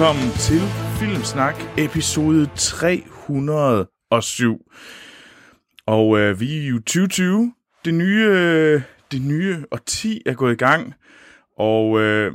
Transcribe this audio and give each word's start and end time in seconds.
Velkommen 0.00 0.30
til 0.30 0.60
Filmsnak, 0.98 1.54
episode 1.78 2.50
307. 2.56 4.70
Og 5.86 6.18
øh, 6.18 6.40
vi 6.40 6.64
er 6.64 6.68
jo 6.68 6.78
2020. 6.78 7.54
Det 7.84 7.94
nye, 7.94 8.24
øh, 8.24 8.82
det 9.12 9.22
nye 9.22 9.64
årti 9.72 10.22
er 10.26 10.34
gået 10.34 10.52
i 10.52 10.56
gang. 10.56 10.94
Og, 11.58 12.00
øh, 12.00 12.32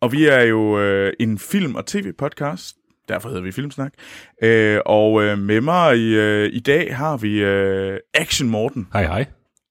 og 0.00 0.12
vi 0.12 0.26
er 0.26 0.40
jo 0.40 0.78
øh, 0.78 1.12
en 1.20 1.38
film- 1.38 1.74
og 1.74 1.86
tv-podcast. 1.86 2.76
Derfor 3.08 3.28
hedder 3.28 3.42
vi 3.42 3.52
Filmsnak. 3.52 3.92
Øh, 4.42 4.80
og 4.86 5.22
øh, 5.22 5.38
med 5.38 5.60
mig 5.60 5.98
i, 5.98 6.14
øh, 6.14 6.50
i 6.52 6.60
dag 6.60 6.96
har 6.96 7.16
vi 7.16 7.42
øh, 7.42 7.98
Action 8.14 8.48
Morten. 8.48 8.88
Hej 8.92 9.06
hej. 9.06 9.26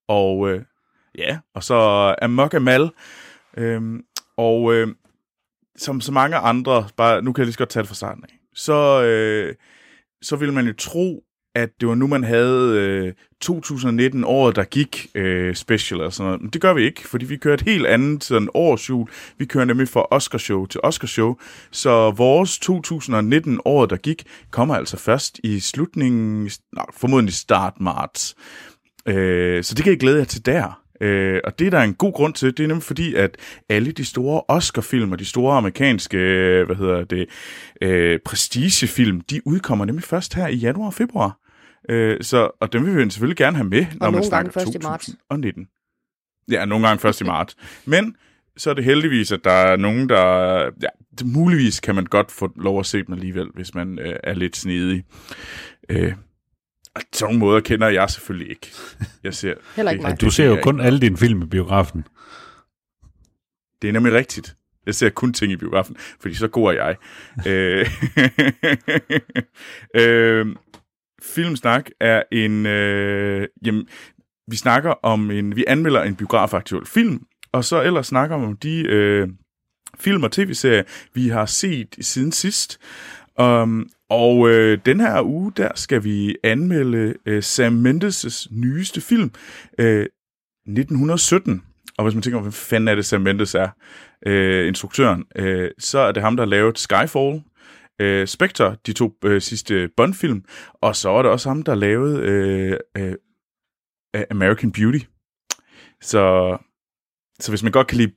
Og 0.08 0.50
øh, 0.50 0.62
ja, 1.18 1.40
og 1.55 1.63
så 1.63 1.76
Amok 2.22 2.54
Amal. 2.54 2.90
Øhm, 3.58 4.04
og 4.38 4.74
øh, 4.74 4.88
som 5.77 6.02
så 6.02 6.12
mange 6.12 6.38
andre, 6.38 6.88
bare, 6.98 7.22
nu 7.22 7.34
kan 7.34 7.41
jeg 7.41 7.45
lige 7.45 7.54
så 7.54 7.58
godt 7.58 7.70
tage 7.70 7.82
det 7.82 7.88
fra 7.88 7.95
starten 7.95 8.23
af, 8.23 8.40
så, 8.55 9.04
øh, 9.04 9.55
så 10.22 10.36
ville 10.36 10.54
man 10.54 10.68
jo 10.68 10.73
tro, 10.77 11.23
at 11.55 11.70
det 11.80 11.90
var 11.90 11.96
nu, 11.96 12.08
man 12.08 12.23
havde 12.23 12.80
øh, 12.80 13.13
2019 13.41 14.23
året, 14.23 14.55
der 14.55 14.63
gik 14.63 15.08
øh, 15.16 15.55
special 15.55 16.02
og 16.02 16.13
sådan 16.13 16.27
noget. 16.27 16.41
Men 16.41 16.49
det 16.49 16.62
gør 16.62 16.73
vi 16.73 16.84
ikke, 16.84 17.08
fordi 17.08 17.26
vi 17.26 17.38
kører 17.38 17.54
et 17.54 17.62
helt 17.62 17.86
andet 17.86 18.23
sådan 18.23 18.49
årsjul. 18.54 19.08
Vi 19.38 19.46
kører 19.46 19.66
nemlig 19.66 19.88
fra 19.88 20.05
Oscarshow 20.12 20.66
til 20.66 20.80
Oscarshow. 20.84 21.36
Så 21.72 22.12
vores 22.12 22.60
2019 22.60 23.60
året, 23.66 23.90
der 23.90 23.98
gik, 23.98 24.24
kommer 24.51 24.76
altså 24.76 24.98
først 24.98 25.40
i 25.44 25.60
slutningen, 25.60 26.51
nej, 26.76 26.85
formodentlig 26.94 27.34
start 27.34 27.74
marts. 27.79 28.35
Øh, 29.07 29.63
så 29.63 29.76
det 29.76 29.84
kan 29.84 29.94
I 29.94 29.98
glæde 29.98 30.18
jer 30.18 30.26
til 30.26 30.46
der. 30.46 30.82
Øh, 31.04 31.41
og 31.43 31.59
det 31.59 31.68
er 31.68 31.71
der 31.71 31.82
en 31.82 31.93
god 31.93 32.13
grund 32.13 32.34
til, 32.34 32.57
det 32.57 32.63
er 32.63 32.68
nemlig 32.68 32.84
fordi, 32.84 33.15
at 33.15 33.37
alle 33.70 33.91
de 33.91 34.05
store 34.05 34.41
Oscar-film 34.48 35.12
og 35.12 35.20
de 35.20 35.26
store 35.26 35.57
amerikanske, 35.57 36.18
øh, 36.18 36.65
hvad 36.65 36.76
hedder 36.76 37.04
det, 37.04 37.29
øh, 37.82 38.20
prestigefilm, 38.26 39.21
de 39.21 39.48
udkommer 39.48 39.85
nemlig 39.85 40.04
først 40.04 40.34
her 40.34 40.48
i 40.48 40.55
januar 40.55 40.85
og 40.85 40.93
februar. 40.93 41.37
Øh, 41.90 42.18
så, 42.21 42.51
og 42.62 42.73
dem 42.73 42.85
vil 42.85 43.05
vi 43.05 43.10
selvfølgelig 43.10 43.37
gerne 43.37 43.57
have 43.57 43.70
med, 43.70 43.85
når 43.93 44.05
man 44.05 44.12
nogle 44.12 44.26
snakker 44.26 44.51
gange 44.51 44.65
først 44.65 44.76
i 44.76 44.79
marts. 44.84 45.05
2019. 45.05 45.68
Ja, 46.51 46.65
nogle 46.65 46.87
gange 46.87 46.99
først 46.99 47.21
i 47.21 47.23
marts. 47.23 47.55
Men 47.85 48.15
så 48.57 48.70
er 48.70 48.73
det 48.73 48.84
heldigvis, 48.84 49.32
at 49.32 49.43
der 49.43 49.51
er 49.51 49.76
nogen, 49.76 50.10
der... 50.10 50.55
Ja, 50.82 50.88
det, 51.20 51.27
muligvis 51.27 51.79
kan 51.79 51.95
man 51.95 52.05
godt 52.05 52.32
få 52.32 52.51
lov 52.55 52.79
at 52.79 52.85
se 52.85 53.04
dem 53.04 53.13
alligevel, 53.13 53.48
hvis 53.54 53.76
man 53.76 53.99
øh, 53.99 54.15
er 54.23 54.34
lidt 54.34 54.57
snedig. 54.57 55.04
Øh, 55.90 56.13
og 56.13 56.32
sådan 57.13 57.34
nogle 57.34 57.40
måder 57.40 57.60
kender 57.60 57.88
jeg 57.88 58.10
selvfølgelig 58.10 58.49
ikke. 58.49 58.72
Jeg 59.24 59.34
ser, 59.34 59.54
Heller 59.76 59.91
ikke 59.91 60.02
mig. 60.02 60.22
Du 60.22 60.30
ser 60.30 60.46
jo 60.46 60.60
kun 60.63 60.82
alle 60.82 61.00
dine 61.00 61.18
film 61.18 61.41
i 61.41 61.46
biografen. 61.46 62.08
Det 63.82 63.88
er 63.88 63.94
nemlig 63.94 64.13
rigtigt. 64.13 64.56
Jeg 64.85 64.96
ser 64.96 65.09
kun 65.09 65.34
ting 65.34 65.52
i 65.52 65.56
biografen, 65.56 65.96
fordi 66.19 66.35
så 66.35 66.47
god 66.47 66.74
er 66.74 66.84
jeg. 66.84 66.96
Øh, 67.47 67.90
øh, 69.96 70.56
Filmsnak 71.22 71.90
er 72.00 72.24
en... 72.31 72.66
Øh, 72.66 73.47
jamen, 73.66 73.88
vi 74.47 74.56
snakker 74.56 74.91
om 74.91 75.31
en... 75.31 75.56
Vi 75.56 75.63
anmelder 75.68 76.03
en 76.03 76.16
biografaktuel 76.16 76.85
film, 76.85 77.25
og 77.52 77.66
så 77.66 77.81
ellers 77.81 78.07
snakker 78.07 78.38
vi 78.38 78.46
om 78.46 78.57
de 78.57 78.85
øh, 78.88 79.28
film 80.00 80.24
og 80.24 80.31
tv-serier, 80.31 80.84
vi 81.13 81.28
har 81.28 81.46
set 81.46 81.96
siden 82.02 82.31
sidst. 82.31 82.80
Um, 83.39 83.89
og 84.09 84.50
øh, 84.50 84.79
den 84.85 85.00
her 85.00 85.22
uge, 85.22 85.51
der 85.57 85.69
skal 85.75 86.03
vi 86.03 86.35
anmelde 86.44 87.16
øh, 87.25 87.44
Sam 87.44 87.85
Mendes' 87.85 88.47
nyeste 88.51 89.01
film, 89.01 89.31
øh, 89.79 90.05
1917. 90.66 91.63
Og 91.97 92.03
hvis 92.03 92.13
man 92.13 92.22
tænker, 92.22 92.41
hvad 92.41 92.51
fanden 92.51 92.88
er 92.88 92.95
det, 92.95 93.05
Sam 93.05 93.22
Mendes 93.22 93.55
er, 93.55 93.69
øh, 94.25 94.67
instruktøren, 94.67 95.23
øh, 95.35 95.72
så 95.79 95.99
er 95.99 96.11
det 96.11 96.23
ham, 96.23 96.35
der 96.35 96.43
har 96.43 96.49
lavet 96.49 96.79
Skyfall, 96.79 97.41
øh, 98.01 98.27
Spectre, 98.27 98.75
de 98.85 98.93
to 98.93 99.13
øh, 99.25 99.41
sidste 99.41 99.89
Bond-film, 99.97 100.43
og 100.73 100.95
så 100.95 101.09
er 101.09 101.22
det 101.22 101.31
også 101.31 101.49
ham, 101.49 101.63
der 101.63 101.75
lavede 101.75 102.19
øh, 102.19 102.77
øh, 102.97 103.16
American 104.31 104.72
Beauty. 104.72 104.99
Så, 106.01 106.57
så 107.39 107.51
hvis 107.51 107.63
man 107.63 107.72
godt 107.72 107.88
kan 107.88 107.97
lide 107.97 108.11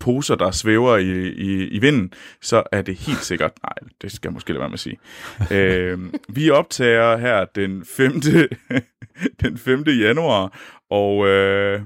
poser, 0.00 0.34
der 0.34 0.50
svæver 0.50 0.96
i, 0.96 1.28
i, 1.28 1.68
i 1.68 1.78
vinden, 1.78 2.12
så 2.40 2.62
er 2.72 2.82
det 2.82 2.96
helt 2.96 3.24
sikkert... 3.24 3.52
Nej, 3.62 3.88
det 4.02 4.12
skal 4.12 4.28
jeg 4.28 4.32
måske 4.32 4.52
lade 4.52 4.60
være 4.60 4.68
med 4.68 4.74
at 4.74 4.80
sige. 4.80 4.98
øh, 5.56 5.98
vi 6.28 6.50
optager 6.50 7.16
her 7.16 7.44
den 7.44 7.84
5. 7.84 8.12
den 9.42 9.58
5. 9.58 9.84
januar, 9.86 10.58
og... 10.90 11.26
Øh, 11.26 11.82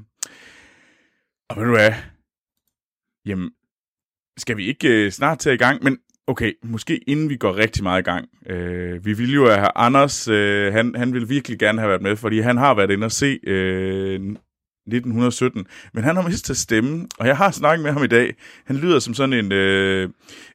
og 1.51 1.57
ved 1.57 1.65
du 1.65 1.71
hvad? 1.71 1.93
Jamen, 3.27 3.51
skal 4.39 4.57
vi 4.57 4.67
ikke 4.67 5.05
øh, 5.05 5.11
snart 5.11 5.39
tage 5.39 5.55
i 5.55 5.59
gang? 5.59 5.85
Men 5.85 5.99
okay, 6.27 6.53
måske 6.63 6.97
inden 6.97 7.29
vi 7.29 7.37
går 7.37 7.57
rigtig 7.57 7.83
meget 7.83 8.01
i 8.01 8.05
gang. 8.05 8.29
Øh, 8.47 9.05
vi 9.05 9.13
ville 9.13 9.35
jo 9.35 9.47
have 9.47 9.77
Anders, 9.77 10.29
øh, 10.29 10.73
han, 10.73 10.95
han 10.97 11.13
ville 11.13 11.29
virkelig 11.29 11.59
gerne 11.59 11.81
have 11.81 11.89
været 11.89 12.03
med, 12.03 12.17
fordi 12.17 12.41
han 12.41 12.57
har 12.57 12.75
været 12.75 12.91
inde 12.91 13.05
og 13.05 13.13
se 13.13 13.41
øh, 13.47 14.37
1917, 14.87 15.67
men 15.95 16.05
han 16.05 16.17
har 16.17 16.29
mistet 16.29 16.57
stemmen, 16.57 17.09
og 17.19 17.27
jeg 17.27 17.37
har 17.37 17.51
snakket 17.51 17.83
med 17.85 17.93
ham 17.93 18.05
i 18.05 18.07
dag. 18.07 18.35
Han 18.67 18.77
lyder 18.77 18.99
som 18.99 19.15
sådan 19.15 19.33
en, 19.33 19.53
øh, 19.53 20.09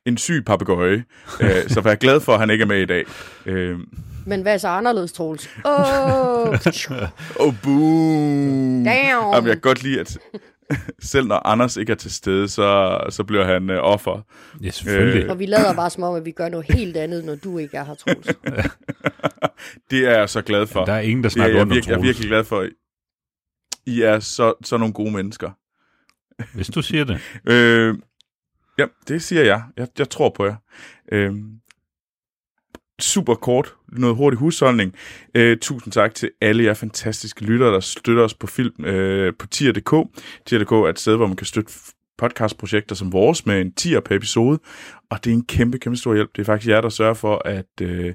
en 0.06 0.17
syg 0.17 0.44
papegøje, 0.45 1.03
øh, 1.41 1.50
så 1.67 1.81
vær 1.81 1.95
glad 1.95 2.19
for, 2.19 2.34
at 2.34 2.39
han 2.39 2.50
ikke 2.50 2.62
er 2.62 2.66
med 2.68 2.81
i 2.81 2.85
dag. 2.85 3.06
Øh, 3.45 3.79
Men 4.25 4.41
hvad 4.41 4.53
er 4.53 4.57
så 4.57 4.68
anderledes, 4.68 5.12
Troels? 5.12 5.50
Åh, 5.66 6.47
oh, 7.45 7.53
boom! 7.63 8.84
Damn. 8.84 9.34
Jamen, 9.34 9.47
jeg 9.47 9.56
kan 9.56 9.62
godt 9.62 9.84
lide, 9.84 10.00
at 10.00 10.18
selv 11.01 11.28
når 11.28 11.47
Anders 11.47 11.78
ikke 11.78 11.91
er 11.91 11.95
til 11.95 12.12
stede, 12.12 12.47
så, 12.50 13.00
så 13.09 13.23
bliver 13.23 13.45
han 13.45 13.69
øh, 13.69 13.79
offer. 13.81 14.25
Ja, 14.63 14.69
selvfølgelig. 14.69 15.23
Øh. 15.23 15.29
og 15.29 15.39
vi 15.39 15.45
lader 15.45 15.73
bare 15.73 15.89
som 15.89 16.03
om, 16.03 16.16
at 16.16 16.25
vi 16.25 16.31
gør 16.31 16.50
noget 16.50 16.66
helt 16.69 16.97
andet, 16.97 17.25
når 17.25 17.35
du 17.35 17.57
ikke 17.57 17.78
er 17.78 17.84
her, 17.85 17.95
Troels. 17.95 18.28
Det 19.91 20.07
er 20.07 20.18
jeg 20.18 20.29
så 20.29 20.41
glad 20.41 20.68
for. 20.68 20.85
Der 20.85 20.94
er 20.94 21.00
ingen, 21.00 21.23
der 21.23 21.29
det 21.29 21.35
er 21.35 21.39
snakker 21.39 21.56
jeg, 21.56 21.62
under 21.62 21.81
jeg 21.88 21.94
er 21.95 22.00
virkelig 22.01 22.28
glad 22.28 22.44
for. 22.44 22.66
I 23.85 24.01
er 24.01 24.19
så, 24.19 24.53
så 24.63 24.78
nogle 24.78 24.94
gode 24.94 25.12
mennesker. 25.12 25.51
Hvis 26.53 26.67
du 26.67 26.81
siger 26.81 27.03
det. 27.03 27.22
Øh, 27.53 27.95
ja, 28.78 28.85
det 29.07 29.22
siger 29.22 29.44
jeg. 29.44 29.63
Jeg, 29.78 29.88
jeg 29.97 30.09
tror 30.09 30.29
på 30.29 30.45
jer. 30.45 30.56
Øh, 31.12 31.34
super 33.01 33.35
kort, 33.35 33.75
noget 33.91 34.16
hurtig 34.16 34.39
husholdning. 34.39 34.95
Øh, 35.35 35.57
tusind 35.57 35.94
tak 35.94 36.16
til 36.16 36.31
alle 36.41 36.63
jer 36.63 36.73
fantastiske 36.73 37.44
lyttere, 37.44 37.73
der 37.73 37.79
støtter 37.79 38.23
os 38.23 38.34
på 38.34 38.47
film 38.47 38.85
øh, 38.85 39.34
på 39.39 39.47
tier.dk. 39.47 39.94
Tier.dk 40.45 40.72
er 40.72 40.89
et 40.89 41.00
sted, 41.00 41.16
hvor 41.16 41.28
man 41.28 41.35
kan 41.35 41.47
støtte 41.47 41.73
podcastprojekter 42.18 42.95
som 42.95 43.13
vores 43.13 43.45
med 43.45 43.62
en 43.62 43.72
tier 43.72 44.00
per 44.00 44.16
episode, 44.16 44.59
og 45.09 45.23
det 45.23 45.29
er 45.29 45.34
en 45.34 45.45
kæmpe, 45.45 45.79
kæmpe 45.79 45.97
stor 45.97 46.13
hjælp. 46.13 46.29
Det 46.35 46.41
er 46.41 46.45
faktisk 46.45 46.69
jer, 46.69 46.81
der 46.81 46.89
sørger 46.89 47.13
for, 47.13 47.41
at, 47.45 47.81
øh, 47.81 48.13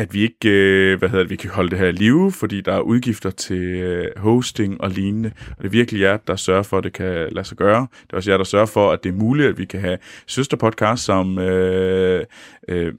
at 0.00 0.14
vi 0.14 0.22
ikke 0.22 0.48
øh, 0.48 0.98
hvad 0.98 1.08
hedder 1.08 1.24
det, 1.24 1.30
vi 1.30 1.36
kan 1.36 1.50
holde 1.50 1.70
det 1.70 1.78
her 1.78 1.86
i 1.86 1.92
live, 1.92 2.32
fordi 2.32 2.60
der 2.60 2.72
er 2.72 2.80
udgifter 2.80 3.30
til 3.30 3.62
øh, 3.62 4.18
hosting 4.18 4.80
og 4.80 4.90
lignende. 4.90 5.32
Og 5.50 5.56
det 5.58 5.64
er 5.64 5.70
virkelig 5.70 6.00
jer, 6.00 6.16
der 6.16 6.36
sørger 6.36 6.62
for, 6.62 6.78
at 6.78 6.84
det 6.84 6.92
kan 6.92 7.32
lade 7.32 7.44
sig 7.44 7.56
gøre. 7.56 7.86
Det 8.02 8.12
er 8.12 8.16
også 8.16 8.30
jer, 8.30 8.36
der 8.36 8.44
sørger 8.44 8.66
for, 8.66 8.92
at 8.92 9.04
det 9.04 9.08
er 9.08 9.16
muligt, 9.16 9.48
at 9.48 9.58
vi 9.58 9.64
kan 9.64 9.80
have 9.80 9.98
søsterpodcast 10.26 11.04
som 11.04 11.38
øh, 11.38 12.24
øh, 12.68 12.94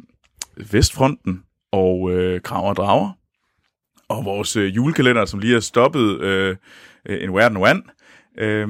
Vestfronten 0.72 1.44
og 1.72 2.12
øh, 2.12 2.42
Krav 2.42 2.70
og 2.70 2.76
Drager. 2.76 3.12
Og 4.10 4.26
vores 4.26 4.56
øh, 4.56 4.76
julekalender, 4.76 5.26
som 5.26 5.40
lige 5.40 5.56
er 5.56 5.60
stoppet 5.60 6.22
øh, 6.22 6.56
øh 7.06 7.24
en 7.24 7.34
verden 7.34 7.58
one. 7.58 7.82
Øh, 8.38 8.70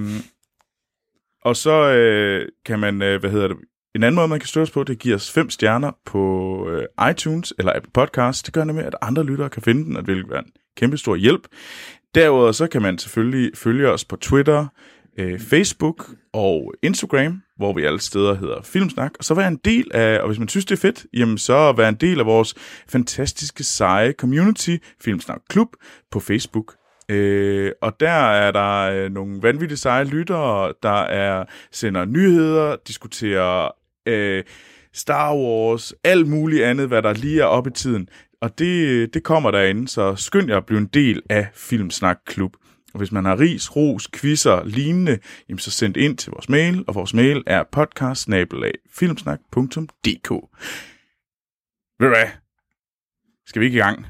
og 1.41 1.55
så 1.55 1.93
øh, 1.93 2.47
kan 2.65 2.79
man, 2.79 3.01
øh, 3.01 3.19
hvad 3.19 3.29
hedder 3.29 3.47
det, 3.47 3.57
en 3.95 4.03
anden 4.03 4.15
måde, 4.15 4.27
man 4.27 4.39
kan 4.39 4.47
støtte 4.47 4.63
os 4.63 4.71
på, 4.71 4.83
det 4.83 4.99
giver 4.99 5.15
os 5.15 5.31
fem 5.31 5.49
stjerner 5.49 5.91
på 6.05 6.67
øh, 6.69 7.09
iTunes 7.11 7.53
eller 7.59 7.75
Apple 7.75 7.91
Podcasts. 7.93 8.43
Det 8.43 8.53
gør 8.53 8.63
nemlig, 8.63 8.85
at 8.85 8.95
andre 9.01 9.23
lyttere 9.23 9.49
kan 9.49 9.61
finde 9.61 9.83
den, 9.85 9.97
og 9.97 10.05
det 10.05 10.15
vil 10.15 10.29
være 10.29 10.39
en 10.39 10.51
kæmpe 10.77 10.97
stor 10.97 11.15
hjælp. 11.15 11.47
Derudover 12.15 12.51
så 12.51 12.67
kan 12.67 12.81
man 12.81 12.97
selvfølgelig 12.97 13.51
følge 13.55 13.89
os 13.89 14.05
på 14.05 14.15
Twitter, 14.15 14.67
øh, 15.17 15.39
Facebook 15.39 16.09
og 16.33 16.73
Instagram, 16.83 17.41
hvor 17.57 17.73
vi 17.73 17.83
alle 17.83 17.99
steder 17.99 18.33
hedder 18.33 18.61
Filmsnak. 18.61 19.11
Og 19.17 19.23
så 19.23 19.33
være 19.33 19.47
en 19.47 19.59
del 19.65 19.91
af, 19.93 20.19
og 20.19 20.27
hvis 20.27 20.39
man 20.39 20.47
synes, 20.47 20.65
det 20.65 20.75
er 20.75 20.81
fedt, 20.81 21.05
jamen 21.13 21.37
så 21.37 21.71
være 21.71 21.89
en 21.89 21.95
del 21.95 22.19
af 22.19 22.25
vores 22.25 22.55
fantastiske, 22.89 23.63
seje 23.63 24.11
community, 24.11 24.75
Filmsnak 25.01 25.41
Klub, 25.49 25.67
på 26.11 26.19
Facebook. 26.19 26.75
Øh, 27.09 27.71
og 27.81 27.99
der 27.99 28.09
er 28.11 28.51
der 28.51 28.91
øh, 28.91 29.11
nogle 29.11 29.41
vanvittige 29.41 29.77
seje 29.77 30.03
lyttere, 30.03 30.73
der 30.83 31.01
er 31.01 31.45
sender 31.71 32.05
nyheder, 32.05 32.75
diskuterer 32.87 33.80
øh, 34.05 34.43
Star 34.93 35.35
Wars, 35.35 35.93
alt 36.03 36.27
muligt 36.27 36.63
andet, 36.63 36.87
hvad 36.87 37.01
der 37.01 37.13
lige 37.13 37.41
er 37.41 37.45
oppe 37.45 37.69
i 37.69 37.73
tiden. 37.73 38.09
Og 38.41 38.59
det, 38.59 39.13
det 39.13 39.23
kommer 39.23 39.51
derinde, 39.51 39.87
så 39.87 40.15
skynd 40.15 40.49
jer 40.49 40.57
at 40.57 40.65
blive 40.65 40.79
en 40.79 40.87
del 40.87 41.21
af 41.29 41.47
Filmsnak 41.53 42.17
Klub. 42.25 42.55
Og 42.93 42.97
hvis 42.97 43.11
man 43.11 43.25
har 43.25 43.39
ris, 43.39 43.75
ros, 43.75 44.07
quizzer, 44.07 44.63
lignende, 44.65 45.19
jamen 45.49 45.59
så 45.59 45.71
send 45.71 45.97
ind 45.97 46.17
til 46.17 46.31
vores 46.31 46.49
mail, 46.49 46.83
og 46.87 46.95
vores 46.95 47.13
mail 47.13 47.43
er 47.47 47.63
podcast. 47.71 48.29
Ved 51.99 52.07
du 52.07 52.15
hvad? 52.15 52.27
Skal 53.45 53.59
vi 53.59 53.65
ikke 53.65 53.77
i 53.77 53.81
gang? 53.81 54.05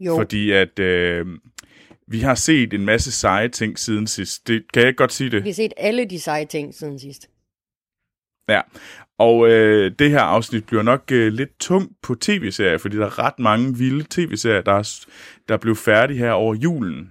Jo, 0.00 0.16
Fordi 0.16 0.50
at 0.50 0.78
øh, 0.78 1.26
vi 2.08 2.20
har 2.20 2.34
set 2.34 2.72
en 2.72 2.84
masse 2.84 3.12
seje 3.12 3.48
ting 3.48 3.78
siden 3.78 4.06
sidst. 4.06 4.48
Det 4.48 4.64
kan 4.72 4.80
jeg 4.80 4.88
ikke 4.88 4.98
godt 4.98 5.12
sige 5.12 5.30
det. 5.30 5.44
vi 5.44 5.48
har 5.48 5.54
set 5.54 5.72
alle 5.76 6.04
de 6.04 6.20
seje 6.20 6.44
ting 6.44 6.74
siden 6.74 6.98
sidst. 6.98 7.28
Ja, 8.50 8.60
og 9.18 9.50
øh, 9.50 9.92
det 9.98 10.10
her 10.10 10.20
afsnit 10.20 10.64
bliver 10.64 10.82
nok 10.82 11.02
øh, 11.12 11.32
lidt 11.32 11.58
tungt 11.60 11.92
på 12.02 12.14
tv-serier, 12.14 12.78
fordi 12.78 12.96
der 12.96 13.06
er 13.06 13.18
ret 13.18 13.38
mange 13.38 13.76
vilde 13.76 14.04
tv-serier, 14.10 14.60
der, 14.60 14.72
er, 14.72 15.06
der 15.48 15.56
blev 15.56 15.76
færdige 15.76 16.18
her 16.18 16.30
over 16.30 16.54
julen. 16.54 17.10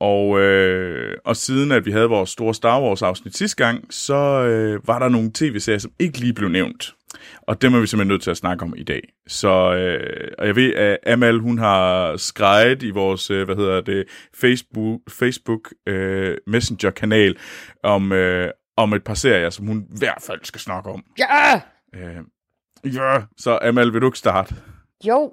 Og, 0.00 0.40
øh, 0.40 1.16
og 1.24 1.36
siden 1.36 1.72
at 1.72 1.86
vi 1.86 1.90
havde 1.90 2.08
vores 2.08 2.30
store 2.30 2.54
Star 2.54 2.82
Wars 2.82 3.02
afsnit 3.02 3.36
sidste 3.36 3.64
gang, 3.64 3.86
så 3.90 4.14
øh, 4.14 4.88
var 4.88 4.98
der 4.98 5.08
nogle 5.08 5.30
tv-serier, 5.34 5.78
som 5.78 5.92
ikke 5.98 6.18
lige 6.18 6.32
blev 6.32 6.48
nævnt. 6.48 6.94
Og 7.42 7.62
dem 7.62 7.74
er 7.74 7.80
vi 7.80 7.86
simpelthen 7.86 8.08
nødt 8.08 8.22
til 8.22 8.30
at 8.30 8.36
snakke 8.36 8.62
om 8.62 8.74
i 8.76 8.82
dag. 8.82 9.02
Så, 9.26 9.74
øh, 9.74 10.28
og 10.38 10.46
jeg 10.46 10.56
ved, 10.56 10.74
at 10.74 10.98
Amal, 11.06 11.38
hun 11.38 11.58
har 11.58 12.16
skrejet 12.16 12.82
i 12.82 12.90
vores, 12.90 13.30
øh, 13.30 13.44
hvad 13.44 13.56
hedder 13.56 13.80
det, 13.80 14.04
Facebook, 14.34 15.00
Facebook 15.10 15.72
øh, 15.86 16.36
Messenger-kanal 16.46 17.36
om, 17.82 18.12
øh, 18.12 18.50
om 18.76 18.92
et 18.92 19.04
par 19.04 19.14
serier, 19.14 19.50
som 19.50 19.66
hun 19.66 19.78
i 19.78 19.98
hvert 19.98 20.22
fald 20.22 20.40
skal 20.42 20.60
snakke 20.60 20.90
om. 20.90 21.04
Ja! 21.18 21.60
Øh, 21.94 22.94
ja, 22.94 23.20
så 23.38 23.58
Amal, 23.62 23.92
vil 23.92 24.00
du 24.00 24.06
ikke 24.06 24.18
starte? 24.18 24.54
Jo, 25.04 25.32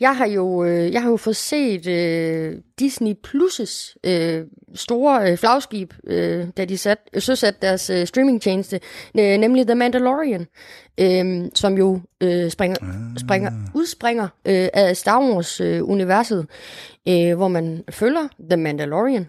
jeg 0.00 0.16
har 0.16 0.26
jo, 0.26 0.64
øh, 0.64 0.92
jeg 0.92 1.02
har 1.02 1.10
jo 1.10 1.16
fået 1.16 1.36
set 1.36 1.86
øh, 1.86 2.56
Disney 2.78 3.14
Plus' 3.26 3.94
øh, 4.04 4.44
store 4.74 5.30
øh, 5.30 5.38
flagskib, 5.38 5.94
øh, 6.06 6.46
da 6.56 6.64
de 6.64 6.78
sat, 6.78 6.98
søsatte 7.18 7.60
deres 7.62 7.90
øh, 7.90 8.06
streamingtjeneste, 8.06 8.80
øh, 9.18 9.36
nemlig 9.38 9.66
The 9.66 9.74
Mandalorian, 9.74 10.46
øh, 11.00 11.50
som 11.54 11.78
jo 11.78 12.00
øh, 12.20 12.50
springer, 12.50 12.76
springer, 13.18 13.50
udspringer 13.74 14.28
øh, 14.44 14.68
af 14.74 14.96
Star 14.96 15.20
Wars-universet, 15.20 16.46
øh, 17.08 17.36
hvor 17.36 17.48
man 17.48 17.84
følger 17.90 18.28
The 18.50 18.56
Mandalorian, 18.56 19.28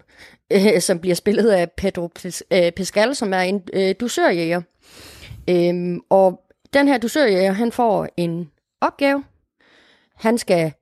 øh, 0.52 0.80
som 0.86 0.98
bliver 0.98 1.14
spillet 1.14 1.50
af 1.50 1.70
Pedro 1.70 2.10
øh, 2.52 2.72
Pascal, 2.72 3.14
som 3.14 3.32
er 3.32 3.40
en 3.40 3.62
øh, 3.72 3.94
dusørjæger. 4.00 4.62
Øhm, 5.50 6.00
og 6.10 6.40
den 6.72 6.88
her 6.88 6.98
dusørjæger, 6.98 7.52
han 7.52 7.72
får 7.72 8.08
en 8.16 8.50
opgave, 8.80 9.24
han 10.14 10.38
skal 10.38 10.72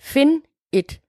finde 0.00 0.46
et 0.72 1.00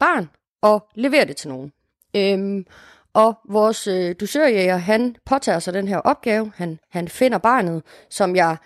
barn 0.00 0.28
og 0.62 0.86
levere 0.94 1.24
det 1.24 1.36
til 1.36 1.48
nogen. 1.48 1.72
Øhm, 2.16 2.66
og 3.14 3.34
vores 3.48 3.86
øh, 3.86 4.14
dusørjæger, 4.20 4.76
han 4.76 5.16
påtager 5.24 5.58
sig 5.58 5.74
den 5.74 5.88
her 5.88 5.98
opgave. 5.98 6.52
Han, 6.56 6.78
han 6.90 7.08
finder 7.08 7.38
barnet, 7.38 7.82
som 8.10 8.36
jeg... 8.36 8.56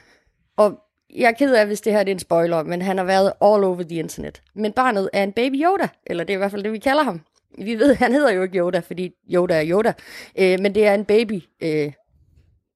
Og 0.57 0.79
jeg 1.15 1.29
er 1.29 1.33
ked 1.33 1.55
af, 1.55 1.67
hvis 1.67 1.81
det 1.81 1.93
her 1.93 2.01
er 2.01 2.05
en 2.05 2.19
spoiler, 2.19 2.63
men 2.63 2.83
han 2.83 2.99
har 2.99 3.05
været 3.05 3.27
all 3.27 3.65
over 3.65 3.83
the 3.83 3.99
internet. 3.99 4.43
Men 4.55 4.73
barnet 4.73 5.11
er 5.13 5.23
en 5.23 5.33
baby 5.33 5.65
Yoda, 5.65 5.89
eller 6.07 6.25
det 6.25 6.33
er 6.33 6.37
i 6.37 6.39
hvert 6.39 6.51
fald 6.51 6.65
det, 6.65 6.73
vi 6.73 6.79
kalder 6.79 7.03
ham. 7.03 7.21
Vi 7.59 7.75
ved, 7.75 7.95
han 7.95 8.13
hedder 8.13 8.33
jo 8.33 8.43
ikke 8.43 8.59
Yoda, 8.59 8.79
fordi 8.79 9.11
Yoda 9.31 9.55
er 9.55 9.71
Yoda. 9.71 9.93
Øh, 10.39 10.61
men 10.61 10.75
det 10.75 10.87
er 10.87 10.95
en 10.95 11.05
baby... 11.05 11.43
Øh, 11.63 11.93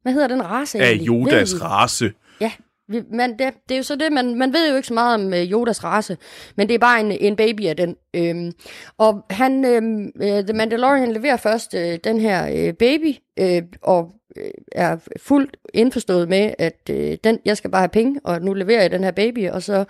hvad 0.02 0.12
hedder 0.12 0.28
den 0.28 0.44
race 0.44 0.78
Af 0.78 0.86
egentlig? 0.86 1.00
Ved 1.00 1.18
Jodas 1.18 1.54
vi? 1.54 1.58
race. 1.58 2.12
Ja, 2.40 2.52
vi, 2.88 3.02
man, 3.12 3.30
det, 3.30 3.54
det 3.68 3.74
er 3.74 3.76
jo 3.76 3.82
så 3.82 3.96
det, 3.96 4.12
man, 4.12 4.34
man 4.34 4.52
ved 4.52 4.70
jo 4.70 4.76
ikke 4.76 4.88
så 4.88 4.94
meget 4.94 5.14
om 5.14 5.34
øh, 5.34 5.52
Yodas 5.52 5.84
race, 5.84 6.16
men 6.56 6.68
det 6.68 6.74
er 6.74 6.78
bare 6.78 7.00
en, 7.00 7.12
en 7.12 7.36
baby 7.36 7.66
af 7.66 7.76
den. 7.76 7.96
Øhm, 8.14 8.52
og 8.98 9.24
han, 9.30 9.64
øhm, 9.64 10.12
øh, 10.22 10.44
The 10.44 10.52
Mandalorian 10.52 11.12
leverer 11.12 11.36
først 11.36 11.74
øh, 11.74 11.98
den 12.04 12.20
her 12.20 12.48
øh, 12.54 12.74
baby, 12.74 13.14
øh, 13.38 13.62
og 13.82 14.12
øh, 14.36 14.50
er 14.72 14.96
fuldt 15.20 15.56
indforstået 15.74 16.28
med, 16.28 16.54
at 16.58 16.90
øh, 16.90 17.18
den, 17.24 17.38
jeg 17.44 17.56
skal 17.56 17.70
bare 17.70 17.82
have 17.82 17.88
penge, 17.88 18.20
og 18.24 18.42
nu 18.42 18.52
leverer 18.52 18.80
jeg 18.80 18.90
den 18.90 19.04
her 19.04 19.10
baby, 19.10 19.48
og 19.48 19.62
så 19.62 19.84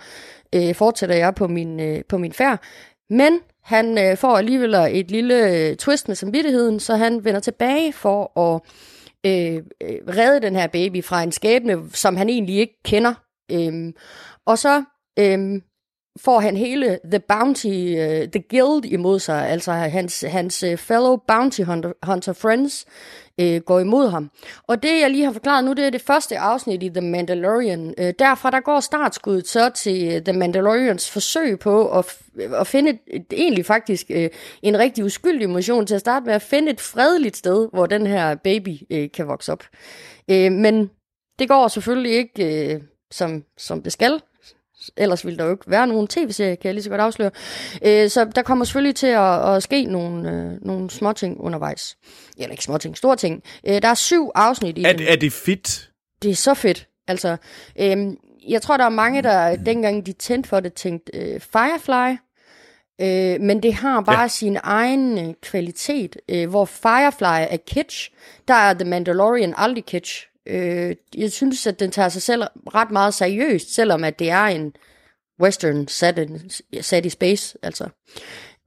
øh, 0.55 0.75
fortsætter 0.75 1.15
jeg 1.15 1.35
på 1.35 1.47
min, 1.47 1.79
øh, 1.79 2.01
på 2.09 2.17
min 2.17 2.33
færd. 2.33 2.59
Men 3.09 3.39
han 3.63 3.97
øh, 3.97 4.17
får 4.17 4.37
alligevel 4.37 4.73
et 4.73 5.11
lille 5.11 5.49
øh, 5.49 5.75
twist 5.75 6.07
med 6.07 6.15
samvittigheden, 6.15 6.79
så 6.79 6.95
han 6.95 7.25
vender 7.25 7.39
tilbage 7.39 7.93
for 7.93 8.39
at 8.39 8.61
øh, 9.25 9.55
øh 9.81 10.15
redde 10.17 10.41
den 10.41 10.55
her 10.55 10.67
baby 10.67 11.03
fra 11.03 11.23
en 11.23 11.31
skæbne, 11.31 11.89
som 11.93 12.15
han 12.15 12.29
egentlig 12.29 12.55
ikke 12.55 12.79
kender. 12.83 13.13
Øhm, 13.51 13.93
og 14.45 14.57
så 14.57 14.83
øhm, 15.19 15.61
får 16.19 16.39
han 16.39 16.57
hele 16.57 16.99
The 17.11 17.19
Bounty, 17.19 17.67
uh, 17.67 18.29
The 18.31 18.43
Guild 18.49 18.85
imod 18.85 19.19
sig, 19.19 19.47
altså 19.47 19.71
hans, 19.71 20.21
hans 20.27 20.63
øh, 20.63 20.77
fellow 20.77 21.17
bounty 21.27 21.61
hunter, 21.61 21.91
hunter 22.03 22.33
friends 22.33 22.85
uh, 23.41 23.57
går 23.57 23.79
imod 23.79 24.09
ham. 24.09 24.31
Og 24.67 24.83
det, 24.83 25.01
jeg 25.01 25.09
lige 25.09 25.25
har 25.25 25.33
forklaret 25.33 25.65
nu, 25.65 25.73
det 25.73 25.85
er 25.85 25.89
det 25.89 26.01
første 26.01 26.37
afsnit 26.37 26.83
i 26.83 26.89
The 26.89 27.01
Mandalorian. 27.01 27.93
Uh, 28.01 28.09
derfra, 28.19 28.51
der 28.51 28.59
går 28.59 28.79
startskuddet 28.79 29.47
så 29.47 29.69
til 29.69 30.23
The 30.23 30.33
Mandalorians 30.33 31.11
forsøg 31.11 31.59
på 31.59 31.99
at, 31.99 32.05
f- 32.05 32.55
at 32.55 32.67
finde 32.67 32.97
et, 33.07 33.25
egentlig 33.33 33.65
faktisk 33.65 34.11
uh, 34.15 34.25
en 34.61 34.79
rigtig 34.79 35.03
uskyldig 35.03 35.49
mission 35.49 35.87
til 35.87 35.95
at 35.95 36.01
starte 36.01 36.25
med 36.25 36.33
at 36.33 36.41
finde 36.41 36.71
et 36.71 36.81
fredeligt 36.81 37.37
sted, 37.37 37.67
hvor 37.73 37.85
den 37.85 38.07
her 38.07 38.35
baby 38.35 38.77
uh, 38.93 39.05
kan 39.13 39.27
vokse 39.27 39.51
op. 39.51 39.63
Uh, 40.31 40.51
men 40.51 40.89
det 41.39 41.47
går 41.47 41.67
selvfølgelig 41.67 42.11
ikke 42.11 42.75
uh, 42.75 42.81
som, 43.11 43.43
som 43.57 43.83
det 43.83 43.91
skal. 43.91 44.21
Ellers 44.97 45.25
ville 45.25 45.37
der 45.37 45.45
jo 45.45 45.51
ikke 45.51 45.71
være 45.71 45.87
nogen 45.87 46.07
tv-serie, 46.07 46.55
kan 46.55 46.67
jeg 46.67 46.73
lige 46.73 46.83
så 46.83 46.89
godt 46.89 47.01
afsløre. 47.01 47.31
Øh, 47.85 48.09
så 48.09 48.25
der 48.25 48.41
kommer 48.41 48.65
selvfølgelig 48.65 48.95
til 48.95 49.07
at, 49.07 49.55
at 49.55 49.63
ske 49.63 49.85
nogle, 49.85 50.31
øh, 50.31 50.65
nogle 50.67 50.89
småting 50.89 51.39
undervejs. 51.39 51.97
Eller 52.37 52.51
ikke 52.51 52.63
småting, 52.63 52.97
store 52.97 53.15
ting. 53.15 53.43
Øh, 53.67 53.81
der 53.81 53.87
er 53.87 53.93
syv 53.93 54.31
afsnit 54.35 54.77
i 54.77 54.83
Er, 54.83 54.93
den. 54.93 55.07
er 55.07 55.15
det 55.15 55.33
fedt? 55.33 55.89
Det 56.21 56.31
er 56.31 56.35
så 56.35 56.53
fedt. 56.53 56.87
Altså, 57.07 57.37
øhm, 57.79 58.17
jeg 58.47 58.61
tror, 58.61 58.77
der 58.77 58.85
er 58.85 58.89
mange, 58.89 59.21
der 59.21 59.55
dengang 59.55 60.05
de 60.05 60.13
tændte 60.13 60.49
for 60.49 60.59
det, 60.59 60.73
tænkte 60.73 61.11
øh, 61.17 61.39
Firefly. 61.39 62.17
Øh, 63.01 63.41
men 63.41 63.63
det 63.63 63.73
har 63.73 64.01
bare 64.01 64.21
ja. 64.21 64.27
sin 64.27 64.57
egen 64.63 65.27
øh, 65.27 65.33
kvalitet. 65.41 66.17
Øh, 66.29 66.49
hvor 66.49 66.65
Firefly 66.65 67.47
er 67.49 67.57
kitsch, 67.67 68.11
der 68.47 68.53
er 68.53 68.73
The 68.73 68.85
Mandalorian 68.85 69.53
aldrig 69.57 69.85
kitsch. 69.85 70.27
Øh, 70.47 70.95
jeg 71.17 71.31
synes, 71.31 71.67
at 71.67 71.79
den 71.79 71.91
tager 71.91 72.09
sig 72.09 72.21
selv 72.21 72.43
ret 72.75 72.91
meget 72.91 73.13
seriøst, 73.13 73.75
selvom 73.75 74.03
at 74.03 74.19
det 74.19 74.29
er 74.29 74.43
en 74.45 74.73
western 75.41 75.87
sat, 75.87 76.17
in, 76.19 76.49
sat 76.81 77.05
i 77.05 77.09
space. 77.09 77.57
Altså. 77.63 77.89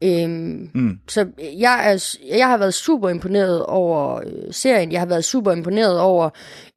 Øhm, 0.05 0.71
Mm. 0.75 0.99
så 1.09 1.27
jeg, 1.59 1.93
er, 1.93 2.17
jeg 2.37 2.49
har 2.49 2.57
været 2.57 2.75
super 2.75 3.09
imponeret 3.09 3.67
over 3.67 4.21
øh, 4.27 4.53
serien. 4.53 4.93
Jeg 4.93 5.01
har 5.01 5.07
været 5.07 5.25
super 5.25 5.53
imponeret 5.53 6.01
over 6.01 6.31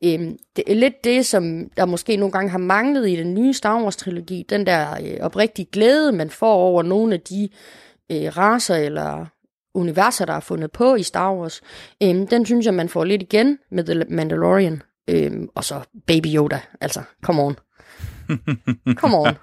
øhm, 0.03 0.37
det 0.55 0.77
lidt 0.77 1.03
det, 1.03 1.25
som 1.25 1.69
der 1.77 1.85
måske 1.85 2.15
nogle 2.17 2.31
gange 2.31 2.49
har 2.49 2.57
manglet 2.57 3.09
i 3.09 3.15
den 3.15 3.33
nye 3.33 3.53
Star 3.53 3.83
Wars-trilogi. 3.83 4.45
Den 4.49 4.65
der 4.65 4.91
øh, 4.91 5.17
oprigtige 5.21 5.67
glæde, 5.71 6.11
man 6.11 6.29
får 6.29 6.53
over 6.53 6.83
nogle 6.83 7.13
af 7.13 7.21
de 7.21 7.49
øh, 8.11 8.37
raser 8.37 8.75
eller 8.75 9.25
universer, 9.73 10.25
der 10.25 10.33
er 10.33 10.39
fundet 10.39 10.71
på 10.71 10.95
i 10.95 11.03
Star 11.03 11.33
Wars. 11.35 11.61
Øhm, 12.03 12.27
den 12.27 12.45
synes 12.45 12.65
jeg, 12.65 12.73
man 12.73 12.89
får 12.89 13.03
lidt 13.03 13.21
igen 13.21 13.57
med 13.71 13.83
The 13.83 14.03
Mandalorian. 14.15 14.81
Øhm, 15.09 15.47
og 15.55 15.63
så 15.63 15.81
Baby 16.07 16.27
Yoda. 16.35 16.59
Altså, 16.81 17.01
come 17.23 17.41
on. 17.41 17.55
Come 19.01 19.17
on. 19.17 19.35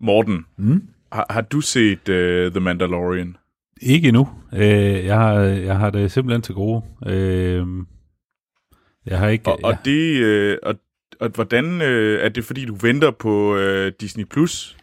Morten, 0.00 0.44
Mm? 0.56 0.82
har, 1.12 1.26
har 1.30 1.40
du 1.40 1.60
set 1.60 2.08
uh, 2.08 2.52
The 2.52 2.60
Mandalorian? 2.60 3.36
Ikke 3.82 4.08
endnu. 4.08 4.28
Øh, 4.54 5.04
jeg, 5.04 5.16
har, 5.18 5.34
jeg 5.40 5.76
har 5.78 5.90
det 5.90 6.12
simpelthen 6.12 6.42
til 6.42 6.54
gode. 6.54 6.82
Øh, 7.06 7.66
jeg 9.06 9.18
har 9.18 9.28
ikke... 9.28 9.48
Og, 9.50 9.58
og 9.62 9.76
det, 9.84 10.16
øh, 10.16 10.58
og, 10.62 10.74
og 11.20 11.28
hvordan 11.28 11.82
øh, 11.82 12.24
er 12.24 12.28
det, 12.28 12.44
fordi 12.44 12.64
du 12.64 12.74
venter 12.74 13.10
på 13.10 13.56
øh, 13.56 13.92
Disney 14.00 14.24
Plus 14.24 14.76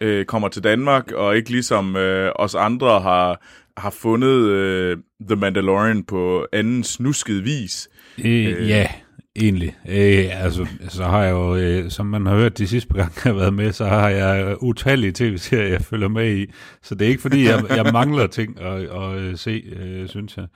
øh, 0.00 0.24
kommer 0.24 0.48
til 0.48 0.64
Danmark, 0.64 1.12
og 1.12 1.36
ikke 1.36 1.50
ligesom 1.50 1.96
øh, 1.96 2.32
os 2.36 2.54
andre 2.54 3.00
har, 3.00 3.44
har 3.76 3.90
fundet 3.90 4.48
øh, 4.48 4.96
The 5.28 5.36
Mandalorian 5.36 6.04
på 6.04 6.46
anden 6.52 6.84
snusket 6.84 7.44
vis? 7.44 7.88
Øh, 8.24 8.68
ja, 8.68 8.86
egentlig. 9.36 9.76
Øh, 9.88 10.44
altså, 10.44 10.66
så 10.88 11.04
har 11.04 11.22
jeg 11.22 11.32
jo, 11.32 11.56
øh, 11.56 11.90
som 11.90 12.06
man 12.06 12.26
har 12.26 12.36
hørt 12.36 12.58
de 12.58 12.68
sidste 12.68 12.88
par 12.88 12.96
gange, 12.96 13.12
jeg 13.24 13.32
har 13.32 13.38
været 13.38 13.54
med, 13.54 13.72
så 13.72 13.84
har 13.84 14.08
jeg 14.08 14.62
utallige 14.62 15.12
tv-serier, 15.12 15.68
jeg 15.68 15.82
følger 15.82 16.08
med 16.08 16.36
i. 16.36 16.46
Så 16.82 16.94
det 16.94 17.04
er 17.04 17.08
ikke 17.08 17.22
fordi, 17.22 17.44
jeg, 17.44 17.64
jeg 17.76 17.92
mangler 17.92 18.26
ting 18.26 18.60
at, 18.60 18.82
at, 18.82 19.24
at 19.32 19.38
se, 19.38 19.62
øh, 19.76 20.08
synes 20.08 20.36
jeg. 20.36 20.46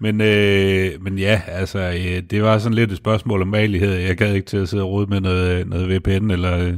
Men, 0.00 0.20
øh, 0.20 1.02
men 1.02 1.18
ja, 1.18 1.40
altså, 1.46 1.78
øh, 1.78 2.22
det 2.30 2.42
var 2.42 2.58
sådan 2.58 2.74
lidt 2.74 2.90
et 2.90 2.96
spørgsmål 2.96 3.42
om 3.42 3.48
malighed. 3.48 3.92
Jeg 3.92 4.16
gad 4.16 4.34
ikke 4.34 4.46
til 4.46 4.56
at 4.56 4.68
sidde 4.68 4.82
og 4.82 4.90
rode 4.90 5.06
med 5.06 5.20
noget, 5.20 5.66
noget 5.68 5.88
VPN 5.90 6.30
eller, 6.30 6.58
øh, 6.58 6.74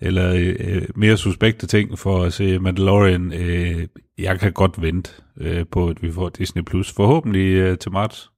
eller 0.00 0.54
øh, 0.60 0.82
mere 0.94 1.16
suspekte 1.16 1.66
ting 1.66 1.98
for 1.98 2.22
at 2.22 2.32
se 2.32 2.58
Mandalorian. 2.58 3.32
Øh, 3.32 3.86
jeg 4.18 4.40
kan 4.40 4.52
godt 4.52 4.82
vente 4.82 5.10
øh, 5.40 5.64
på, 5.70 5.88
at 5.88 6.02
vi 6.02 6.12
får 6.12 6.28
Disney+. 6.28 6.62
Plus 6.62 6.92
Forhåbentlig 6.92 7.52
øh, 7.52 7.78
til 7.78 7.92
marts. 7.92 8.30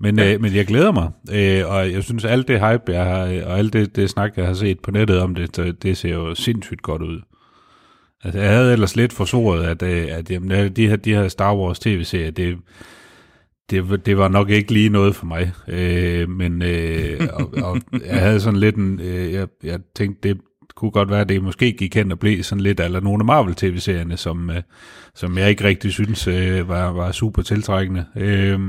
Men, 0.00 0.18
ja. 0.18 0.34
øh, 0.34 0.40
men 0.40 0.54
jeg 0.54 0.66
glæder 0.66 0.92
mig, 0.92 1.10
øh, 1.32 1.70
og 1.70 1.92
jeg 1.92 2.04
synes, 2.04 2.24
alt 2.24 2.48
det 2.48 2.60
hype, 2.60 2.92
jeg 2.92 3.04
har, 3.04 3.22
og 3.22 3.58
alt 3.58 3.72
det, 3.72 3.96
det 3.96 4.10
snak, 4.10 4.32
jeg 4.36 4.46
har 4.46 4.54
set 4.54 4.80
på 4.80 4.90
nettet 4.90 5.20
om 5.20 5.34
det, 5.34 5.56
det, 5.56 5.82
det 5.82 5.96
ser 5.96 6.14
jo 6.14 6.34
sindssygt 6.34 6.82
godt 6.82 7.02
ud. 7.02 7.20
Altså, 8.24 8.40
jeg 8.40 8.50
havde 8.50 8.72
ellers 8.72 8.96
lidt 8.96 9.12
forsvoret, 9.12 9.64
at, 9.64 9.82
øh, 9.82 10.06
at 10.10 10.30
jamen, 10.30 10.76
de, 10.76 10.88
her, 10.88 10.96
de 10.96 11.14
her 11.14 11.28
Star 11.28 11.56
Wars 11.56 11.78
tv-serier, 11.78 12.30
det, 12.30 12.58
det, 13.70 14.06
det 14.06 14.18
var 14.18 14.28
nok 14.28 14.50
ikke 14.50 14.72
lige 14.72 14.88
noget 14.88 15.14
for 15.14 15.26
mig. 15.26 15.52
Øh, 15.68 16.28
men 16.28 16.62
øh, 16.62 17.20
og, 17.34 17.54
og 17.62 17.80
jeg 18.06 18.20
havde 18.20 18.40
sådan 18.40 18.60
lidt 18.60 18.76
en... 18.76 19.00
Øh, 19.00 19.32
jeg, 19.32 19.48
jeg 19.62 19.80
tænkte, 19.94 20.28
det 20.28 20.40
kunne 20.76 20.90
godt 20.90 21.10
være, 21.10 21.20
at 21.20 21.28
det 21.28 21.42
måske 21.42 21.72
gik 21.72 21.94
hen 21.94 22.12
og 22.12 22.18
blev 22.18 22.42
sådan 22.42 22.62
lidt 22.62 22.80
eller 22.80 23.00
nogle 23.00 23.20
af 23.20 23.24
Marvel-tv-serierne, 23.24 24.16
som, 24.16 24.50
øh, 24.50 24.62
som 25.14 25.38
jeg 25.38 25.50
ikke 25.50 25.64
rigtig 25.64 25.92
synes 25.92 26.26
øh, 26.26 26.68
var, 26.68 26.92
var 26.92 27.12
super 27.12 27.42
tiltrækkende. 27.42 28.04
Øh, 28.16 28.60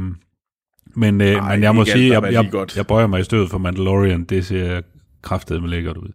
Men, 0.95 1.21
øh, 1.21 1.27
Ej, 1.27 1.55
men 1.55 1.63
jeg 1.63 1.75
må 1.75 1.85
sige, 1.85 2.21
jeg, 2.21 2.33
jeg, 2.33 2.49
godt. 2.51 2.77
jeg 2.77 2.87
bøjer 2.87 3.07
mig 3.07 3.19
i 3.19 3.23
stødet 3.23 3.49
for 3.49 3.57
Mandalorian. 3.57 4.23
Det 4.23 4.45
ser 4.45 4.81
kraftet 5.21 5.61
med 5.61 5.69
lækkert 5.69 5.97
ud. 5.97 6.09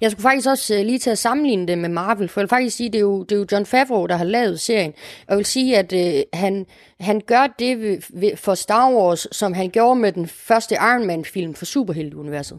Jeg 0.00 0.10
skulle 0.10 0.22
faktisk 0.22 0.48
også 0.48 0.74
uh, 0.74 0.80
lige 0.86 0.98
til 0.98 1.10
at 1.10 1.18
sammenligne 1.18 1.66
det 1.66 1.78
med 1.78 1.88
Marvel, 1.88 2.28
for 2.28 2.40
jeg 2.40 2.42
vil 2.44 2.48
faktisk 2.48 2.76
sige, 2.76 2.88
det 2.88 2.98
er 2.98 3.00
jo, 3.00 3.22
det 3.22 3.32
er 3.32 3.36
jo 3.40 3.46
John 3.52 3.66
Favreau, 3.66 4.06
der 4.06 4.16
har 4.16 4.24
lavet 4.24 4.60
serien. 4.60 4.90
Og 5.20 5.26
jeg 5.28 5.36
vil 5.36 5.46
sige, 5.46 5.78
at 5.78 5.92
uh, 5.92 6.38
han, 6.40 6.66
han 7.00 7.20
gør 7.26 7.46
det 7.58 7.80
ved, 7.80 7.98
ved, 8.20 8.36
for 8.36 8.54
Star 8.54 8.90
Wars, 8.92 9.26
som 9.32 9.52
han 9.52 9.70
gjorde 9.70 10.00
med 10.00 10.12
den 10.12 10.26
første 10.26 10.74
Iron 10.74 11.06
Man-film 11.06 11.54
for 11.54 11.64
Superhelte-universet. 11.64 12.58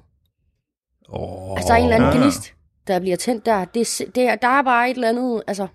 Oh, 1.10 1.52
Altså, 1.58 1.68
der 1.68 1.74
er 1.74 1.78
en 1.78 1.84
eller 1.84 1.96
anden 1.96 2.20
Ja. 2.22 2.24
gnist, 2.24 2.54
der 2.88 3.00
bliver 3.00 3.18
tændt 3.18 3.46
der. 3.46 3.66
Det, 3.66 4.02
det 4.16 4.24
er, 4.24 4.36
der 4.36 4.48
er 4.48 4.62
bare 4.64 4.90
et 4.90 4.96
eller 4.96 5.10
andet, 5.10 5.44
altså... 5.48 5.68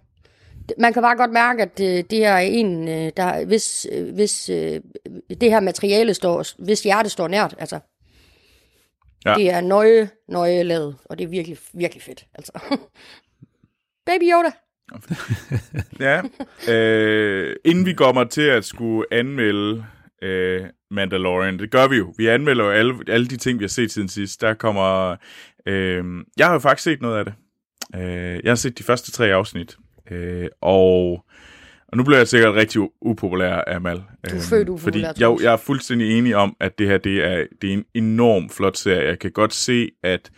det- 0.69 0.75
Man 0.79 0.93
kan 0.93 1.03
bare 1.03 1.17
godt 1.17 1.33
mærke, 1.33 1.63
at 1.63 1.81
øh, 1.81 2.05
det 2.11 2.25
er 2.25 2.37
en, 2.37 2.89
øh, 2.89 3.13
der, 3.17 3.45
hvis, 3.45 3.87
øh, 3.93 4.15
hvis 4.15 4.49
øh, 4.49 4.81
det 5.41 5.51
her 5.51 5.61
materiale 5.61 6.15
står, 6.15 6.45
hvis 6.65 6.83
hjertet 6.83 7.13
står 7.13 7.29
nært, 7.29 7.55
altså. 7.59 7.79
Ja. 9.26 9.35
Det 9.35 9.50
er 9.50 9.61
nøje, 9.61 10.11
nøje 10.28 10.62
lavet, 10.62 10.97
og 11.04 11.18
det 11.18 11.25
er 11.25 11.28
virkelig, 11.28 11.59
virkelig 11.75 12.02
fedt, 12.02 12.26
altså. 12.35 12.52
Baby 14.06 14.23
Yoda. 14.23 14.50
Ja. 16.00 16.23
Øh, 16.73 17.56
inden 17.64 17.87
vi 17.87 17.92
kommer 17.92 18.25
til 18.25 18.42
at 18.42 18.64
skulle 18.64 19.06
anmelde 19.11 19.87
øh, 20.23 20.66
Mandalorian, 20.90 21.59
det 21.59 21.71
gør 21.71 21.88
vi 21.88 21.97
jo. 21.97 22.14
Vi 22.18 22.26
anmelder 22.26 22.64
jo 22.64 22.71
alle, 22.71 22.95
alle 23.09 23.26
de 23.26 23.37
ting, 23.37 23.59
vi 23.59 23.64
har 23.64 23.68
set 23.68 23.92
siden 23.92 24.09
sidst. 24.09 24.40
Der 24.40 24.54
kommer... 24.54 25.16
Øh, 25.66 26.04
jeg 26.37 26.47
har 26.47 26.52
jo 26.52 26.59
faktisk 26.59 26.85
set 26.85 27.02
noget 27.02 27.18
af 27.18 27.25
det. 27.25 27.35
Øh, 27.95 28.40
jeg 28.45 28.50
har 28.50 28.54
set 28.54 28.78
de 28.78 28.85
første 28.85 29.12
tre 29.12 29.26
afsnit. 29.33 29.76
Øh, 30.11 30.49
og, 30.61 31.25
og 31.97 31.99
nu 31.99 32.05
bliver 32.05 32.19
jeg 32.19 32.29
sikkert 32.29 32.55
rigtig 32.55 32.81
upopulær, 33.00 33.65
Amal. 33.67 33.97
Du 33.97 34.37
er 34.37 34.41
født 34.50 34.69
upopulær, 34.69 35.09
Fordi 35.09 35.23
jeg, 35.23 35.37
jeg 35.43 35.53
er 35.53 35.57
fuldstændig 35.57 36.19
enig 36.19 36.37
om, 36.37 36.57
at 36.61 36.79
det 36.79 36.88
her 36.88 36.99
det 36.99 37.25
er, 37.25 37.47
det 37.62 37.71
er 37.71 37.75
en 37.75 37.85
enorm 37.95 38.50
flot 38.50 38.76
serie. 38.76 39.09
Jeg 39.09 39.19
kan 39.19 39.33
godt 39.33 39.55
se, 39.55 39.91
at 40.03 40.31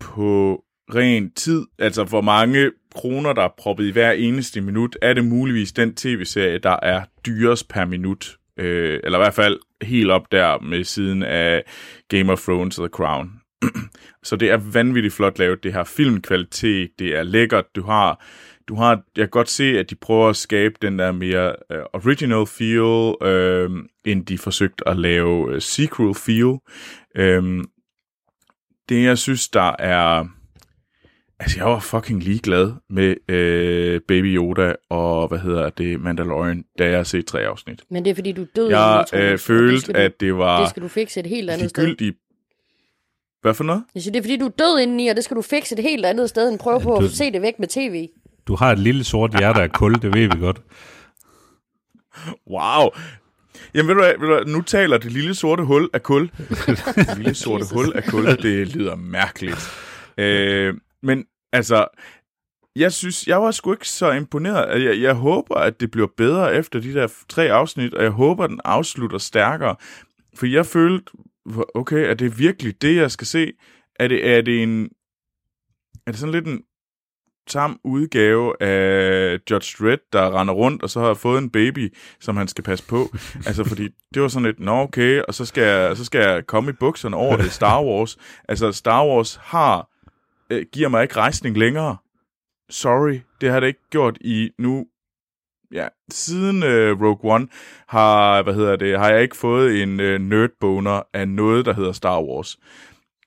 på 0.00 0.62
ren 0.94 1.30
tid, 1.30 1.66
altså 1.78 2.04
hvor 2.04 2.20
mange 2.20 2.70
kroner, 2.94 3.32
der 3.32 3.42
er 3.42 3.54
proppet 3.58 3.86
i 3.86 3.90
hver 3.90 4.12
eneste 4.12 4.60
minut, 4.60 4.98
er 5.02 5.12
det 5.12 5.24
muligvis 5.24 5.72
den 5.72 5.94
tv-serie, 5.94 6.58
der 6.58 6.76
er 6.82 7.04
dyrest 7.26 7.68
per 7.68 7.84
minut. 7.84 8.36
Øh, 8.58 9.00
eller 9.04 9.18
i 9.18 9.22
hvert 9.22 9.34
fald 9.34 9.58
helt 9.82 10.10
op 10.10 10.32
der 10.32 10.58
med 10.58 10.84
siden 10.84 11.22
af 11.22 11.62
Game 12.08 12.32
of 12.32 12.40
Thrones 12.40 12.78
og 12.78 12.88
The 12.88 12.92
Crown. 12.92 13.30
Så 14.28 14.36
det 14.36 14.50
er 14.50 14.56
vanvittigt 14.56 15.14
flot 15.14 15.38
lavet, 15.38 15.62
det 15.62 15.72
her 15.72 15.84
filmkvalitet, 15.84 16.90
det 16.98 17.16
er 17.16 17.22
lækkert, 17.22 17.64
du 17.76 17.82
har, 17.82 18.24
du 18.68 18.74
har, 18.74 18.90
jeg 19.16 19.22
kan 19.22 19.28
godt 19.30 19.48
se, 19.48 19.64
at 19.78 19.90
de 19.90 19.94
prøver 19.94 20.28
at 20.28 20.36
skabe 20.36 20.74
den 20.82 20.98
der 20.98 21.12
mere 21.12 21.56
uh, 21.70 21.76
original 21.92 22.46
feel, 22.46 22.80
uh, 23.70 23.78
end 24.04 24.26
de 24.26 24.38
forsøgte 24.38 24.88
at 24.88 24.96
lave 24.96 25.54
uh, 25.54 25.58
sequel 25.58 26.14
feel. 26.14 26.58
Um, 27.38 27.68
det, 28.88 29.04
jeg 29.04 29.18
synes, 29.18 29.48
der 29.48 29.76
er... 29.78 30.24
Altså, 31.38 31.58
jeg 31.58 31.66
var 31.66 31.80
fucking 31.80 32.22
ligeglad 32.22 32.72
med 32.90 33.30
øh, 33.34 34.00
Baby 34.08 34.36
Yoda 34.36 34.74
og, 34.90 35.28
hvad 35.28 35.38
hedder 35.38 35.70
det, 35.70 36.00
Mandalorian, 36.00 36.64
da 36.78 36.90
jeg 36.90 37.06
set 37.06 37.26
tre 37.26 37.40
afsnit. 37.40 37.82
Men 37.90 38.04
det 38.04 38.10
er 38.10 38.14
fordi, 38.14 38.32
du 38.32 38.42
er 38.42 38.46
død. 38.56 38.68
Jeg 38.68 39.04
og 39.12 39.18
øh, 39.20 39.30
det 39.32 39.40
følte, 39.40 39.92
du- 39.92 39.98
at 39.98 40.20
det 40.20 40.36
var 40.38 40.60
Det 40.60 40.70
skal 40.70 40.82
du 40.82 40.88
fikse 40.88 41.20
et 41.20 41.26
helt 41.26 41.50
andet 41.50 41.70
sted. 41.70 42.12
Hvad 43.42 43.54
for 43.54 43.64
noget? 43.64 43.84
Jeg 43.94 44.02
siger, 44.02 44.12
det 44.12 44.18
er 44.18 44.22
fordi, 44.22 44.36
du 44.36 44.44
er 44.46 44.50
død 44.50 44.78
indeni, 44.80 45.08
og 45.08 45.16
det 45.16 45.24
skal 45.24 45.36
du 45.36 45.42
fikse 45.42 45.74
et 45.78 45.82
helt 45.82 46.06
andet 46.06 46.28
sted, 46.28 46.48
end 46.50 46.58
prøve 46.58 46.80
på 46.80 46.96
at 46.96 47.10
se 47.10 47.32
det 47.32 47.42
væk 47.42 47.58
med 47.58 47.68
tv. 47.68 48.08
Du 48.46 48.54
har 48.56 48.72
et 48.72 48.78
lille 48.78 49.04
sort 49.04 49.38
hjerte 49.38 49.62
af 49.62 49.72
kul, 49.72 49.94
det 49.94 50.14
ved 50.14 50.28
vi 50.28 50.38
godt. 50.40 50.62
Wow. 52.50 52.90
Jamen 53.74 53.88
ved 53.88 53.94
du, 53.94 54.00
hvad, 54.00 54.14
ved 54.18 54.44
du 54.44 54.50
nu 54.50 54.62
taler 54.62 54.98
det 54.98 55.12
lille 55.12 55.34
sorte 55.34 55.64
hul 55.64 55.90
af 55.92 56.02
kul. 56.02 56.30
det 56.96 57.16
lille 57.18 57.34
sorte 57.34 57.64
hul 57.74 57.92
af 57.94 58.04
kul, 58.04 58.26
det 58.26 58.74
lyder 58.76 58.96
mærkeligt. 58.96 59.70
Øh, 60.18 60.74
men 61.02 61.24
altså, 61.52 61.86
jeg 62.76 62.92
synes, 62.92 63.26
jeg 63.26 63.42
var 63.42 63.50
sgu 63.50 63.72
ikke 63.72 63.88
så 63.88 64.12
imponeret. 64.12 64.84
Jeg, 64.84 65.00
jeg 65.00 65.14
håber, 65.14 65.54
at 65.54 65.80
det 65.80 65.90
bliver 65.90 66.08
bedre 66.16 66.54
efter 66.54 66.80
de 66.80 66.94
der 66.94 67.08
tre 67.28 67.52
afsnit, 67.52 67.94
og 67.94 68.02
jeg 68.02 68.10
håber, 68.10 68.44
at 68.44 68.50
den 68.50 68.60
afslutter 68.64 69.18
stærkere. 69.18 69.76
For 70.36 70.46
jeg 70.46 70.66
følte, 70.66 71.12
okay, 71.74 72.10
er 72.10 72.14
det 72.14 72.38
virkelig 72.38 72.82
det, 72.82 72.96
jeg 72.96 73.10
skal 73.10 73.26
se? 73.26 73.52
Er 73.96 74.08
det, 74.08 74.28
er 74.28 74.42
det 74.42 74.62
en... 74.62 74.90
Er 76.06 76.10
det 76.10 76.20
sådan 76.20 76.32
lidt 76.32 76.46
en 76.46 76.62
tam 77.46 77.80
udgave 77.84 78.62
af 78.62 79.38
Judge 79.50 79.84
Dredd, 79.84 80.02
der 80.12 80.40
render 80.40 80.54
rundt, 80.54 80.82
og 80.82 80.90
så 80.90 81.00
har 81.00 81.14
fået 81.14 81.38
en 81.38 81.50
baby, 81.50 81.94
som 82.20 82.36
han 82.36 82.48
skal 82.48 82.64
passe 82.64 82.86
på. 82.86 83.08
altså, 83.46 83.64
fordi 83.64 83.88
det 84.14 84.22
var 84.22 84.28
sådan 84.28 84.46
lidt, 84.46 84.60
nå 84.60 84.72
okay, 84.72 85.22
og 85.28 85.34
så 85.34 85.44
skal 85.44 85.62
jeg, 85.62 85.96
så 85.96 86.04
skal 86.04 86.20
jeg 86.20 86.46
komme 86.46 86.70
i 86.70 86.72
bukserne 86.72 87.16
over 87.16 87.36
det 87.36 87.52
Star 87.52 87.82
Wars. 87.82 88.16
Altså, 88.48 88.72
Star 88.72 89.06
Wars 89.06 89.40
har, 89.42 89.88
øh, 90.50 90.66
giver 90.72 90.88
mig 90.88 91.02
ikke 91.02 91.16
rejsning 91.16 91.58
længere. 91.58 91.96
Sorry, 92.70 93.20
det 93.40 93.50
har 93.50 93.60
det 93.60 93.66
ikke 93.66 93.90
gjort 93.90 94.18
i 94.20 94.50
nu, 94.58 94.86
ja, 95.72 95.88
siden 96.10 96.62
øh, 96.62 97.02
Rogue 97.02 97.34
One 97.34 97.48
har, 97.88 98.42
hvad 98.42 98.54
hedder 98.54 98.76
det, 98.76 98.98
har 98.98 99.10
jeg 99.10 99.22
ikke 99.22 99.36
fået 99.36 99.82
en 99.82 100.00
øh, 100.00 100.20
nerdboner 100.20 101.02
af 101.12 101.28
noget, 101.28 101.66
der 101.66 101.72
hedder 101.72 101.92
Star 101.92 102.22
Wars. 102.22 102.58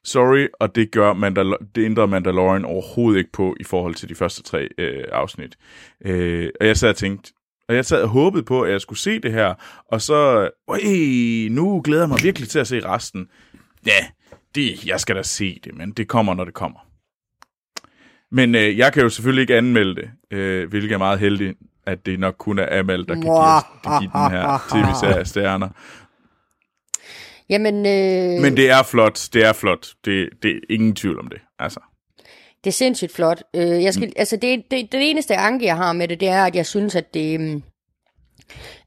Sorry, 0.08 0.48
og 0.60 0.76
det 0.76 0.92
gør 0.92 1.14
Mandal- 1.14 1.68
det 1.76 1.86
ændrer 1.86 2.06
Mandalorian 2.06 2.66
overhovedet 2.66 3.18
ikke 3.20 3.32
på 3.32 3.56
i 3.60 3.64
forhold 3.64 3.96
til 3.96 4.10
de 4.10 4.16
første 4.16 4.44
tre 4.44 4.68
øh, 4.78 5.04
afsnit. 5.12 5.58
Øh, 6.06 6.50
og 6.62 6.68
jeg 6.68 6.78
sad 6.78 6.90
og 6.90 6.96
tænkte, 6.96 7.34
og 7.70 7.76
jeg 7.76 7.86
sad 7.86 8.02
og 8.04 8.10
håbede 8.10 8.44
på, 8.44 8.62
at 8.62 8.72
jeg 8.72 8.82
skulle 8.82 9.00
se 9.00 9.20
det 9.20 9.32
her, 9.32 9.54
og 9.92 10.02
så, 10.02 10.50
øh, 10.72 11.52
nu 11.52 11.82
glæder 11.84 12.02
jeg 12.02 12.10
mig 12.10 12.20
virkelig 12.24 12.50
til 12.50 12.60
at 12.60 12.68
se 12.68 12.80
resten. 12.86 13.28
Ja, 13.86 14.06
det, 14.56 14.86
jeg 14.86 15.00
skal 15.00 15.16
da 15.16 15.24
se 15.24 15.60
det, 15.64 15.76
men 15.78 15.92
det 15.92 16.08
kommer, 16.08 16.34
når 16.34 16.46
det 16.46 16.54
kommer. 16.54 16.80
Men 18.32 18.56
øh, 18.56 18.78
jeg 18.78 18.94
kan 18.94 19.04
jo 19.04 19.10
selvfølgelig 19.10 19.42
ikke 19.42 19.56
anmelde 19.58 19.96
det, 19.96 20.10
øh, 20.32 20.70
hvilket 20.70 20.92
er 20.92 20.98
meget 20.98 21.20
heldig, 21.20 21.54
at 21.86 22.06
det 22.06 22.20
nok 22.20 22.36
kun 22.38 22.60
er 22.60 22.80
Amal, 22.80 23.08
der 23.08 23.14
kan 23.14 23.22
give, 23.22 23.34
os, 23.38 23.64
give 23.84 24.12
den 24.14 24.32
her 24.32 24.58
tv-serie 24.72 25.26
stjerner. 25.26 25.70
Jamen, 27.50 27.86
øh, 27.86 28.42
Men 28.42 28.58
det 28.58 28.70
er 28.70 28.84
flot, 28.84 29.30
det 29.34 29.46
er 29.46 29.54
flot. 29.54 29.88
Det, 30.06 30.30
det 30.44 30.52
er 30.52 30.60
ingen 30.70 30.96
tvivl 30.96 31.20
om 31.20 31.28
det. 31.28 31.40
Altså. 31.60 31.80
det 32.64 32.70
er 32.70 32.74
sindssygt 32.74 33.12
flot. 33.12 33.44
Øh, 33.56 33.84
jeg 33.84 33.94
skal, 33.94 34.08
mm. 34.08 34.14
altså, 34.16 34.36
det, 34.36 34.72
det, 34.72 34.92
det 34.92 35.10
eneste 35.10 35.36
anke, 35.36 35.66
jeg 35.66 35.76
har 35.76 35.94
med 35.94 36.08
det, 36.08 36.20
det 36.20 36.28
er, 36.28 36.46
at 36.46 36.56
jeg 36.56 36.66
synes, 36.66 36.96
at 36.96 37.14
det... 37.14 37.40
Um, 37.40 37.64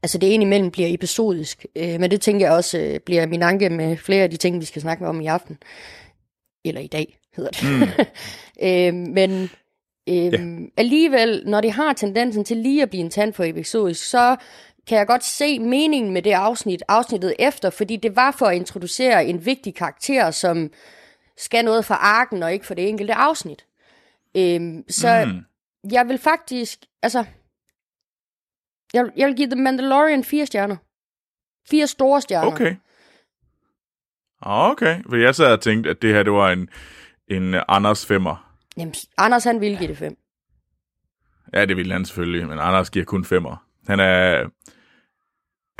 altså, 0.03 0.17
det 0.17 0.27
indimellem 0.27 0.71
bliver 0.71 0.93
episodisk. 0.93 1.65
Øh, 1.75 1.99
men 1.99 2.11
det 2.11 2.21
tænker 2.21 2.45
jeg 2.45 2.55
også 2.55 2.79
øh, 2.79 2.99
bliver 3.05 3.27
min 3.27 3.43
anke 3.43 3.69
med 3.69 3.97
flere 3.97 4.23
af 4.23 4.29
de 4.29 4.37
ting, 4.37 4.59
vi 4.59 4.65
skal 4.65 4.81
snakke 4.81 5.07
om 5.07 5.21
i 5.21 5.27
aften. 5.27 5.57
Eller 6.65 6.81
i 6.81 6.87
dag, 6.87 7.17
hedder 7.35 7.49
det. 7.49 7.63
Mm. 7.69 8.05
øh, 8.67 8.93
men 8.93 9.49
øhm, 10.09 10.63
ja. 10.63 10.69
alligevel, 10.77 11.43
når 11.45 11.61
det 11.61 11.71
har 11.71 11.93
tendensen 11.93 12.43
til 12.43 12.57
lige 12.57 12.81
at 12.81 12.89
blive 12.89 13.03
en 13.03 13.09
tand 13.09 13.33
for 13.33 13.43
episodisk, 13.43 14.09
så 14.09 14.35
kan 14.87 14.97
jeg 14.97 15.07
godt 15.07 15.23
se 15.23 15.59
meningen 15.59 16.13
med 16.13 16.21
det 16.21 16.31
afsnit, 16.31 16.83
afsnittet 16.87 17.35
efter, 17.39 17.69
fordi 17.69 17.95
det 17.95 18.15
var 18.15 18.31
for 18.31 18.45
at 18.45 18.55
introducere 18.55 19.25
en 19.25 19.45
vigtig 19.45 19.75
karakter, 19.75 20.31
som 20.31 20.71
skal 21.37 21.65
noget 21.65 21.85
fra 21.85 21.95
arken 21.95 22.43
og 22.43 22.53
ikke 22.53 22.65
for 22.65 22.73
det 22.73 22.89
enkelte 22.89 23.13
afsnit. 23.13 23.65
Øhm, 24.37 24.83
så 24.89 25.25
mm. 25.25 25.45
jeg 25.91 26.07
vil 26.07 26.17
faktisk, 26.17 26.79
altså, 27.01 27.25
jeg, 28.93 29.05
jeg 29.15 29.27
vil 29.27 29.35
give 29.35 29.49
The 29.49 29.61
Mandalorian 29.61 30.23
fire 30.23 30.45
stjerner. 30.45 30.75
Fire 31.69 31.87
store 31.87 32.21
stjerner. 32.21 32.51
Okay. 32.51 32.75
Okay, 34.41 35.03
for 35.09 35.15
jeg 35.15 35.35
sad 35.35 35.51
og 35.51 35.61
tænkte, 35.61 35.89
at 35.89 36.01
det 36.01 36.13
her 36.13 36.23
det 36.23 36.33
var 36.33 36.51
en, 36.51 36.69
en 37.27 37.55
Anders 37.67 38.05
femmer. 38.05 38.55
Jamen, 38.77 38.93
Anders 39.17 39.43
han 39.43 39.61
vil 39.61 39.77
give 39.77 39.87
det 39.87 39.97
fem. 39.97 40.17
Ja, 41.53 41.65
det 41.65 41.77
ville 41.77 41.93
han 41.93 42.05
selvfølgelig, 42.05 42.47
men 42.47 42.59
Anders 42.59 42.89
giver 42.89 43.05
kun 43.05 43.25
femmer. 43.25 43.65
Han 43.87 43.99
er, 43.99 44.49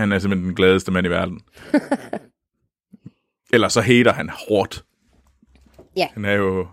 han 0.02 0.12
er 0.12 0.20
simpelthen 0.20 0.48
den 0.48 0.56
gladeste 0.56 0.92
mand 0.92 1.08
i 1.08 1.10
verden. 1.10 1.42
Eller 3.54 3.68
så 3.68 3.82
hater 3.82 4.14
han 4.14 4.30
hårdt. 4.30 4.86
Ja. 5.98 6.08
Han 6.14 6.26
er 6.26 6.34
jo... 6.34 6.68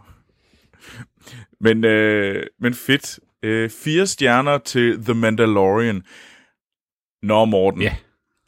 Men, 1.61 1.85
øh, 1.85 2.47
men 2.61 2.75
fedt. 2.75 3.21
Øh, 3.43 3.71
fire 3.71 4.07
stjerner 4.07 4.59
til 4.59 5.05
The 5.05 5.15
Mandalorian. 5.15 6.03
Nå, 7.23 7.45
Morten. 7.45 7.83
Ja. 7.83 7.97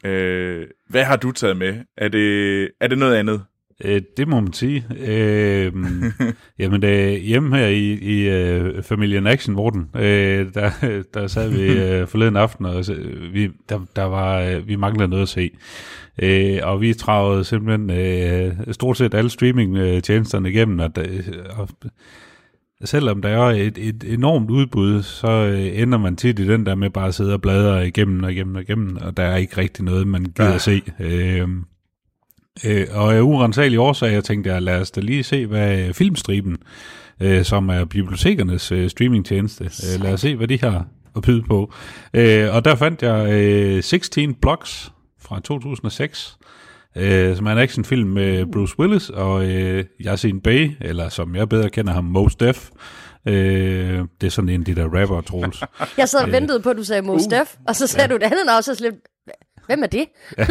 Øh, 0.05 0.69
hvad 0.89 1.05
har 1.05 1.17
du 1.17 1.33
taget 1.33 1.57
med? 1.57 1.85
Er 1.97 2.09
det, 2.09 2.71
er 2.81 2.87
det 2.87 2.99
noget 2.99 3.17
andet? 3.17 3.45
Øh, 3.85 4.03
det 4.17 4.29
må 4.29 4.41
man 4.41 4.53
sige. 4.53 4.87
Øh, 5.01 5.73
jamen, 6.59 6.85
øh, 6.85 7.13
hjemme 7.13 7.57
her 7.57 7.67
i, 7.67 7.93
i 7.93 8.29
øh, 8.29 8.83
familien 8.83 9.27
Action 9.27 9.55
Morten, 9.55 9.91
øh, 9.95 10.55
der, 10.55 11.03
der 11.15 11.27
sad 11.27 11.51
vi 11.51 11.63
øh, 11.83 12.07
forleden 12.07 12.37
aften, 12.37 12.67
og 12.67 12.85
så, 12.85 12.97
vi, 13.33 13.51
der, 13.69 13.81
der 13.97 14.05
var, 14.05 14.41
øh, 14.41 14.69
vi 14.69 14.77
manglede 14.77 15.09
noget 15.09 15.23
at 15.23 15.29
se. 15.29 15.51
Øh, 16.23 16.59
og 16.63 16.81
vi 16.81 16.95
travede 16.95 17.45
simpelthen 17.45 17.91
øh, 17.91 18.53
stort 18.73 18.97
set 18.97 19.15
alle 19.15 19.31
streaming-tjenesterne 19.31 20.51
igennem, 20.51 20.79
og, 20.79 20.91
øh, 20.99 21.29
og 21.59 21.69
selvom 22.85 23.23
der 23.23 23.29
er 23.29 23.51
et, 23.51 23.79
et 23.79 24.05
enormt 24.07 24.51
udbud, 24.51 25.03
så 25.03 25.31
øh, 25.31 25.81
ender 25.83 25.99
man 25.99 26.17
tit 26.17 26.39
i 26.39 26.49
den 26.49 26.67
der 26.67 26.75
med 26.75 26.91
bare 26.91 27.09
at 27.09 27.15
sidde 27.15 27.35
og 27.35 27.43
bladre 27.43 27.89
igennem 27.89 28.23
og 28.23 28.33
igennem 28.33 28.55
og 28.55 28.63
igennem, 28.63 28.97
og 29.01 29.17
der 29.17 29.23
er 29.23 29.37
ikke 29.37 29.57
rigtig 29.57 29.85
noget, 29.85 30.07
man 30.07 30.25
gider 30.25 30.49
ja. 30.49 30.55
at 30.55 30.61
se. 30.61 30.83
Øh, 31.01 31.49
øh, 32.65 32.87
og 32.91 33.15
af 33.15 33.21
urensagelige 33.21 33.81
årsager 33.81 34.21
tænkte 34.21 34.53
jeg, 34.53 34.63
lad 34.63 34.81
os 34.81 34.91
da 34.91 35.01
lige 35.01 35.23
se, 35.23 35.47
hvad 35.47 35.93
Filmstriben, 35.95 36.57
øh, 37.21 37.45
som 37.45 37.69
er 37.69 37.85
bibliotekernes 37.85 38.73
øh, 38.73 38.91
streamingtjeneste, 38.91 39.65
øh, 39.65 40.03
lad 40.03 40.13
os 40.13 40.21
se, 40.21 40.37
hvad 40.37 40.49
de 40.49 40.61
har 40.61 40.87
at 41.17 41.23
byde 41.23 41.43
på. 41.43 41.73
Øh, 42.15 42.55
og 42.55 42.65
der 42.65 42.75
fandt 42.75 43.03
jeg 43.03 43.33
øh, 43.33 43.83
16 43.83 44.35
Blocks 44.35 44.93
fra 45.21 45.41
2006, 45.41 46.39
øh, 46.97 47.37
som 47.37 47.47
er 47.47 47.53
en 47.53 47.59
actionfilm 47.59 48.09
med 48.09 48.47
Bruce 48.53 48.79
Willis 48.79 49.11
og 49.11 49.51
øh, 49.51 49.85
Yasin 50.07 50.41
Bey, 50.41 50.71
eller 50.81 51.09
som 51.09 51.37
jeg 51.37 51.49
bedre 51.49 51.71
kender 51.71 51.93
ham, 51.93 52.05
Mos 52.05 52.35
Def. 52.35 52.71
Øh, 53.27 53.35
det 54.21 54.27
er 54.27 54.31
sådan 54.31 54.49
en 54.49 54.61
af 54.61 54.65
de 54.65 54.75
der 54.75 55.01
rapper, 55.01 55.21
Troels. 55.21 55.63
Jeg 55.99 56.09
sad 56.09 56.21
og 56.21 56.33
ventede 56.33 56.61
på, 56.61 56.71
at 56.71 56.77
du 56.77 56.85
sagde 56.85 57.03
Mos 57.03 57.23
uh, 57.27 57.31
Def, 57.31 57.55
og 57.69 57.77
så 57.77 57.87
sagde 57.87 58.03
ja. 58.03 58.09
du 58.09 58.17
et 58.17 58.23
andet 58.23 58.47
navn, 58.47 58.63
så 58.63 58.75
slet... 58.75 58.95
Hvem 59.71 59.83
er 59.83 59.87
det? 59.87 60.05
ja. 60.39 60.47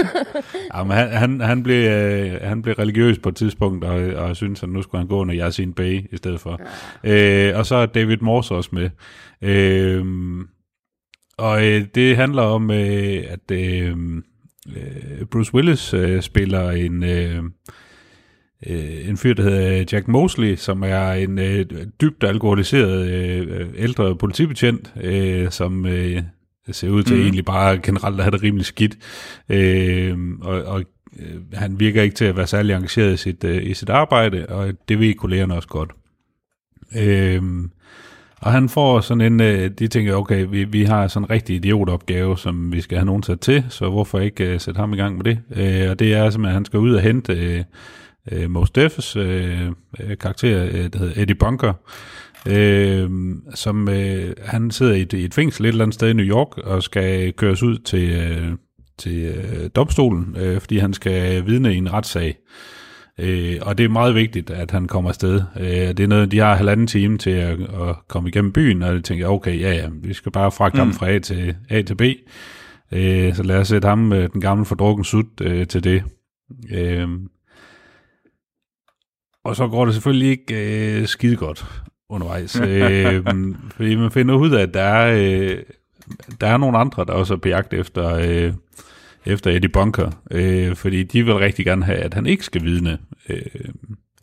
Jamen, 0.75 0.97
han, 0.97 1.09
han, 1.09 1.41
han, 1.41 1.63
blev, 1.63 1.89
øh, 1.91 2.41
han 2.41 2.61
blev 2.61 2.75
religiøs 2.75 3.19
på 3.19 3.29
et 3.29 3.35
tidspunkt, 3.35 3.85
og, 3.85 4.23
og 4.23 4.35
syntes, 4.35 4.63
at 4.63 4.69
nu 4.69 4.81
skulle 4.81 4.99
han 4.99 5.07
gå 5.07 5.17
under 5.19 5.35
Yasin 5.35 5.73
Bey 5.73 6.13
i 6.13 6.17
stedet 6.17 6.39
for. 6.39 6.61
Ja. 7.03 7.49
Øh, 7.49 7.57
og 7.57 7.65
så 7.65 7.75
er 7.75 7.85
David 7.85 8.17
Morse 8.17 8.55
også 8.55 8.69
med. 8.73 8.89
Øh, 9.41 10.05
og 11.37 11.67
øh, 11.67 11.85
det 11.95 12.15
handler 12.15 12.41
om, 12.41 12.71
øh, 12.71 13.23
at 13.27 13.51
øh, 13.51 13.97
øh, 14.75 15.25
Bruce 15.31 15.53
Willis 15.53 15.93
øh, 15.93 16.21
spiller 16.21 16.71
en... 16.71 17.03
Øh, 17.03 17.43
øh, 18.67 19.09
en 19.09 19.17
fyr, 19.17 19.33
der 19.33 19.43
hedder 19.43 19.85
Jack 19.91 20.07
Mosley, 20.07 20.55
som 20.55 20.83
er 20.83 21.11
en 21.11 21.39
øh, 21.39 21.65
dybt 22.01 22.23
alkoholiseret 22.23 23.07
øh, 23.09 23.67
ældre 23.75 24.15
politibetjent, 24.15 24.93
øh, 25.01 25.51
som 25.51 25.85
øh, 25.85 26.21
ser 26.75 26.89
ud 26.89 27.03
til 27.03 27.15
mm. 27.15 27.21
egentlig 27.21 27.45
bare 27.45 27.77
generelt 27.77 28.19
at 28.19 28.23
have 28.23 28.31
det 28.31 28.43
rimelig 28.43 28.65
skidt. 28.65 28.97
Øh, 29.49 30.17
og 30.41 30.63
og 30.63 30.83
øh, 31.19 31.35
han 31.53 31.79
virker 31.79 32.01
ikke 32.01 32.15
til 32.15 32.25
at 32.25 32.37
være 32.37 32.47
særlig 32.47 32.75
engageret 32.75 33.13
i 33.13 33.17
sit, 33.17 33.43
øh, 33.43 33.63
i 33.63 33.73
sit 33.73 33.89
arbejde, 33.89 34.45
og 34.49 34.73
det 34.89 34.99
ved 34.99 35.13
kollegerne 35.13 35.55
også 35.55 35.67
godt. 35.67 35.91
Øh, 36.97 37.41
og 38.41 38.51
han 38.51 38.69
får 38.69 38.99
sådan 38.99 39.21
en, 39.21 39.41
øh, 39.41 39.69
de 39.79 39.87
tænker, 39.87 40.15
okay, 40.15 40.45
vi, 40.49 40.63
vi 40.63 40.83
har 40.83 41.07
sådan 41.07 41.25
en 41.25 41.29
rigtig 41.29 41.55
idiotopgave, 41.55 42.37
som 42.37 42.71
vi 42.71 42.81
skal 42.81 42.97
have 42.97 43.05
nogen 43.05 43.23
sat 43.23 43.39
til, 43.39 43.65
så 43.69 43.89
hvorfor 43.89 44.19
ikke 44.19 44.53
uh, 44.53 44.59
sætte 44.59 44.79
ham 44.79 44.93
i 44.93 44.97
gang 44.97 45.17
med 45.17 45.23
det? 45.23 45.39
Uh, 45.49 45.91
og 45.91 45.99
det 45.99 46.13
er 46.13 46.29
simpelthen, 46.29 46.45
at 46.45 46.53
han 46.53 46.65
skal 46.65 46.79
ud 46.79 46.93
og 46.93 47.01
hente 47.01 47.65
uh, 48.31 48.43
uh, 48.43 48.49
Mos 48.49 48.69
Def's 48.77 49.19
uh, 49.19 49.73
karakter, 50.19 50.63
uh, 50.63 50.73
der 50.93 50.99
hedder 50.99 51.21
Eddie 51.21 51.35
Bunker, 51.35 51.73
uh, 52.49 53.09
som 53.55 53.87
uh, 53.87 54.45
han 54.45 54.71
sidder 54.71 54.93
i 54.93 55.01
et, 55.01 55.13
i 55.13 55.25
et 55.25 55.33
fængsel 55.33 55.65
et 55.65 55.69
eller 55.69 55.83
andet 55.83 55.93
sted 55.93 56.09
i 56.09 56.13
New 56.13 56.25
York, 56.25 56.57
og 56.57 56.83
skal 56.83 57.33
køres 57.33 57.63
ud 57.63 57.77
til, 57.77 58.17
uh, 58.17 58.57
til 58.97 59.29
uh, 59.29 59.67
domstolen, 59.75 60.35
uh, 60.41 60.59
fordi 60.59 60.77
han 60.77 60.93
skal 60.93 61.45
vidne 61.45 61.73
i 61.73 61.77
en 61.77 61.93
retssag. 61.93 62.37
Øh, 63.19 63.59
og 63.61 63.77
det 63.77 63.83
er 63.83 63.89
meget 63.89 64.15
vigtigt, 64.15 64.49
at 64.49 64.71
han 64.71 64.87
kommer 64.87 65.09
afsted. 65.09 65.41
Øh, 65.59 65.67
det 65.67 65.99
er 65.99 66.07
noget, 66.07 66.31
de 66.31 66.37
har 66.37 66.55
halvanden 66.55 66.87
time 66.87 67.17
til 67.17 67.29
at, 67.29 67.59
at 67.61 67.95
komme 68.07 68.29
igennem 68.29 68.51
byen, 68.51 68.83
og 68.83 68.95
de 68.95 69.01
tænker, 69.01 69.27
okay, 69.27 69.59
ja, 69.59 69.73
ja, 69.73 69.89
vi 69.93 70.13
skal 70.13 70.31
bare 70.31 70.51
fragte 70.51 70.75
mm. 70.75 70.79
ham 70.79 70.93
fra 70.93 71.09
A 71.09 71.19
til, 71.19 71.55
A 71.69 71.81
til 71.81 71.95
B. 71.95 72.01
Øh, 72.91 73.35
så 73.35 73.43
lad 73.43 73.57
os 73.57 73.67
sætte 73.67 73.87
ham, 73.87 73.97
med 73.97 74.29
den 74.29 74.41
gamle 74.41 74.65
fordrukken 74.65 75.03
sut, 75.03 75.25
øh, 75.41 75.67
til 75.67 75.83
det. 75.83 76.03
Øh, 76.71 77.07
og 79.43 79.55
så 79.55 79.67
går 79.67 79.85
det 79.85 79.93
selvfølgelig 79.93 80.29
ikke 80.29 80.99
øh, 81.01 81.07
skide 81.07 81.35
godt 81.35 81.81
undervejs. 82.09 82.59
øh, 82.67 83.25
fordi 83.75 83.95
man 83.95 84.11
finder 84.11 84.35
ud 84.35 84.51
af, 84.51 84.61
at 84.61 84.73
der 84.73 84.81
er, 84.81 85.15
øh, 85.17 85.57
der 86.41 86.47
er 86.47 86.57
nogle 86.57 86.77
andre, 86.77 87.05
der 87.05 87.13
også 87.13 87.33
er 87.33 87.37
på 87.37 87.47
jagt 87.47 87.73
efter... 87.73 88.15
Øh, 88.15 88.53
efter 89.25 89.51
Eddie 89.51 89.69
Bunker, 89.69 90.11
øh, 90.31 90.75
fordi 90.75 91.03
de 91.03 91.25
vil 91.25 91.33
rigtig 91.33 91.65
gerne 91.65 91.85
have, 91.85 91.97
at 91.97 92.13
han 92.13 92.25
ikke 92.25 92.45
skal 92.45 92.63
vidne 92.63 92.97
øh, 93.29 93.41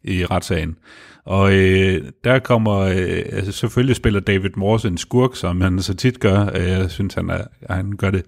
i 0.05 0.25
retssagen. 0.25 0.77
Og 1.25 1.55
øh, 1.55 2.03
der 2.25 2.38
kommer, 2.38 2.79
øh, 2.79 3.22
altså 3.33 3.53
selvfølgelig 3.53 3.96
spiller 3.96 4.20
David 4.20 4.51
Morse 4.57 4.88
en 4.88 4.99
skurk, 4.99 5.37
som 5.37 5.61
han 5.61 5.83
så 5.83 5.94
tit 5.94 6.20
gør. 6.20 6.51
Øh, 6.55 6.68
jeg 6.68 6.90
synes, 6.90 7.14
han, 7.14 7.31
er, 7.31 7.44
han 7.70 7.92
gør 7.92 8.11
det 8.11 8.25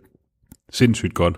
sindssygt 0.73 1.15
godt. 1.15 1.37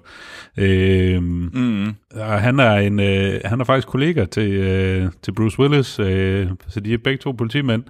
Øh, 0.58 1.22
mm. 1.22 1.86
og 2.14 2.40
han 2.40 2.58
er 2.58 2.74
en, 2.74 3.00
øh, 3.00 3.40
han 3.44 3.60
er 3.60 3.64
faktisk 3.64 3.88
kollega 3.88 4.24
til, 4.24 4.52
øh, 4.52 5.08
til 5.22 5.32
Bruce 5.32 5.60
Willis, 5.60 5.98
øh, 5.98 6.46
så 6.68 6.80
de 6.80 6.94
er 6.94 6.98
begge 6.98 7.18
to 7.18 7.32
politimænd. 7.32 7.82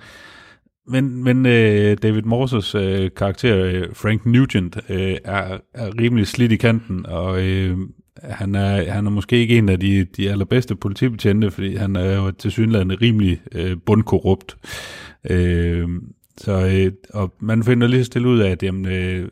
Men, 0.86 1.24
men 1.24 1.46
øh, 1.46 1.96
David 2.02 2.22
Morses 2.22 2.74
øh, 2.74 3.10
karakter, 3.16 3.64
øh, 3.64 3.84
Frank 3.94 4.26
Nugent, 4.26 4.78
øh, 4.88 5.16
er, 5.24 5.58
er 5.74 5.98
rimelig 6.00 6.26
slidt 6.26 6.52
i 6.52 6.56
kanten, 6.56 7.06
og 7.06 7.46
øh, 7.46 7.76
han, 8.22 8.54
er, 8.54 8.92
han 8.92 9.06
er 9.06 9.10
måske 9.10 9.36
ikke 9.36 9.58
en 9.58 9.68
af 9.68 9.80
de, 9.80 10.04
de 10.04 10.30
allerbedste 10.30 10.76
politibetjente, 10.76 11.50
fordi 11.50 11.74
han 11.76 11.96
er 11.96 12.16
jo 12.16 12.30
til 12.30 12.50
synligheden 12.50 13.02
rimelig 13.02 13.40
øh, 13.52 13.76
bundkorrupt. 13.86 14.56
Øh, 15.30 15.88
så, 16.36 16.66
øh, 16.66 16.92
og 17.14 17.34
man 17.40 17.64
finder 17.64 17.86
lige 17.86 18.04
stille 18.04 18.28
ud 18.28 18.38
af, 18.38 18.50
at 18.50 18.62
jamen, 18.62 18.86
øh, 18.86 19.28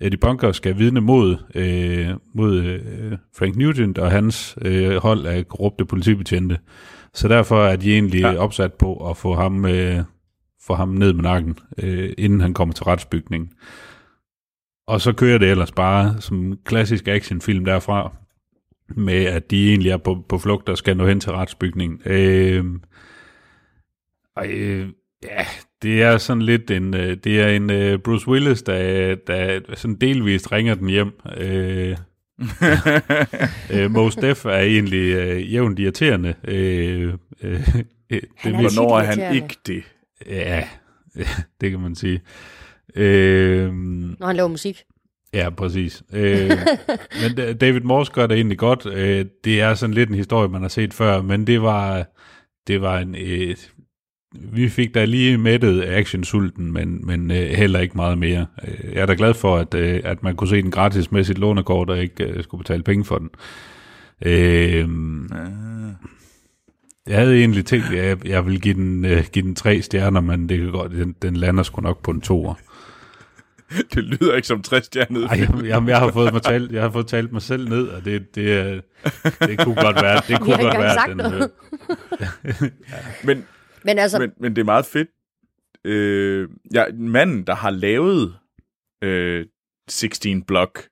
Eddie 0.00 0.18
Bunker 0.18 0.52
skal 0.52 0.78
vidne 0.78 1.00
mod, 1.00 1.36
øh, 1.54 2.08
mod 2.34 2.62
øh, 2.62 3.18
Frank 3.36 3.56
Nugent 3.56 3.98
og 3.98 4.10
hans 4.10 4.58
øh, 4.62 4.96
hold 4.96 5.26
af 5.26 5.48
korrupte 5.48 5.84
politibetjente. 5.84 6.58
Så 7.14 7.28
derfor 7.28 7.64
er 7.64 7.76
de 7.76 7.92
egentlig 7.92 8.20
ja. 8.20 8.36
opsat 8.36 8.74
på 8.74 9.10
at 9.10 9.16
få 9.16 9.34
ham, 9.34 9.64
øh, 9.64 10.02
få 10.62 10.74
ham 10.74 10.88
ned 10.88 11.12
med 11.12 11.22
nakken, 11.22 11.58
øh, 11.78 12.12
inden 12.18 12.40
han 12.40 12.54
kommer 12.54 12.74
til 12.74 12.84
retsbygningen. 12.84 13.50
Og 14.86 15.00
så 15.00 15.12
kører 15.12 15.38
det 15.38 15.50
ellers 15.50 15.72
bare 15.72 16.20
som 16.20 16.58
klassisk 16.64 17.08
actionfilm 17.08 17.64
derfra, 17.64 18.12
med 18.96 19.24
at 19.24 19.50
de 19.50 19.68
egentlig 19.68 19.90
er 19.90 19.96
på, 19.96 20.24
på 20.28 20.38
flugt 20.38 20.68
og 20.68 20.78
skal 20.78 20.96
nå 20.96 21.06
hen 21.06 21.20
til 21.20 21.32
retsbygningen. 21.32 22.00
Øh, 22.06 22.64
og, 24.36 24.48
øh, 24.48 24.88
ja, 25.24 25.46
det 25.82 26.02
er 26.02 26.18
sådan 26.18 26.42
lidt 26.42 26.70
en, 26.70 26.94
øh, 26.94 27.16
det 27.24 27.40
er 27.40 27.48
en 27.48 27.94
uh, 27.94 28.00
Bruce 28.00 28.28
Willis, 28.28 28.62
der, 28.62 29.14
der 29.14 29.60
sådan 29.74 29.96
delvist 29.96 30.52
ringer 30.52 30.74
den 30.74 30.88
hjem. 30.88 31.12
Øh, 31.36 31.96
øh, 33.74 33.90
Mos 33.90 34.16
Def 34.16 34.44
er 34.44 34.58
egentlig 34.58 35.14
øh, 35.14 35.52
jævnt 35.52 35.78
irriterende. 35.78 36.34
Øh, 36.44 37.14
øh, 37.42 37.74
det, 38.10 38.20
han 38.36 38.54
er 38.54 38.60
Hvornår 38.60 38.98
er 38.98 39.04
han 39.04 39.34
ikke 39.34 39.56
det? 39.66 39.82
Ja, 40.26 40.68
det 41.60 41.70
kan 41.70 41.80
man 41.80 41.94
sige. 41.94 42.20
Øh, 42.96 43.72
Når 43.72 44.26
han 44.26 44.36
laver 44.36 44.48
musik. 44.48 44.82
Ja, 45.34 45.50
præcis. 45.50 46.02
Øh, 46.12 46.50
men 47.22 47.56
David 47.56 47.80
Morse 47.80 48.12
gør 48.12 48.26
det 48.26 48.34
egentlig 48.34 48.58
godt. 48.58 48.86
Øh, 48.86 49.24
det 49.44 49.60
er 49.60 49.74
sådan 49.74 49.94
lidt 49.94 50.08
en 50.08 50.14
historie, 50.14 50.48
man 50.48 50.62
har 50.62 50.68
set 50.68 50.94
før, 50.94 51.22
men 51.22 51.46
det 51.46 51.62
var, 51.62 52.06
det 52.66 52.80
var 52.80 52.98
en, 52.98 53.14
et, 53.14 53.72
vi 54.34 54.68
fik 54.68 54.94
da 54.94 55.04
lige 55.04 55.38
mættet 55.38 55.84
actionsulten, 55.86 56.72
men, 56.72 57.06
men 57.06 57.30
øh, 57.30 57.36
heller 57.36 57.80
ikke 57.80 57.96
meget 57.96 58.18
mere. 58.18 58.46
Øh, 58.68 58.92
jeg 58.94 59.02
er 59.02 59.06
da 59.06 59.14
glad 59.18 59.34
for, 59.34 59.56
at, 59.56 59.74
øh, 59.74 60.00
at 60.04 60.22
man 60.22 60.36
kunne 60.36 60.48
se 60.48 60.62
den 60.62 60.70
gratis 60.70 61.12
med 61.12 61.24
sit 61.24 61.38
lånekort, 61.38 61.90
og 61.90 61.98
ikke 61.98 62.24
øh, 62.24 62.42
skulle 62.42 62.58
betale 62.58 62.82
penge 62.82 63.04
for 63.04 63.18
den. 63.18 63.30
Øh, 64.22 64.88
Jeg 67.06 67.18
havde 67.18 67.38
egentlig 67.38 67.64
tænkt, 67.66 67.86
at 67.86 68.06
jeg, 68.08 68.26
jeg 68.28 68.44
ville 68.46 68.60
give 68.60 68.74
den, 68.74 69.04
øh, 69.04 69.24
give 69.32 69.44
den 69.44 69.54
tre 69.54 69.82
stjerner, 69.82 70.20
men 70.20 70.48
det 70.48 70.58
kan 70.58 70.70
godt, 70.70 70.92
den, 70.92 71.14
den 71.22 71.36
lander 71.36 71.62
sgu 71.62 71.80
nok 71.80 72.02
på 72.02 72.10
en 72.10 72.20
toer. 72.20 72.54
det 73.94 74.04
lyder 74.04 74.34
ikke 74.34 74.48
som 74.48 74.62
tre 74.62 74.82
stjerner. 74.82 75.20
Nej, 75.20 75.66
jamen, 75.68 75.88
jeg 75.88 75.98
har 75.98 76.10
fået 76.12 76.32
mig 76.32 76.42
talt, 76.42 76.72
jeg 76.72 76.82
har 76.82 76.90
fået 76.90 77.06
talt 77.06 77.32
mig 77.32 77.42
selv 77.42 77.68
ned, 77.68 77.88
og 77.88 78.04
det, 78.04 78.34
det, 78.34 78.82
det 79.40 79.58
kunne 79.58 79.74
godt 79.74 79.96
være, 80.02 80.20
det 80.28 80.40
kunne 80.40 80.56
godt 80.56 80.78
være, 80.78 80.96
den, 81.08 81.20
øh, 81.20 81.48
ja. 82.20 82.96
Men 83.24 83.44
men, 83.84 83.98
altså... 83.98 84.18
men, 84.18 84.32
men 84.40 84.56
det 84.56 84.62
er 84.62 84.64
meget 84.64 84.86
fedt. 84.86 85.08
Øh, 85.84 86.48
ja, 86.74 86.84
manden, 86.92 87.42
der 87.46 87.54
har 87.54 87.70
lavet 87.70 88.34
øh, 89.02 89.46
16 89.88 90.42
Block, 90.42 90.88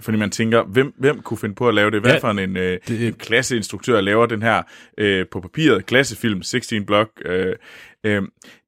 fordi 0.00 0.18
man 0.18 0.30
tænker, 0.30 0.64
hvem, 0.64 0.94
hvem 0.98 1.22
kunne 1.22 1.38
finde 1.38 1.54
på 1.54 1.68
at 1.68 1.74
lave 1.74 1.90
det? 1.90 2.00
Hvad 2.00 2.12
ja, 2.12 2.18
for 2.18 2.30
en, 2.30 2.56
øh, 2.56 2.78
det... 2.88 3.06
en 3.06 3.14
klasseinstruktør 3.14 4.00
laver 4.00 4.26
den 4.26 4.42
her 4.42 4.62
øh, 4.98 5.26
på 5.30 5.40
papiret 5.40 5.86
klassefilm 5.86 6.42
16 6.42 6.86
Block? 6.86 7.22
Øh, 7.24 7.56
øh, 8.04 8.22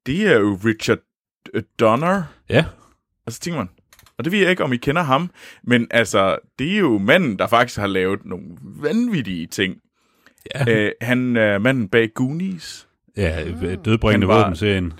det 0.05 0.27
er 0.27 0.39
jo 0.39 0.59
Richard 0.65 0.99
Donner. 1.79 2.23
Ja. 2.49 2.65
Og 3.25 3.31
så 3.31 3.39
tænker 3.39 3.57
man, 3.57 3.69
og 4.17 4.25
det 4.25 4.31
ved 4.31 4.39
jeg 4.39 4.49
ikke, 4.49 4.63
om 4.63 4.73
I 4.73 4.77
kender 4.77 5.01
ham, 5.01 5.31
men 5.63 5.87
altså, 5.91 6.37
det 6.59 6.73
er 6.73 6.77
jo 6.77 6.97
manden, 6.97 7.39
der 7.39 7.47
faktisk 7.47 7.79
har 7.79 7.87
lavet 7.87 8.25
nogle 8.25 8.45
vanvittige 8.61 9.47
ting. 9.47 9.77
Ja. 10.55 10.73
Øh, 10.73 10.91
han 11.01 11.37
er 11.37 11.57
manden 11.57 11.87
bag 11.87 12.13
Goonies. 12.13 12.87
Ja, 13.17 13.41
ah. 13.41 13.77
dødbringende 13.85 14.27
var... 14.27 14.43
våben-serien. 14.43 14.93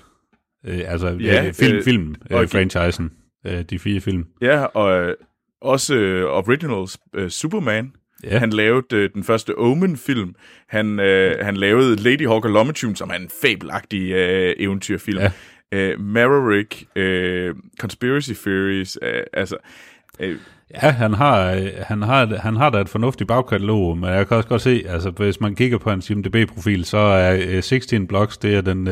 Øh, 0.66 0.80
altså 0.86 1.08
ja, 1.08 1.46
øh, 1.46 1.54
film, 1.54 1.76
øh, 1.76 1.84
film 1.84 2.14
øh, 2.30 2.48
franchisen. 2.48 3.10
Øh, 3.46 3.62
de 3.62 3.78
fire 3.78 4.00
film. 4.00 4.26
Ja, 4.42 4.64
og 4.64 5.02
øh, 5.02 5.14
også 5.60 5.94
øh, 5.94 6.24
originals 6.24 6.98
øh, 7.14 7.30
Superman. 7.30 7.92
Ja. 8.24 8.38
Han 8.38 8.50
lavede 8.50 8.96
øh, 8.96 9.10
den 9.14 9.24
første 9.24 9.58
Omen-film. 9.58 10.34
Han, 10.68 11.00
øh, 11.00 11.44
han 11.44 11.56
lavede 11.56 11.96
Lady 11.96 12.26
Hawk 12.26 12.44
og 12.44 12.50
Lommetune, 12.50 12.96
som 12.96 13.10
er 13.10 13.14
en 13.14 13.30
fabelagtig 13.42 14.10
øh, 14.12 14.54
eventyrfilm. 14.58 15.20
Ja. 15.20 15.30
Øh, 15.72 16.00
Maverick, 16.00 16.84
øh, 16.96 17.54
Conspiracy 17.80 18.32
Theories, 18.32 18.98
øh, 19.02 19.22
altså... 19.32 19.56
Øh, 20.20 20.38
Ja, 20.82 20.90
han 20.90 21.14
har, 21.14 21.68
han 21.82 22.02
har, 22.02 22.36
han 22.36 22.56
har 22.56 22.70
da 22.70 22.80
et 22.80 22.88
fornuftigt 22.88 23.28
bagkatalog, 23.28 23.98
men 23.98 24.10
jeg 24.10 24.28
kan 24.28 24.36
også 24.36 24.48
godt 24.48 24.62
se, 24.62 24.84
altså 24.88 25.10
hvis 25.10 25.40
man 25.40 25.54
kigger 25.54 25.78
på 25.78 25.90
hans 25.90 26.10
IMDb-profil, 26.10 26.84
så 26.84 26.98
er 26.98 27.60
16 27.60 28.06
Blocks, 28.06 28.38
det 28.38 28.54
er 28.54 28.60
den, 28.60 28.86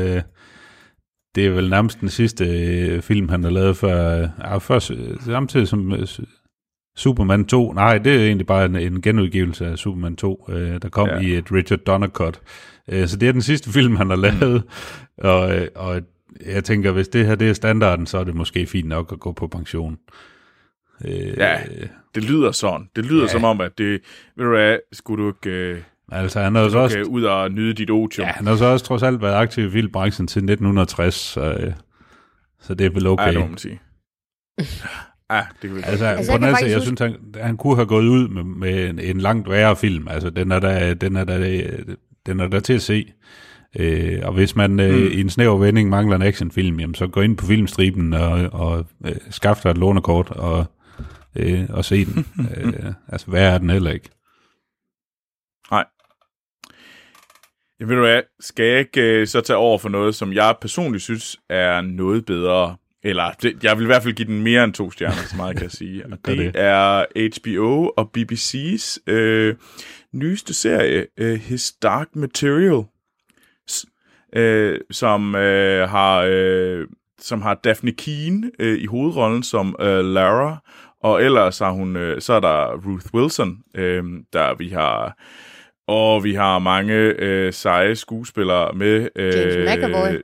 det 1.35 1.47
er 1.47 1.51
vel 1.51 1.71
nærmest 1.71 2.01
den 2.01 2.09
sidste 2.09 3.03
film, 3.03 3.29
han 3.29 3.45
har 3.45 3.51
lavet 3.51 3.77
før, 3.77 4.29
ja, 4.45 4.59
før 4.59 4.79
samtidig 5.25 5.69
som 5.69 5.93
Superman 6.97 7.45
2, 7.45 7.73
nej, 7.73 7.99
det 7.99 8.16
er 8.16 8.27
egentlig 8.27 8.47
bare 8.47 8.64
en, 8.64 8.77
en 8.77 9.03
genudgivelse 9.03 9.66
af 9.66 9.79
Superman 9.79 10.16
2, 10.16 10.47
øh, 10.49 10.83
der 10.83 10.88
kom 10.88 11.09
ja. 11.09 11.19
i 11.19 11.35
et 11.35 11.53
Richard 11.53 11.79
Donner 11.79 12.09
cut. 12.09 12.40
Øh, 12.88 13.09
så 13.09 13.16
det 13.16 13.29
er 13.29 13.33
den 13.33 13.43
sidste 13.43 13.71
film, 13.71 13.97
han 13.97 14.11
har 14.11 14.16
lavet, 14.16 14.62
mm. 14.62 15.25
og, 15.29 15.57
øh, 15.57 15.69
og 15.75 16.03
jeg 16.47 16.64
tænker, 16.64 16.93
hvis 16.93 17.09
det 17.09 17.27
her 17.27 17.35
det 17.35 17.49
er 17.49 17.53
standarden, 17.53 18.07
så 18.07 18.19
er 18.19 18.25
det 18.25 18.35
måske 18.35 18.66
fint 18.66 18.88
nok 18.88 19.12
at 19.12 19.21
gå 19.21 19.33
på 19.33 19.47
pension. 19.47 19.99
Øh, 21.04 21.36
ja, 21.36 21.58
det 22.14 22.24
lyder 22.24 22.52
sådan. 22.52 22.88
Det 22.96 23.06
lyder 23.06 23.22
ja. 23.22 23.28
som 23.28 23.44
om, 23.44 23.60
at 23.60 23.78
det, 23.78 24.00
ved 24.36 24.44
du 24.44 24.50
hvad, 24.50 24.78
skulle 24.92 25.24
du 25.24 25.28
ikke... 25.28 25.58
Øh, 25.58 25.78
altså, 26.12 26.40
han 26.40 26.54
har 26.54 26.68
så 26.68 26.78
også... 26.78 27.02
ud 27.02 27.22
og 27.22 27.52
nyde 27.52 27.74
dit 27.74 27.90
otium. 27.90 28.26
Ja, 28.26 28.32
han 28.32 28.46
har 28.46 28.56
så 28.56 28.64
også 28.64 28.84
trods 28.84 29.02
alt 29.02 29.22
været 29.22 29.34
aktiv 29.34 29.66
i 29.66 29.70
filmbranchen 29.70 30.26
til 30.26 30.38
1960, 30.38 31.14
så, 31.14 31.40
øh, 31.40 31.72
så 32.60 32.74
det 32.74 32.86
er 32.86 32.90
vel 32.90 33.06
okay. 33.06 33.26
Ja, 33.26 33.30
det 33.30 33.40
må 33.40 33.46
man 33.46 33.58
sige. 33.58 33.80
Ja, 35.30 35.40
det 35.62 35.70
kan 35.70 35.76
vi 35.76 35.82
altså, 35.84 36.04
altså, 36.04 36.32
på 36.32 36.36
den 36.36 36.44
anden 36.44 36.70
jeg 36.70 36.82
synes, 36.82 37.00
han, 37.00 37.16
han 37.42 37.56
kunne 37.56 37.74
have 37.74 37.86
gået 37.86 38.06
ud 38.06 38.28
med, 38.28 38.44
med 38.44 38.90
en, 38.90 38.98
en 38.98 39.20
langt 39.20 39.50
værre 39.50 39.76
film. 39.76 40.08
Altså, 40.08 40.30
den 40.30 40.52
er 40.52 40.58
der, 40.58 40.94
den 40.94 41.16
er 41.16 41.24
der, 41.24 41.66
den 42.26 42.40
er 42.40 42.48
der 42.48 42.60
til 42.60 42.72
at 42.72 42.82
se. 42.82 43.12
Øh, 43.78 44.18
og 44.22 44.32
hvis 44.32 44.56
man 44.56 44.80
øh, 44.80 44.94
mm. 44.94 45.06
i 45.12 45.20
en 45.20 45.30
snæver 45.30 45.58
vending 45.58 45.88
mangler 45.88 46.16
en 46.16 46.22
actionfilm, 46.22 46.80
jamen, 46.80 46.94
så 46.94 47.06
gå 47.06 47.20
ind 47.20 47.36
på 47.36 47.46
filmstriben 47.46 48.14
og, 48.14 48.48
og 48.52 48.86
øh, 49.06 49.12
skaff 49.30 49.62
dig 49.62 49.70
et 49.70 49.78
lånekort 49.78 50.30
og, 50.30 50.66
øh, 51.37 51.64
og 51.71 51.85
se 51.85 52.05
den. 52.05 52.27
øh, 52.57 52.93
altså, 53.09 53.27
hvad 53.27 53.55
er 53.55 53.59
den 53.59 53.71
heller 53.71 53.90
ikke? 53.90 54.11
Nej. 55.71 55.85
Jeg 57.81 57.88
ved 57.88 57.95
du 57.95 58.01
hvad, 58.01 58.23
skal 58.40 58.66
jeg 58.66 58.79
ikke 58.79 59.01
øh, 59.01 59.27
så 59.27 59.40
tage 59.40 59.57
over 59.57 59.79
for 59.79 59.88
noget, 59.88 60.14
som 60.14 60.33
jeg 60.33 60.57
personligt 60.61 61.03
synes 61.03 61.40
er 61.49 61.81
noget 61.81 62.27
bedre 62.27 62.77
eller, 63.03 63.31
det, 63.43 63.64
jeg 63.64 63.77
vil 63.77 63.85
i 63.85 63.87
hvert 63.87 64.03
fald 64.03 64.14
give 64.14 64.29
den 64.29 64.43
mere 64.43 64.64
end 64.64 64.73
to 64.73 64.90
stjerner, 64.90 65.16
så 65.16 65.37
meget 65.37 65.57
kan 65.57 65.62
jeg 65.62 65.71
sige. 65.71 66.05
Og 66.12 66.19
det, 66.25 66.38
det 66.38 66.51
er 66.55 67.05
HBO 67.40 67.93
og 67.97 68.11
BBC's 68.19 68.99
øh, 69.07 69.57
nyeste 70.12 70.55
serie, 70.55 71.07
øh, 71.16 71.40
His 71.40 71.73
Dark 71.73 72.09
Material, 72.16 72.85
øh, 74.37 74.81
som 74.90 75.35
øh, 75.35 75.88
har... 75.88 76.25
Øh, 76.29 76.87
som 77.23 77.43
har 77.43 77.55
Daphne 77.55 77.93
Keane 77.93 78.51
øh, 78.59 78.79
i 78.79 78.87
hovedrollen 78.87 79.43
som 79.43 79.77
øh, 79.81 80.05
Lara, 80.05 80.62
og 81.00 81.22
ellers 81.24 81.58
har 81.58 81.70
hun, 81.70 81.96
øh, 81.96 82.20
så 82.20 82.32
er 82.32 82.40
der 82.40 82.76
Ruth 82.86 83.14
Wilson, 83.14 83.58
øh, 83.74 84.04
der 84.32 84.54
vi 84.54 84.68
har, 84.68 85.18
og 85.86 86.24
vi 86.24 86.34
har 86.34 86.58
mange 86.58 86.94
øh, 86.94 87.52
seje 87.52 87.96
skuespillere 87.96 88.72
med. 88.72 89.08
Øh, 89.16 89.34
James 89.34 89.56
McAvoy. 89.56 90.20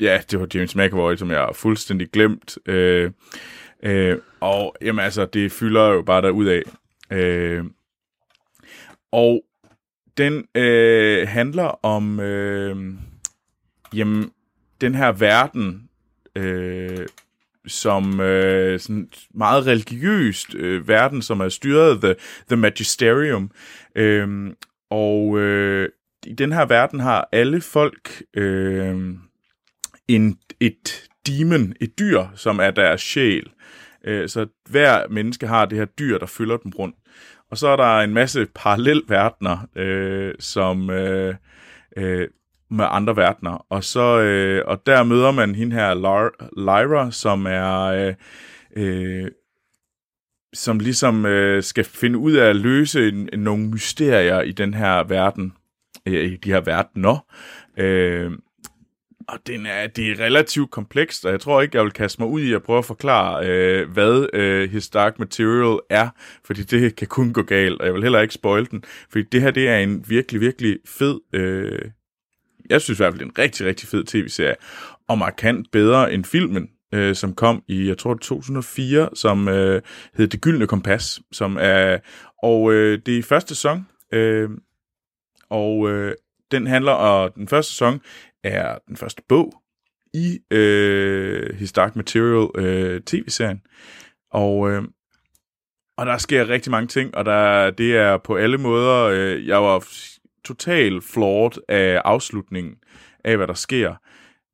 Ja, 0.00 0.20
det 0.30 0.40
var 0.40 0.48
James 0.54 0.76
McAvoy, 0.76 1.16
som 1.16 1.30
jeg 1.30 1.38
har 1.38 1.52
fuldstændig 1.52 2.10
glemt. 2.10 2.58
Øh, 2.66 3.10
øh, 3.82 4.18
og 4.40 4.76
jamen 4.82 5.04
altså, 5.04 5.26
det 5.26 5.52
fylder 5.52 5.88
jo 5.88 6.02
bare 6.02 6.22
der 6.22 6.30
ud 6.30 6.46
af. 6.46 6.62
Øh, 7.10 7.64
og 9.12 9.42
den 10.18 10.44
øh, 10.54 11.28
handler 11.28 11.84
om 11.84 12.20
øh, 12.20 12.94
jamen, 13.94 14.30
den 14.80 14.94
her 14.94 15.12
verden, 15.12 15.88
øh, 16.36 17.06
som 17.68 18.20
øh, 18.20 18.80
sådan 18.80 19.08
meget 19.34 19.66
religiøst 19.66 20.54
øh, 20.54 20.88
verden, 20.88 21.22
som 21.22 21.40
er 21.40 21.48
styret 21.48 22.00
The, 22.02 22.14
the 22.48 22.56
Magisterium. 22.56 23.50
Øh, 23.96 24.50
og 24.90 25.38
øh, 25.38 25.88
i 26.26 26.32
den 26.32 26.52
her 26.52 26.66
verden 26.66 27.00
har 27.00 27.28
alle 27.32 27.60
folk... 27.60 28.22
Øh, 28.34 28.96
en, 30.08 30.38
et 30.60 31.08
demon, 31.26 31.74
et 31.80 31.98
dyr, 31.98 32.24
som 32.34 32.58
er 32.60 32.70
deres 32.70 33.00
sjæl. 33.00 33.50
Øh, 34.04 34.28
så 34.28 34.46
hver 34.70 35.08
menneske 35.08 35.46
har 35.46 35.66
det 35.66 35.78
her 35.78 35.84
dyr, 35.84 36.18
der 36.18 36.26
følger 36.26 36.56
dem 36.56 36.72
rundt. 36.78 36.96
Og 37.50 37.58
så 37.58 37.68
er 37.68 37.76
der 37.76 37.98
en 38.00 38.14
masse 38.14 38.46
parallelverdener, 38.54 39.68
øh, 39.76 40.34
som 40.38 40.90
øh, 40.90 41.34
øh, 41.96 42.28
med 42.70 42.86
andre 42.90 43.16
verdener. 43.16 43.66
Og 43.70 43.84
så 43.84 44.20
øh, 44.20 44.64
og 44.66 44.86
der 44.86 45.02
møder 45.02 45.30
man 45.30 45.54
hende 45.54 45.76
her 45.76 45.94
Lyra, 46.56 47.10
som 47.10 47.46
er 47.46 47.82
øh, 47.84 48.14
øh, 48.76 49.30
som 50.52 50.78
ligesom 50.78 51.26
øh, 51.26 51.62
skal 51.62 51.84
finde 51.84 52.18
ud 52.18 52.32
af 52.32 52.48
at 52.48 52.56
løse 52.56 53.08
en, 53.08 53.28
en, 53.32 53.40
nogle 53.40 53.68
mysterier 53.68 54.40
i 54.40 54.52
den 54.52 54.74
her 54.74 55.04
verden, 55.04 55.52
øh, 56.06 56.32
i 56.32 56.36
de 56.36 56.50
her 56.50 56.60
verdener. 56.60 57.26
Øh, 57.76 58.32
og 59.28 59.38
den 59.46 59.66
er, 59.66 59.86
det 59.86 60.10
er 60.10 60.24
relativt 60.24 60.70
komplekst, 60.70 61.24
og 61.26 61.32
jeg 61.32 61.40
tror 61.40 61.62
ikke, 61.62 61.76
jeg 61.76 61.84
vil 61.84 61.92
kaste 61.92 62.22
mig 62.22 62.30
ud 62.30 62.40
i 62.40 62.52
at 62.52 62.62
prøve 62.62 62.78
at 62.78 62.84
forklare, 62.84 63.46
øh, 63.46 63.90
hvad 63.90 64.26
øh, 64.32 64.70
His 64.70 64.88
Dark 64.88 65.18
Material 65.18 65.78
er, 65.90 66.08
fordi 66.44 66.62
det 66.62 66.96
kan 66.96 67.06
kun 67.06 67.32
gå 67.32 67.42
galt, 67.42 67.80
og 67.80 67.86
jeg 67.86 67.94
vil 67.94 68.02
heller 68.02 68.20
ikke 68.20 68.34
spoil 68.34 68.70
den, 68.70 68.84
fordi 69.10 69.24
det 69.32 69.42
her, 69.42 69.50
det 69.50 69.68
er 69.68 69.76
en 69.76 70.04
virkelig, 70.08 70.40
virkelig 70.40 70.78
fed, 70.86 71.20
øh, 71.32 71.90
jeg 72.70 72.80
synes 72.80 72.98
i 72.98 73.02
hvert 73.02 73.12
fald, 73.12 73.18
det 73.18 73.26
er 73.26 73.30
en 73.30 73.38
rigtig, 73.38 73.66
rigtig 73.66 73.88
fed 73.88 74.04
tv-serie, 74.04 74.54
og 75.08 75.18
markant 75.18 75.70
bedre 75.72 76.12
end 76.12 76.24
filmen, 76.24 76.68
øh, 76.94 77.14
som 77.14 77.34
kom 77.34 77.62
i, 77.68 77.88
jeg 77.88 77.98
tror, 77.98 78.14
2004, 78.14 79.08
som 79.14 79.48
øh, 79.48 79.82
hed 80.14 80.28
Det 80.28 80.40
Gyldne 80.40 80.66
Kompas, 80.66 81.20
som 81.32 81.56
er, 81.60 81.98
og 82.42 82.72
øh, 82.72 82.98
det 83.06 83.18
er 83.18 83.22
første 83.22 83.54
sæson, 83.54 83.86
øh, 84.12 84.50
og 85.50 85.90
øh, 85.90 86.14
den 86.50 86.66
handler, 86.66 86.92
og 86.92 87.34
den 87.34 87.48
første 87.48 87.72
sæson 87.72 88.00
er 88.44 88.78
den 88.88 88.96
første 88.96 89.22
bog 89.28 89.52
i 90.14 90.38
øh, 90.50 91.54
His 91.54 91.72
Dark 91.72 91.96
Material 91.96 92.48
øh, 92.54 93.00
tv-serien. 93.00 93.62
Og, 94.32 94.70
øh, 94.70 94.82
og 95.96 96.06
der 96.06 96.18
sker 96.18 96.48
rigtig 96.48 96.70
mange 96.70 96.86
ting, 96.86 97.14
og 97.14 97.24
der, 97.24 97.70
det 97.70 97.96
er 97.96 98.16
på 98.16 98.36
alle 98.36 98.58
måder, 98.58 99.04
øh, 99.04 99.46
jeg 99.46 99.62
var 99.62 99.86
totalt 100.48 101.04
flawed 101.04 101.52
af 101.68 102.02
afslutningen 102.04 102.74
af, 103.24 103.36
hvad 103.36 103.46
der 103.46 103.54
sker. 103.54 103.94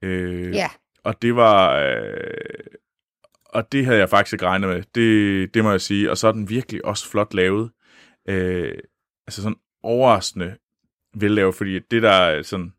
Øh, 0.03 0.55
ja. 0.55 0.69
Og 1.05 1.23
det 1.23 1.37
var... 1.37 1.77
Øh, 1.79 2.77
og 3.45 3.73
det 3.73 3.87
havde 3.87 3.99
jeg 3.99 4.09
faktisk 4.09 4.33
ikke 4.33 4.47
regnet 4.47 4.69
med. 4.69 4.83
Det, 4.95 5.55
det 5.55 5.65
må 5.65 5.71
jeg 5.71 5.81
sige. 5.81 6.11
Og 6.11 6.19
så 6.19 6.29
er 6.29 6.33
den 6.33 6.49
virkelig 6.49 6.85
også 6.85 7.11
flot 7.11 7.35
lavet. 7.35 7.71
Øh, 8.29 8.79
altså 9.27 9.43
sådan 9.43 9.59
overraskende 9.83 10.57
vellavet, 11.15 11.55
fordi 11.55 11.79
det 11.79 12.03
der 12.03 12.11
er 12.11 12.43
sådan 12.43 12.73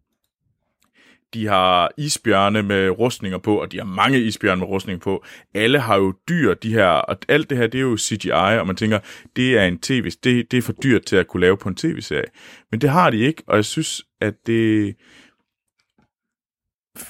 de 1.35 1.47
har 1.47 1.91
isbjørne 1.97 2.63
med 2.63 2.89
rustninger 2.89 3.37
på, 3.37 3.61
og 3.61 3.71
de 3.71 3.77
har 3.77 3.85
mange 3.85 4.19
isbjørne 4.19 4.59
med 4.59 4.67
rustninger 4.67 4.99
på. 4.99 5.23
Alle 5.53 5.79
har 5.79 5.95
jo 5.95 6.13
dyr, 6.29 6.53
de 6.53 6.73
her, 6.73 6.87
og 6.87 7.17
alt 7.27 7.49
det 7.49 7.57
her, 7.57 7.67
det 7.67 7.77
er 7.77 7.81
jo 7.81 7.97
CGI, 7.97 8.29
og 8.59 8.67
man 8.67 8.75
tænker, 8.75 8.99
det 9.35 9.57
er 9.57 9.65
en 9.65 9.79
tv, 9.79 10.11
det, 10.23 10.51
det 10.51 10.57
er 10.57 10.61
for 10.61 10.73
dyrt 10.73 11.05
til 11.05 11.15
at 11.15 11.27
kunne 11.27 11.41
lave 11.41 11.57
på 11.57 11.69
en 11.69 11.75
tv-serie. 11.75 12.29
Men 12.71 12.81
det 12.81 12.89
har 12.89 13.09
de 13.09 13.17
ikke, 13.17 13.43
og 13.47 13.55
jeg 13.55 13.65
synes, 13.65 14.03
at 14.21 14.33
det... 14.47 14.95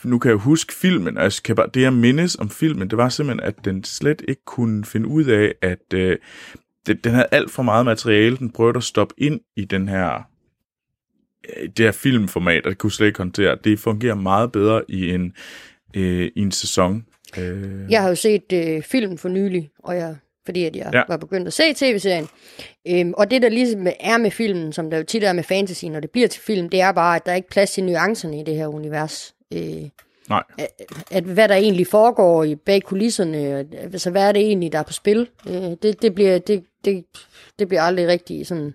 Nu 0.04 0.20
kan 0.20 0.30
jeg 0.30 0.38
huske 0.38 0.74
filmen, 0.74 1.18
og 1.18 1.24
jeg 1.24 1.32
kan 1.44 1.56
bare, 1.56 1.70
det 1.74 1.82
jeg 1.82 1.94
mindes 1.94 2.36
om 2.36 2.50
filmen, 2.50 2.90
det 2.90 2.98
var 2.98 3.10
simpelthen, 3.10 3.48
at 3.48 3.66
den 3.66 3.84
slet 3.84 4.22
ikke 4.28 4.46
kunne 4.46 4.86
finde 4.86 5.08
ud 5.08 5.24
af, 5.26 5.54
at 5.62 5.94
øh, 5.94 6.18
den 6.88 7.14
havde 7.14 7.28
alt 7.32 7.52
for 7.52 7.64
meget 7.64 7.86
materiale, 7.86 8.38
den 8.38 8.52
prøvede 8.52 8.78
at 8.78 8.84
stoppe 8.84 9.14
ind 9.18 9.40
i 9.56 9.66
den 9.66 9.88
her 9.88 10.35
det 11.78 11.86
her 11.86 11.92
filmformat, 11.92 12.66
og 12.66 12.70
det 12.70 12.78
kunne 12.78 12.92
slet 12.92 13.08
ikke 13.08 13.18
håndtere. 13.18 13.58
Det 13.64 13.80
fungerer 13.80 14.16
meget 14.16 14.52
bedre 14.52 14.82
i 14.88 15.10
en, 15.10 15.34
øh, 15.96 16.32
i 16.36 16.40
en 16.40 16.52
sæson. 16.52 17.06
Øh. 17.38 17.92
Jeg 17.92 18.02
har 18.02 18.10
jo 18.10 18.16
set 18.16 18.54
øh, 18.54 18.82
film 18.82 19.18
for 19.18 19.30
nylig, 19.30 19.70
og 19.80 19.96
jeg, 19.96 20.16
fordi 20.46 20.64
at 20.64 20.76
jeg 20.76 20.90
ja. 20.94 21.02
var 21.08 21.18
begyndt 21.18 21.48
at 21.48 21.54
se 21.54 21.74
tv-serien. 21.74 22.28
Øhm, 22.88 23.14
og 23.18 23.32
det, 23.32 23.42
der 23.42 23.50
ligesom 23.50 23.88
er 24.00 24.18
med 24.18 24.32
filmen, 24.32 24.74
som 24.74 24.90
der 24.90 24.98
jo 24.98 25.04
tit 25.04 25.24
er 25.24 25.34
med 25.34 25.44
fantasy, 25.44 25.86
når 25.86 26.00
det 26.00 26.10
bliver 26.10 26.28
til 26.28 26.42
film, 26.42 26.70
det 26.70 26.82
er 26.82 26.92
bare, 26.92 27.16
at 27.16 27.26
der 27.26 27.32
er 27.32 27.36
ikke 27.36 27.50
plads 27.50 27.72
til 27.72 27.84
nuancerne 27.84 28.40
i 28.40 28.44
det 28.44 28.56
her 28.56 28.68
univers. 28.68 29.36
Øh, 29.54 29.90
Nej. 30.30 30.44
At, 30.58 30.68
at 31.12 31.24
hvad 31.24 31.48
der 31.48 31.56
egentlig 31.56 31.88
foregår 31.88 32.44
i 32.44 32.56
bag 32.56 32.84
kulisserne, 32.84 33.68
altså 33.82 34.12
hvad 34.12 34.28
er 34.28 34.32
det 34.32 34.42
egentlig, 34.42 34.72
der 34.72 34.80
er 34.80 34.84
på 34.84 34.94
spil, 34.94 35.28
øh, 35.48 35.54
det, 35.54 36.02
det, 36.02 36.16
bliver, 36.16 36.38
det, 36.38 36.64
det, 36.86 37.06
det 37.60 37.68
bliver 37.68 37.82
aldrig 37.82 38.08
rigtig 38.08 38.48
sådan 38.48 38.74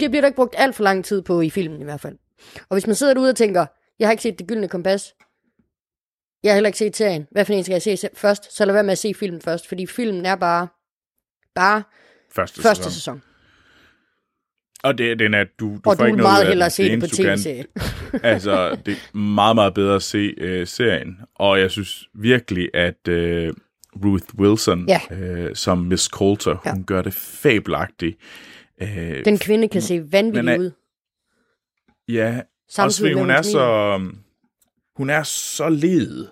det 0.00 0.10
bliver 0.10 0.20
der 0.20 0.26
ikke 0.28 0.36
brugt 0.36 0.54
alt 0.58 0.74
for 0.76 0.82
lang 0.84 1.04
tid 1.04 1.22
på 1.22 1.40
i 1.40 1.50
filmen 1.50 1.80
i 1.80 1.84
hvert 1.84 2.00
fald. 2.00 2.16
Og 2.68 2.74
hvis 2.74 2.86
man 2.86 2.96
sidder 2.96 3.14
derude 3.14 3.30
og 3.30 3.36
tænker, 3.36 3.66
jeg 3.98 4.08
har 4.08 4.12
ikke 4.12 4.22
set 4.22 4.38
Det 4.38 4.46
Gyldne 4.46 4.68
Kompas, 4.68 5.14
jeg 6.42 6.50
har 6.52 6.54
heller 6.54 6.68
ikke 6.68 6.78
set 6.78 6.96
serien, 6.96 7.26
hvad 7.30 7.44
for 7.44 7.52
en 7.52 7.64
skal 7.64 7.72
jeg 7.72 7.98
se 7.98 8.08
først, 8.14 8.56
så 8.56 8.64
lad 8.64 8.72
være 8.74 8.82
med 8.82 8.92
at 8.92 8.98
se 8.98 9.14
filmen 9.14 9.40
først, 9.40 9.68
fordi 9.68 9.86
filmen 9.86 10.26
er 10.26 10.34
bare, 10.36 10.68
bare 11.54 11.82
første, 12.34 12.62
første 12.62 12.84
sæson. 12.84 12.92
sæson. 12.92 13.22
Og 14.82 14.98
det, 14.98 15.18
den 15.18 15.34
er, 15.34 15.44
du, 15.60 15.66
du 15.68 15.74
og 15.74 15.80
får 15.84 15.94
du 15.94 16.04
ikke 16.04 16.16
noget 16.16 16.32
meget 16.32 16.46
hellere 16.48 16.70
se 16.70 16.90
det 16.90 17.00
på 17.00 17.06
tv-serien. 17.06 17.66
altså, 18.22 18.76
det 18.86 18.92
er 18.92 19.16
meget, 19.16 19.54
meget 19.56 19.74
bedre 19.74 19.94
at 19.94 20.02
se 20.02 20.34
øh, 20.38 20.66
serien. 20.66 21.18
Og 21.34 21.60
jeg 21.60 21.70
synes 21.70 22.08
virkelig, 22.14 22.70
at 22.74 23.08
øh, 23.08 23.52
Ruth 24.04 24.24
Wilson 24.38 24.88
Ja. 24.88 25.00
øh, 25.10 25.56
som 25.56 25.78
Miss 25.78 26.04
Coulter, 26.04 26.56
Ja. 26.66 26.72
hun 26.72 26.84
gør 26.84 27.02
det 27.02 27.14
fabelagtigt. 27.14 28.16
Øh, 28.82 29.24
Den 29.24 29.38
kvinde 29.38 29.68
kan 29.68 29.82
se 29.82 30.12
vanvittig 30.12 30.44
Men 30.44 30.60
ud. 30.60 30.70
ja, 32.08 32.36
også 32.36 32.44
Samtidig 32.68 33.02
fordi 33.10 33.14
med, 33.14 33.22
hun 33.22 33.30
er 33.30 33.42
så... 33.42 34.00
Hun 34.96 35.10
er 35.10 35.22
så 35.22 35.68
led. 35.68 36.26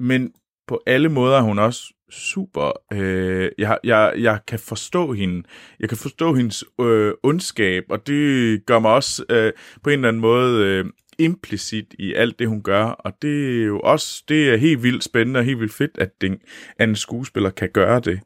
Men 0.00 0.32
på 0.66 0.82
alle 0.86 1.08
måder 1.08 1.36
er 1.38 1.42
hun 1.42 1.58
også 1.58 1.82
super. 2.10 2.72
Øh, 2.92 3.50
jeg, 3.58 3.78
jeg, 3.84 4.14
jeg 4.18 4.38
kan 4.46 4.58
forstå 4.58 5.12
hende. 5.12 5.42
Jeg 5.80 5.88
kan 5.88 5.98
forstå 5.98 6.34
hendes 6.34 6.64
øh, 6.80 7.12
ondskab, 7.22 7.84
og 7.90 8.06
det 8.06 8.66
gør 8.66 8.78
mig 8.78 8.90
også 8.90 9.24
øh, 9.30 9.52
på 9.82 9.90
en 9.90 9.94
eller 9.94 10.08
anden 10.08 10.20
måde 10.22 10.66
øh, 10.66 10.84
implicit 11.18 11.94
i 11.98 12.14
alt 12.14 12.38
det, 12.38 12.48
hun 12.48 12.62
gør. 12.62 12.84
Og 12.84 13.12
det 13.22 13.60
er 13.62 13.64
jo 13.64 13.80
også 13.80 14.24
det 14.28 14.50
er 14.50 14.56
helt 14.56 14.82
vildt 14.82 15.04
spændende 15.04 15.40
og 15.40 15.44
helt 15.44 15.60
vildt 15.60 15.74
fedt, 15.74 15.98
at, 15.98 16.20
den, 16.20 16.38
at 16.78 16.88
en 16.88 16.96
skuespiller 16.96 17.50
kan 17.50 17.70
gøre 17.70 18.00
det. 18.00 18.20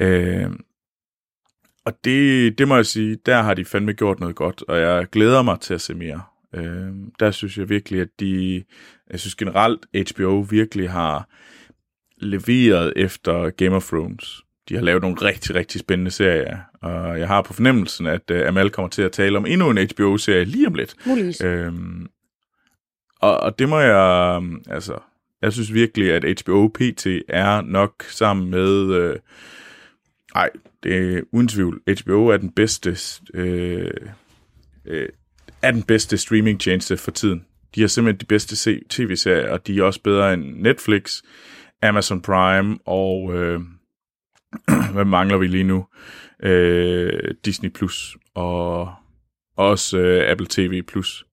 Øh, 0.00 0.46
og 1.84 2.04
det, 2.04 2.58
det 2.58 2.68
må 2.68 2.76
jeg 2.76 2.86
sige, 2.86 3.18
der 3.26 3.42
har 3.42 3.54
de 3.54 3.64
fandme 3.64 3.92
gjort 3.92 4.20
noget 4.20 4.36
godt, 4.36 4.62
og 4.68 4.78
jeg 4.80 5.06
glæder 5.12 5.42
mig 5.42 5.60
til 5.60 5.74
at 5.74 5.80
se 5.80 5.94
mere. 5.94 6.22
Øh, 6.54 6.88
der 7.20 7.30
synes 7.30 7.58
jeg 7.58 7.68
virkelig, 7.68 8.00
at 8.00 8.08
de, 8.20 8.64
jeg 9.10 9.20
synes 9.20 9.34
generelt, 9.34 9.86
HBO 10.10 10.46
virkelig 10.50 10.90
har 10.90 11.28
leveret 12.16 12.92
efter 12.96 13.50
Game 13.50 13.76
of 13.76 13.88
Thrones. 13.88 14.42
De 14.68 14.74
har 14.74 14.82
lavet 14.82 15.02
nogle 15.02 15.16
rigtig, 15.22 15.54
rigtig 15.54 15.80
spændende 15.80 16.10
serier, 16.10 16.58
og 16.82 17.18
jeg 17.18 17.28
har 17.28 17.42
på 17.42 17.52
fornemmelsen, 17.52 18.06
at 18.06 18.30
uh, 18.30 18.48
Amal 18.48 18.70
kommer 18.70 18.88
til 18.88 19.02
at 19.02 19.12
tale 19.12 19.38
om 19.38 19.46
endnu 19.46 19.70
en 19.70 19.88
HBO-serie 19.94 20.44
lige 20.44 20.66
om 20.66 20.74
lidt. 20.74 20.94
Muligvis. 21.06 21.40
Øhm, 21.40 22.08
og, 23.20 23.40
og 23.40 23.58
det 23.58 23.68
må 23.68 23.80
jeg, 23.80 24.42
altså, 24.70 24.98
jeg 25.42 25.52
synes 25.52 25.74
virkelig, 25.74 26.12
at 26.12 26.40
HBO 26.40 26.68
PT 26.68 27.06
er 27.28 27.60
nok 27.60 28.02
sammen 28.02 28.50
med, 28.50 28.94
øh, 28.94 29.16
Nej, 30.34 30.50
det 30.82 31.16
er 31.16 31.22
uden 31.32 31.48
tvivl, 31.48 31.82
HBO 32.02 32.26
er 32.26 32.36
den 32.36 32.50
bedste, 32.50 32.96
øh, 33.34 33.90
øh, 34.84 35.08
er 35.62 35.70
den 35.70 35.82
bedste 35.82 36.18
streamingtjeneste 36.18 36.96
for 36.96 37.10
tiden. 37.10 37.44
De 37.74 37.80
har 37.80 37.88
simpelthen 37.88 38.20
de 38.20 38.26
bedste 38.26 38.80
tv-serier, 38.88 39.52
og 39.52 39.66
de 39.66 39.78
er 39.78 39.82
også 39.82 40.02
bedre 40.02 40.34
end 40.34 40.44
Netflix, 40.44 41.22
Amazon 41.82 42.22
Prime 42.22 42.78
og, 42.86 43.34
øh, 43.34 43.60
hvad 44.94 45.04
mangler 45.04 45.36
vi 45.36 45.46
lige 45.46 45.64
nu? 45.64 45.86
Øh, 46.42 47.34
Disney 47.44 47.70
Plus 47.70 48.16
og 48.34 48.94
også 49.56 49.98
øh, 49.98 50.30
Apple 50.30 50.46
TV 50.50 50.82
Plus. 50.82 51.26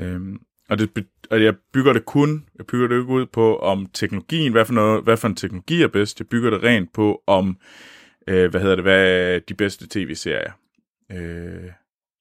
Øh, 0.00 0.20
og, 0.68 0.78
det, 0.78 1.06
og 1.30 1.42
jeg 1.42 1.54
bygger 1.72 1.92
det 1.92 2.04
kun, 2.04 2.44
jeg 2.58 2.66
bygger 2.66 2.88
det 2.88 2.94
ikke 2.94 3.12
ud 3.12 3.26
på, 3.26 3.56
om 3.56 3.86
teknologien, 3.92 4.52
hvad 4.52 4.64
for, 4.64 4.72
noget, 4.72 5.04
hvad 5.04 5.16
for 5.16 5.28
en 5.28 5.36
teknologi 5.36 5.82
er 5.82 5.88
bedst. 5.88 6.20
Jeg 6.20 6.28
bygger 6.28 6.50
det 6.50 6.62
rent 6.62 6.92
på, 6.92 7.22
om, 7.26 7.56
øh, 8.28 8.50
hvad 8.50 8.60
hedder 8.60 8.74
det, 8.74 8.84
hvad 8.84 9.34
er 9.34 9.38
de 9.38 9.54
bedste 9.54 9.86
tv-serier. 9.90 10.52
Øh, 11.12 11.70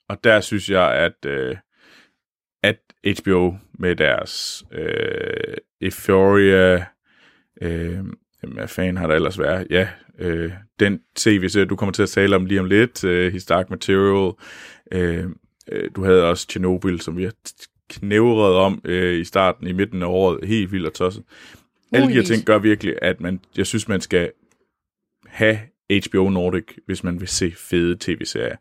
og 0.10 0.24
der 0.24 0.42
synes 0.42 0.70
jeg, 0.70 0.94
at, 0.94 1.26
øh, 1.26 1.58
at 2.64 2.80
HBO 3.20 3.56
med 3.74 3.96
deres 3.96 4.64
øh, 4.72 5.58
Euphoria, 5.82 6.86
øh, 7.62 8.00
hvad 8.54 8.68
fanden 8.68 8.98
har 8.98 9.08
der 9.08 9.16
ellers 9.16 9.40
været? 9.40 9.68
Ja, 9.70 9.90
øh, 10.20 10.52
den 10.80 11.02
tv-serie, 11.16 11.66
du 11.66 11.76
kommer 11.76 11.94
til 11.94 12.04
at 12.04 12.10
tale 12.10 12.36
om 12.36 12.46
lige 12.46 12.60
om 12.60 12.66
lidt, 12.66 13.04
øh, 13.04 13.34
His 13.34 13.46
Dark 13.46 13.70
Material, 13.70 14.34
øh, 14.92 15.26
øh, 15.72 15.90
du 15.96 16.04
havde 16.04 16.30
også 16.30 16.48
Chernobyl, 16.50 17.00
som 17.00 17.18
vi 17.18 17.24
har 17.24 17.34
knævret 17.90 18.56
om 18.56 18.82
øh, 18.86 19.20
i 19.20 19.24
starten, 19.24 19.68
i 19.68 19.72
midten 19.72 20.04
af 20.04 20.08
året, 20.08 20.48
helt 20.48 20.72
vildt 20.72 20.88
og 20.88 20.94
tosset. 20.94 21.24
Alle 21.92 22.08
de 22.08 22.14
her 22.14 22.24
ting 22.24 22.46
gør 22.46 22.60
virkelig, 22.60 22.96
at 23.02 23.22
man, 23.22 23.40
jeg 23.58 23.68
synes, 23.68 23.88
man 23.88 24.02
skal 24.02 24.32
have 25.28 25.60
HBO 25.92 26.30
Nordic, 26.30 26.64
hvis 26.86 27.04
man 27.04 27.20
vil 27.20 27.28
se 27.28 27.54
fede 27.70 27.98
tv-serier. 28.00 28.56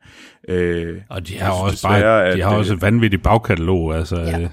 Øh, 0.49 1.01
Og 1.11 1.27
de 1.29 1.39
har 1.39 1.53
også 1.53 1.73
desværre, 1.75 2.03
bare, 2.03 2.27
at 2.27 2.37
de 2.37 2.43
har 2.43 2.51
det- 2.51 2.59
også 2.59 2.75
et 2.75 2.83
vanvittigt 2.83 3.23
bagkatalog, 3.23 3.95
altså. 3.97 4.17
Ja. 4.21 4.49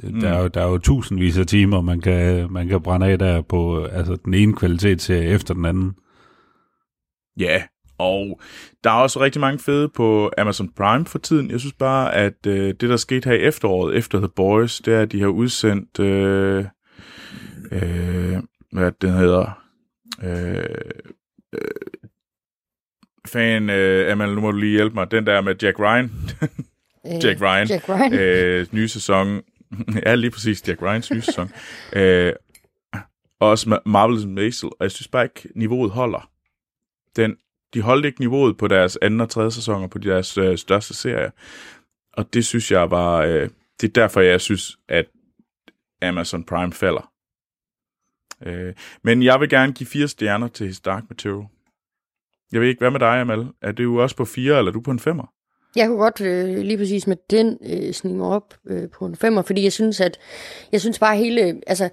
Det, 0.00 0.22
der, 0.22 0.28
er 0.28 0.42
jo, 0.42 0.48
der 0.48 0.60
er 0.62 0.68
jo 0.68 0.78
tusindvis 0.78 1.38
af 1.38 1.46
timer, 1.46 1.80
man 1.80 2.00
kan, 2.00 2.52
man 2.52 2.68
kan 2.68 2.82
brænde 2.82 3.06
af 3.06 3.18
der 3.18 3.42
på 3.42 3.84
altså, 3.84 4.16
den 4.24 4.34
ene 4.34 4.56
kvalitetsserie 4.56 5.24
efter 5.28 5.54
den 5.54 5.64
anden. 5.64 5.94
Ja, 7.38 7.62
og 7.98 8.40
der 8.84 8.90
er 8.90 8.94
også 8.94 9.20
rigtig 9.20 9.40
mange 9.40 9.58
fede 9.58 9.88
på 9.88 10.30
Amazon 10.38 10.68
Prime 10.76 11.04
for 11.06 11.18
tiden. 11.18 11.50
Jeg 11.50 11.60
synes 11.60 11.72
bare, 11.78 12.14
at 12.14 12.46
øh, 12.46 12.68
det, 12.68 12.80
der 12.80 12.96
skete 12.96 13.28
her 13.28 13.36
i 13.36 13.40
efteråret, 13.40 13.96
efter 13.96 14.18
The 14.18 14.28
Boys, 14.36 14.80
det 14.80 14.94
er, 14.94 15.00
at 15.02 15.12
de 15.12 15.20
har 15.20 15.28
udsendt, 15.28 16.00
øh, 16.00 16.64
øh, 17.72 18.36
hvad 18.72 18.92
den 19.00 19.10
hedder, 19.12 19.62
øh, 20.22 20.64
øh, 21.52 21.60
fan, 23.26 23.70
øh, 23.70 24.12
Amal, 24.12 24.34
nu 24.34 24.40
må 24.40 24.50
du 24.50 24.56
lige 24.56 24.72
hjælpe 24.76 24.94
mig, 24.94 25.10
den 25.10 25.26
der 25.26 25.40
med 25.40 25.54
Jack 25.62 25.78
Ryan, 25.78 26.12
Øh, 27.06 27.14
Jack 27.24 27.40
Ryan, 27.40 27.66
Jack 27.68 27.88
Ryan. 27.88 28.12
øh, 28.14 28.66
nye 28.72 28.88
sæson, 28.88 29.42
ja, 30.06 30.14
lige 30.14 30.30
præcis, 30.30 30.68
Jack 30.68 30.82
Ryans 30.82 31.10
nye 31.10 31.20
sæson, 31.22 31.50
øh, 31.92 32.32
og 33.40 33.48
også 33.50 33.70
Ma- 33.70 33.82
Marvelous 33.90 34.26
Maisel, 34.26 34.66
og 34.68 34.76
jeg 34.80 34.90
synes 34.90 35.08
bare 35.08 35.24
ikke, 35.24 35.48
niveauet 35.54 35.90
holder. 35.90 36.30
Den, 37.16 37.36
de 37.74 37.80
holdt 37.82 38.06
ikke 38.06 38.20
niveauet 38.20 38.56
på 38.58 38.68
deres 38.68 38.98
anden 39.02 39.20
og 39.20 39.30
tredje 39.30 39.50
sæsoner 39.50 39.86
på 39.88 39.98
deres 39.98 40.38
øh, 40.38 40.58
største 40.58 40.94
serier, 40.94 41.30
og 42.12 42.34
det 42.34 42.46
synes 42.46 42.70
jeg 42.72 42.90
var, 42.90 43.16
øh, 43.22 43.48
det 43.80 43.88
er 43.88 43.92
derfor, 43.92 44.20
jeg 44.20 44.40
synes, 44.40 44.78
at 44.88 45.06
Amazon 46.02 46.44
Prime 46.44 46.72
falder. 46.72 47.07
Øh, 48.46 48.74
men 49.04 49.22
jeg 49.22 49.40
vil 49.40 49.48
gerne 49.48 49.72
give 49.72 49.86
fire 49.86 50.08
stjerner 50.08 50.48
til 50.48 50.66
His 50.66 50.80
Dark 50.80 51.02
Material. 51.08 51.44
Jeg 52.52 52.60
ved 52.60 52.68
ikke, 52.68 52.78
hvad 52.78 52.90
med 52.90 53.00
dig, 53.00 53.20
Amal? 53.20 53.46
Er 53.62 53.72
du 53.72 54.00
også 54.00 54.16
på 54.16 54.24
fire, 54.24 54.58
eller 54.58 54.70
er 54.70 54.72
du 54.72 54.80
på 54.80 54.90
en 54.90 54.98
femmer? 54.98 55.32
Jeg 55.76 55.86
kunne 55.88 55.98
godt 55.98 56.20
øh, 56.20 56.58
lige 56.58 56.78
præcis 56.78 57.06
med 57.06 57.16
den 57.30 57.58
øh, 57.62 57.92
snige 57.92 58.22
op 58.22 58.54
øh, 58.66 58.90
på 58.90 59.06
en 59.06 59.16
femmer, 59.16 59.42
fordi 59.42 59.64
jeg 59.64 59.72
synes, 59.72 60.00
at 60.00 60.18
jeg 60.72 60.80
synes 60.80 60.98
bare 60.98 61.16
hele, 61.16 61.60
altså, 61.66 61.88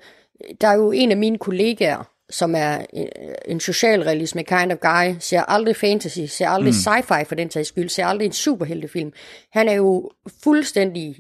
der 0.62 0.68
er 0.68 0.74
jo 0.74 0.92
en 0.92 1.12
af 1.12 1.18
mine 1.18 1.38
kollegaer, 1.38 2.12
som 2.30 2.56
er 2.58 2.86
øh, 2.98 3.06
en 3.46 3.60
socialrealisme 3.60 4.44
kind 4.44 4.72
of 4.72 4.78
guy, 4.78 5.16
ser 5.20 5.42
aldrig 5.42 5.76
fantasy, 5.76 6.20
ser 6.20 6.48
aldrig 6.48 6.74
mm. 6.74 6.92
sci-fi 6.92 7.24
for 7.24 7.36
den 7.36 7.52
sags 7.52 7.68
skyld, 7.68 7.90
ser 7.90 8.06
aldrig 8.06 8.26
en 8.26 8.32
superheltefilm. 8.32 9.14
Han 9.52 9.68
er 9.68 9.74
jo 9.74 10.12
fuldstændig 10.44 11.16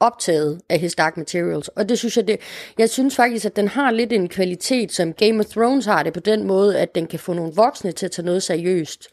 optaget 0.00 0.60
af 0.68 0.78
His 0.78 0.94
Dark 0.94 1.16
Materials, 1.16 1.68
og 1.68 1.88
det 1.88 1.98
synes 1.98 2.16
jeg, 2.16 2.28
det, 2.28 2.40
jeg 2.78 2.90
synes 2.90 3.16
faktisk, 3.16 3.44
at 3.46 3.56
den 3.56 3.68
har 3.68 3.90
lidt 3.90 4.12
en 4.12 4.28
kvalitet, 4.28 4.92
som 4.92 5.12
Game 5.12 5.40
of 5.40 5.46
Thrones 5.46 5.84
har 5.86 6.02
det 6.02 6.12
på 6.12 6.20
den 6.20 6.46
måde, 6.46 6.78
at 6.80 6.94
den 6.94 7.06
kan 7.06 7.18
få 7.18 7.32
nogle 7.32 7.52
voksne 7.56 7.92
til 7.92 8.06
at 8.06 8.12
tage 8.12 8.26
noget 8.26 8.42
seriøst 8.42 9.08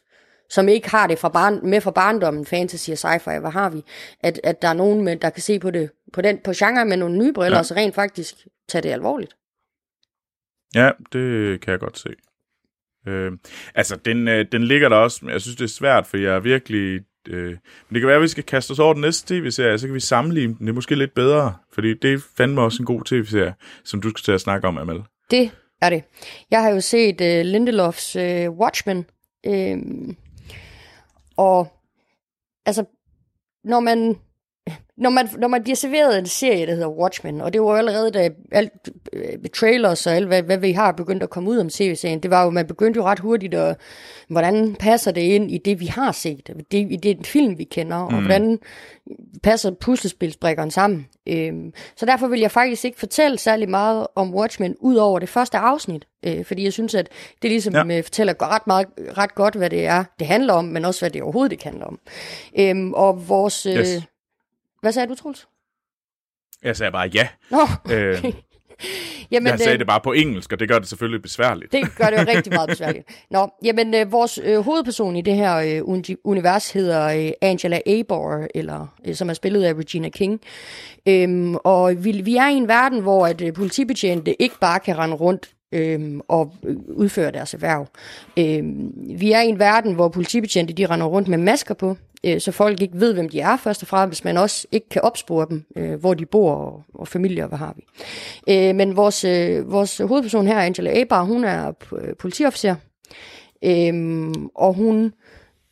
som 0.50 0.68
ikke 0.68 0.90
har 0.90 1.06
det 1.06 1.18
fra 1.18 1.28
barn, 1.28 1.70
med 1.70 1.80
fra 1.80 1.90
barndommen, 1.90 2.46
fantasy 2.46 2.90
og 2.90 2.96
sci-fi, 2.96 3.38
hvad 3.38 3.50
har 3.50 3.70
vi? 3.70 3.82
At, 4.20 4.40
at 4.44 4.62
der 4.62 4.68
er 4.68 4.72
nogen, 4.72 5.04
med, 5.04 5.16
der 5.16 5.30
kan 5.30 5.42
se 5.42 5.58
på 5.58 5.70
det 5.70 5.90
på 6.12 6.20
den 6.20 6.38
på 6.44 6.52
genre 6.52 6.84
med 6.84 6.96
nogle 6.96 7.18
nye 7.18 7.32
briller, 7.32 7.56
Ja. 7.56 7.58
og 7.58 7.66
så 7.66 7.74
rent 7.74 7.94
faktisk 7.94 8.34
tage 8.68 8.82
det 8.82 8.88
alvorligt. 8.88 9.36
Ja, 10.74 10.90
det 11.12 11.60
kan 11.60 11.70
jeg 11.70 11.80
godt 11.80 11.98
se. 11.98 12.08
Øh, 13.08 13.32
altså, 13.74 13.96
den, 13.96 14.28
øh, 14.28 14.46
den 14.52 14.64
ligger 14.64 14.88
der 14.88 14.96
også, 14.96 15.24
men 15.24 15.32
jeg 15.32 15.40
synes, 15.40 15.56
det 15.56 15.64
er 15.64 15.68
svært, 15.68 16.06
for 16.06 16.16
jeg 16.16 16.34
er 16.34 16.40
virkelig... 16.40 17.00
Øh, 17.28 17.50
men 17.50 17.94
det 17.94 18.00
kan 18.00 18.06
være, 18.06 18.16
at 18.16 18.22
vi 18.22 18.28
skal 18.28 18.44
kaste 18.44 18.70
os 18.70 18.78
over 18.78 18.92
den 18.92 19.00
næste 19.00 19.34
tv-serie, 19.34 19.78
så 19.78 19.86
kan 19.86 19.94
vi 19.94 20.00
sammenligne 20.00 20.54
den. 20.54 20.66
Det 20.66 20.72
er 20.72 20.74
måske 20.74 20.94
lidt 20.94 21.14
bedre, 21.14 21.54
fordi 21.72 21.94
det 21.94 22.12
er 22.12 22.18
fandme 22.36 22.60
også 22.60 22.82
en 22.82 22.86
god 22.86 23.04
tv-serie, 23.04 23.54
som 23.84 24.00
du 24.00 24.10
skal 24.10 24.22
til 24.22 24.32
at 24.32 24.40
snakke 24.40 24.68
om, 24.68 24.78
Amal. 24.78 25.02
Det 25.30 25.50
er 25.82 25.90
det. 25.90 26.04
Jeg 26.50 26.62
har 26.62 26.70
jo 26.70 26.80
set 26.80 27.20
uh, 27.20 27.46
Lindelofs 27.46 28.16
uh, 28.16 28.48
Watchmen, 28.58 29.06
øh, 29.46 29.78
og 31.36 31.72
altså, 32.66 32.84
når 33.64 33.80
man, 33.80 34.18
når 34.98 35.10
man, 35.10 35.28
når 35.38 35.48
man 35.48 35.62
bliver 35.62 35.76
serveret 35.76 36.18
en 36.18 36.26
serie, 36.26 36.66
der 36.66 36.72
hedder 36.72 36.88
Watchmen, 36.88 37.40
og 37.40 37.52
det 37.52 37.62
var 37.62 37.76
allerede, 37.76 38.10
da 38.10 38.30
alt 38.52 38.72
øh, 39.12 39.24
trailers 39.54 40.06
og 40.06 40.12
alt, 40.14 40.26
hvad, 40.26 40.42
hvad 40.42 40.58
vi 40.58 40.72
har 40.72 40.92
begyndt 40.92 41.22
at 41.22 41.30
komme 41.30 41.50
ud 41.50 41.58
om 41.58 41.68
tv-serien, 41.68 42.20
det 42.20 42.30
var 42.30 42.44
jo, 42.44 42.50
man 42.50 42.66
begyndte 42.66 42.98
jo 42.98 43.04
ret 43.04 43.18
hurtigt 43.18 43.54
at, 43.54 43.76
hvordan 44.28 44.74
passer 44.74 45.10
det 45.10 45.20
ind 45.20 45.50
i 45.50 45.58
det, 45.58 45.80
vi 45.80 45.86
har 45.86 46.12
set, 46.12 46.50
det, 46.72 46.86
i 46.90 46.96
det 46.96 47.16
den 47.16 47.24
film, 47.24 47.58
vi 47.58 47.64
kender, 47.64 47.96
og 47.96 48.12
hvordan 48.22 48.58
passer 49.42 49.70
puslespilsbrikkerne 49.80 50.70
sammen. 50.70 51.06
Øhm, 51.28 51.72
så 51.96 52.06
derfor 52.06 52.26
vil 52.26 52.40
jeg 52.40 52.50
faktisk 52.50 52.84
ikke 52.84 52.98
fortælle 52.98 53.38
særlig 53.38 53.68
meget 53.68 54.06
om 54.16 54.34
Watchmen, 54.34 54.76
ud 54.80 54.96
over 54.96 55.18
det 55.18 55.28
første 55.28 55.58
afsnit, 55.58 56.06
øh, 56.26 56.44
fordi 56.44 56.64
jeg 56.64 56.72
synes, 56.72 56.94
at 56.94 57.08
det 57.42 57.50
ligesom 57.50 57.74
Ja. 57.74 57.84
ja. 57.94 58.00
fortæller 58.00 58.34
ret, 58.54 58.66
meget, 58.66 58.86
ret 59.18 59.34
godt, 59.34 59.54
hvad 59.54 59.70
det 59.70 59.86
er, 59.86 60.04
det 60.18 60.26
handler 60.26 60.54
om, 60.54 60.64
men 60.64 60.84
også, 60.84 61.00
hvad 61.00 61.10
det 61.10 61.22
overhovedet 61.22 61.52
ikke 61.52 61.64
handler 61.64 61.86
om. 61.86 61.98
Øhm, 62.58 62.94
og 62.94 63.28
vores... 63.28 63.66
Øh, 63.66 63.76
Yes. 63.76 64.02
Hvad 64.82 64.92
sagde 64.92 65.08
du, 65.08 65.14
Troels? 65.14 65.48
Jeg 66.62 66.76
sagde 66.76 66.92
bare 66.92 67.10
ja. 67.14 67.28
Nå, 67.50 67.58
Øh, 67.94 68.18
okay. 68.18 68.32
Jamen, 69.30 69.46
Jeg 69.46 69.58
sagde 69.58 69.72
øh, 69.72 69.78
det 69.78 69.86
bare 69.86 70.00
på 70.00 70.12
engelsk, 70.12 70.52
og 70.52 70.60
det 70.60 70.68
gør 70.68 70.78
det 70.78 70.88
selvfølgelig 70.88 71.22
besværligt. 71.22 71.72
Det 71.72 71.96
gør 71.96 72.04
det 72.10 72.16
jo 72.18 72.36
rigtig 72.36 72.52
meget 72.52 72.68
besværligt. 72.74 73.08
Nå, 73.30 73.50
jamen, 73.64 73.94
øh, 73.94 74.12
vores 74.12 74.38
øh, 74.44 74.58
hovedperson 74.60 75.16
i 75.16 75.22
det 75.22 75.34
her 75.34 75.56
øh, 75.56 75.82
uni- 75.96 76.20
univers 76.24 76.70
hedder 76.70 77.26
øh, 77.26 77.32
Angela 77.40 77.80
Abor, 77.86 78.46
eller 78.54 78.86
øh, 79.06 79.14
som 79.14 79.30
er 79.30 79.34
spillet 79.34 79.64
af 79.64 79.74
Regina 79.74 80.08
King. 80.08 80.40
Øhm, 81.08 81.54
og 81.56 82.04
vi, 82.04 82.12
vi 82.12 82.36
er 82.36 82.48
i 82.48 82.54
en 82.54 82.68
verden, 82.68 83.00
hvor 83.00 83.26
at 83.26 83.40
øh, 83.40 83.52
politibetjente 83.52 84.42
ikke 84.42 84.58
bare 84.60 84.80
kan 84.80 84.98
rende 84.98 85.16
rundt 85.16 85.50
øhm, 85.72 86.20
og 86.28 86.54
øh, 86.64 86.76
udføre 86.88 87.30
deres 87.30 87.54
erhverv. 87.54 87.86
Øh, 88.38 88.62
vi 89.18 89.32
er 89.32 89.40
i 89.40 89.48
en 89.48 89.58
verden, 89.58 89.94
hvor 89.94 90.08
politibetjente 90.08 90.72
de 90.72 90.86
render 90.86 91.06
rundt 91.06 91.28
med 91.28 91.38
masker 91.38 91.74
på, 91.74 91.96
øh, 92.24 92.40
så 92.40 92.52
folk 92.52 92.82
ikke 92.82 93.00
ved, 93.00 93.14
hvem 93.14 93.28
de 93.28 93.40
er 93.40 93.56
først 93.56 93.82
og 93.82 93.88
fremmest, 93.88 94.24
men 94.24 94.36
også 94.36 94.66
ikke 94.72 94.88
kan 94.88 95.02
opspore 95.02 95.46
dem, 95.50 95.64
øh, 95.76 96.00
hvor 96.00 96.14
de 96.14 96.26
bor 96.26 96.54
og, 96.54 96.82
og 96.94 97.08
familier, 97.08 97.46
hvad 97.46 97.58
har 97.58 97.74
vi. 97.76 97.82
Øh, 98.48 98.74
men 98.74 98.96
vores, 98.96 99.24
øh, 99.24 99.72
vores 99.72 99.98
hovedperson 99.98 100.46
her, 100.46 100.58
Angela 100.58 101.00
Abar, 101.00 101.22
hun 101.22 101.44
er 101.44 101.72
øh, 101.98 102.16
politiofficer, 102.18 102.74
øh, 103.64 104.30
og 104.54 104.74
hun... 104.74 105.12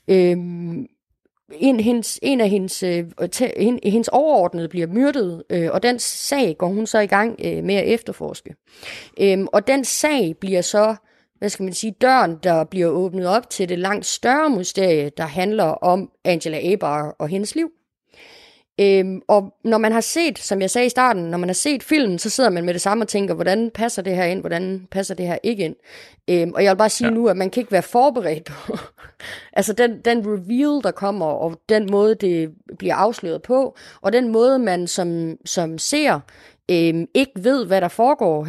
Øh, 0.08 0.36
en, 1.52 1.80
hendes, 1.80 2.18
en 2.22 2.40
af 2.40 2.48
hendes, 2.48 2.82
øh, 2.82 3.04
tæ- 3.36 3.60
hendes 3.88 4.08
overordnede 4.08 4.68
bliver 4.68 4.86
myrdet, 4.86 5.42
øh, 5.50 5.68
og 5.72 5.82
den 5.82 5.98
sag 5.98 6.56
går 6.58 6.66
hun 6.68 6.86
så 6.86 6.98
i 6.98 7.06
gang 7.06 7.40
øh, 7.44 7.64
med 7.64 7.74
at 7.74 7.88
efterforske. 7.88 8.54
Øhm, 9.20 9.46
og 9.52 9.66
den 9.66 9.84
sag 9.84 10.36
bliver 10.40 10.60
så, 10.62 10.94
hvad 11.38 11.48
skal 11.48 11.64
man 11.64 11.72
sige, 11.72 11.94
døren, 12.00 12.36
der 12.42 12.64
bliver 12.64 12.88
åbnet 12.88 13.26
op 13.26 13.50
til 13.50 13.68
det 13.68 13.78
langt 13.78 14.06
større 14.06 14.50
mysterie, 14.50 15.10
der 15.16 15.24
handler 15.24 15.64
om 15.64 16.10
Angela 16.24 16.72
Abar 16.72 17.16
og 17.18 17.28
hendes 17.28 17.54
liv. 17.54 17.70
Øhm, 18.80 19.22
og 19.28 19.54
når 19.64 19.78
man 19.78 19.92
har 19.92 20.00
set, 20.00 20.38
som 20.38 20.60
jeg 20.60 20.70
sagde 20.70 20.86
i 20.86 20.90
starten, 20.90 21.22
når 21.22 21.38
man 21.38 21.48
har 21.48 21.54
set 21.54 21.82
filmen, 21.82 22.18
så 22.18 22.30
sidder 22.30 22.50
man 22.50 22.64
med 22.64 22.74
det 22.74 22.82
samme 22.82 23.04
og 23.04 23.08
tænker, 23.08 23.34
hvordan 23.34 23.70
passer 23.74 24.02
det 24.02 24.16
her 24.16 24.24
ind, 24.24 24.40
hvordan 24.40 24.86
passer 24.90 25.14
det 25.14 25.26
her 25.26 25.38
ikke 25.42 25.64
ind. 25.64 25.76
Øhm, 26.30 26.52
og 26.54 26.64
jeg 26.64 26.70
vil 26.70 26.78
bare 26.78 26.90
sige 26.90 27.08
ja. 27.08 27.14
Nu, 27.14 27.28
at 27.28 27.36
man 27.36 27.50
kan 27.50 27.60
ikke 27.60 27.72
være 27.72 27.82
forberedt 27.82 28.44
på, 28.44 28.76
altså 29.58 29.72
den, 29.72 30.00
den 30.00 30.18
reveal, 30.26 30.82
der 30.82 30.90
kommer, 30.90 31.26
og 31.26 31.60
den 31.68 31.90
måde, 31.90 32.14
det 32.14 32.50
bliver 32.78 32.94
afsløret 32.94 33.42
på, 33.42 33.76
og 34.00 34.12
den 34.12 34.28
måde, 34.28 34.58
man 34.58 34.86
som, 34.86 35.36
som 35.44 35.78
ser, 35.78 36.20
øhm, 36.70 37.06
ikke 37.14 37.32
ved, 37.34 37.66
hvad 37.66 37.80
der 37.80 37.88
foregår 37.88 38.46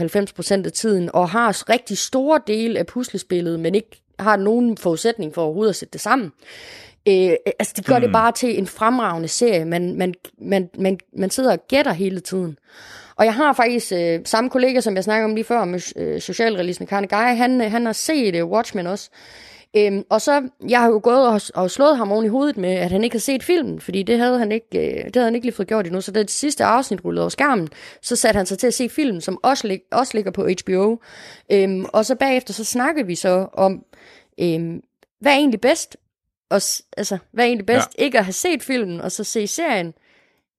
90% 0.62 0.65
af 0.65 0.72
tiden, 0.72 1.10
og 1.13 1.30
har 1.30 1.70
rigtig 1.70 1.98
store 1.98 2.41
dele 2.48 2.80
af 2.80 2.86
puslespillet, 2.86 3.60
men 3.60 3.76
ikke 3.76 4.02
har 4.20 4.36
nogen 4.36 4.78
forudsætning 4.78 5.34
for 5.34 5.41
overhovedet 5.41 5.70
at 5.70 5.76
sætte 5.76 5.94
det 5.94 6.02
sammen. 6.02 6.32
Øh, 7.08 7.32
altså, 7.60 7.74
det 7.78 7.86
gør 7.86 7.98
mm. 7.98 8.02
det 8.02 8.12
bare 8.12 8.32
til 8.32 8.60
en 8.60 8.68
fremragende 8.68 9.28
serie. 9.28 9.66
Man, 9.66 9.98
man, 9.98 10.14
man, 10.42 10.70
man, 10.80 11.00
man 11.18 11.30
sidder 11.30 11.52
og 11.52 11.68
gætter 11.68 11.94
hele 11.94 12.20
tiden. 12.20 12.58
Og 13.16 13.26
jeg 13.26 13.34
har 13.34 13.54
faktisk 13.54 13.92
øh, 13.92 14.20
samme 14.26 14.50
kollega, 14.50 14.80
som 14.80 14.96
jeg 14.96 15.04
snakkede 15.04 15.26
om 15.26 15.36
lige 15.36 15.46
før, 15.46 15.66
med 15.66 15.98
øh, 15.98 16.22
socialrealisme 16.22 16.86
Karne 16.86 17.08
Guy, 17.08 17.38
han, 17.38 17.62
øh, 17.62 17.72
han 17.72 17.86
har 17.86 17.94
set 17.94 18.36
øh, 18.36 18.46
Watchmen 18.46 18.88
også. 18.88 19.10
Øhm, 19.78 20.04
og 20.10 20.22
så, 20.22 20.50
jeg 20.70 20.80
har 20.80 20.88
jo 20.88 21.00
gået 21.04 21.28
og, 21.28 21.42
og 21.56 21.72
slået 21.72 21.98
ham 21.98 22.12
oven 22.12 22.26
i 22.26 22.28
hovedet 22.28 22.58
med, 22.58 22.70
at 22.70 22.92
han 22.92 23.04
ikke 23.04 23.14
har 23.14 23.20
set 23.20 23.44
filmen, 23.44 23.82
fordi 23.82 24.04
det 24.04 24.20
havde 24.20 24.40
han 24.40 24.52
ikke, 24.52 24.68
øh, 24.74 25.06
det 25.06 25.16
havde 25.16 25.26
han 25.26 25.36
ikke 25.36 25.48
lige 25.48 25.56
fået 25.56 25.68
gjort 25.68 25.86
endnu. 25.86 26.02
Så 26.02 26.12
da 26.12 26.20
det 26.20 26.32
sidste 26.32 26.64
afsnit 26.64 27.06
rullede 27.06 27.24
over 27.24 27.30
skærmen, 27.30 27.70
så 28.02 28.16
satte 28.16 28.38
han 28.38 28.46
sig 28.46 28.60
til 28.60 28.68
at 28.68 28.74
se 28.74 28.90
filmen, 28.90 29.22
som 29.22 29.40
også, 29.44 29.68
lig, 29.68 29.82
også 29.92 30.12
ligger 30.18 30.32
på 30.32 30.48
HBO. 30.62 30.98
Øhm, 31.52 31.86
og 31.94 32.06
så 32.06 32.16
bagefter, 32.16 32.54
så 32.54 32.64
snakkede 32.64 33.08
vi 33.08 33.16
så 33.16 33.48
om, 33.54 33.84
øhm, 34.40 34.82
hvad 35.20 35.32
er 35.32 35.38
egentlig 35.38 35.62
bedst? 35.62 35.98
Og, 36.52 36.62
altså, 36.98 37.18
hvad 37.32 37.46
er 37.46 37.48
egentlig 37.48 37.66
bedst? 37.66 37.90
Ja. 37.98 38.04
Ikke 38.04 38.18
at 38.18 38.26
have 38.26 38.34
set 38.34 38.64
filmen, 38.64 39.02
og 39.02 39.12
så 39.12 39.24
se 39.24 39.48
serien, 39.48 39.94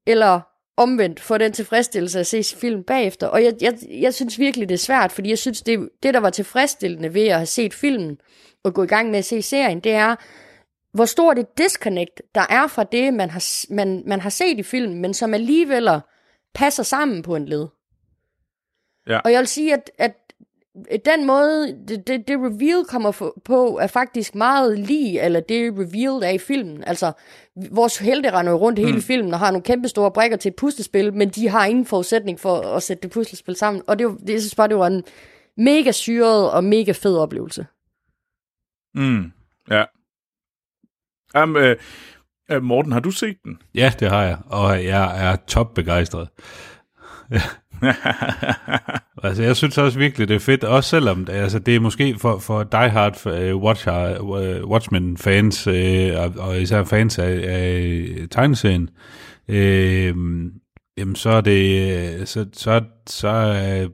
eller 0.07 0.41
omvendt 0.77 1.21
få 1.21 1.39
den 1.39 1.53
tilfredsstillelse 1.53 2.21
at 2.21 2.27
se 2.27 2.45
film 2.57 2.85
bagefter. 2.85 3.27
Og 3.27 3.45
jeg, 3.45 3.55
jeg, 3.61 3.79
jeg 3.91 4.15
synes 4.15 4.39
virkelig, 4.39 4.69
det 4.69 4.75
er 4.75 4.79
svært, 4.79 5.13
fordi 5.13 5.29
jeg 5.29 5.39
synes, 5.39 5.63
det, 5.63 5.89
det, 6.03 6.15
der 6.15 6.21
var 6.21 6.31
tilfredsstillende 6.31 7.15
ved 7.15 7.27
at 7.27 7.37
have 7.37 7.47
set 7.47 7.75
filmen, 7.75 8.19
og 8.65 8.75
gå 8.75 8.83
i 8.83 8.87
gang 8.87 9.11
med 9.11 9.19
at 9.19 9.25
se 9.25 9.43
serien, 9.43 9.81
det 9.81 9.93
er, 9.93 10.17
hvor 10.93 11.05
stort 11.05 11.39
et 11.39 11.59
disconnect 11.59 12.23
der 12.35 12.47
er 12.51 12.67
fra 12.67 12.85
det, 12.85 13.15
man 13.15 13.31
har, 13.31 13.73
man, 13.75 14.03
man 14.07 14.21
har 14.21 14.31
set 14.31 14.59
i 14.59 14.63
filmen, 14.63 15.01
men 15.01 15.15
som 15.15 15.35
alligevel 15.35 16.01
passer 16.55 16.83
sammen 16.83 17.23
på 17.23 17.37
en 17.37 17.47
led. 17.47 17.67
Ja. 19.07 19.19
Og 19.19 19.33
jeg 19.33 19.39
vil 19.39 19.49
sige, 19.49 19.73
at, 19.73 19.91
at 19.99 20.15
den 21.05 21.27
måde, 21.27 21.79
det, 21.89 22.07
det, 22.07 22.29
det 22.29 22.39
reveal 22.39 22.85
kommer 22.89 23.31
på, 23.45 23.79
er 23.83 23.87
faktisk 23.87 24.35
meget 24.35 24.79
lige, 24.79 25.23
eller 25.23 25.41
det 25.41 25.73
reveal, 25.73 26.21
der 26.23 26.27
er 26.27 26.31
i 26.33 26.39
filmen. 26.39 26.85
Altså, 26.85 27.13
vores 27.71 27.99
helte 27.99 28.31
render 28.33 28.53
rundt 28.53 28.79
hele 28.79 28.93
Mm. 28.95 29.01
filmen 29.03 29.33
og 29.35 29.39
har 29.41 29.51
nogle 29.51 29.63
kæmpe 29.65 29.89
store 29.89 30.11
brækker 30.13 30.37
til 30.37 30.49
et 30.49 30.57
puslespil, 30.57 31.15
men 31.15 31.29
de 31.29 31.49
har 31.49 31.67
ingen 31.67 31.87
forudsætning 31.87 32.41
for 32.41 32.57
at 32.61 32.83
sætte 32.83 33.03
det 33.03 33.11
puslespil 33.11 33.57
sammen. 33.57 33.83
Og 33.87 33.99
det, 33.99 34.05
er 34.05 34.09
jo- 34.09 34.17
det 34.19 34.31
jeg 34.33 34.41
synes 34.41 34.55
bare, 34.55 34.69
det 34.69 34.77
var 34.77 34.87
en 34.87 35.05
mega 35.57 35.91
syret 35.93 36.51
og 36.51 36.65
mega 36.65 36.93
fed 36.93 37.17
oplevelse. 37.19 37.67
Mm, 38.95 39.33
ja. 39.71 39.85
Um, 41.43 41.57
øh, 41.57 41.77
øh, 42.51 42.63
Morten, 42.63 42.93
har 42.93 43.01
du 43.01 43.11
set 43.11 43.37
den? 43.45 43.59
Ja, 43.75 43.93
det 44.01 44.09
har 44.11 44.23
jeg, 44.23 44.39
og 44.47 44.85
jeg 44.85 45.33
er 45.33 45.37
top 45.37 45.75
begejstret. 45.75 46.29
Altså, 49.25 49.43
jeg 49.43 49.57
synes 49.57 49.79
også 49.79 49.99
virkelig, 49.99 50.29
det 50.29 50.35
er 50.35 50.39
fedt, 50.39 50.65
også 50.65 50.91
selvom 50.91 51.27
altså, 51.31 51.59
det 51.59 51.77
er 51.77 51.81
måske 51.81 52.17
for, 52.19 52.39
for 52.39 52.63
die-hard 52.63 53.27
uh, 53.27 53.63
watch, 53.63 53.89
øh, 53.89 54.25
uh, 54.25 54.71
Watchmen-fans, 54.71 55.67
uh, 55.67 55.75
øh, 55.75 56.13
og, 56.17 56.33
og 56.39 56.61
især 56.61 56.85
fans 56.85 57.19
af, 57.19 57.41
af 57.47 58.09
tegneserien, 58.31 58.89
uh, 59.49 59.57
jamen 60.99 61.15
så 61.15 61.31
er 61.31 61.41
det, 61.41 62.29
så, 62.29 62.47
så, 62.53 62.81
så 63.07 63.29
uh, 63.29 63.91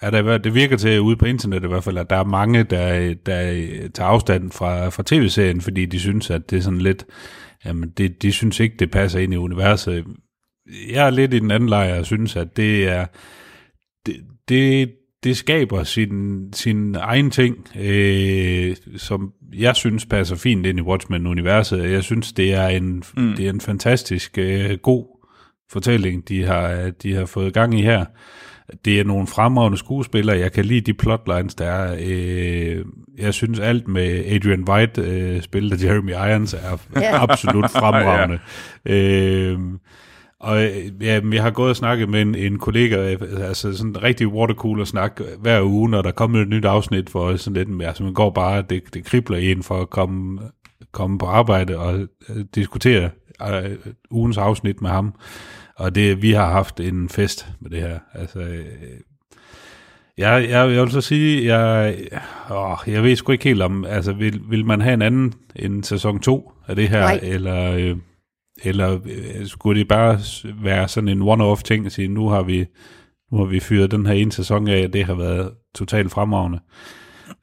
er 0.00 0.10
der, 0.10 0.38
det 0.38 0.54
virker 0.54 0.76
til 0.76 1.00
ude 1.00 1.16
på 1.16 1.24
internettet 1.24 1.68
i 1.68 1.72
hvert 1.72 1.84
fald, 1.84 1.98
at 1.98 2.10
der 2.10 2.16
er 2.16 2.24
mange, 2.24 2.62
der, 2.62 3.14
der 3.26 3.52
tager 3.94 4.08
afstand 4.08 4.52
fra, 4.52 4.88
fra 4.88 5.02
tv-serien, 5.06 5.60
fordi 5.60 5.86
de 5.86 6.00
synes, 6.00 6.30
at 6.30 6.50
det 6.50 6.58
er 6.58 6.62
sådan 6.62 6.80
lidt, 6.80 7.04
jamen 7.64 7.88
det, 7.88 8.22
de 8.22 8.32
synes 8.32 8.60
ikke, 8.60 8.76
det 8.78 8.90
passer 8.90 9.20
ind 9.20 9.34
i 9.34 9.36
universet. 9.36 10.04
Jeg 10.92 11.06
er 11.06 11.10
lidt 11.10 11.34
i 11.34 11.38
den 11.38 11.50
anden 11.50 11.68
lejr 11.68 11.98
og 11.98 12.06
synes, 12.06 12.36
at 12.36 12.56
det 12.56 12.88
er, 12.88 13.06
det, 14.06 14.16
det, 14.48 14.90
det 15.24 15.36
skaber 15.36 15.82
sin, 15.84 16.42
sin 16.52 16.94
egen 16.94 17.30
ting, 17.30 17.56
øh, 17.80 18.76
som 18.96 19.32
jeg 19.54 19.76
synes 19.76 20.06
passer 20.06 20.36
fint 20.36 20.66
ind 20.66 20.78
i 20.78 20.82
Watchmen-universet. 20.82 21.90
Jeg 21.90 22.02
synes, 22.04 22.32
det 22.32 22.54
er 22.54 22.66
en, 22.68 23.02
mm. 23.16 23.32
det 23.36 23.46
er 23.46 23.50
en 23.50 23.60
fantastisk 23.60 24.38
øh, 24.38 24.78
god 24.78 25.06
fortælling, 25.72 26.28
de 26.28 26.44
har, 26.44 26.90
de 27.02 27.14
har 27.14 27.26
fået 27.26 27.54
gang 27.54 27.78
i 27.78 27.82
her. 27.82 28.04
Det 28.84 29.00
er 29.00 29.04
nogle 29.04 29.26
fremragende 29.26 29.78
skuespillere. 29.78 30.38
Jeg 30.38 30.52
kan 30.52 30.64
lide 30.64 30.80
de 30.80 30.94
plotlines, 30.94 31.54
der 31.54 31.66
er. 31.66 31.96
Øh, 32.06 32.84
jeg 33.18 33.34
synes 33.34 33.60
alt 33.60 33.88
med 33.88 34.24
Adrian 34.26 34.68
White, 34.68 35.02
øh, 35.02 35.42
spillet 35.42 35.72
af 35.72 35.84
Jeremy 35.88 36.10
Irons, 36.10 36.54
er 36.54 36.78
Ja. 36.96 37.22
absolut 37.22 37.70
fremragende. 37.80 38.38
øh, 38.86 39.58
og 40.44 40.64
øh, 40.64 41.02
ja, 41.02 41.20
jeg 41.32 41.42
har 41.42 41.50
gået 41.50 41.70
og 41.70 41.76
snakket 41.76 42.08
med 42.08 42.22
en, 42.22 42.34
en 42.34 42.58
kollega, 42.58 43.12
øh, 43.12 43.48
altså 43.48 43.76
sådan 43.76 43.90
en 43.90 44.02
rigtig 44.02 44.28
watercooler 44.28 44.84
snak 44.84 45.20
hver 45.38 45.62
uge, 45.62 45.90
når 45.90 46.02
der 46.02 46.10
kommer 46.10 46.42
et 46.42 46.48
nyt 46.48 46.64
afsnit 46.64 47.10
for 47.10 47.36
sådan 47.36 47.56
lidt 47.56 47.68
mere. 47.68 47.88
Altså 47.88 48.02
man 48.02 48.14
går 48.14 48.30
bare, 48.30 48.62
det, 48.62 48.94
det 48.94 49.04
kribler 49.04 49.38
en 49.38 49.62
for 49.62 49.80
at 49.80 49.90
komme, 49.90 50.40
komme 50.92 51.18
på 51.18 51.26
arbejde 51.26 51.78
og 51.78 51.98
øh, 52.28 52.44
diskutere 52.54 53.10
øh, 53.42 53.76
ugens 54.10 54.38
afsnit 54.38 54.82
med 54.82 54.90
ham. 54.90 55.14
Og 55.76 55.94
det, 55.94 56.22
vi 56.22 56.32
har 56.32 56.50
haft 56.50 56.80
en 56.80 57.08
fest 57.08 57.46
med 57.60 57.70
det 57.70 57.80
her. 57.80 57.98
Altså, 58.14 58.38
øh, 58.38 58.64
jeg, 60.18 60.46
jeg, 60.48 60.70
jeg 60.74 60.82
vil 60.82 60.90
så 60.90 61.00
sige, 61.00 61.56
jeg, 61.56 61.94
åh, 62.50 62.76
jeg 62.86 63.02
ved 63.02 63.16
sgu 63.16 63.32
ikke 63.32 63.44
helt 63.44 63.62
om, 63.62 63.84
altså 63.84 64.12
vil, 64.12 64.40
vil 64.48 64.66
man 64.66 64.80
have 64.80 64.94
en 64.94 65.02
anden 65.02 65.34
end 65.56 65.84
sæson 65.84 66.20
2 66.20 66.52
af 66.66 66.76
det 66.76 66.88
her, 66.88 67.00
Nej. 67.00 67.20
eller, 67.22 67.72
øh, 67.72 67.96
eller 68.62 69.00
øh, 69.04 69.46
skulle 69.46 69.80
det 69.80 69.88
bare 69.88 70.18
være 70.62 70.88
sådan 70.88 71.08
en 71.08 71.22
one-off 71.22 71.62
ting 71.62 71.86
at 71.86 71.92
sige, 71.92 72.08
nu 72.08 72.28
har 72.28 72.42
vi, 72.42 72.66
nu 73.32 73.38
har 73.38 73.44
vi 73.44 73.60
fyret 73.60 73.90
den 73.90 74.06
her 74.06 74.12
ene 74.14 74.32
sæson 74.32 74.68
af, 74.68 74.84
og 74.86 74.92
det 74.92 75.04
har 75.04 75.14
været 75.14 75.52
totalt 75.74 76.10
fremragende. 76.10 76.60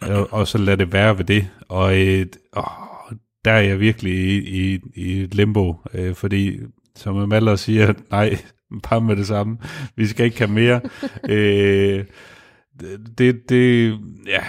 og, 0.02 0.34
og 0.34 0.48
så 0.48 0.58
lad 0.58 0.78
det 0.78 0.94
være 0.94 1.18
ved 1.18 1.26
det. 1.26 1.48
Og 1.70 2.00
øh, 2.00 2.26
åh, 2.58 2.64
der 3.46 3.52
er 3.52 3.62
jeg 3.62 3.80
virkelig 3.80 4.14
i, 4.14 4.38
i, 4.74 4.80
i 4.96 5.22
et 5.22 5.36
limbo, 5.36 5.76
øh, 5.94 6.16
fordi 6.16 6.58
som 6.96 7.30
Maller 7.30 7.56
siger, 7.56 7.94
nej, 8.12 8.38
bare 8.90 9.02
med 9.02 9.16
det 9.16 9.28
samme. 9.28 9.58
Vi 9.96 10.06
skal 10.08 10.26
ikke 10.26 10.38
have 10.38 10.52
mere. 10.52 10.82
øh, 11.30 12.06
det, 13.18 13.50
det, 13.50 14.00
ja, 14.28 14.44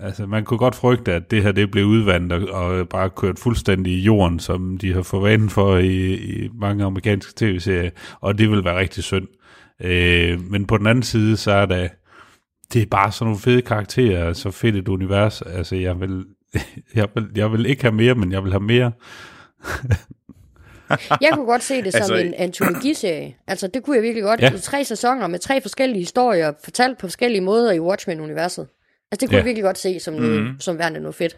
altså 0.00 0.26
man 0.26 0.44
kunne 0.44 0.58
godt 0.58 0.74
frygte, 0.74 1.12
at 1.12 1.30
det 1.30 1.42
her 1.42 1.52
det 1.52 1.70
blev 1.70 1.84
udvandet 1.86 2.50
og, 2.50 2.64
og 2.64 2.88
bare 2.88 3.10
kørt 3.10 3.38
fuldstændig 3.38 3.92
i 3.92 4.00
jorden, 4.00 4.38
som 4.38 4.78
de 4.78 4.92
har 4.92 5.02
fået 5.02 5.22
vanen 5.22 5.50
for 5.50 5.76
i, 5.78 6.14
i 6.14 6.48
mange 6.54 6.84
amerikanske 6.84 7.32
tv-serier, 7.36 7.90
og 8.20 8.38
det 8.38 8.50
vil 8.50 8.64
være 8.64 8.78
rigtig 8.78 9.04
synd. 9.04 9.28
Øh, 9.80 10.40
men 10.50 10.66
på 10.66 10.78
den 10.78 10.86
anden 10.86 11.02
side, 11.02 11.36
så 11.36 11.50
er 11.52 11.66
der, 11.66 11.88
det 12.72 12.82
er 12.82 12.86
bare 12.86 13.12
sådan 13.12 13.26
nogle 13.26 13.40
fede 13.40 13.62
karakterer, 13.62 14.32
så 14.32 14.50
fedt 14.50 14.76
et 14.76 14.88
univers, 14.88 15.42
altså 15.42 15.76
jeg 15.76 16.00
vil, 16.00 16.24
jeg 16.94 17.08
vil, 17.14 17.28
jeg 17.36 17.52
vil 17.52 17.66
ikke 17.66 17.82
have 17.82 17.94
mere, 17.94 18.14
men 18.14 18.32
jeg 18.32 18.44
vil 18.44 18.52
have 18.52 18.62
mere. 18.62 18.92
Jeg 21.20 21.30
kunne 21.34 21.46
godt 21.46 21.62
se 21.62 21.82
det 21.82 21.92
som 21.92 21.98
Altså- 22.00 22.14
en 22.14 22.34
antologiserie. 22.34 23.34
Altså, 23.46 23.66
det 23.66 23.82
kunne 23.82 23.96
jeg 23.96 24.02
virkelig 24.02 24.22
godt. 24.22 24.40
Ja. 24.40 24.50
Ja. 24.52 24.58
Tre 24.58 24.84
sæsoner 24.84 25.26
med 25.26 25.38
tre 25.38 25.60
forskellige 25.60 25.98
historier, 25.98 26.52
fortalt 26.64 26.98
på 26.98 27.06
forskellige 27.06 27.40
måder 27.40 27.72
i 27.72 27.80
Watchmen-universet. 27.80 28.66
Altså, 29.12 29.20
det 29.20 29.28
kunne 29.28 29.34
Ja. 29.36 29.38
jeg 29.38 29.44
virkelig 29.44 29.62
godt 29.64 29.78
se 29.78 30.00
som, 30.00 30.14
mm. 30.14 30.60
som 30.60 30.78
værende 30.78 31.00
noget 31.00 31.14
fedt. 31.14 31.36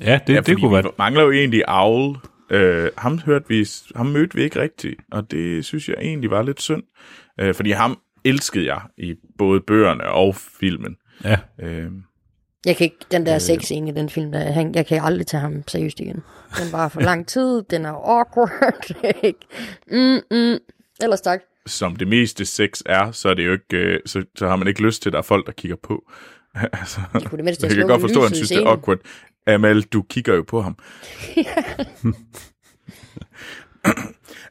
Ja, 0.00 0.20
det, 0.26 0.34
ja, 0.34 0.40
det 0.40 0.60
kunne 0.60 0.70
vi 0.70 0.74
være... 0.74 0.92
mangler 0.98 1.22
jo 1.22 1.30
egentlig 1.32 1.68
Owl. 1.68 2.16
Øh, 2.50 2.90
ham, 2.98 3.18
hørte 3.18 3.44
vi, 3.48 3.66
ham 3.96 4.06
mødte 4.06 4.34
vi 4.36 4.42
ikke 4.42 4.60
rigtigt, 4.60 5.00
og 5.12 5.30
det 5.30 5.64
synes 5.64 5.88
jeg 5.88 5.96
egentlig 6.00 6.30
var 6.30 6.42
lidt 6.42 6.62
synd. 6.62 6.82
Øh, 7.40 7.54
fordi 7.54 7.70
ham 7.70 7.98
elskede 8.24 8.66
jeg 8.66 8.80
i 8.98 9.14
både 9.38 9.60
bøgerne 9.60 10.04
og 10.04 10.34
filmen. 10.36 10.96
Ja. 11.24 11.38
Øh, 11.58 11.90
Jeg 12.66 12.76
kan 12.76 12.84
ikke, 12.84 12.96
den 13.10 13.22
Øh. 13.22 13.26
der 13.26 13.38
sexscene 13.38 13.90
i 13.90 13.94
den 13.94 14.08
film, 14.10 14.32
der, 14.32 14.38
han, 14.38 14.74
jeg 14.74 14.86
kan 14.86 15.00
aldrig 15.02 15.26
tage 15.26 15.40
ham 15.40 15.68
seriøst 15.68 16.00
igen. 16.00 16.22
Den 16.58 16.72
var 16.72 16.88
for 16.88 17.00
lang 17.00 17.26
tid, 17.26 17.62
den 17.62 17.84
er 17.84 17.92
awkward. 17.92 18.90
mm, 19.92 20.20
mm. 20.36 20.58
Ellers 21.02 21.20
tak. 21.20 21.40
Som 21.68 21.96
det 21.96 22.08
meste 22.08 22.44
sex 22.44 22.82
er, 22.86 23.12
så 23.12 23.28
er 23.28 23.34
det 23.34 23.46
jo 23.46 23.52
ikke, 23.52 23.76
øh, 23.76 24.00
så, 24.06 24.24
så 24.36 24.48
har 24.48 24.56
man 24.56 24.68
ikke 24.68 24.82
lyst 24.82 25.02
til, 25.02 25.08
at 25.08 25.12
der 25.12 25.18
er 25.18 25.22
folk, 25.22 25.46
der 25.46 25.52
kigger 25.52 25.76
på. 25.82 26.10
altså, 26.72 27.00
Jeg 27.14 27.22
kunne 27.22 27.36
det 27.36 27.44
mindste 27.44 27.66
jeg 27.66 27.76
kan 27.76 27.86
godt 27.86 28.00
forstå, 28.00 28.20
at 28.20 28.28
han 28.28 28.34
synes, 28.34 28.48
det 28.48 28.58
er 28.58 28.66
awkward. 28.66 28.98
Amal, 29.46 29.82
du 29.82 30.02
kigger 30.02 30.34
jo 30.34 30.42
på 30.42 30.62
ham. 30.62 30.78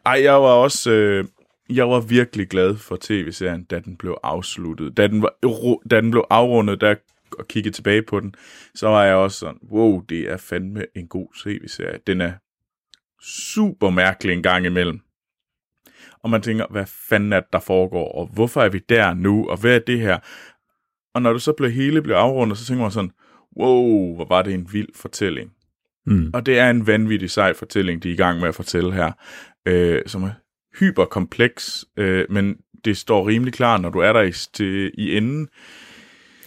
Ej, 0.05 0.23
jeg 0.23 0.33
var 0.33 0.53
også... 0.53 0.91
Øh, 0.91 1.25
jeg 1.69 1.89
var 1.89 1.99
virkelig 1.99 2.47
glad 2.47 2.75
for 2.75 2.97
tv-serien, 3.01 3.63
da 3.63 3.79
den 3.79 3.97
blev 3.97 4.17
afsluttet. 4.23 4.97
Da 4.97 5.07
den, 5.07 5.21
var, 5.21 5.33
da 5.87 6.01
den 6.01 6.11
blev 6.11 6.23
afrundet, 6.29 6.81
da 6.81 6.87
jeg 6.87 6.97
kiggede 7.49 7.75
tilbage 7.75 8.01
på 8.01 8.19
den, 8.19 8.35
så 8.75 8.87
var 8.87 9.03
jeg 9.03 9.15
også 9.15 9.39
sådan, 9.39 9.59
wow, 9.71 10.01
det 10.01 10.19
er 10.19 10.37
fandme 10.37 10.85
en 10.95 11.07
god 11.07 11.27
tv-serie. 11.43 11.99
Den 12.07 12.21
er 12.21 12.33
super 13.21 13.89
mærkelig 13.89 14.33
en 14.33 14.43
gang 14.43 14.65
imellem. 14.65 14.99
Og 16.23 16.29
man 16.29 16.41
tænker, 16.41 16.65
hvad 16.69 16.85
fanden 17.09 17.33
er 17.33 17.39
det, 17.39 17.53
der 17.53 17.59
foregår, 17.59 18.11
og 18.11 18.29
hvorfor 18.33 18.61
er 18.61 18.69
vi 18.69 18.79
der 18.89 19.13
nu, 19.13 19.49
og 19.49 19.57
hvad 19.57 19.75
er 19.75 19.79
det 19.79 19.99
her? 19.99 20.17
Og 21.13 21.21
når 21.21 21.33
du 21.33 21.39
så 21.39 21.53
blev 21.53 21.71
hele 21.71 22.01
blev 22.01 22.15
afrundet, 22.15 22.57
så 22.57 22.65
tænker 22.65 22.81
man 22.81 22.91
sådan, 22.91 23.11
wow, 23.59 24.15
hvor 24.15 24.25
var 24.29 24.41
det 24.41 24.53
en 24.53 24.67
vild 24.71 24.89
fortælling. 24.95 25.51
Mm. 26.05 26.29
Og 26.33 26.45
det 26.45 26.59
er 26.59 26.69
en 26.69 26.87
vanvittig 26.87 27.31
sej 27.31 27.53
fortælling, 27.53 28.03
de 28.03 28.09
er 28.09 28.13
i 28.13 28.17
gang 28.17 28.39
med 28.39 28.47
at 28.47 28.55
fortælle 28.55 28.93
her, 28.93 29.11
øh, 29.65 30.01
som 30.05 30.23
er 30.23 30.31
hyperkompleks, 30.79 31.85
øh, 31.97 32.25
men 32.29 32.57
det 32.85 32.97
står 32.97 33.27
rimelig 33.27 33.53
klart, 33.53 33.81
når 33.81 33.89
du 33.89 33.99
er 33.99 34.13
der 34.13 34.21
i, 34.21 34.31
til, 34.31 34.91
i 34.97 35.17
enden. 35.17 35.47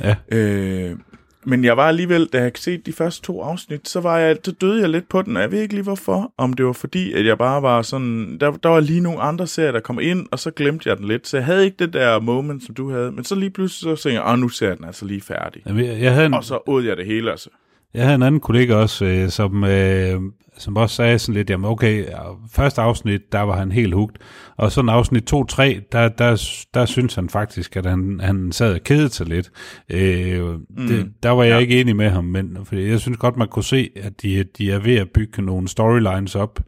Ja. 0.00 0.16
Øh, 0.32 0.96
men 1.44 1.64
jeg 1.64 1.76
var 1.76 1.88
alligevel, 1.88 2.26
da 2.26 2.42
jeg 2.42 2.52
set 2.54 2.86
de 2.86 2.92
første 2.92 3.22
to 3.22 3.42
afsnit, 3.42 3.88
så, 3.88 4.00
var 4.00 4.18
jeg, 4.18 4.36
så 4.44 4.52
døde 4.52 4.80
jeg 4.80 4.88
lidt 4.88 5.08
på 5.08 5.22
den, 5.22 5.36
og 5.36 5.42
jeg 5.42 5.50
ved 5.50 5.60
ikke 5.60 5.74
lige 5.74 5.84
hvorfor. 5.84 6.32
Om 6.36 6.52
det 6.52 6.66
var 6.66 6.72
fordi, 6.72 7.12
at 7.12 7.26
jeg 7.26 7.38
bare 7.38 7.62
var 7.62 7.82
sådan, 7.82 8.38
der, 8.40 8.50
der 8.50 8.68
var 8.68 8.80
lige 8.80 9.00
nogle 9.00 9.20
andre 9.20 9.46
serier, 9.46 9.72
der 9.72 9.80
kom 9.80 10.00
ind, 10.00 10.26
og 10.30 10.38
så 10.38 10.50
glemte 10.50 10.88
jeg 10.88 10.96
den 10.96 11.08
lidt. 11.08 11.28
Så 11.28 11.36
jeg 11.36 11.46
havde 11.46 11.64
ikke 11.64 11.76
det 11.78 11.92
der 11.92 12.20
moment, 12.20 12.64
som 12.64 12.74
du 12.74 12.90
havde. 12.90 13.12
Men 13.12 13.24
så 13.24 13.34
lige 13.34 13.50
pludselig 13.50 13.98
så 13.98 14.02
tænkte 14.02 14.22
jeg, 14.22 14.36
nu 14.36 14.48
ser 14.48 14.68
jeg 14.68 14.76
den 14.76 14.84
altså 14.84 15.04
lige 15.06 15.20
færdig. 15.20 15.62
Jamen, 15.66 16.00
jeg, 16.00 16.12
havde 16.12 16.26
en, 16.26 16.34
Og 16.34 16.44
så 16.44 16.58
åd 16.66 16.84
jeg 16.84 16.96
det 16.96 17.06
hele, 17.06 17.30
altså. 17.30 17.50
jeg 17.94 18.02
havde 18.02 18.14
en 18.14 18.22
anden 18.22 18.40
kollega 18.40 18.74
også, 18.74 19.04
øh, 19.04 19.28
som, 19.28 19.64
øh, 19.64 20.20
som 20.60 20.76
også 20.76 20.96
sagde 20.96 21.18
sådan 21.18 21.34
lidt, 21.34 21.50
jamen 21.50 21.70
okay, 21.70 22.04
første 22.52 22.80
afsnit, 22.80 23.32
der 23.32 23.40
var 23.40 23.56
han 23.56 23.72
helt 23.72 23.94
hugt, 23.94 24.18
og 24.56 24.72
sådan 24.72 24.88
afsnit 24.88 25.32
2-3, 25.32 25.62
der, 25.92 26.08
der, 26.08 26.64
der 26.74 26.86
synes 26.86 27.14
han 27.14 27.28
faktisk, 27.28 27.76
at 27.76 27.86
han, 27.86 28.20
han 28.22 28.52
sad 28.52 28.74
og 28.74 28.80
kedede 28.84 29.08
sig 29.08 29.26
lidt. 29.26 29.50
Øh, 29.90 30.52
mm. 30.52 30.86
det, 30.88 31.12
der 31.22 31.30
var 31.30 31.44
jeg 31.44 31.52
ja. 31.52 31.58
ikke 31.58 31.80
enig 31.80 31.96
med 31.96 32.10
ham, 32.10 32.24
men 32.24 32.58
fordi 32.64 32.88
jeg 32.88 33.00
synes 33.00 33.18
godt, 33.18 33.36
man 33.36 33.48
kunne 33.48 33.64
se, 33.64 33.90
at 33.96 34.22
de, 34.22 34.44
de 34.58 34.72
er 34.72 34.78
ved 34.78 34.94
at 34.94 35.10
bygge 35.10 35.42
nogle 35.42 35.68
storylines 35.68 36.34
op 36.34 36.60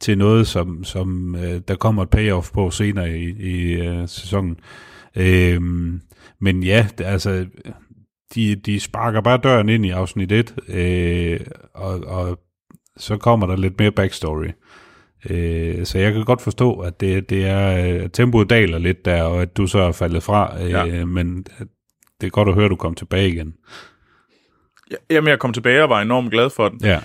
til 0.00 0.18
noget, 0.18 0.46
som, 0.46 0.84
som 0.84 1.34
øh, 1.34 1.60
der 1.68 1.74
kommer 1.74 2.02
et 2.02 2.10
payoff 2.10 2.50
på 2.52 2.70
senere 2.70 3.18
i, 3.18 3.24
i 3.24 3.72
øh, 3.72 4.08
sæsonen. 4.08 4.56
Øh, 5.16 5.60
men 6.40 6.62
ja, 6.62 6.86
det, 6.98 7.04
altså, 7.04 7.46
de, 8.34 8.54
de 8.54 8.80
sparker 8.80 9.20
bare 9.20 9.40
døren 9.42 9.68
ind 9.68 9.86
i 9.86 9.90
afsnit 9.90 10.32
1, 10.32 10.54
øh, 10.68 11.40
og, 11.74 12.00
og 12.00 12.38
så 12.96 13.16
kommer 13.16 13.46
der 13.46 13.56
lidt 13.56 13.78
mere 13.78 13.90
backstory. 13.92 14.48
Øh, 15.30 15.86
så 15.86 15.98
jeg 15.98 16.12
kan 16.12 16.24
godt 16.24 16.42
forstå, 16.42 16.78
at 16.80 17.00
det, 17.00 17.30
det 17.30 17.46
er 17.46 17.88
øh, 18.02 18.10
tempoet 18.10 18.50
daler 18.50 18.78
lidt 18.78 19.04
der, 19.04 19.22
og 19.22 19.42
at 19.42 19.56
du 19.56 19.66
så 19.66 19.78
er 19.78 19.92
faldet 19.92 20.22
fra, 20.22 20.62
øh, 20.62 20.70
Ja. 20.70 21.04
men 21.04 21.42
det 22.20 22.26
er 22.26 22.30
godt 22.30 22.48
at 22.48 22.54
høre, 22.54 22.64
at 22.64 22.70
du 22.70 22.76
kom 22.76 22.94
tilbage 22.94 23.28
igen. 23.28 23.54
Ja, 24.90 24.96
Jamen, 25.10 25.28
jeg 25.28 25.38
kom 25.38 25.52
tilbage 25.52 25.82
og 25.82 25.88
var 25.88 26.00
enormt 26.02 26.30
glad 26.30 26.50
for 26.50 26.68
den. 26.68 26.80
Ja, 26.84 27.00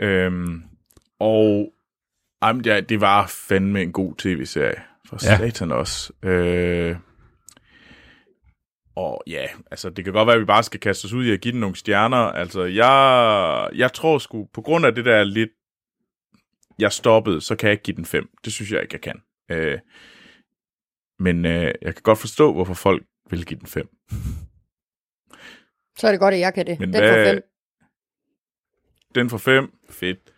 Øhm, 0.00 0.62
og 1.20 1.68
jamen, 2.44 2.64
ja, 2.64 2.80
det 2.80 3.00
var 3.00 3.26
fandme 3.48 3.82
en 3.82 3.92
god 3.92 4.14
tv-serie. 4.18 4.80
For 5.08 5.18
ja. 5.30 5.36
satan 5.36 5.72
også. 5.72 6.12
Øh, 6.22 6.96
og 8.96 9.22
ja, 9.26 9.46
altså 9.70 9.90
det 9.90 10.04
kan 10.04 10.12
godt 10.12 10.26
være, 10.26 10.34
at 10.34 10.40
vi 10.40 10.44
bare 10.46 10.62
skal 10.62 10.80
kaste 10.80 11.04
os 11.06 11.12
ud 11.12 11.24
i 11.26 11.32
at 11.32 11.40
give 11.40 11.52
den 11.52 11.60
nogle 11.60 11.76
stjerner. 11.76 12.16
Altså 12.16 12.64
jeg, 12.64 13.70
jeg 13.74 13.92
tror 13.92 14.18
sgu, 14.18 14.48
på 14.52 14.62
grund 14.62 14.86
af 14.86 14.94
det 14.94 15.04
der 15.04 15.24
lidt, 15.24 15.50
jeg 16.78 16.92
stoppede, 16.92 17.40
så 17.40 17.56
kan 17.56 17.66
jeg 17.66 17.72
ikke 17.72 17.82
give 17.82 17.96
den 17.96 18.04
fem. 18.04 18.28
Det 18.44 18.52
synes 18.52 18.72
jeg 18.72 18.82
ikke, 18.82 18.94
jeg 18.94 19.00
kan. 19.00 19.22
Øh, 19.50 19.78
men 21.18 21.44
øh, 21.46 21.62
jeg 21.82 21.94
kan 21.94 22.02
godt 22.02 22.18
forstå, 22.18 22.52
hvorfor 22.52 22.74
folk 22.74 23.04
vil 23.30 23.44
give 23.46 23.60
den 23.60 23.66
fem. 23.68 23.88
Så 25.98 26.06
er 26.06 26.10
det 26.10 26.20
godt, 26.20 26.34
at 26.34 26.40
jeg 26.40 26.54
kan 26.54 26.66
det. 26.66 26.80
Men 26.80 26.92
Den 26.92 27.00
hvad- 27.02 27.24
får 27.24 27.32
fem. 27.32 27.42
Den 29.14 29.30
for 29.30 29.38
fem, 29.38 29.72
fedt. 29.90 30.32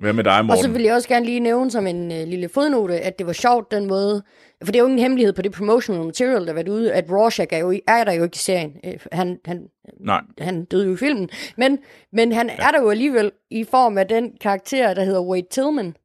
Hvad 0.00 0.12
med 0.12 0.24
dig, 0.24 0.32
Og 0.38 0.38
så 0.38 0.44
Morten? 0.44 0.74
vil 0.74 0.82
jeg 0.82 0.94
også 0.94 1.08
gerne 1.08 1.26
lige 1.26 1.40
nævne 1.40 1.70
som 1.70 1.86
en 1.86 2.12
øh, 2.12 2.26
lille 2.28 2.48
fodnote, 2.48 3.00
at 3.00 3.18
det 3.18 3.26
var 3.26 3.32
sjovt 3.32 3.70
den 3.70 3.86
måde, 3.86 4.22
for 4.64 4.72
det 4.72 4.76
er 4.76 4.80
jo 4.82 4.86
ingen 4.86 4.98
hemmelighed 4.98 5.32
på 5.32 5.42
det 5.42 5.52
promotional 5.52 6.04
material, 6.06 6.40
der 6.40 6.46
har 6.46 6.52
været 6.54 6.68
ude, 6.68 6.92
at 6.92 7.04
Rorschach 7.10 7.48
er, 7.54 7.58
jo, 7.58 7.80
er 7.86 8.04
der 8.04 8.12
jo 8.12 8.22
ikke 8.24 8.34
i 8.34 8.38
serien. 8.38 8.76
Øh, 8.84 9.00
Han, 9.12 9.38
han, 9.44 9.68
Nej, 10.00 10.20
han 10.38 10.64
døde 10.64 10.86
jo 10.86 10.92
i 10.92 10.96
filmen, 10.96 11.28
men, 11.56 11.78
men 12.12 12.32
han 12.32 12.48
ja. 12.48 12.56
er 12.66 12.70
der 12.70 12.80
jo 12.80 12.90
alligevel 12.90 13.32
i 13.50 13.64
form 13.64 13.98
af 13.98 14.08
den 14.08 14.36
karakter, 14.40 14.94
der 14.94 15.04
hedder 15.04 15.22
Wade 15.22 15.46
Tillman. 15.50 15.96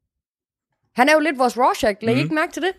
Han 0.96 1.10
er 1.10 1.14
jo 1.14 1.20
lidt 1.20 1.40
vores 1.40 1.58
Rorschach, 1.58 1.96
lad 2.02 2.14
I 2.14 2.16
Mhm. 2.16 2.24
ikke 2.24 2.36
mærke 2.36 2.52
til 2.54 2.62
det? 2.62 2.72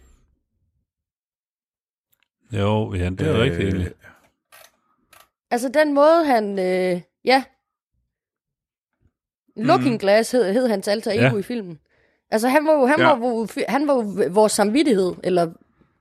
jo, 2.53 2.95
ja, 2.95 3.05
det 3.11 3.21
er 3.21 3.35
øh, 3.35 3.41
rigtigt 3.41 3.63
egentlig. 3.69 3.93
Altså 5.51 5.69
den 5.69 5.95
måde, 5.95 6.25
han, 6.25 6.59
øh, 6.59 7.01
ja, 7.25 7.43
Looking 9.57 10.01
Glass 10.01 10.31
hed, 10.33 10.53
hed 10.53 10.69
hans 10.69 10.89
alter 10.89 11.11
ego 11.11 11.23
Ja. 11.35 11.37
i 11.39 11.43
filmen. 11.43 11.79
Altså 12.31 12.49
han 12.49 12.67
var 12.67 12.73
jo, 12.73 12.87
han, 12.87 13.01
Ja. 13.01 13.07
var, 13.15 13.29
jo, 13.29 13.47
han 13.69 13.89
var 13.89 13.95
jo 13.95 14.29
vores 14.31 14.53
samvittighed, 14.53 15.13
eller 15.25 15.47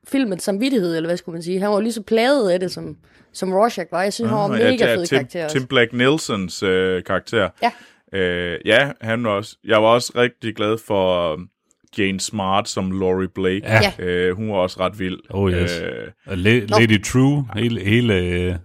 filmens 0.08 0.44
samvittighed, 0.44 0.96
eller 0.96 1.08
hvad 1.08 1.18
skulle 1.18 1.34
man 1.34 1.44
sige. 1.44 1.60
Han 1.60 1.70
var 1.70 1.76
jo 1.76 1.82
lige 1.82 1.94
så 1.94 2.02
plaget 2.02 2.50
af 2.52 2.60
det, 2.60 2.72
som, 2.72 2.98
som 3.34 3.54
Rorschach 3.54 3.92
var. 3.92 4.04
Jeg 4.04 4.14
synes, 4.14 4.30
han 4.30 4.38
var 4.38 4.44
Ah, 4.44 4.52
mega 4.52 4.86
ja, 4.90 4.96
fed 4.96 5.06
Tim, 5.06 5.18
karakter 5.18 5.44
også. 5.44 5.58
Tim 5.58 5.68
Black 5.68 5.94
Nelsons 5.94 6.64
øh, 6.64 7.04
karakter. 7.04 7.50
Ja. 7.64 7.72
Øh, 8.20 8.60
ja, 8.66 8.92
han 9.02 9.24
var 9.24 9.30
også. 9.30 9.58
Jeg 9.64 9.82
var 9.84 9.88
også 9.88 10.12
rigtig 10.16 10.56
glad 10.56 10.78
for 10.78 11.34
um, 11.34 11.50
Jane 11.98 12.20
Smart 12.20 12.70
som 12.70 13.00
Laurie 13.00 13.28
Blake. 13.36 13.62
Ja. 13.66 13.92
Øh, 14.06 14.36
hun 14.36 14.50
var 14.50 14.56
også 14.56 14.80
ret 14.80 15.00
vild. 15.00 15.18
Oh, 15.30 15.52
yes. 15.52 15.82
Øh, 15.82 16.08
Og 16.28 16.34
La- 16.34 16.80
Lady 16.82 17.04
True, 17.04 17.48
hele, 17.56 17.82
hele 17.82 18.14
øh, 18.20 18.56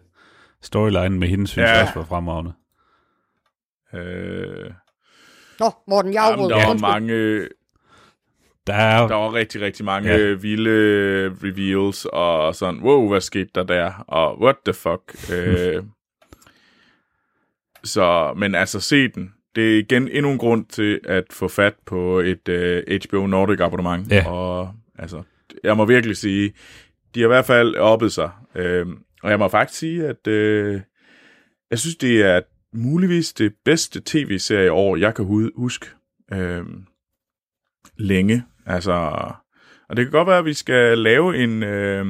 storylinen 0.62 1.18
med 1.20 1.28
hende, 1.28 1.46
synes 1.46 1.68
Ja. 1.68 1.72
jeg 1.72 1.82
også 1.82 1.94
var 1.94 2.04
fremragende. 2.04 2.52
øh, 3.94 4.70
Nå, 5.60 5.70
Morten, 5.88 6.12
jeg 6.14 6.22
jamen, 6.30 6.44
afbrød. 6.44 6.60
der 6.60 6.66
var 6.66 6.78
mange, 6.92 7.48
Der 8.66 8.74
er, 8.74 9.08
der 9.08 9.14
var 9.14 9.34
rigtig, 9.34 9.60
rigtig 9.60 9.84
mange 9.84 10.10
Ja. 10.10 10.32
vilde 10.34 11.28
reveals, 11.44 12.06
og 12.12 12.54
sådan, 12.54 12.80
wow, 12.82 13.08
hvad 13.08 13.20
skete 13.20 13.50
der 13.54 13.62
der? 13.64 14.04
Og 14.08 14.40
what 14.42 14.56
the 14.66 14.74
fuck? 14.74 15.30
øh, 15.32 15.82
så, 17.84 18.32
men 18.36 18.54
altså, 18.54 18.80
se 18.80 19.08
den. 19.08 19.34
Det 19.54 19.74
er 19.74 19.78
igen 19.78 20.08
endnu 20.08 20.30
en 20.32 20.38
grund 20.38 20.66
til 20.66 21.00
at 21.04 21.24
få 21.30 21.48
fat 21.48 21.74
på 21.86 22.18
et 22.20 22.48
uh, 22.48 23.10
HBO 23.10 23.26
Nordic 23.26 23.60
abonnement. 23.60 24.12
Ja. 24.12 24.30
Og 24.30 24.72
altså, 24.98 25.22
jeg 25.64 25.76
må 25.76 25.84
virkelig 25.84 26.16
sige, 26.16 26.52
de 27.14 27.20
har 27.20 27.26
i 27.26 27.28
hvert 27.28 27.44
fald 27.44 27.76
oppet 27.76 28.12
sig. 28.12 28.30
Øh, 28.54 28.86
og 29.22 29.30
jeg 29.30 29.38
må 29.38 29.48
faktisk 29.48 29.78
sige, 29.78 30.06
at 30.08 30.26
øh, 30.26 30.80
jeg 31.70 31.78
synes, 31.78 31.96
det 31.96 32.22
er 32.22 32.40
muligvis 32.74 33.32
det 33.32 33.52
bedste 33.64 34.02
tv-serie 34.06 34.72
år, 34.72 34.96
jeg 34.96 35.14
kan 35.14 35.24
hu- 35.24 35.50
huske. 35.56 35.86
Øh, 36.32 36.64
længe. 37.96 38.44
Altså, 38.66 38.92
og 39.88 39.96
det 39.96 40.04
kan 40.04 40.12
godt 40.12 40.28
være, 40.28 40.38
at 40.38 40.44
vi 40.44 40.54
skal 40.54 40.98
lave 40.98 41.36
en, 41.44 41.62
øh, 41.62 42.06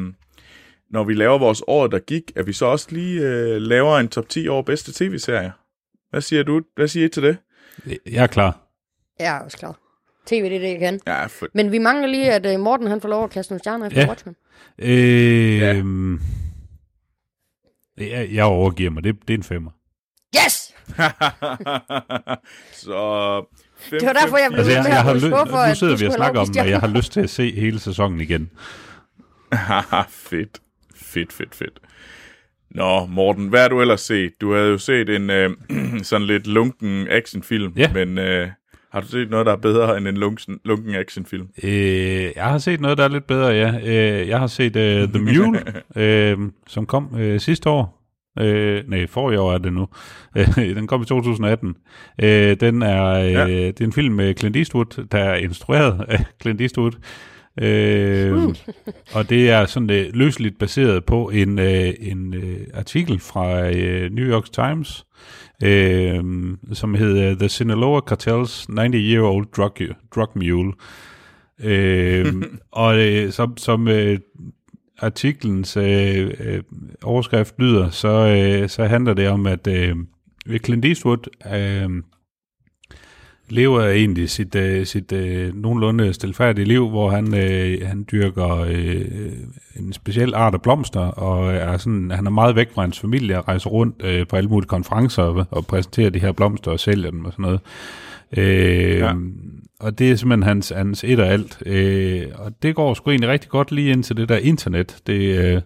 når 0.91 1.05
vi 1.05 1.15
laver 1.15 1.39
vores 1.39 1.63
år, 1.67 1.87
der 1.87 1.99
gik, 1.99 2.33
at 2.37 2.47
vi 2.47 2.53
så 2.53 2.67
også 2.67 2.87
lige 2.91 3.21
øh, 3.23 3.57
laver 3.63 3.97
en 3.99 4.09
top 4.09 4.29
10 4.29 4.49
over 4.49 4.63
bedste 4.63 4.93
tv-serier. 5.05 5.51
Hvad 6.11 6.21
siger 6.21 6.43
du? 6.43 6.63
Hvad 6.77 6.89
siger 6.89 7.07
I 7.07 7.09
til 7.09 7.23
det? 7.23 7.37
jeg 8.07 8.23
er 8.23 8.27
klar. 8.27 8.67
Jeg 9.19 9.37
er 9.37 9.41
også 9.41 9.59
klar. 9.59 9.79
TV, 10.27 10.45
det 10.45 10.55
er 10.57 10.59
det, 10.61 10.69
jeg 10.69 10.79
kan. 10.79 11.01
Ja, 11.07 11.27
for, 11.27 11.47
Men 11.55 11.73
vi 11.73 11.79
mangler 11.79 12.07
lige, 12.09 12.33
at 12.33 12.55
uh, 12.55 12.61
Morten 12.65 12.87
han 12.87 13.01
får 13.01 13.09
lov 13.09 13.25
at 13.25 13.31
kaste 13.31 13.53
nogle 13.53 13.59
stjerner 13.59 13.87
efter 13.87 14.01
Ja. 14.01 14.09
Watchmen. 14.09 14.37
Øh, 14.79 15.59
Ja. 15.59 15.83
jeg, 17.99 18.29
jeg 18.35 18.45
overgiver 18.45 18.91
mig. 18.91 19.05
Det, 19.05 19.17
det 19.29 19.35
er 19.35 19.39
en 19.39 19.43
femmer. 19.43 19.71
Yes! 20.37 20.75
så 22.73 22.97
Det 23.91 24.07
var 24.07 24.13
derfor, 24.13 24.37
jeg 24.37 24.49
blev 24.51 24.59
Altså, 24.59 24.73
jeg, 24.73 24.83
med 24.83 24.91
jeg 24.91 25.03
har 25.03 25.13
blive 25.13 25.29
ly- 25.29 25.35
skuffet, 25.35 25.69
nu 25.69 25.75
sidder 25.75 25.97
vi 25.97 26.07
og 26.07 26.13
snakker 26.13 26.41
om, 26.41 26.49
at 26.59 26.71
jeg 26.71 26.81
har 26.81 26.89
lyst 26.89 27.13
til 27.13 27.21
at 27.21 27.31
se 27.31 27.53
hele 27.55 27.79
sæsonen 27.81 28.21
igen. 28.21 28.51
Fedt. 30.31 30.59
Fedt, 30.97 31.33
fedt, 31.33 31.55
fedt. 31.55 31.79
Nå, 32.71 33.07
Morten, 33.07 33.49
hvad 33.49 33.61
har 33.61 33.69
du 33.69 33.81
ellers 33.81 34.01
set? 34.01 34.33
Du 34.41 34.53
havde 34.55 34.69
jo 34.69 34.79
set 34.79 35.09
en 35.09 35.31
øh, 35.31 35.51
sådan 36.03 36.27
lidt 36.27 36.47
lunken 36.47 37.07
actionfilm, 37.11 37.73
Ja. 37.77 37.93
men 37.93 38.19
øh, 38.19 38.49
har 38.93 39.01
du 39.01 39.07
set 39.07 39.31
noget, 39.31 39.47
der 39.47 39.53
er 39.53 39.57
bedre 39.57 39.97
end 39.99 40.09
en 40.09 40.17
lunken, 40.17 40.59
lunken 40.65 40.95
actionfilm? 40.95 41.49
Øh, 41.63 42.23
jeg 42.37 42.45
har 42.45 42.59
set 42.59 42.81
noget, 42.81 42.99
der 42.99 43.05
er 43.05 43.09
lidt 43.09 43.27
bedre, 43.27 43.47
ja. 43.49 43.75
Øh, 43.85 44.29
jeg 44.29 44.39
har 44.39 44.47
set 44.47 44.77
uh, 44.77 44.83
The 45.13 45.19
Mule, 45.23 45.63
øh, 46.05 46.39
som 46.67 46.87
kom 46.87 47.19
øh, 47.19 47.41
sidste 47.41 47.71
år. 47.71 48.00
Øh, 48.39 48.83
nej, 48.89 49.07
for 49.07 49.31
i 49.33 49.37
år 49.37 49.53
er 49.53 49.59
det 49.59 49.73
nu. 49.73 49.89
Øh, 50.37 50.57
den 50.77 50.87
kom 50.87 51.03
i 51.03 51.05
2018. 51.05 51.77
Øh, 52.23 52.57
den 52.61 52.83
er, 52.83 53.05
øh, 53.07 53.33
Ja. 53.33 53.47
Det 53.47 53.81
er 53.81 53.85
en 53.85 53.93
film 53.93 54.15
med 54.15 54.35
Clint 54.35 54.57
Eastwood, 54.57 55.07
der 55.13 55.19
er 55.19 55.35
instrueret 55.35 56.05
af 56.09 56.25
Clint 56.43 56.61
Eastwood. 56.61 56.93
Øh, 57.63 58.55
og 59.15 59.31
det 59.31 59.51
er 59.51 59.67
sådan 59.67 59.91
øh, 59.91 60.07
løsligt 60.15 60.59
baseret 60.59 61.05
på 61.05 61.31
en, 61.31 61.59
øh, 61.59 61.95
en 62.01 62.35
øh, 62.35 62.67
artikel 62.75 63.21
fra 63.21 63.71
øh, 63.71 64.13
New 64.13 64.25
York 64.25 64.53
Times, 64.53 65.07
øh, 65.63 66.25
som 66.73 66.95
hedder 66.95 67.35
The 67.35 67.49
Sinaloa 67.49 68.01
Cartel's 68.11 68.67
90-Year-Old 68.71 69.51
Drug, 69.57 69.77
drug 70.15 70.31
Mule. 70.35 70.73
Øh, 71.65 72.35
og 72.73 72.99
øh, 72.99 73.33
som, 73.33 73.57
som 73.57 73.89
øh, 73.89 74.19
artiklens 74.99 75.77
øh, 75.77 76.31
øh, 76.41 76.63
overskrift 77.05 77.55
lyder, 77.59 77.91
så, 77.91 78.09
øh, 78.09 78.69
så 78.69 78.85
handler 78.85 79.15
det 79.15 79.29
om, 79.29 79.47
at 79.47 79.67
øh, 79.67 79.97
Clint 80.65 80.85
Eastwood 80.85 81.29
øh, 81.55 82.03
lever 83.49 83.83
egentlig 83.83 84.31
sit, 84.31 84.55
øh, 84.55 84.87
sit 84.87 85.13
øh, 85.13 85.55
nogenlunde 85.55 86.13
stilfærdige 86.13 86.65
liv, 86.65 86.89
hvor 86.89 87.11
han, 87.11 87.35
øh, 87.35 87.89
han 87.89 88.07
dyrker 88.13 88.57
øh, 88.57 89.05
en 89.77 89.93
speciel 89.93 90.35
art 90.35 90.55
af 90.55 90.63
blomster, 90.63 91.01
og 91.01 91.55
er 91.55 91.77
sådan, 91.77 92.11
han 92.11 92.27
er 92.27 92.31
meget 92.31 92.57
væk 92.57 92.75
fra 92.75 92.83
hans 92.83 93.01
familie 93.01 93.39
og 93.39 93.49
rejser 93.49 93.71
rundt 93.71 94.03
øh, 94.05 94.27
på 94.27 94.37
alle 94.37 94.51
mulige 94.51 94.69
konferencer 94.69 95.23
og, 95.23 95.47
og 95.51 95.67
præsenterer 95.67 96.11
de 96.11 96.19
her 96.21 96.33
blomster 96.33 96.71
og 96.71 96.81
sælger 96.81 97.11
dem 97.11 97.25
og 97.25 97.33
sådan 97.33 97.43
noget. 97.43 97.61
Øh, 98.37 98.99
Ja. 98.99 99.13
Og 99.81 99.99
det 99.99 100.11
er 100.11 100.17
simpelthen 100.17 100.43
hans, 100.43 100.73
hans 100.77 101.05
et 101.05 101.21
og 101.21 101.27
alt. 101.27 101.63
Øh, 101.67 102.27
og 102.35 102.53
det 102.63 102.75
går 102.75 102.95
sgu 102.95 103.11
egentlig 103.11 103.31
rigtig 103.31 103.51
godt 103.51 103.73
lige 103.73 103.91
ind 103.91 104.03
til 104.03 104.17
det 104.17 104.29
der 104.29 104.37
internet. 104.37 104.97
Det, 105.07 105.39
øh, 105.39 105.61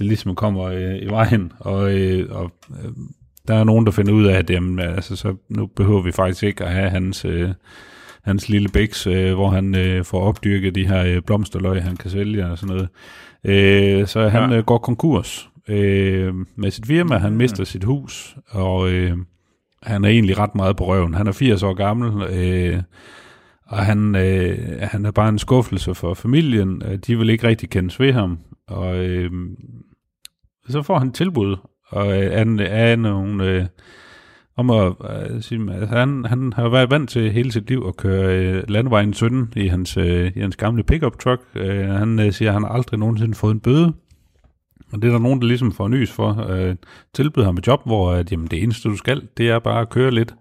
det 0.00 0.08
ligesom 0.08 0.34
kommer 0.34 0.64
øh, 0.64 0.96
i 1.02 1.06
vejen, 1.06 1.52
og, 1.58 1.98
øh, 1.98 2.26
og 2.30 2.50
øh, 2.70 2.90
der 3.48 3.54
er 3.54 3.64
nogen, 3.64 3.86
der 3.86 3.92
finder 3.92 4.12
ud 4.12 4.24
af, 4.24 4.38
at 4.38 4.50
jamen, 4.50 4.78
altså, 4.78 5.16
så 5.16 5.36
nu 5.48 5.66
behøver 5.66 6.02
vi 6.02 6.12
faktisk 6.12 6.42
ikke 6.42 6.64
at 6.64 6.72
have 6.72 6.90
hans, 6.90 7.24
øh, 7.24 7.50
hans 8.22 8.48
lille 8.48 8.68
bæks, 8.68 9.06
øh, 9.06 9.34
hvor 9.34 9.50
han 9.50 9.74
øh, 9.74 10.04
får 10.04 10.20
opdyrket 10.20 10.74
de 10.74 10.86
her 10.86 11.04
øh, 11.04 11.22
blomsterløg, 11.22 11.82
han 11.82 11.96
kan 11.96 12.10
sælge 12.10 12.46
og 12.46 12.58
sådan 12.58 12.76
noget. 12.76 12.88
Øh, 13.44 14.06
så 14.06 14.28
han 14.28 14.50
Ja. 14.50 14.56
øh, 14.56 14.64
går 14.64 14.78
konkurs 14.78 15.48
øh, 15.68 16.34
med 16.56 16.70
sit 16.70 16.86
firma, 16.86 17.16
han 17.18 17.36
mister 17.36 17.64
sit 17.64 17.84
hus, 17.84 18.36
og 18.48 18.90
øh, 18.92 19.16
han 19.82 20.04
er 20.04 20.08
egentlig 20.08 20.38
ret 20.38 20.54
meget 20.54 20.76
på 20.76 20.86
røven. 20.86 21.14
Han 21.14 21.26
er 21.26 21.32
80 21.32 21.62
år 21.62 21.74
gammel, 21.74 22.22
øh, 22.22 22.82
og 23.66 23.78
han, 23.78 24.14
øh, 24.16 24.58
han 24.82 25.04
er 25.04 25.10
bare 25.10 25.28
en 25.28 25.38
skuffelse 25.38 25.94
for 25.94 26.14
familien. 26.14 26.82
Øh, 26.86 26.98
De 27.06 27.18
vil 27.18 27.30
ikke 27.30 27.48
rigtig 27.48 27.70
kendes 27.70 28.00
ved 28.00 28.12
ham, 28.12 28.38
og 28.68 28.96
øh, 28.96 29.30
så 30.68 30.82
får 30.82 30.98
han 30.98 31.12
tilbud 31.12 31.56
og 31.88 32.22
øh, 32.22 32.30
af, 32.32 32.44
af 32.90 32.98
nogle, 32.98 33.44
øh, 33.44 33.66
om 34.56 34.70
at 34.70 34.92
øh, 35.10 35.42
sige, 35.42 35.72
altså 35.74 35.96
han, 35.96 36.24
han 36.24 36.52
har 36.52 36.68
været 36.68 36.90
vant 36.90 37.10
til 37.10 37.32
hele 37.32 37.52
sit 37.52 37.68
liv 37.68 37.84
at 37.88 37.96
køre 37.96 38.36
øh, 38.38 38.62
landevejen 38.68 39.14
17 39.14 39.52
i 39.56 39.66
hans, 39.66 39.96
øh, 39.96 40.32
i 40.36 40.40
hans 40.40 40.56
gamle 40.56 40.82
pickup 40.82 41.18
truck. 41.18 41.42
Øh, 41.54 41.88
han 41.88 42.18
øh, 42.18 42.32
siger, 42.32 42.48
at 42.48 42.54
han 42.54 42.66
aldrig 42.70 42.98
nogensinde 42.98 43.34
fået 43.34 43.54
en 43.54 43.60
bøde. 43.60 43.92
Og 44.92 45.02
det 45.02 45.08
er 45.08 45.12
der 45.12 45.18
nogen, 45.18 45.40
der 45.40 45.46
ligesom 45.46 45.72
får 45.72 45.88
nys 45.88 46.10
for. 46.12 46.46
Øh, 46.50 46.76
tilbyder 47.14 47.46
ham 47.46 47.56
et 47.56 47.66
job, 47.66 47.80
hvor 47.86 48.12
at, 48.12 48.32
jamen, 48.32 48.46
det 48.46 48.62
eneste, 48.62 48.88
du 48.88 48.96
skal, 48.96 49.22
det 49.36 49.50
er 49.50 49.58
bare 49.58 49.80
at 49.80 49.90
køre 49.90 50.10
lidt 50.10 50.34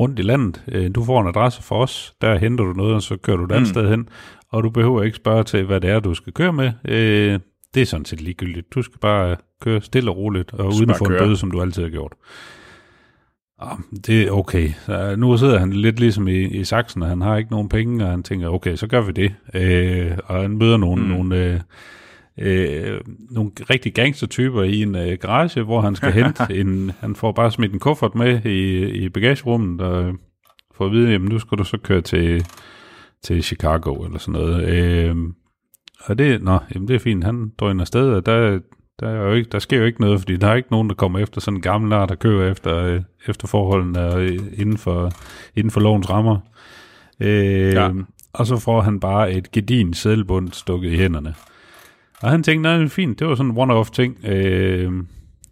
rundt 0.00 0.18
i 0.18 0.22
landet. 0.22 0.62
Øh, 0.68 0.90
du 0.94 1.04
får 1.04 1.20
en 1.20 1.28
adresse 1.28 1.62
for 1.62 1.82
os, 1.82 2.14
der 2.20 2.38
henter 2.38 2.64
du 2.64 2.72
noget, 2.72 2.94
og 2.94 3.02
så 3.02 3.16
kører 3.16 3.36
du 3.36 3.44
et 3.44 3.52
andet 3.52 3.68
Mm. 3.68 3.74
sted 3.74 3.90
hen. 3.90 4.08
Og 4.52 4.62
du 4.64 4.70
behøver 4.70 5.02
ikke 5.02 5.16
spørge 5.16 5.44
til, 5.44 5.64
hvad 5.64 5.80
det 5.80 5.90
er, 5.90 6.00
du 6.00 6.14
skal 6.14 6.32
køre 6.32 6.52
med. 6.52 6.72
Øh, 6.88 7.40
det 7.74 7.82
er 7.82 7.86
sådan 7.86 8.04
set 8.04 8.20
ligegyldigt. 8.20 8.74
Du 8.74 8.82
skal 8.82 8.98
bare 8.98 9.36
køre 9.60 9.80
stille 9.82 10.10
og 10.10 10.16
roligt, 10.16 10.52
og 10.52 10.66
uden 10.66 10.90
at 10.90 10.96
få 10.96 11.04
en 11.04 11.18
bøde, 11.18 11.36
som 11.36 11.50
du 11.50 11.60
altid 11.60 11.82
har 11.82 11.90
gjort. 11.90 12.12
Ah, 13.62 13.78
det 14.06 14.22
er 14.22 14.30
okay. 14.30 14.70
Så 14.86 15.16
nu 15.16 15.36
sidder 15.36 15.58
han 15.58 15.72
lidt 15.72 16.00
ligesom 16.00 16.28
i, 16.28 16.44
i 16.44 16.64
saksen, 16.64 17.02
og 17.02 17.08
han 17.08 17.20
har 17.20 17.36
ikke 17.36 17.50
nogen 17.50 17.68
penge, 17.68 18.04
og 18.04 18.10
han 18.10 18.22
tænker, 18.22 18.48
okay, 18.48 18.76
så 18.76 18.86
gør 18.86 19.00
vi 19.00 19.12
det. 19.12 19.34
Øh, 19.54 20.18
og 20.24 20.42
han 20.42 20.58
møder 20.58 20.76
nogle, 20.76 21.02
mm. 21.02 21.08
nogle, 21.08 21.36
øh, 21.36 21.60
øh, 22.38 23.00
nogle 23.30 23.50
rigtig 23.70 23.94
gangstertyper 23.94 24.62
i 24.62 24.82
en 24.82 24.94
øh, 24.94 25.18
garage, 25.20 25.62
hvor 25.62 25.80
han 25.80 25.96
skal 25.96 26.12
hente 26.24 26.44
en, 26.50 26.92
han 27.00 27.14
får 27.14 27.32
bare 27.32 27.50
smidt 27.50 27.72
en 27.72 27.78
kuffert 27.78 28.14
med 28.14 28.44
i, 28.44 28.90
i 28.90 29.08
bagagerummet, 29.08 29.80
og 29.80 30.14
får 30.74 30.86
at 30.86 30.92
vide, 30.92 31.10
jamen 31.10 31.28
nu 31.28 31.38
skal 31.38 31.58
du 31.58 31.64
så 31.64 31.78
køre 31.78 32.00
til, 32.00 32.46
til 33.22 33.42
Chicago, 33.42 33.94
eller 33.94 34.18
sådan 34.18 34.40
noget. 34.40 34.68
Øh, 34.68 35.16
og 36.04 36.18
det, 36.18 36.42
nå, 36.42 36.58
jamen 36.74 36.88
det 36.88 36.94
er 36.94 37.00
fint, 37.00 37.24
han 37.24 37.52
drøner 37.58 37.80
afsted, 37.80 38.08
og 38.12 38.26
der, 38.26 38.60
der, 39.00 39.08
er 39.08 39.26
jo 39.26 39.32
ikke, 39.32 39.50
der 39.52 39.58
sker 39.58 39.78
jo 39.78 39.84
ikke 39.84 40.00
noget, 40.00 40.20
fordi 40.20 40.36
der 40.36 40.48
er 40.48 40.54
ikke 40.54 40.70
nogen, 40.70 40.88
der 40.88 40.94
kommer 40.94 41.18
efter 41.18 41.40
sådan 41.40 41.56
en 41.58 41.62
gammel 41.62 41.90
nar, 41.90 42.06
der 42.06 42.14
kører 42.14 42.50
efter, 42.50 42.76
øh, 42.76 43.00
efter 43.28 43.48
forholdene 43.48 44.14
øh, 44.14 44.38
inden 44.52 44.78
for, 44.78 45.10
inden 45.56 45.70
for 45.70 45.80
lovens 45.80 46.10
rammer. 46.10 46.38
Øh, 47.20 47.72
Ja. 47.74 47.90
Og 48.32 48.46
så 48.46 48.56
får 48.56 48.80
han 48.80 49.00
bare 49.00 49.32
et 49.32 49.50
gedin 49.50 49.94
sædelbund 49.94 50.48
stukket 50.52 50.92
i 50.92 50.96
hænderne. 50.96 51.34
Og 52.22 52.30
han 52.30 52.42
tænkte, 52.42 52.62
nej, 52.62 52.76
det 52.76 52.84
er 52.84 52.88
fint, 52.88 53.18
det 53.18 53.26
var 53.26 53.34
sådan 53.34 53.50
en 53.50 53.58
one-off 53.58 53.90
ting. 53.92 54.16
Øh, 54.24 54.92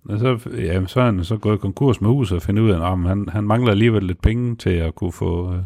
og 0.08 0.18
så, 0.18 0.38
ja, 0.56 0.86
så 0.86 1.00
er 1.00 1.04
han 1.04 1.24
så 1.24 1.36
gået 1.36 1.60
konkurs 1.60 2.00
med 2.00 2.10
huset 2.10 2.36
og 2.36 2.42
fundet 2.42 2.62
ud 2.62 2.70
af, 2.70 2.92
at 2.92 2.98
han, 2.98 3.28
han 3.28 3.44
mangler 3.44 3.70
alligevel 3.70 4.02
lidt 4.02 4.22
penge 4.22 4.56
til 4.56 4.70
at 4.70 4.94
kunne 4.94 5.12
få, 5.12 5.52
øh, 5.54 5.58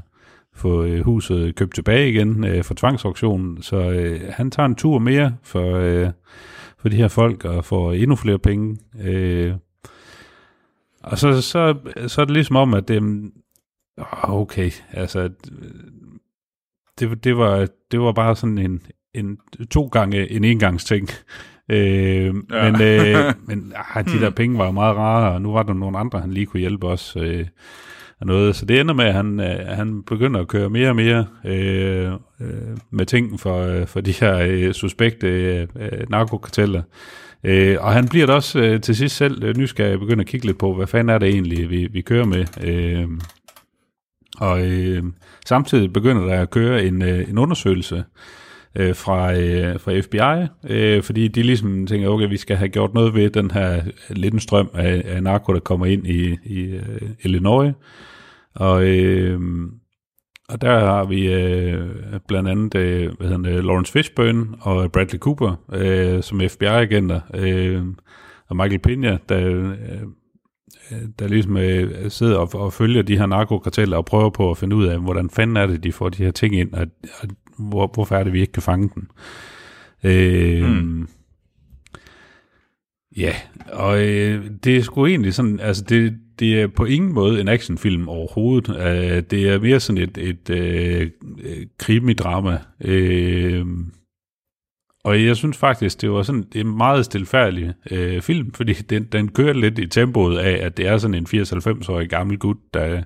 få 0.55 1.03
huset 1.03 1.55
købt 1.55 1.75
tilbage 1.75 2.11
igen 2.11 2.45
øh, 2.45 2.65
for 2.65 2.75
tvangsauktionen. 2.75 3.63
Så 3.63 3.77
øh, 3.77 4.21
han 4.29 4.51
tager 4.51 4.67
en 4.67 4.75
tur 4.75 4.99
mere 4.99 5.35
for, 5.43 5.77
øh, 5.77 6.09
for 6.83 6.89
de 6.89 6.97
her 6.97 7.09
folk 7.09 7.45
og 7.45 7.65
får 7.65 7.93
endnu 7.93 8.17
flere 8.17 8.39
penge. 8.39 8.79
Øh, 9.01 9.53
og 11.03 11.19
så, 11.19 11.41
så, 11.41 11.75
så 12.07 12.21
er 12.21 12.25
det 12.25 12.35
ligesom 12.35 12.57
om, 12.57 12.75
at 12.75 12.89
det, 12.89 13.31
okay, 14.23 14.71
altså, 14.91 15.31
det, 16.99 17.25
det, 17.25 17.37
var, 17.37 17.69
det 17.91 18.01
var 18.01 18.13
bare 18.13 18.37
sådan 18.37 18.59
en, 18.59 18.83
en 19.15 19.39
to 19.71 19.87
gange 19.87 20.31
en 20.31 20.45
engangsting. 20.45 21.09
Øh, 21.69 22.35
Ja. 22.51 22.71
Men, 22.71 22.83
øh, 22.83 23.35
men 23.49 23.73
ah, 23.95 24.05
de 24.05 24.21
der 24.21 24.31
penge 24.31 24.59
var 24.59 24.65
jo 24.65 24.71
meget 24.71 24.97
rare, 24.97 25.33
og 25.33 25.43
nu 25.43 25.53
var 25.53 25.63
der 25.63 25.73
nogle 25.75 25.99
andre, 25.99 26.21
han 26.21 26.31
lige 26.31 26.47
kunne 26.47 26.61
hjælpe 26.61 26.89
os. 26.89 27.17
Øh, 27.17 27.47
og 28.23 28.27
noget. 28.27 28.57
Så 28.57 28.67
det 28.67 28.81
ender 28.81 28.95
med, 28.95 29.05
at 29.05 29.15
han, 29.15 29.41
øh, 29.41 29.67
han 29.67 30.03
begynder 30.03 30.41
at 30.41 30.49
køre 30.49 30.71
mere 30.71 30.89
og 30.89 30.97
mere 30.97 31.27
øh, 31.45 32.13
øh, 32.41 32.77
med 32.91 33.07
ting 33.07 33.41
for, 33.41 33.63
øh, 33.63 33.87
for 33.87 34.01
de 34.01 34.13
her 34.13 34.39
øh, 34.39 34.73
suspekte 34.73 35.27
øh, 35.27 35.67
øh, 35.81 36.11
narkokarteller. 36.11 36.83
Øh, 37.45 37.77
og 37.81 37.93
han 37.93 38.09
bliver 38.09 38.27
da 38.27 38.33
også 38.33 38.59
øh, 38.59 38.81
til 38.81 38.97
sidst 38.97 39.17
selv 39.17 39.45
øh, 39.45 39.57
nysgerrig 39.57 39.95
og 39.95 40.01
begynder 40.01 40.23
at 40.25 40.29
kigge 40.29 40.47
lidt 40.47 40.59
på, 40.59 40.75
hvad 40.75 40.87
fanden 40.87 41.15
er 41.15 41.19
det 41.19 41.29
egentlig, 41.29 41.71
vi, 41.71 41.89
vi 41.93 42.01
kører 42.01 42.25
med. 42.25 42.45
Øh, 42.65 43.09
og 44.41 44.67
øh, 44.67 45.03
samtidig 45.47 45.93
begynder 45.93 46.25
der 46.25 46.41
at 46.41 46.51
køre 46.51 46.85
en, 46.85 47.03
øh, 47.03 47.29
en 47.29 47.39
undersøgelse 47.39 48.05
øh, 48.77 48.95
fra, 48.95 49.35
øh, 49.35 49.81
fra 49.81 50.01
FBI, 50.01 50.49
øh, 50.75 51.03
fordi 51.03 51.29
de 51.29 51.43
ligesom 51.43 51.87
tænker, 51.87 52.09
okay, 52.09 52.29
vi 52.29 52.37
skal 52.37 52.57
have 52.57 52.69
gjort 52.69 52.95
noget 52.95 53.15
ved 53.15 53.31
den 53.31 53.51
her 53.51 53.77
øh, 53.77 54.17
lidt 54.17 54.35
en 54.35 54.41
strøm 54.41 54.71
af, 54.75 55.03
af 55.05 55.23
narko, 55.23 55.53
der 55.53 55.61
kommer 55.61 55.87
ind 55.87 56.07
i, 56.07 56.39
i 56.45 56.61
øh, 56.61 57.11
Illinois. 57.23 57.75
Og, 58.55 58.87
øh, 58.87 59.41
og 60.49 60.61
der 60.61 60.79
har 60.79 61.05
vi 61.05 61.33
øh, 61.33 61.91
blandt 62.29 62.49
andet 62.49 62.75
øh, 62.75 63.13
hvad 63.19 63.29
hedder 63.29 63.51
det, 63.51 63.65
Lawrence 63.65 63.93
Fishburne 63.93 64.47
og 64.61 64.93
Bradley 64.93 65.19
Cooper 65.19 65.55
øh, 65.73 66.23
som 66.23 66.41
FBI-agenter, 66.41 67.21
øh, 67.35 67.83
og 68.49 68.57
Michael 68.57 68.79
Pena, 68.79 69.19
der, 69.29 69.49
øh, 69.49 70.99
der 71.19 71.29
ligesom 71.29 71.57
øh, 71.57 72.11
sidder 72.11 72.39
og, 72.39 72.55
og 72.55 72.73
følger 72.73 73.03
de 73.03 73.19
her 73.19 73.27
narkokarteller 73.27 73.97
og 73.97 74.05
prøver 74.05 74.31
på 74.31 74.51
at 74.51 74.59
finde 74.59 74.77
ud 74.77 74.87
af, 74.87 75.01
hvordan 75.01 75.31
fanden 75.31 75.57
er 75.57 75.67
det, 75.67 75.85
de 75.85 75.93
får 75.93 76.09
de 76.09 76.25
her 76.25 76.31
ting 76.31 76.55
ind, 76.55 76.73
og, 76.73 76.87
og 77.21 77.29
hvor, 77.59 77.91
hvorfor 77.95 78.17
er 78.17 78.25
det, 78.25 78.33
vi 78.33 78.41
ikke 78.41 78.53
kan 78.53 78.63
fange 78.63 78.91
dem. 78.95 79.09
Øh, 80.05 80.71
Mm. 80.71 81.09
Ja, 83.17 83.35
og 83.73 84.09
øh, 84.09 84.51
det 84.65 84.77
er 84.77 84.83
sgu 84.83 85.07
egentlig 85.07 85.35
sådan, 85.35 85.61
altså 85.61 85.85
det, 85.89 86.19
det 86.43 86.63
er 86.63 86.67
på 86.67 86.85
ingen 86.85 87.13
måde 87.13 87.41
en 87.41 87.49
actionfilm 87.49 88.09
overhovedet. 88.09 88.69
Øh, 88.69 89.23
det 89.31 89.49
er 89.49 89.61
mere 89.61 89.81
sådan 89.81 90.03
et, 90.03 90.19
et 90.19 90.51
øh, 90.51 91.11
krimidrama. 91.79 92.59
Øh, 92.81 93.67
og 95.05 95.25
jeg 95.25 95.37
synes 95.37 95.57
faktisk, 95.57 96.01
det 96.01 96.11
var 96.11 96.23
sådan 96.23 96.47
en 96.55 96.77
meget 96.77 97.05
stilfærdig 97.05 97.75
øh, 97.91 98.23
film, 98.23 98.53
fordi 98.53 98.73
den, 98.73 99.05
den 99.05 99.29
kører 99.29 99.53
lidt 99.53 99.79
i 99.79 99.87
tempoet 99.87 100.39
af, 100.39 100.67
at 100.67 100.77
det 100.77 100.87
er 100.87 100.99
sådan 100.99 101.15
en 101.15 101.27
80-90-årig 101.27 102.09
gammel 102.09 102.39
gut, 102.39 102.57
der, 102.75 103.03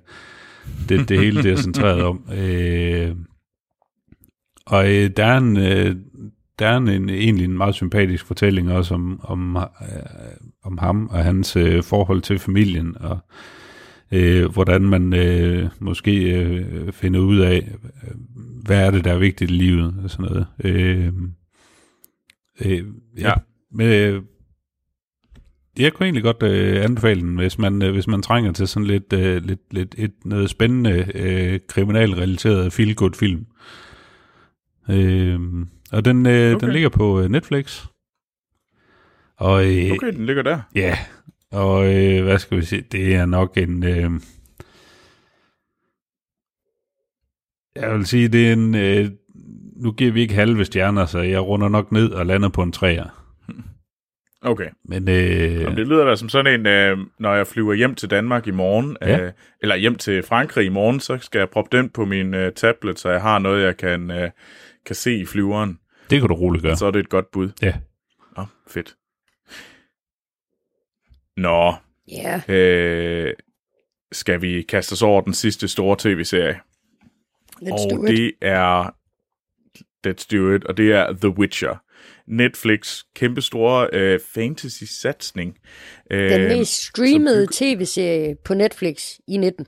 det, 0.88 1.08
det 1.08 1.20
hele 1.20 1.42
det 1.42 1.52
er 1.52 1.56
centreret 1.56 2.02
om. 2.02 2.24
Øh, 2.38 3.16
og 4.66 4.94
øh, 4.94 5.10
der 5.16 5.24
er 5.24 5.38
en, 5.38 5.56
øh, 5.56 5.96
der 6.58 6.66
er 6.66 6.76
en, 6.76 6.88
en, 6.88 7.08
egentlig 7.08 7.44
en 7.44 7.56
meget 7.56 7.74
sympatisk 7.74 8.26
fortælling 8.26 8.72
også 8.72 8.94
om, 8.94 9.20
om, 9.22 9.56
øh, 9.56 9.62
om 10.66 10.78
ham 10.78 11.08
og 11.12 11.24
hans 11.24 11.56
øh, 11.56 11.82
forhold 11.82 12.22
til 12.22 12.38
familien, 12.38 12.96
og 13.00 13.18
øh, 14.12 14.52
hvordan 14.52 14.82
man 14.82 15.14
øh, 15.14 15.68
måske 15.78 16.40
øh, 16.40 16.92
finder 16.92 17.20
ud 17.20 17.38
af, 17.38 17.72
hvad 18.62 18.86
er 18.86 18.90
det, 18.90 19.04
der 19.04 19.12
er 19.12 19.18
vigtigt 19.18 19.50
i 19.50 19.54
livet, 19.54 19.94
og 20.04 20.10
sådan 20.10 20.24
noget. 20.24 20.46
Øh, 20.64 21.12
øh, 22.64 22.84
ja. 23.18 23.28
ja. 23.28 23.34
Men, 23.72 23.86
øh, 23.86 24.22
jeg 25.78 25.92
kunne 25.92 26.06
egentlig 26.06 26.22
godt 26.22 26.42
øh, 26.42 26.84
anbefale 26.84 27.20
den, 27.20 27.36
hvis 27.36 27.58
man, 27.58 27.82
øh, 27.82 27.92
hvis 27.92 28.06
man 28.06 28.22
trænger 28.22 28.52
til 28.52 28.68
sådan 28.68 28.86
lidt, 28.86 29.12
øh, 29.12 29.44
lidt, 29.44 29.60
lidt 29.70 29.94
et, 29.98 30.12
noget 30.24 30.50
spændende 30.50 31.06
øh, 31.14 31.60
kriminalrelateret 31.68 32.72
feel-good 32.72 33.18
film. 33.18 33.46
Øh, 34.90 35.40
og 35.92 36.04
den, 36.04 36.26
øh, 36.26 36.54
okay. 36.54 36.66
den 36.66 36.72
ligger 36.72 36.88
på 36.88 37.20
øh, 37.20 37.28
Netflix. 37.28 37.86
Og, 39.38 39.64
øh, 39.64 39.92
okay, 39.92 40.12
den 40.12 40.26
ligger 40.26 40.42
der. 40.42 40.60
Ja, 40.74 40.98
og 41.52 41.94
øh, 41.94 42.24
hvad 42.24 42.38
skal 42.38 42.58
vi 42.58 42.64
sige, 42.64 42.84
det 42.92 43.14
er 43.14 43.26
nok 43.26 43.56
en... 43.56 43.84
Øh, 43.84 44.10
jeg 47.76 47.94
vil 47.94 48.06
sige, 48.06 48.28
det 48.28 48.48
er 48.48 48.52
en... 48.52 48.74
Øh, 48.74 49.10
nu 49.76 49.92
giver 49.92 50.12
vi 50.12 50.20
ikke 50.20 50.34
halve 50.34 50.64
stjerner, 50.64 51.06
så 51.06 51.18
jeg 51.18 51.40
runder 51.40 51.68
nok 51.68 51.92
ned 51.92 52.10
og 52.10 52.26
lander 52.26 52.48
på 52.48 52.62
en 52.62 52.72
træer. 52.72 53.04
Okay. 54.42 54.68
Men, 54.84 55.08
øh, 55.08 55.60
Jamen, 55.60 55.76
det 55.76 55.88
lyder 55.88 56.04
da 56.04 56.16
som 56.16 56.28
sådan 56.28 56.60
en, 56.60 56.66
øh, 56.66 56.98
når 57.18 57.34
jeg 57.34 57.46
flyver 57.46 57.74
hjem 57.74 57.94
til 57.94 58.10
Danmark 58.10 58.46
i 58.46 58.50
morgen, 58.50 58.96
ja. 59.02 59.20
øh, 59.20 59.32
eller 59.62 59.76
hjem 59.76 59.94
til 59.94 60.22
Frankrig 60.22 60.66
i 60.66 60.68
morgen, 60.68 61.00
så 61.00 61.18
skal 61.20 61.38
jeg 61.38 61.48
proppe 61.48 61.76
den 61.76 61.90
på 61.90 62.04
min 62.04 62.34
øh, 62.34 62.52
tablet, 62.52 62.98
så 62.98 63.10
jeg 63.10 63.22
har 63.22 63.38
noget, 63.38 63.64
jeg 63.64 63.76
kan, 63.76 64.10
øh, 64.10 64.30
kan 64.86 64.94
se 64.94 65.16
i 65.16 65.26
flyveren. 65.26 65.78
Det 66.10 66.20
kan 66.20 66.28
du 66.28 66.34
roligt 66.34 66.62
gøre. 66.62 66.76
Så 66.76 66.86
er 66.86 66.90
det 66.90 67.00
et 67.00 67.08
godt 67.08 67.30
bud. 67.30 67.50
Ja. 67.62 67.74
Oh, 68.36 68.46
fedt. 68.68 68.94
Nå. 71.36 71.74
Ja. 72.08 72.40
Yeah. 72.48 73.26
Øh, 73.28 73.34
skal 74.12 74.42
vi 74.42 74.62
kaste 74.62 74.92
os 74.92 75.02
over 75.02 75.20
den 75.20 75.34
sidste 75.34 75.68
store 75.68 75.96
tv-serie? 75.98 76.60
Let's 77.62 77.72
og 77.72 78.06
det 78.06 78.32
er 78.40 78.90
Let's 80.06 80.26
Do 80.32 80.54
It, 80.54 80.64
og 80.64 80.76
det 80.76 80.92
er 80.92 81.12
The 81.12 81.28
Witcher. 81.28 81.76
Netflix 82.26 83.02
kæmpe 83.14 83.42
store 83.42 83.88
øh, 83.92 84.20
fantasy-satsning. 84.20 85.58
Øh, 86.10 86.30
Den 86.30 86.48
mest 86.48 86.86
streamede 86.86 87.46
tv-serie 87.52 88.36
på 88.44 88.54
Netflix 88.54 89.14
i 89.28 89.36
19. 89.36 89.66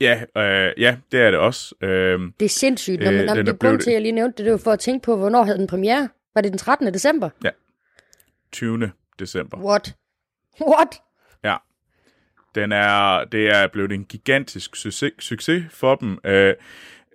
Ja, 0.00 0.22
øh, 0.36 0.72
ja, 0.78 0.96
det 1.12 1.20
er 1.20 1.30
det 1.30 1.40
også. 1.40 1.74
Øh, 1.82 2.20
det 2.40 2.44
er 2.44 2.48
sindssygt. 2.48 3.02
Når 3.02 3.10
man, 3.10 3.20
øh, 3.20 3.36
det 3.36 3.48
er 3.48 3.56
grund 3.56 3.80
til, 3.80 3.90
at 3.90 3.94
jeg 3.94 4.02
lige 4.02 4.12
nævnte 4.12 4.36
det, 4.38 4.44
det 4.44 4.52
var 4.52 4.58
for 4.58 4.72
at 4.72 4.80
tænke 4.80 5.04
på, 5.04 5.16
hvornår 5.16 5.42
havde 5.42 5.58
den 5.58 5.66
premiere? 5.66 6.08
Var 6.34 6.40
det 6.40 6.52
den 6.52 6.58
13. 6.58 6.94
december? 6.94 7.30
Ja, 7.44 7.50
20. 8.52 8.90
december. 9.18 9.58
What? 9.58 9.96
What? 10.60 11.00
Ja. 11.44 11.56
Den 12.54 12.72
er, 12.72 13.24
det 13.24 13.48
er 13.48 13.66
blevet 13.66 13.92
en 13.92 14.04
gigantisk 14.04 14.76
succes, 14.76 15.12
succes 15.18 15.64
for 15.70 15.94
dem. 15.94 16.18
Øh, 16.24 16.54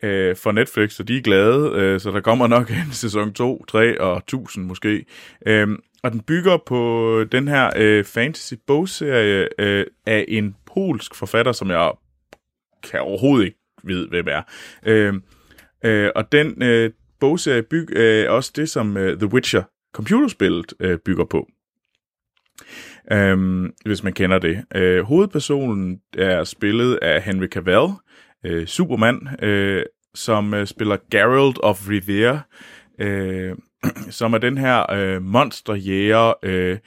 øh, 0.04 0.36
for 0.36 0.52
Netflix, 0.52 0.92
så 0.92 1.04
de 1.04 1.18
er 1.18 1.22
glade, 1.22 1.72
øh, 1.76 2.00
så 2.00 2.12
der 2.12 2.22
kommer 2.22 2.48
nok 2.48 2.70
en 2.70 2.92
sæson 3.04 3.34
2, 3.34 3.66
3 3.66 4.02
og 4.02 4.18
1000 4.18 4.66
måske. 4.66 5.06
Øh, 5.46 5.68
og 6.04 6.12
den 6.12 6.22
bygger 6.22 6.58
på 6.66 7.24
den 7.32 7.48
her 7.48 7.70
øh, 7.76 8.06
fantasy-bogserie 8.06 9.48
øh, 9.60 9.86
af 10.06 10.26
en 10.28 10.56
polsk 10.66 11.16
forfatter, 11.16 11.52
som 11.52 11.70
jeg 11.72 11.92
kan 12.84 13.00
overhovedet 13.00 13.46
ikke 13.46 13.60
vide, 13.84 14.10
hvem 14.10 14.28
er. 14.28 14.42
Øh, 14.86 15.14
øh, 15.86 16.10
og 16.16 16.32
den 16.32 16.64
øh, 16.64 16.92
bogserie 17.20 17.64
bygger 17.64 18.26
øh, 18.26 18.36
også 18.36 18.52
det, 18.56 18.70
som 18.70 18.98
øh, 18.98 19.18
The 19.18 19.34
Witcher 19.34 19.64
computerspillet 19.94 20.74
øh, 20.80 21.00
bygger 21.06 21.26
på. 21.26 21.48
Øh, 23.12 23.70
hvis 23.86 24.04
man 24.04 24.14
kender 24.14 24.40
det. 24.40 24.64
Øh, 24.76 25.04
hovedpersonen 25.04 26.00
er 26.18 26.44
spillet 26.44 27.00
af 27.02 27.22
Henry 27.22 27.48
Cavill, 27.48 27.92
øh, 28.46 28.68
Superman, 28.68 29.28
øh, 29.42 29.84
som 30.16 30.54
øh, 30.54 30.68
spiller 30.68 30.98
Geralt 31.12 31.60
of 31.64 31.90
Rivia, 31.90 32.40
øh, 33.00 33.56
som 34.10 34.34
er 34.34 34.38
den 34.38 34.58
her 34.58 34.92
øh, 34.92 35.22
monsterjæger, 35.22 36.34
øh, 36.44 36.78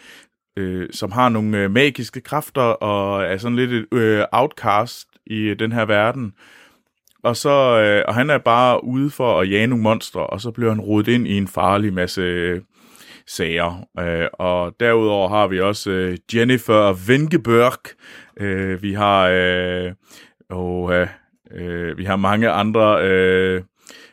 øh, 0.56 0.88
som 0.92 1.12
har 1.12 1.28
nogle 1.28 1.58
øh, 1.58 1.70
magiske 1.70 2.20
kræfter 2.20 2.62
og 2.62 3.24
er 3.24 3.36
sådan 3.36 3.56
lidt 3.56 3.72
et 3.72 3.86
øh, 3.92 4.24
outcast 4.32 5.08
i 5.26 5.38
øh, 5.38 5.58
den 5.58 5.72
her 5.72 5.84
verden. 5.84 6.32
Og 7.22 7.36
så 7.36 7.80
øh, 7.80 8.04
og 8.08 8.14
han 8.14 8.30
er 8.30 8.38
bare 8.38 8.84
ude 8.84 9.10
for 9.10 9.40
at 9.40 9.50
jage 9.50 9.66
nogle 9.66 9.82
monstre, 9.82 10.26
og 10.26 10.40
så 10.40 10.50
bliver 10.50 10.70
han 10.70 10.80
rodet 10.80 11.08
ind 11.08 11.26
i 11.26 11.38
en 11.38 11.48
farlig 11.48 11.92
masse 11.92 12.20
øh, 12.20 12.60
sager. 13.26 13.86
Øh, 13.98 14.28
og 14.32 14.74
derudover 14.80 15.28
har 15.28 15.46
vi 15.46 15.60
også 15.60 15.90
øh, 15.90 16.16
Jennifer 16.34 17.06
Vingeberg. 17.06 17.78
Øh, 18.40 18.82
vi 18.82 18.92
har 18.92 19.28
øh, 19.28 19.92
og, 20.50 20.92
øh, 21.50 21.98
vi 21.98 22.04
har 22.04 22.16
mange 22.16 22.50
andre 22.50 23.08
øh, 23.08 23.62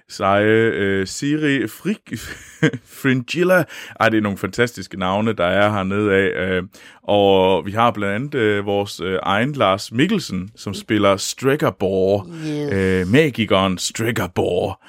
seje. 0.09 0.71
Øh, 0.73 1.07
Siri 1.07 1.67
Frik, 1.67 2.13
Fringilla. 3.01 3.63
Ej, 3.99 4.09
det 4.09 4.17
er 4.17 4.21
nogle 4.21 4.37
fantastiske 4.37 4.99
navne, 4.99 5.33
der 5.33 5.45
er 5.45 5.71
hernede 5.71 6.13
af. 6.13 6.47
Øh, 6.47 6.63
og 7.03 7.65
vi 7.65 7.71
har 7.71 7.91
blandt 7.91 8.15
andet 8.15 8.35
øh, 8.35 8.65
vores 8.65 8.99
øh, 8.99 9.19
egen 9.23 9.51
Lars 9.51 9.91
Mikkelsen, 9.91 10.51
som 10.55 10.73
spiller 10.73 11.17
Striggerbor. 11.17 12.27
Yes. 12.47 12.73
Øh, 12.73 13.07
magikeren 13.07 13.77
Striggerbor. 13.77 14.83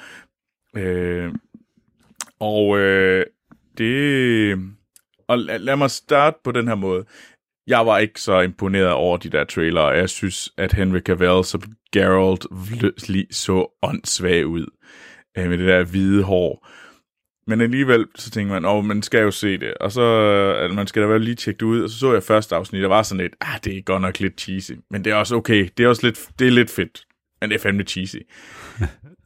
Øh, 0.77 1.31
og 2.39 2.79
øh, 2.79 3.25
det... 3.77 3.93
Øh, 3.93 4.57
og 5.27 5.39
lad, 5.39 5.59
lad 5.59 5.75
mig 5.75 5.91
starte 5.91 6.37
på 6.43 6.51
den 6.51 6.67
her 6.67 6.75
måde 6.75 7.05
jeg 7.67 7.85
var 7.85 7.97
ikke 7.97 8.21
så 8.21 8.41
imponeret 8.41 8.91
over 8.91 9.17
de 9.17 9.29
der 9.29 9.43
trailere, 9.43 9.87
jeg 9.87 10.09
synes, 10.09 10.49
at 10.57 10.73
Henry 10.73 10.99
Cavill 10.99 11.43
som 11.43 11.61
Geralt 11.91 12.45
lige 13.09 13.27
så 13.31 13.77
åndssvag 13.81 14.47
ud 14.47 14.65
øh, 15.37 15.49
med 15.49 15.57
det 15.57 15.67
der 15.67 15.83
hvide 15.83 16.23
hår. 16.23 16.67
Men 17.47 17.61
alligevel, 17.61 18.05
så 18.15 18.31
tænker 18.31 18.53
man, 18.53 18.65
åh, 18.65 18.85
man 18.85 19.01
skal 19.01 19.21
jo 19.21 19.31
se 19.31 19.57
det. 19.57 19.73
Og 19.73 19.91
så, 19.91 20.01
altså, 20.61 20.75
man 20.75 20.87
skal 20.87 21.01
da 21.01 21.07
være 21.07 21.19
lige 21.19 21.35
tjekke 21.35 21.59
det 21.59 21.65
ud. 21.65 21.83
Og 21.83 21.89
så 21.89 21.99
så 21.99 22.13
jeg 22.13 22.23
første 22.23 22.55
afsnit, 22.55 22.81
der 22.81 22.87
var 22.87 23.03
sådan 23.03 23.21
lidt, 23.21 23.35
ah, 23.41 23.59
det 23.63 23.77
er 23.77 23.81
godt 23.81 24.01
nok 24.01 24.19
lidt 24.19 24.41
cheesy. 24.41 24.71
Men 24.91 25.05
det 25.05 25.11
er 25.11 25.15
også 25.15 25.35
okay. 25.35 25.69
Det 25.77 25.83
er 25.83 25.87
også 25.87 26.07
lidt, 26.07 26.29
det 26.39 26.47
er 26.47 26.51
lidt 26.51 26.69
fedt. 26.69 27.05
Men 27.41 27.49
det 27.49 27.55
er 27.55 27.59
fandme 27.59 27.83
cheesy. 27.83 28.17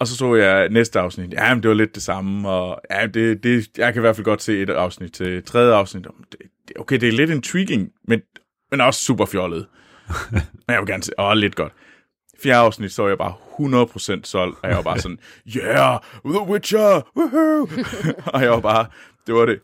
og 0.00 0.06
så 0.06 0.16
så 0.16 0.34
jeg 0.34 0.68
næste 0.68 1.00
afsnit. 1.00 1.32
Ja, 1.32 1.54
men 1.54 1.62
det 1.62 1.68
var 1.68 1.74
lidt 1.74 1.94
det 1.94 2.02
samme. 2.02 2.48
Og 2.48 2.80
ja, 2.90 3.06
det, 3.06 3.42
det, 3.42 3.78
jeg 3.78 3.92
kan 3.92 4.00
i 4.00 4.04
hvert 4.04 4.16
fald 4.16 4.24
godt 4.24 4.42
se 4.42 4.62
et 4.62 4.70
afsnit 4.70 5.12
til 5.12 5.44
tredje 5.44 5.74
afsnit. 5.74 6.06
Det, 6.32 6.40
okay, 6.78 7.00
det 7.00 7.08
er 7.08 7.12
lidt 7.12 7.30
intriguing, 7.30 7.90
men, 8.04 8.20
men 8.70 8.80
også 8.80 9.00
super 9.00 9.26
fjollet. 9.26 9.66
men 10.32 10.42
jeg 10.68 10.78
vil 10.78 10.86
gerne 10.86 11.02
se, 11.02 11.12
åh, 11.20 11.32
lidt 11.32 11.56
godt. 11.56 11.72
Fjerde 12.42 12.58
afsnit, 12.58 12.92
så 12.92 13.08
jeg 13.08 13.18
bare 13.18 13.34
100% 14.18 14.20
solgt, 14.24 14.58
og 14.62 14.68
jeg 14.68 14.76
var 14.76 14.82
bare 14.82 14.98
sådan, 14.98 15.18
yeah, 15.56 16.00
The 16.24 16.40
Witcher, 16.40 17.10
woohoo! 17.16 17.68
og 18.34 18.42
jeg 18.42 18.50
var 18.50 18.60
bare, 18.60 18.86
det 19.26 19.34
var 19.34 19.46
det 19.46 19.60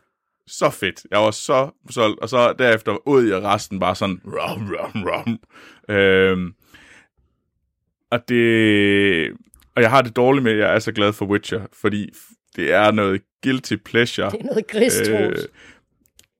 så 0.47 0.69
fedt. 0.69 1.05
Jeg 1.11 1.19
var 1.19 1.31
så 1.31 1.69
solgt, 1.89 2.19
og 2.19 2.29
så 2.29 2.53
derefter 2.59 3.07
ud 3.07 3.27
i 3.27 3.35
resten 3.35 3.79
bare 3.79 3.95
sådan, 3.95 4.21
rum, 4.25 4.71
rum, 4.71 5.03
rum. 5.03 5.39
Øhm, 5.95 6.53
og 8.11 8.29
det, 8.29 9.33
og 9.77 9.83
jeg 9.83 9.89
har 9.89 10.01
det 10.01 10.15
dårligt 10.15 10.43
med, 10.43 10.51
at 10.51 10.57
jeg 10.57 10.75
er 10.75 10.79
så 10.79 10.91
glad 10.91 11.13
for 11.13 11.25
Witcher, 11.25 11.61
fordi 11.73 12.09
det 12.55 12.73
er 12.73 12.91
noget 12.91 13.21
guilty 13.43 13.75
pleasure. 13.85 14.29
Det 14.31 14.39
er 14.39 14.43
noget 14.43 14.67
grist, 14.67 15.09
øh, 15.09 15.35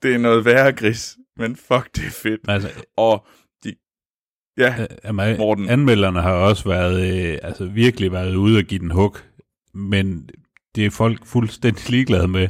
det 0.03 0.13
er 0.13 0.17
noget 0.17 0.45
værre 0.45 0.71
gris, 0.71 1.17
men 1.37 1.55
fuck, 1.55 1.95
det 1.95 2.05
er 2.05 2.11
fedt. 2.11 2.41
Altså, 2.47 2.69
og 2.97 3.25
de, 3.63 3.75
ja, 4.57 4.85
jamen, 5.03 5.37
Morten. 5.37 5.69
Anmelderne 5.69 6.21
har 6.21 6.31
også 6.31 6.69
været, 6.69 7.27
øh, 7.31 7.37
altså 7.43 7.65
virkelig 7.65 8.11
været 8.11 8.35
ude 8.35 8.57
og 8.57 8.63
give 8.63 8.79
den 8.79 8.91
hug, 8.91 9.17
men 9.73 10.29
det 10.75 10.85
er 10.85 10.91
folk 10.91 11.25
fuldstændig 11.25 11.89
ligeglade 11.95 12.27
med. 12.27 12.47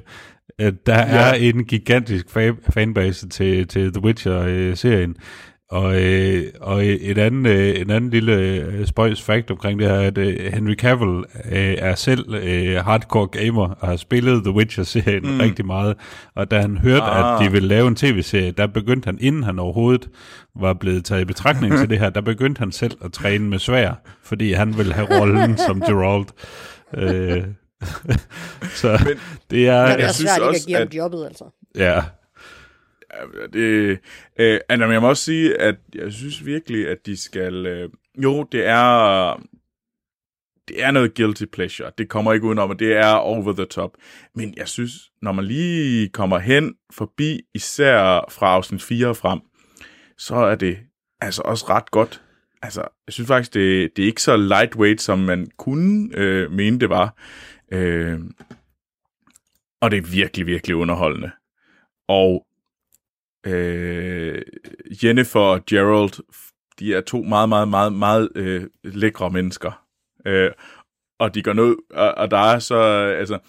At 0.59 0.85
der 0.85 0.99
ja. 0.99 1.29
er 1.29 1.33
en 1.33 1.65
gigantisk 1.65 2.25
fa- 2.38 2.71
fanbase 2.71 3.29
til, 3.29 3.67
til 3.67 3.93
The 3.93 4.03
Witcher-serien, 4.03 5.15
og, 5.70 6.01
øh, 6.01 6.43
og 6.61 6.86
et 6.86 7.18
andet, 7.18 7.51
øh, 7.51 7.82
en 7.82 7.89
anden 7.89 8.09
lille 8.09 8.34
øh, 8.36 8.88
spøjs 8.88 9.22
fact 9.22 9.51
omkring 9.51 9.80
det 9.80 9.88
her, 9.88 9.99
at 9.99 10.18
øh, 10.18 10.53
Henry 10.53 10.76
Cavill 10.76 11.26
øh, 11.51 11.76
er 11.78 11.95
selv 11.95 12.34
øh, 12.34 12.76
hardcore 12.76 13.28
gamer 13.28 13.70
og 13.80 13.88
har 13.88 13.95
spillet 13.95 14.43
The 14.43 14.53
Witcher-serien 14.53 15.34
mm. 15.34 15.39
rigtig 15.39 15.65
meget. 15.65 15.95
Og 16.36 16.51
da 16.51 16.61
han 16.61 16.78
hørte, 16.78 17.03
ah. 17.03 17.41
at 17.41 17.45
de 17.45 17.51
ville 17.51 17.68
lave 17.68 17.88
en 17.88 17.95
tv-serie, 17.95 18.51
der 18.51 18.68
begyndte 18.68 19.05
han, 19.05 19.18
inden 19.22 19.43
han 19.43 19.59
overhovedet 19.59 20.09
var 20.55 20.74
blevet 20.74 21.05
taget 21.05 21.22
i 21.22 21.26
betragtning 21.26 21.78
til 21.78 21.89
det 21.89 21.99
her, 21.99 22.09
der 22.09 22.22
begyndte 22.22 22.59
han 22.59 22.72
selv 22.72 22.97
at 23.05 23.11
træne 23.11 23.49
med 23.49 23.59
svær, 23.59 23.93
fordi 24.24 24.51
han 24.51 24.78
ville 24.78 24.93
have 24.93 25.20
rollen 25.20 25.57
som 25.68 25.82
Geralt. 25.82 26.34
Øh, 26.93 27.43
så 28.82 28.99
Men, 29.05 29.18
det 29.51 29.68
er... 29.68 29.88
Men 29.88 29.97
det 29.97 30.05
er 30.05 30.11
svært 30.11 30.55
ikke 30.55 30.78
at 30.78 30.89
give 30.89 31.01
ham 31.01 31.11
jobbet, 31.11 31.26
altså. 31.26 31.43
Ja, 31.78 32.01
Ja, 32.01 32.03
det, 33.53 33.99
øh, 34.39 34.60
altså, 34.70 34.86
jeg 34.86 35.01
må 35.01 35.10
også 35.10 35.24
sige, 35.24 35.62
at 35.62 35.76
jeg 35.95 36.14
synes 36.14 36.45
virkelig, 36.45 36.88
at 36.88 37.05
de 37.05 37.18
skal... 37.18 37.66
Øh, 37.66 37.89
jo, 38.24 38.43
det 38.43 38.66
er... 38.66 39.43
Det 40.68 40.84
er 40.84 40.91
noget 40.91 41.16
guilty 41.16 41.45
pleasure. 41.45 41.91
Det 41.97 42.10
kommer 42.10 42.34
ikke 42.34 42.45
udenom, 42.45 42.72
at 42.72 42.80
det 42.80 42.97
er 42.97 43.12
over 43.12 43.53
the 43.53 43.66
top. 43.66 43.91
Men 44.36 44.53
jeg 44.58 44.68
synes, 44.68 44.91
når 45.22 45.32
man 45.32 45.45
lige 45.45 46.10
kommer 46.10 46.39
hen 46.39 46.76
forbi, 46.93 47.41
især 47.53 48.26
fra 48.30 48.47
afsnit 48.47 48.82
4 48.82 49.16
frem, 49.16 49.39
så 50.18 50.36
er 50.36 50.55
det 50.55 50.78
altså 51.22 51.41
også 51.45 51.66
ret 51.70 51.91
godt. 51.91 52.22
Altså, 52.62 52.82
jeg 53.08 53.14
synes 53.14 53.28
faktisk, 53.28 53.53
det, 53.53 53.95
det 53.95 54.03
er 54.03 54.08
ikke 54.08 54.22
så 54.22 54.38
lightweight, 54.38 55.01
som 55.01 55.20
man 55.20 55.47
kunne 55.58 56.10
øh, 56.18 56.51
mene, 56.51 56.80
det 56.80 56.89
var. 56.89 57.16
Øh, 57.72 58.20
og 59.82 59.91
det 59.91 59.97
er 59.97 60.12
virkelig, 60.12 60.45
virkelig 60.45 60.76
underholdende. 60.76 61.32
Og 62.08 62.46
øh, 63.45 64.41
Jennifer 65.03 65.39
og 65.39 65.65
Gerald, 65.65 66.23
de 66.79 66.93
er 66.93 67.01
to 67.01 67.21
meget, 67.21 67.49
meget, 67.49 67.67
meget, 67.67 67.93
meget 67.93 68.29
øh, 68.35 68.63
lækre 68.83 69.29
mennesker. 69.29 69.85
Øh, 70.25 70.51
og 71.19 71.35
de 71.35 71.43
går 71.43 71.53
ned, 71.53 71.75
og, 71.91 72.11
og 72.11 72.31
der 72.31 72.38
er 72.38 72.59
så, 72.59 72.75
altså, 73.19 73.39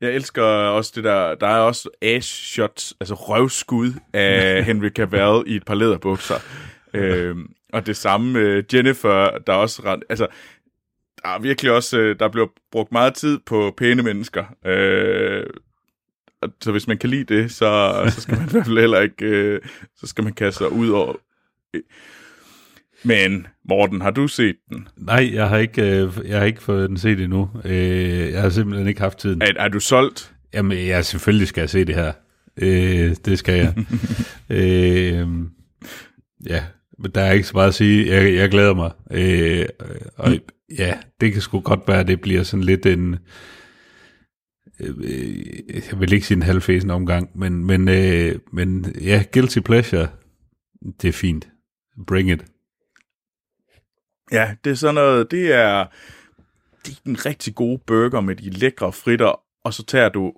jeg 0.00 0.12
elsker 0.12 0.42
også 0.42 0.92
det 0.94 1.04
der, 1.04 1.34
der 1.34 1.46
er 1.46 1.58
også 1.58 1.90
ass 2.02 2.28
shots, 2.28 2.94
altså 3.00 3.14
røvskud 3.14 3.92
af 4.12 4.64
Henry 4.66 4.88
Cavill 4.88 5.42
i 5.46 5.56
et 5.56 5.64
par 5.64 5.74
læderbukser. 5.74 6.34
øh, 6.94 7.36
og 7.72 7.86
det 7.86 7.96
samme 7.96 8.32
med 8.32 8.62
Jennifer, 8.74 9.38
der 9.38 9.52
er 9.52 9.56
også 9.56 9.82
ret, 9.84 10.02
altså, 10.08 10.26
der 11.22 11.28
er 11.28 11.38
virkelig 11.38 11.72
også, 11.72 11.98
øh, 11.98 12.18
der 12.18 12.28
bliver 12.28 12.46
brugt 12.72 12.92
meget 12.92 13.14
tid 13.14 13.38
på 13.46 13.74
pæne 13.76 14.02
mennesker. 14.02 14.44
Øh, 14.66 15.46
så 16.60 16.72
hvis 16.72 16.86
man 16.86 16.98
kan 16.98 17.10
lide 17.10 17.34
det, 17.34 17.50
så, 17.50 18.02
så 18.14 18.20
skal 18.20 18.38
man 18.38 18.48
i 18.48 18.50
hvert 18.50 18.66
fald 18.66 18.78
heller 18.78 19.00
ikke, 19.00 19.26
øh, 19.26 19.60
så 19.96 20.06
skal 20.06 20.24
man 20.24 20.32
kaste 20.32 20.58
sig 20.58 20.72
ud 20.72 20.88
over. 20.88 21.14
Men 23.04 23.46
Morten, 23.68 24.00
har 24.00 24.10
du 24.10 24.28
set 24.28 24.56
den? 24.68 24.88
Nej, 24.96 25.30
jeg 25.32 25.48
har 25.48 25.56
ikke, 25.56 25.82
øh, 25.82 26.12
jeg 26.24 26.38
har 26.38 26.44
ikke 26.46 26.62
fået 26.62 26.88
den 26.88 26.96
set 26.96 27.20
endnu. 27.20 27.50
Øh, 27.64 28.32
jeg 28.32 28.42
har 28.42 28.48
simpelthen 28.48 28.88
ikke 28.88 29.00
haft 29.00 29.18
tiden. 29.18 29.42
Er, 29.42 29.52
er 29.56 29.68
du 29.68 29.80
solgt? 29.80 30.34
Jamen, 30.54 30.78
ja, 30.78 31.02
selvfølgelig 31.02 31.48
skal 31.48 31.62
jeg 31.62 31.70
se 31.70 31.84
det 31.84 31.94
her. 31.94 32.12
Øh, 32.56 33.16
det 33.24 33.38
skal 33.38 33.54
jeg. 33.54 33.74
øh, 34.58 35.28
ja, 36.46 36.62
men 36.98 37.10
der 37.14 37.20
er 37.20 37.32
ikke 37.32 37.46
så 37.46 37.52
meget 37.54 37.68
at 37.68 37.74
sige. 37.74 38.14
Jeg, 38.14 38.34
jeg 38.34 38.50
glæder 38.50 38.74
mig. 38.74 38.90
Øh, 39.10 39.66
og 40.16 40.32
ja, 40.78 40.94
det 41.20 41.32
kan 41.32 41.42
sgu 41.42 41.60
godt 41.60 41.80
være, 41.86 42.00
at 42.00 42.08
det 42.08 42.20
bliver 42.20 42.42
sådan 42.42 42.64
lidt 42.64 42.86
en... 42.86 43.14
Øh, 43.14 43.18
jeg 44.80 46.00
vil 46.00 46.12
ikke 46.12 46.26
sige 46.26 46.36
en 46.36 46.42
halvfæsen 46.42 46.90
omgang, 46.90 47.38
men, 47.38 47.64
men, 47.64 47.88
øh, 47.88 48.38
men 48.52 48.94
ja, 49.00 49.24
guilty 49.32 49.58
pleasure, 49.58 50.08
det 51.02 51.08
er 51.08 51.12
fint. 51.12 51.48
Bring 52.06 52.30
it. 52.30 52.44
Ja, 54.32 54.54
det 54.64 54.70
er 54.70 54.74
sådan 54.74 54.94
noget, 54.94 55.30
det 55.30 55.52
er, 55.52 55.84
det 56.86 56.92
er 56.92 57.08
en 57.08 57.26
rigtig 57.26 57.54
god 57.54 57.78
burger 57.86 58.20
med 58.20 58.36
de 58.36 58.50
lækre 58.50 58.92
fritter, 58.92 59.40
og 59.64 59.74
så 59.74 59.84
tager 59.84 60.08
du 60.08 60.32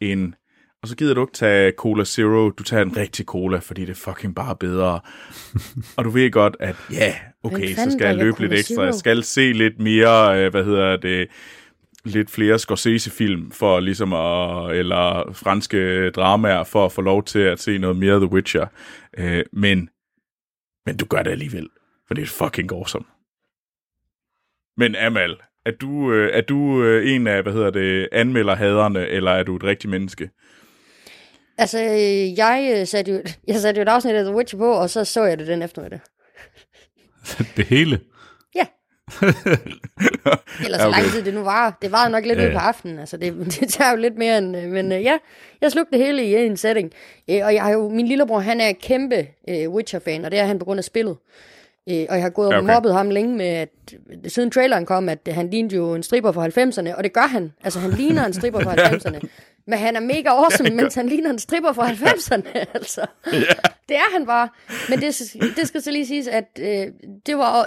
en, 0.00 0.34
og 0.82 0.88
så 0.88 0.96
gider 0.96 1.14
du 1.14 1.20
ikke 1.20 1.32
tage 1.32 1.72
Cola 1.76 2.04
Zero, 2.04 2.50
du 2.50 2.62
tager 2.62 2.82
en 2.82 2.96
rigtig 2.96 3.26
cola, 3.26 3.58
fordi 3.58 3.80
det 3.80 3.90
er 3.90 3.94
fucking 3.94 4.34
bare 4.34 4.56
bedre. 4.56 5.00
og 5.96 6.04
du 6.04 6.10
ved 6.10 6.30
godt, 6.30 6.56
at 6.60 6.76
ja, 6.92 7.14
okay, 7.42 7.74
så 7.74 7.90
skal 7.90 8.06
jeg 8.06 8.16
løbe 8.16 8.40
lidt 8.40 8.52
ekstra, 8.52 8.82
jeg 8.82 8.94
skal 8.94 9.22
se 9.22 9.52
lidt 9.52 9.78
mere, 9.78 10.44
øh, 10.44 10.50
hvad 10.50 10.64
hedder 10.64 10.96
det, 10.96 11.28
lidt 12.04 12.30
flere 12.30 12.58
Scorsese-film 12.58 13.50
for 13.50 13.80
ligesom 13.80 14.12
at, 14.12 14.76
eller 14.76 15.32
franske 15.32 16.10
dramaer 16.10 16.64
for 16.64 16.84
at 16.84 16.92
få 16.92 17.02
lov 17.02 17.24
til 17.24 17.38
at 17.38 17.60
se 17.60 17.78
noget 17.78 17.96
mere 17.96 18.16
The 18.18 18.32
Witcher. 18.32 18.66
Øh, 19.18 19.44
men, 19.52 19.88
men 20.86 20.96
du 20.96 21.04
gør 21.04 21.22
det 21.22 21.30
alligevel, 21.30 21.68
for 22.06 22.14
det 22.14 22.22
er 22.22 22.26
fucking 22.26 22.72
awesome. 22.72 23.04
Men 24.76 24.96
Amal, 24.96 25.36
er 25.66 25.70
du, 25.70 26.12
øh, 26.12 26.30
er 26.32 26.40
du 26.40 26.82
øh, 26.82 27.10
en 27.10 27.26
af, 27.26 27.42
hvad 27.42 27.52
hedder 27.52 27.70
det, 27.70 28.08
anmelderhaderne, 28.12 29.08
eller 29.08 29.30
er 29.30 29.42
du 29.42 29.56
et 29.56 29.64
rigtigt 29.64 29.90
menneske? 29.90 30.30
Altså, 31.58 31.78
jeg 32.36 32.76
øh, 32.76 32.86
satte 32.86 33.12
jo, 33.12 33.22
jeg 33.46 33.56
satte 33.56 33.78
jo 33.78 33.82
et 33.82 33.88
afsnit 33.88 34.14
af 34.14 34.24
The 34.24 34.34
Witcher 34.34 34.58
på, 34.58 34.72
og 34.72 34.90
så 34.90 35.04
så 35.04 35.24
jeg 35.24 35.38
det 35.38 35.46
den 35.46 35.62
eftermiddag. 35.62 36.00
det 37.56 37.64
hele? 37.64 38.00
Ja. 39.22 39.26
Eller 40.64 40.78
så 40.78 40.88
okay. 40.88 41.00
lang 41.00 41.12
tid 41.12 41.22
det 41.22 41.34
nu 41.34 41.40
var. 41.40 41.78
Det 41.82 41.92
var 41.92 42.08
nok 42.08 42.26
lidt 42.26 42.38
ja. 42.38 42.46
ud 42.46 42.52
på 42.52 42.58
aftenen. 42.58 42.98
Altså, 42.98 43.16
det, 43.16 43.34
det 43.60 43.68
tager 43.68 43.90
jo 43.90 43.96
lidt 43.96 44.18
mere 44.18 44.38
end... 44.38 44.68
Men 44.68 44.92
uh, 44.92 45.02
ja, 45.02 45.18
jeg 45.60 45.72
slugte 45.72 45.98
det 45.98 46.06
hele 46.06 46.24
i 46.24 46.34
en 46.46 46.56
setting. 46.56 46.92
Uh, 47.28 47.34
og 47.34 47.54
jeg 47.54 47.62
har 47.62 47.70
jo, 47.70 47.88
min 47.88 48.06
lillebror, 48.06 48.38
han 48.38 48.60
er 48.60 48.72
kæmpe 48.72 49.26
uh, 49.48 49.74
Witcher-fan, 49.74 50.24
og 50.24 50.30
det 50.30 50.38
er 50.38 50.44
han 50.44 50.58
på 50.58 50.64
grund 50.64 50.78
af 50.78 50.84
spillet. 50.84 51.16
Og 51.86 52.14
jeg 52.14 52.22
har 52.22 52.30
gået 52.30 52.48
og 52.48 52.58
okay. 52.58 52.74
mobbet 52.74 52.92
ham 52.92 53.10
længe 53.10 53.36
med, 53.36 53.46
at 53.46 53.68
siden 54.26 54.50
traileren 54.50 54.86
kom, 54.86 55.08
at 55.08 55.28
han 55.28 55.50
lignede 55.50 55.76
jo 55.76 55.94
en 55.94 56.02
stripper 56.02 56.32
fra 56.32 56.46
90'erne, 56.46 56.96
og 56.96 57.04
det 57.04 57.12
gør 57.12 57.26
han. 57.26 57.52
Altså, 57.64 57.78
han 57.78 57.90
ligner 57.90 58.26
en 58.26 58.32
stripper 58.32 58.60
fra 58.60 58.74
90'erne. 58.94 59.20
Men 59.66 59.78
han 59.78 59.96
er 59.96 60.00
mega 60.00 60.28
awesome, 60.28 60.70
mens 60.70 60.94
han 60.94 61.08
ligner 61.08 61.30
en 61.30 61.38
stripper 61.38 61.72
fra 61.72 61.88
90'erne, 61.88 62.64
altså. 62.74 63.06
Yeah. 63.34 63.44
Det 63.88 63.96
er 63.96 64.12
han 64.12 64.26
bare. 64.26 64.48
Men 64.88 65.00
det, 65.00 65.36
det 65.56 65.68
skal 65.68 65.82
så 65.82 65.90
lige 65.90 66.06
siges, 66.06 66.26
at 66.26 66.58
øh, 66.60 66.86
det 67.26 67.38
var... 67.38 67.66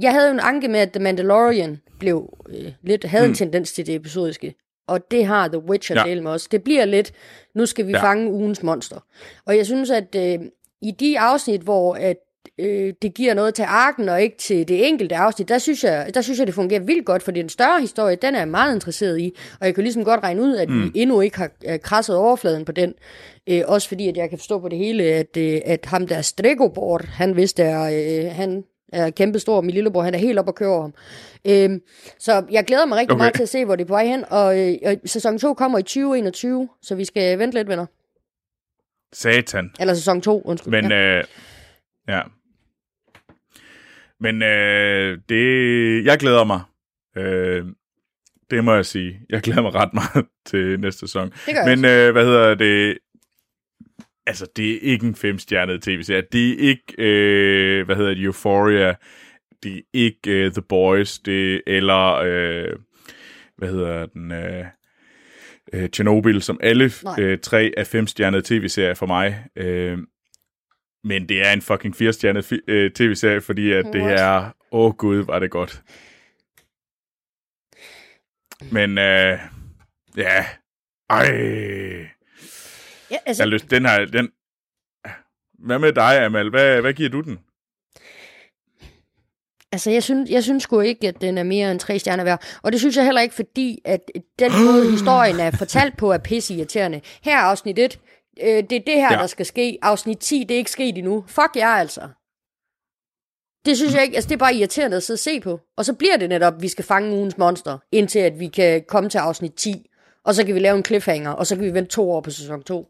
Jeg 0.00 0.12
havde 0.12 0.26
jo 0.26 0.32
en 0.32 0.40
anke 0.40 0.68
med, 0.68 0.80
at 0.80 0.92
The 0.92 1.02
Mandalorian 1.02 1.80
blev 1.98 2.36
øh, 2.48 2.72
lidt, 2.82 3.04
havde 3.04 3.26
mm. 3.26 3.30
en 3.30 3.34
tendens 3.34 3.72
til 3.72 3.86
det 3.86 3.94
episodiske. 3.94 4.54
Og 4.88 5.10
det 5.10 5.26
har 5.26 5.48
The 5.48 5.58
Witcher 5.58 5.96
ja. 6.00 6.10
del 6.10 6.22
med 6.22 6.30
os. 6.30 6.46
Det 6.46 6.62
bliver 6.62 6.84
lidt, 6.84 7.12
nu 7.54 7.66
skal 7.66 7.86
vi 7.86 7.92
ja. 7.92 8.02
fange 8.02 8.32
ugens 8.32 8.62
monster. 8.62 9.04
Og 9.46 9.56
jeg 9.56 9.66
synes, 9.66 9.90
at 9.90 10.14
øh, 10.16 10.38
i 10.82 10.90
de 10.90 11.18
afsnit, 11.18 11.60
hvor 11.60 11.94
at 11.94 12.16
øh, 12.58 12.92
det 13.02 13.14
giver 13.14 13.34
noget 13.34 13.54
til 13.54 13.64
arken 13.68 14.08
og 14.08 14.22
ikke 14.22 14.36
til 14.36 14.68
det 14.68 14.88
enkelte 14.88 15.16
afsnit, 15.16 15.48
der 15.48 15.58
synes 15.58 15.84
jeg, 15.84 16.10
der 16.14 16.20
synes 16.20 16.38
jeg 16.38 16.46
det 16.46 16.54
fungerer 16.54 16.80
vildt 16.80 17.06
godt, 17.06 17.22
for 17.22 17.30
den 17.30 17.48
større 17.48 17.80
historie, 17.80 18.16
den 18.16 18.34
er 18.34 18.38
jeg 18.38 18.48
meget 18.48 18.74
interesseret 18.74 19.20
i, 19.20 19.32
og 19.60 19.66
jeg 19.66 19.74
kan 19.74 19.84
ligesom 19.84 20.04
godt 20.04 20.22
regne 20.22 20.42
ud, 20.42 20.56
at 20.56 20.68
mm. 20.68 20.84
vi 20.84 20.90
endnu 20.94 21.20
ikke 21.20 21.38
har 21.38 21.50
øh, 21.66 21.80
krasset 21.80 22.16
overfladen 22.16 22.64
på 22.64 22.72
den, 22.72 22.94
øh, 23.46 23.62
også 23.66 23.88
fordi, 23.88 24.08
at 24.08 24.16
jeg 24.16 24.28
kan 24.28 24.38
forstå 24.38 24.58
på 24.60 24.68
det 24.68 24.78
hele, 24.78 25.04
at, 25.04 25.36
øh, 25.36 25.60
at 25.64 25.86
ham 25.86 26.06
der 26.06 26.22
Stregobord, 26.22 27.04
han 27.04 27.36
vidste, 27.36 27.64
at 27.64 28.24
øh, 28.24 28.32
han 28.32 28.64
er 28.92 29.10
kæmpestor, 29.10 29.60
min 29.60 29.70
lillebror, 29.70 30.02
han 30.02 30.14
er 30.14 30.18
helt 30.18 30.38
op 30.38 30.48
og 30.48 30.54
kører 30.54 30.80
ham. 30.80 30.94
Øh, 31.44 31.80
så 32.18 32.44
jeg 32.50 32.64
glæder 32.64 32.86
mig 32.86 32.98
rigtig 32.98 33.14
okay. 33.14 33.20
meget 33.20 33.34
til 33.34 33.42
at 33.42 33.48
se, 33.48 33.64
hvor 33.64 33.76
det 33.76 33.84
er 33.84 33.88
på 33.88 33.94
vej 33.94 34.06
hen, 34.06 34.24
og, 34.30 34.60
øh, 34.60 34.76
og 34.84 34.96
sæson 35.04 35.38
2 35.38 35.54
kommer 35.54 35.78
i 35.78 35.82
2021, 35.82 36.68
så 36.82 36.94
vi 36.94 37.04
skal 37.04 37.38
vente 37.38 37.58
lidt, 37.58 37.68
venner. 37.68 37.86
Satan. 39.12 39.70
Eller 39.80 39.94
sæson 39.94 40.20
2, 40.20 40.42
undskyld. 40.42 40.70
Men, 40.70 40.90
ja. 40.90 41.18
Øh, 41.18 41.24
ja, 42.08 42.20
men 44.20 44.42
øh, 44.42 45.18
det, 45.28 46.04
jeg 46.04 46.18
glæder 46.18 46.44
mig. 46.44 46.60
Øh, 47.16 47.64
det 48.50 48.64
må 48.64 48.74
jeg 48.74 48.86
sige. 48.86 49.20
Jeg 49.30 49.40
glæder 49.40 49.62
mig 49.62 49.74
ret 49.74 49.94
meget 49.94 50.26
til 50.50 50.80
næste 50.80 51.00
sæson. 51.00 51.32
Men 51.66 51.84
øh, 51.84 52.12
hvad 52.12 52.24
hedder 52.24 52.54
det? 52.54 52.98
Altså, 54.28 54.46
det 54.56 54.74
er 54.74 54.78
ikke 54.80 55.06
en 55.06 55.14
femstjernet 55.14 55.82
tv-serie. 55.82 56.22
Det 56.32 56.50
er 56.50 56.68
ikke, 56.68 56.94
øh, 56.98 57.86
hvad 57.86 57.96
hedder 57.96 58.14
det, 58.14 58.24
Euphoria. 58.24 58.94
Det 59.62 59.76
er 59.76 59.80
ikke 59.92 60.46
uh, 60.46 60.52
The 60.52 60.62
Boys. 60.62 61.18
Det 61.18 61.62
eller, 61.66 62.14
øh, 62.14 62.76
hvad 63.56 63.68
hedder 63.68 64.06
den, 64.06 64.32
øh, 64.32 64.64
øh, 65.72 65.88
Chernobyl, 65.88 66.40
som 66.40 66.60
alle 66.62 66.90
øh, 67.18 67.38
tre 67.38 67.72
af 67.76 67.86
femstjernede 67.86 68.42
tv-serier 68.42 68.94
for 68.94 69.06
mig. 69.06 69.44
Øh, 69.56 69.98
men 71.04 71.28
det 71.28 71.46
er 71.46 71.52
en 71.52 71.62
fucking 71.62 71.96
firestjernet 71.96 72.60
øh, 72.68 72.90
tv-serie, 72.90 73.40
fordi 73.40 73.72
at 73.72 73.84
det 73.92 74.02
er, 74.02 74.52
åh 74.72 74.84
oh, 74.86 74.94
gud, 74.94 75.16
var 75.16 75.38
det 75.38 75.50
godt. 75.50 75.82
Men 78.72 78.98
øh, 78.98 79.38
ja, 80.16 80.44
ej. 81.10 82.08
Ja, 83.10 83.16
altså... 83.26 83.42
Jeg 83.42 83.48
lyst, 83.48 83.70
den 83.70 83.86
her, 83.86 84.04
den... 84.04 84.28
Hvad 85.66 85.78
med 85.78 85.92
dig, 85.92 86.24
Amal? 86.24 86.50
Hvad, 86.50 86.80
hvad 86.80 86.92
giver 86.92 87.08
du 87.08 87.20
den? 87.20 87.38
Altså, 89.72 89.90
jeg 89.90 90.02
synes, 90.02 90.30
jeg 90.30 90.42
synes 90.42 90.62
sgu 90.62 90.80
ikke, 90.80 91.08
at 91.08 91.20
den 91.20 91.38
er 91.38 91.42
mere 91.42 91.70
end 91.70 91.80
tre 91.80 91.98
stjerner 91.98 92.24
værd. 92.24 92.44
Og 92.62 92.72
det 92.72 92.80
synes 92.80 92.96
jeg 92.96 93.04
heller 93.04 93.20
ikke, 93.20 93.34
fordi 93.34 93.80
at 93.84 94.00
den 94.38 94.52
måde, 94.64 94.90
historien 94.96 95.40
er 95.40 95.50
fortalt 95.50 95.96
på, 95.96 96.12
er 96.12 96.18
pisse 96.18 96.54
irriterende. 96.54 97.00
Her 97.22 97.36
er 97.36 97.40
afsnit 97.40 97.78
1 97.78 98.00
øh, 98.42 98.46
det 98.46 98.72
er 98.72 98.80
det 98.86 98.94
her, 98.94 99.12
ja. 99.12 99.18
der 99.18 99.26
skal 99.26 99.46
ske. 99.46 99.78
Afsnit 99.82 100.18
10, 100.18 100.44
det 100.48 100.54
er 100.54 100.58
ikke 100.58 100.70
sket 100.70 100.98
endnu. 100.98 101.24
Fuck 101.26 101.56
jer 101.56 101.68
altså. 101.68 102.08
Det 103.64 103.76
synes 103.76 103.94
jeg 103.94 104.02
ikke, 104.02 104.14
altså 104.14 104.28
det 104.28 104.34
er 104.34 104.38
bare 104.38 104.54
irriterende 104.54 104.96
at 104.96 105.02
sidde 105.02 105.16
og 105.16 105.20
se 105.20 105.40
på. 105.40 105.60
Og 105.76 105.84
så 105.84 105.92
bliver 105.92 106.16
det 106.16 106.28
netop, 106.28 106.54
at 106.54 106.62
vi 106.62 106.68
skal 106.68 106.84
fange 106.84 107.16
ugens 107.16 107.38
monster, 107.38 107.78
indtil 107.92 108.18
at 108.18 108.40
vi 108.40 108.48
kan 108.48 108.84
komme 108.88 109.10
til 109.10 109.18
afsnit 109.18 109.54
10. 109.54 109.86
Og 110.24 110.34
så 110.34 110.46
kan 110.46 110.54
vi 110.54 110.60
lave 110.60 110.76
en 110.76 110.84
cliffhanger, 110.84 111.30
og 111.30 111.46
så 111.46 111.54
kan 111.56 111.64
vi 111.64 111.74
vente 111.74 111.90
to 111.90 112.10
år 112.10 112.20
på 112.20 112.30
sæson 112.30 112.62
2. 112.62 112.88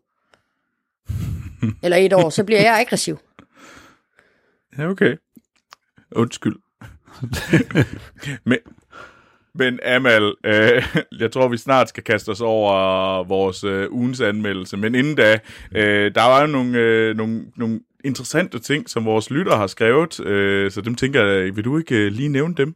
Eller 1.82 1.96
et 1.96 2.12
år, 2.12 2.30
så 2.30 2.44
bliver 2.44 2.61
jeg 2.61 2.80
aggressiv. 2.80 3.18
Ja, 4.78 4.88
okay. 4.88 5.16
Undskyld. 6.12 6.56
men, 8.48 8.59
Men 9.54 9.78
Amal, 9.82 10.34
øh, 10.44 10.82
jeg 11.18 11.32
tror, 11.32 11.48
vi 11.48 11.56
snart 11.56 11.88
skal 11.88 12.02
kaste 12.02 12.28
os 12.28 12.40
over 12.40 12.72
vores 13.24 13.64
øh, 13.64 13.92
ugens 13.92 14.20
anmeldelse. 14.20 14.76
Men 14.76 14.94
inden 14.94 15.14
da, 15.14 15.38
øh, 15.74 16.14
der 16.14 16.22
var 16.22 16.40
jo 16.40 16.46
nogle, 16.46 16.78
øh, 16.78 17.16
nogle, 17.16 17.44
nogle 17.56 17.80
interessante 18.05 18.59
ting, 18.59 18.90
som 18.90 19.05
vores 19.05 19.30
lytter 19.30 19.57
har 19.57 19.66
skrevet. 19.66 20.20
Øh, 20.20 20.70
så 20.70 20.80
dem 20.80 20.94
tænker 20.94 21.24
jeg, 21.24 21.57
vil 21.57 21.64
du 21.64 21.78
ikke 21.78 21.94
øh, 21.94 22.12
lige 22.12 22.28
nævne 22.28 22.55
dem? 22.55 22.74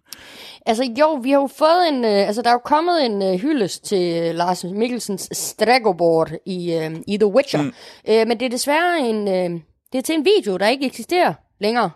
Altså 0.66 0.84
jo, 0.98 1.14
vi 1.14 1.30
har 1.30 1.40
jo 1.40 1.46
fået 1.46 1.88
en, 1.88 2.04
øh, 2.04 2.26
altså 2.26 2.42
der 2.42 2.48
er 2.48 2.54
jo 2.54 2.58
kommet 2.64 3.06
en 3.06 3.22
øh, 3.22 3.34
hyldest 3.40 3.84
til 3.84 4.22
øh, 4.22 4.34
Lars 4.34 4.64
Mikkelsens 4.64 5.28
Stregobord 5.32 6.30
i, 6.46 6.74
øh, 6.74 6.96
i 7.06 7.16
The 7.16 7.26
Witcher. 7.26 7.62
Mm. 7.62 7.72
Øh, 8.08 8.28
men 8.28 8.40
det 8.40 8.46
er 8.46 8.50
desværre 8.50 9.00
en, 9.00 9.28
øh, 9.28 9.60
det 9.92 9.98
er 9.98 10.02
til 10.02 10.14
en 10.14 10.24
video, 10.24 10.56
der 10.56 10.68
ikke 10.68 10.86
eksisterer 10.86 11.34
længere 11.60 11.90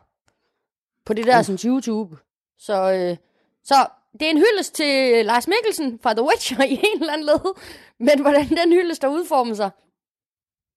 på 1.07 1.13
det 1.15 1.27
der 1.27 1.39
uh. 1.39 1.45
sådan 1.45 1.71
YouTube. 1.73 2.17
Så, 2.59 2.93
øh, 2.93 3.17
så 3.65 3.75
det 4.13 4.27
er 4.27 4.31
en 4.31 4.39
hyldest 4.39 4.75
til 4.75 5.27
Lars 5.27 5.49
Mikkelsen 5.49 5.99
fra 6.03 6.13
The 6.13 6.23
Witcher 6.23 6.65
i 6.73 6.73
en 6.73 7.01
eller 7.01 7.13
anden 7.13 7.27
led. 7.27 7.55
Men 8.01 8.21
hvordan 8.21 8.49
den 8.49 8.73
hyldest 8.73 9.03
der 9.03 9.09
udformer 9.09 9.55
sig, 9.55 9.71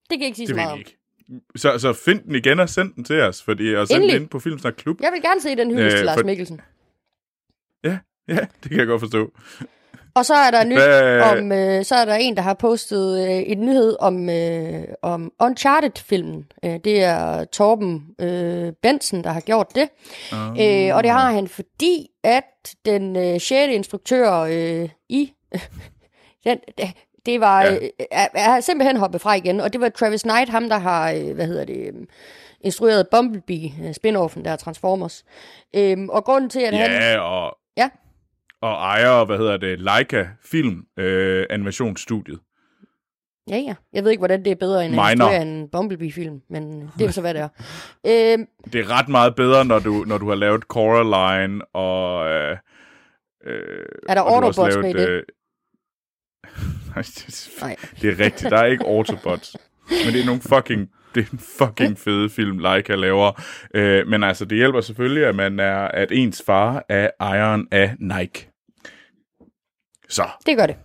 det 0.09 0.19
kan 0.19 0.25
ikke 0.25 0.35
sige 0.35 0.47
Det 0.47 0.55
så 0.55 0.57
meget 0.57 0.71
om. 0.71 0.79
ikke. 0.79 0.98
Så, 1.55 1.77
så 1.79 1.93
find 1.93 2.21
den 2.23 2.35
igen 2.35 2.59
og 2.59 2.69
send 2.69 2.93
den 2.93 3.03
til 3.03 3.21
os, 3.21 3.43
fordi 3.43 3.75
og 3.75 3.87
send 3.87 3.95
Endelig. 3.95 4.13
den 4.13 4.21
ind 4.21 4.29
på 4.29 4.39
Filmsnak 4.39 4.73
Klub. 4.77 5.01
Jeg 5.01 5.11
vil 5.13 5.21
gerne 5.21 5.41
se 5.41 5.55
den 5.55 5.71
hyldest 5.71 5.93
Øh, 5.93 5.97
til 5.97 6.05
Lars 6.05 6.17
for- 6.19 6.25
Mikkelsen. 6.25 6.61
Ja, 7.83 7.97
ja, 8.27 8.37
det 8.63 8.69
kan 8.71 8.79
jeg 8.79 8.87
godt 8.87 9.01
forstå. 9.01 9.31
Og 10.15 10.25
så 10.25 10.33
er 10.33 10.51
der 10.51 10.63
nyt 10.63 10.75
Hvad- 10.77 11.21
om, 11.21 11.51
øh, 11.51 11.85
så 11.85 11.95
er 11.95 12.05
der 12.05 12.15
en, 12.15 12.35
der 12.35 12.41
har 12.41 12.53
postet 12.53 13.25
øh, 13.29 13.43
en 13.51 13.59
nyhed 13.65 13.95
om, 13.99 14.29
øh, 14.29 14.83
om 15.01 15.31
Uncharted-filmen. 15.41 16.45
Øh, 16.65 16.79
det 16.83 17.03
er 17.03 17.43
Torben 17.43 18.05
øh, 18.21 18.73
Bensen, 18.81 19.23
der 19.23 19.29
har 19.29 19.41
gjort 19.41 19.67
det. 19.75 19.89
Uh, 20.31 20.39
Øh, 20.39 20.95
og 20.95 21.03
det 21.03 21.11
har 21.11 21.31
han, 21.31 21.47
fordi 21.47 22.07
at 22.23 22.75
den 22.85 23.15
øh, 23.15 23.39
6. 23.39 23.51
instruktør 23.51 24.33
øh, 24.33 24.89
i... 25.09 25.33
den, 26.45 26.57
det 27.31 27.39
var... 27.41 27.63
Ja. 27.63 27.75
Øh, 27.75 27.81
er, 28.11 28.27
er 28.33 28.59
simpelthen 28.59 28.97
hoppet 28.97 29.21
fra 29.21 29.33
igen, 29.33 29.59
og 29.59 29.73
det 29.73 29.81
var 29.81 29.89
Travis 29.89 30.21
Knight, 30.21 30.49
ham 30.49 30.69
der 30.69 30.77
har, 30.79 31.11
øh, 31.11 31.35
hvad 31.35 31.47
hedder 31.47 31.65
det, 31.65 31.77
øh, 31.87 31.93
instrueret 32.61 33.07
Bumblebee, 33.11 33.71
øh, 33.87 33.93
spin-offen 33.93 34.45
der 34.45 34.51
er 34.51 34.55
Transformers. 34.55 35.23
Øh, 35.75 35.97
og 36.09 36.23
grunden 36.25 36.49
til, 36.49 36.59
at 36.59 36.73
han... 36.77 36.91
Ja, 36.91 37.19
og, 37.19 37.57
Ja. 37.77 37.89
og 38.61 38.71
ejer, 38.71 39.25
hvad 39.25 39.37
hedder 39.37 39.57
det, 39.57 39.79
Leica 39.79 40.27
Film 40.51 40.83
øh, 40.99 41.45
Animationsstudiet. 41.49 42.39
Ja, 43.49 43.57
ja. 43.57 43.75
Jeg 43.93 44.03
ved 44.03 44.11
ikke, 44.11 44.19
hvordan 44.21 44.45
det 44.45 44.51
er 44.51 44.55
bedre 44.55 44.85
end 44.85 44.91
Minor. 44.91 45.09
instruere 45.09 45.41
en 45.41 45.69
Bumblebee-film, 45.69 46.41
men 46.49 46.89
det 46.99 47.07
er 47.07 47.11
så, 47.11 47.21
hvad 47.21 47.33
det 47.33 47.41
er. 47.41 47.49
Øh, 48.07 48.37
Det 48.73 48.79
er 48.79 48.99
ret 48.99 49.09
meget 49.09 49.35
bedre, 49.35 49.65
når 49.65 49.79
du, 49.79 50.03
når 50.07 50.17
du 50.17 50.27
har 50.29 50.35
lavet 50.35 50.61
Coraline 50.63 51.65
og... 51.65 52.27
Øh, 52.29 52.57
øh, 53.45 53.85
Er 54.09 54.13
der 54.13 54.21
Autobots 54.21 54.77
med 54.77 54.89
i 54.89 54.93
det? 54.93 55.09
øh, 55.09 55.23
Nej, 57.61 57.75
det, 58.01 58.09
er 58.09 58.19
rigtigt. 58.25 58.51
Der 58.51 58.57
er 58.57 58.65
ikke 58.65 58.83
Autobots. 58.85 59.55
Men 60.05 60.13
det 60.13 60.21
er 60.21 60.25
nogle 60.25 60.41
fucking 60.41 60.89
det 61.15 61.25
er 61.27 61.31
en 61.33 61.39
fucking 61.39 61.99
fede 61.99 62.29
film, 62.29 62.59
Leica 62.59 62.95
laver. 62.95 63.41
Øh, 63.73 64.07
men 64.07 64.23
altså, 64.23 64.45
det 64.45 64.57
hjælper 64.57 64.81
selvfølgelig, 64.81 65.25
at 65.25 65.35
man 65.35 65.59
er, 65.59 65.77
at 65.77 66.11
ens 66.11 66.43
far 66.45 66.85
er 66.89 67.09
ejeren 67.19 67.67
af 67.71 67.95
Nike. 67.99 68.49
Så, 70.09 70.23
det 70.45 70.57
gør 70.57 70.65
det. 70.65 70.75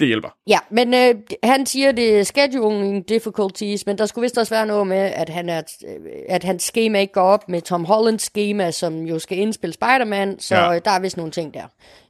det 0.00 0.06
hjælper. 0.08 0.28
Ja, 0.46 0.58
men 0.70 0.94
øh, 0.94 1.14
han 1.42 1.66
siger, 1.66 1.92
det 1.92 2.18
er 2.18 2.22
scheduling 2.22 3.08
difficulties, 3.08 3.86
men 3.86 3.98
der 3.98 4.06
skulle 4.06 4.22
vist 4.22 4.38
også 4.38 4.54
være 4.54 4.66
noget 4.66 4.86
med, 4.86 4.96
at, 4.96 5.28
han 5.28 5.48
er, 5.48 5.62
øh, 5.88 6.12
at 6.28 6.44
hans 6.44 6.62
schema 6.62 6.98
ikke 7.00 7.12
går 7.12 7.22
op 7.22 7.48
med 7.48 7.60
Tom 7.62 7.84
Hollands 7.84 8.22
schema, 8.22 8.70
som 8.70 9.02
jo 9.02 9.18
skal 9.18 9.38
indspille 9.38 9.74
Spider-Man, 9.74 10.38
så 10.38 10.56
ja. 10.56 10.78
der 10.78 10.90
er 10.90 11.00
vist 11.00 11.16
nogle 11.16 11.32
ting 11.32 11.54
der. 11.54 11.64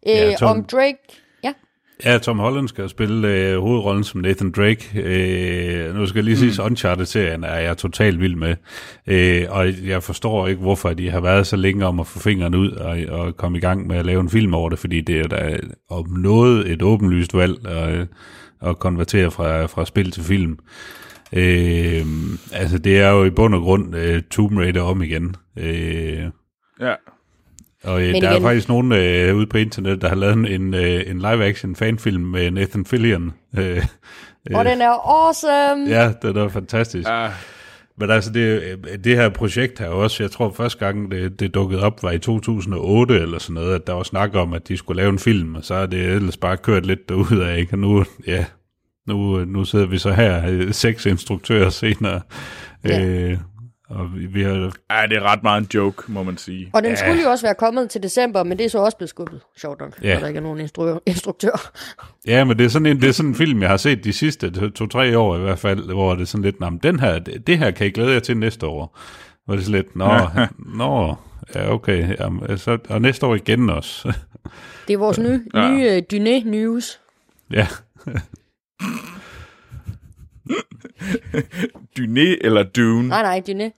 Øh, 0.07 0.14
Ja, 0.14 0.35
Tom- 0.35 0.49
Om 0.49 0.64
Drake, 0.64 0.99
ja, 2.05 2.18
Tom 2.18 2.38
Holland 2.38 2.68
skal 2.68 2.88
spille 2.88 3.28
øh, 3.28 3.59
hovedrollen 3.59 4.05
som 4.05 4.20
Nathan 4.20 4.51
Drake. 4.51 5.01
Øh, 5.01 5.95
nu 5.95 6.07
skal 6.07 6.18
jeg 6.18 6.24
lige 6.24 6.36
sige, 6.36 6.62
mm. 6.62 6.66
Uncharted-serien 6.66 7.45
er 7.45 7.59
jeg 7.59 7.76
totalt 7.76 8.20
vild 8.20 8.36
med. 8.36 8.57
Øh, 9.07 9.47
og 9.49 9.86
jeg 9.86 10.03
forstår 10.03 10.47
ikke, 10.47 10.61
hvorfor 10.61 10.92
de 10.92 11.11
har 11.11 11.20
været 11.20 11.47
så 11.47 11.57
længe 11.57 11.86
om 11.86 12.01
at 12.01 12.07
få 12.07 12.18
fingrene 12.18 12.59
ud 12.59 12.70
og, 12.70 12.99
og 13.09 13.36
komme 13.36 13.59
i 13.59 13.61
gang 13.61 13.86
med 13.86 13.97
at 13.97 14.07
lave 14.07 14.20
en 14.20 14.30
film 14.30 14.55
over 14.55 14.70
det, 14.70 14.78
fordi 14.78 15.01
det 15.01 15.20
er 15.20 15.28
da 15.28 15.59
om 15.90 16.11
noget 16.11 16.70
et 16.70 16.82
åbenlyst 16.82 17.34
valg 17.34 17.66
at, 17.66 18.09
at 18.62 18.78
konvertere 18.78 19.30
fra, 19.30 19.66
fra 19.66 19.84
spil 19.84 20.11
til 20.11 20.22
film. 20.22 20.59
Øh, 21.32 22.07
altså, 22.53 22.78
det 22.78 23.01
er 23.01 23.11
jo 23.11 23.24
i 23.24 23.30
bund 23.30 23.55
og 23.55 23.61
grund 23.61 23.97
øh, 23.97 24.22
Tomb 24.22 24.59
Raider 24.59 24.82
om 24.82 25.03
igen. 25.03 25.36
Øh, 25.59 26.24
Ja. 26.80 26.95
Og 27.85 28.03
øh, 28.03 28.12
Men 28.12 28.22
der 28.22 28.28
er 28.28 28.32
igen- 28.32 28.43
faktisk 28.43 28.68
nogen 28.68 28.93
øh, 28.93 29.37
ude 29.37 29.47
på 29.47 29.59
internet, 29.59 30.03
der 30.03 30.09
har 30.09 30.16
lavet 30.16 30.32
en, 30.35 30.47
en, 30.47 30.74
øh, 30.74 31.03
en 31.07 31.18
live-action 31.18 31.76
fanfilm 31.76 32.22
med 32.22 32.51
Nathan 32.51 32.85
Fillion. 32.87 33.32
Øh, 33.59 33.85
og 34.55 34.64
den 34.64 34.80
er 34.82 34.91
awesome. 34.91 35.89
ja, 36.01 36.12
det 36.22 36.37
er 36.37 36.49
fantastisk. 36.49 37.09
Ja, 37.09 37.28
Men 37.99 38.11
altså, 38.11 38.32
det, 38.32 38.62
det 39.05 39.16
her 39.16 39.28
projekt 39.28 39.78
her 39.78 39.89
også, 39.89 40.22
jeg 40.22 40.30
tror 40.30 40.51
første 40.57 40.78
gang 40.87 41.11
det, 41.11 41.41
det 41.41 41.55
dukkede 41.55 41.82
op, 41.82 42.03
var 42.03 42.11
i 42.11 42.18
2008 42.18 43.14
eller 43.20 43.39
sådan 43.39 43.55
noget, 43.55 43.74
at 43.74 43.87
der 43.87 43.93
var 43.93 44.03
snak 44.03 44.35
om, 44.35 44.53
at 44.53 44.68
de 44.68 44.76
skulle 44.76 44.97
lave 44.97 45.11
en 45.11 45.18
film, 45.18 45.55
og 45.55 45.64
så 45.64 45.74
er 45.74 45.87
det 45.87 46.05
ellers 46.05 46.37
bare 46.37 46.57
kørt 46.57 46.87
lidt 46.87 47.09
derudad, 47.09 47.57
ikke? 47.57 47.72
Og 47.74 47.78
nu, 47.78 48.05
ja, 48.26 48.45
nu, 49.07 49.45
nu 49.45 49.64
sidder 49.64 49.87
vi 49.87 49.99
så 49.99 50.12
her, 50.12 50.43
øh, 50.51 50.72
seks 50.72 51.07
instruktører 51.07 51.70
senere, 51.70 52.20
Ja. 52.85 53.05
øh, 53.05 53.39
og 53.91 54.14
vi, 54.14 54.26
vi 54.26 54.43
har 54.43 54.51
ja, 54.91 55.07
det 55.07 55.16
er 55.16 55.22
ret 55.22 55.43
meget 55.43 55.61
en 55.61 55.68
joke, 55.74 56.03
må 56.12 56.22
man 56.22 56.37
sige. 56.37 56.70
Og 56.72 56.82
den 56.82 56.91
Ja. 56.91 56.97
skulle 56.97 57.22
jo 57.22 57.30
også 57.30 57.47
være 57.47 57.55
kommet 57.55 57.91
til 57.91 58.03
december, 58.03 58.43
men 58.43 58.59
det 58.59 58.64
er 58.66 58.70
så 58.70 58.78
også 58.78 58.97
blevet 58.97 59.11
skubbet, 59.11 59.41
sjovt 59.57 59.80
nok, 59.80 60.03
Ja. 60.03 60.18
der 60.20 60.26
ikke 60.26 60.39
er 60.39 60.43
nogen 60.43 60.61
instru- 60.61 60.99
instruktør. 61.07 61.72
Ja, 62.26 62.45
men 62.45 62.59
det 62.59 62.64
er 62.64 62.68
sådan 62.68 62.87
en, 62.87 63.01
det 63.01 63.09
er 63.09 63.12
sådan 63.12 63.28
en 63.30 63.35
film, 63.35 63.62
jeg 63.62 63.70
har 63.70 63.76
set 63.76 64.05
de 64.05 64.12
sidste 64.12 64.51
to- 64.51 64.68
to-tre 64.70 65.18
år 65.18 65.37
i 65.37 65.41
hvert 65.41 65.59
fald, 65.59 65.93
hvor 65.93 66.14
det 66.14 66.22
er 66.22 66.26
sådan 66.26 66.45
lidt, 66.45 66.61
"Nå, 66.61 66.70
men 66.70 66.78
den 66.82 67.01
her, 67.01 67.18
det, 67.18 67.47
det 67.47 67.59
her 67.59 67.70
kan 67.70 67.87
I 67.87 67.91
glæde 67.91 68.12
jer 68.12 68.20
til 68.20 68.37
næste 68.37 68.66
år. 68.66 68.99
Hvor 69.45 69.55
det 69.55 69.61
er 69.61 69.64
sådan 69.64 69.80
lidt, 69.82 69.97
nå, 69.97 70.18
nå, 70.76 71.14
ja 71.55 71.72
okay, 71.72 72.16
jamen, 72.20 72.59
så, 72.59 72.78
og 72.89 73.03
næste 73.03 73.26
år 73.26 73.35
igen 73.35 73.70
også. 73.70 74.12
Det 74.89 74.95
er 74.95 74.99
vores 74.99 75.18
nye, 75.18 75.41
ja. 75.55 75.70
nye 75.70 75.91
uh, 75.97 76.03
Dyné 76.12 76.49
News. 76.49 77.01
ja, 77.53 77.66
Dyné 81.99 82.36
eller 82.40 82.62
Dune? 82.62 83.09
Nej, 83.09 83.22
nej, 83.22 83.42
Dyné. 83.49 83.70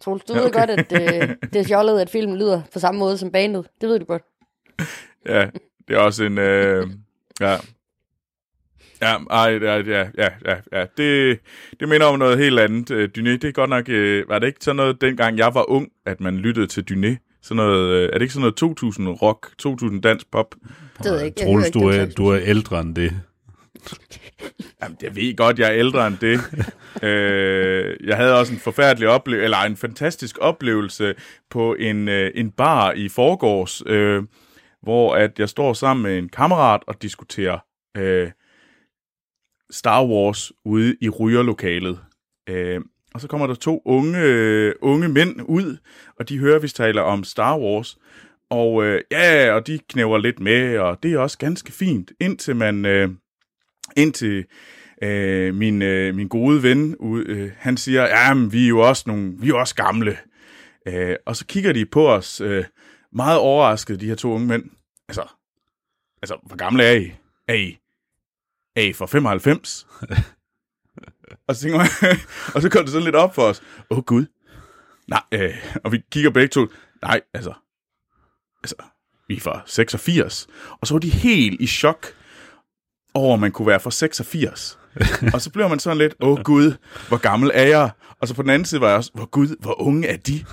Troels, 0.00 0.24
du 0.24 0.32
Ja, 0.32 0.38
okay. 0.38 0.44
ved 0.44 0.52
godt, 0.52 0.70
at 0.70 0.92
øh, 1.22 1.28
det 1.52 1.60
er 1.60 1.64
fjollet, 1.64 2.00
at 2.00 2.10
filmen 2.10 2.38
lyder 2.38 2.62
på 2.72 2.78
samme 2.78 2.98
måde 2.98 3.18
som 3.18 3.30
bandet. 3.30 3.66
Det 3.80 3.88
ved 3.88 3.98
du 3.98 4.04
godt. 4.04 4.22
Ja, 5.28 5.46
det 5.88 5.96
er 5.96 5.98
også 5.98 6.24
en... 6.24 6.38
Øh, 6.38 6.86
ja. 7.40 7.56
Ja, 9.02 9.16
ej, 9.30 9.58
ja, 9.62 9.76
ja, 9.86 10.08
ja, 10.18 10.56
ja. 10.72 10.84
Det, 10.96 11.38
det 11.80 11.88
minder 11.88 12.06
om 12.06 12.18
noget 12.18 12.38
helt 12.38 12.60
andet. 12.60 12.90
Øh, 12.90 13.08
Dyné, 13.18 13.30
det 13.30 13.44
er 13.44 13.52
godt 13.52 13.70
nok... 13.70 13.88
Øh, 13.88 14.28
var 14.28 14.38
det 14.38 14.46
ikke 14.46 14.58
sådan 14.64 14.76
noget, 14.76 15.00
dengang 15.00 15.38
jeg 15.38 15.54
var 15.54 15.70
ung, 15.70 15.88
at 16.06 16.20
man 16.20 16.36
lyttede 16.36 16.66
til 16.66 16.84
Dyné? 16.90 17.38
Sådan 17.42 17.56
noget, 17.56 17.88
øh, 17.88 18.08
er 18.08 18.12
det 18.12 18.22
ikke 18.22 18.34
sådan 18.34 18.40
noget 18.40 18.56
2000 18.56 19.08
rock, 19.08 19.58
2000 19.58 20.02
dansk 20.02 20.30
pop? 20.30 20.54
Det 20.98 21.10
ved 21.10 21.16
jeg 21.16 21.26
ikke. 21.26 21.44
Troels, 21.44 21.70
du 21.70 21.78
er, 21.88 22.06
du 22.06 22.26
er 22.26 22.38
ældre 22.42 22.80
end 22.80 22.94
det. 22.94 23.12
Jamen, 24.82 24.98
jeg 25.02 25.16
ved 25.16 25.36
godt, 25.36 25.58
jeg 25.58 25.68
er 25.68 25.78
ældre 25.78 26.06
end 26.06 26.18
det. 26.18 26.40
øh, 27.08 27.96
jeg 28.04 28.16
havde 28.16 28.38
også 28.38 28.52
en 28.52 28.58
forfærdelig 28.58 29.08
oplevelse, 29.08 29.44
eller 29.44 29.58
en 29.58 29.76
fantastisk 29.76 30.38
oplevelse 30.40 31.14
på 31.50 31.74
en, 31.74 32.08
øh, 32.08 32.30
en 32.34 32.50
bar 32.50 32.92
i 32.92 33.08
forgårs, 33.08 33.82
øh, 33.86 34.22
hvor 34.82 35.14
at 35.14 35.38
jeg 35.38 35.48
står 35.48 35.72
sammen 35.72 36.02
med 36.02 36.18
en 36.18 36.28
kammerat 36.28 36.80
og 36.86 37.02
diskuterer 37.02 37.58
øh, 37.96 38.30
Star 39.70 40.04
Wars 40.04 40.52
ude 40.64 40.96
i 41.00 41.08
rygerlokalet. 41.08 41.98
Øh, 42.48 42.80
og 43.14 43.20
så 43.20 43.28
kommer 43.28 43.46
der 43.46 43.54
to 43.54 43.82
unge, 43.84 44.18
øh, 44.18 44.74
unge 44.82 45.08
mænd 45.08 45.40
ud, 45.48 45.76
og 46.18 46.28
de 46.28 46.38
hører, 46.38 46.58
vi 46.58 46.68
taler 46.68 47.02
om 47.02 47.24
Star 47.24 47.58
Wars. 47.58 47.98
Og 48.50 48.84
øh, 48.84 49.00
ja, 49.10 49.52
og 49.52 49.66
de 49.66 49.78
knæver 49.88 50.18
lidt 50.18 50.40
med, 50.40 50.78
og 50.78 51.02
det 51.02 51.12
er 51.12 51.18
også 51.18 51.38
ganske 51.38 51.72
fint, 51.72 52.12
indtil 52.20 52.56
man... 52.56 52.86
Øh, 52.86 53.10
indtil 53.96 54.44
øh, 55.02 55.54
min, 55.54 55.82
øh, 55.82 56.14
min 56.14 56.28
gode 56.28 56.62
ven, 56.62 56.96
øh, 57.26 57.50
han 57.58 57.76
siger, 57.76 58.02
ja, 58.02 58.34
men 58.34 58.52
vi 58.52 58.64
er 58.64 58.68
jo 58.68 58.80
også 58.80 59.04
nogle, 59.06 59.34
vi 59.38 59.48
er 59.48 59.54
også 59.54 59.74
gamle. 59.74 60.18
Øh, 60.88 61.16
og 61.26 61.36
så 61.36 61.46
kigger 61.46 61.72
de 61.72 61.86
på 61.86 62.08
os, 62.08 62.40
øh, 62.40 62.64
meget 63.12 63.38
overrasket, 63.38 64.00
de 64.00 64.06
her 64.06 64.14
to 64.14 64.32
unge 64.32 64.46
mænd. 64.46 64.64
Altså, 65.08 65.28
altså 66.22 66.38
hvor 66.42 66.56
gamle 66.56 66.84
er 66.84 66.92
I? 66.92 67.12
Er 67.48 67.54
I, 67.54 67.78
er 68.76 68.82
I 68.82 68.92
for 68.92 69.06
95? 69.06 69.86
og, 71.48 71.56
så 71.56 71.68
man, 71.68 71.80
og 72.54 72.62
så 72.62 72.68
går 72.70 72.80
det 72.80 72.90
sådan 72.90 73.04
lidt 73.04 73.16
op 73.16 73.34
for 73.34 73.42
os. 73.42 73.62
Åh 73.90 73.98
oh, 73.98 74.04
gud. 74.04 74.26
Nej, 75.08 75.22
øh, 75.32 75.54
og 75.84 75.92
vi 75.92 76.02
kigger 76.10 76.30
begge 76.30 76.48
to. 76.48 76.66
Nej, 77.02 77.20
altså, 77.34 77.52
altså, 78.62 78.76
vi 79.28 79.36
er 79.36 79.40
fra 79.40 79.62
86. 79.66 80.46
Og 80.80 80.86
så 80.86 80.94
var 80.94 80.98
de 80.98 81.10
helt 81.10 81.60
i 81.60 81.66
chok 81.66 82.06
over, 83.14 83.34
at 83.34 83.40
man 83.40 83.52
kunne 83.52 83.68
være 83.68 83.80
fra 83.80 83.90
86. 83.90 84.78
og 85.34 85.40
så 85.40 85.50
bliver 85.50 85.68
man 85.68 85.78
sådan 85.78 85.98
lidt, 85.98 86.14
åh 86.20 86.42
gud, 86.42 86.72
hvor 87.08 87.16
gammel 87.16 87.50
er 87.54 87.66
jeg? 87.66 87.90
Og 88.20 88.28
så 88.28 88.34
på 88.34 88.42
den 88.42 88.50
anden 88.50 88.66
side 88.66 88.80
var 88.80 88.88
jeg 88.88 88.96
også, 88.96 89.10
hvor 89.14 89.26
gud, 89.26 89.56
hvor 89.60 89.80
unge 89.80 90.08
er 90.08 90.16
de? 90.16 90.44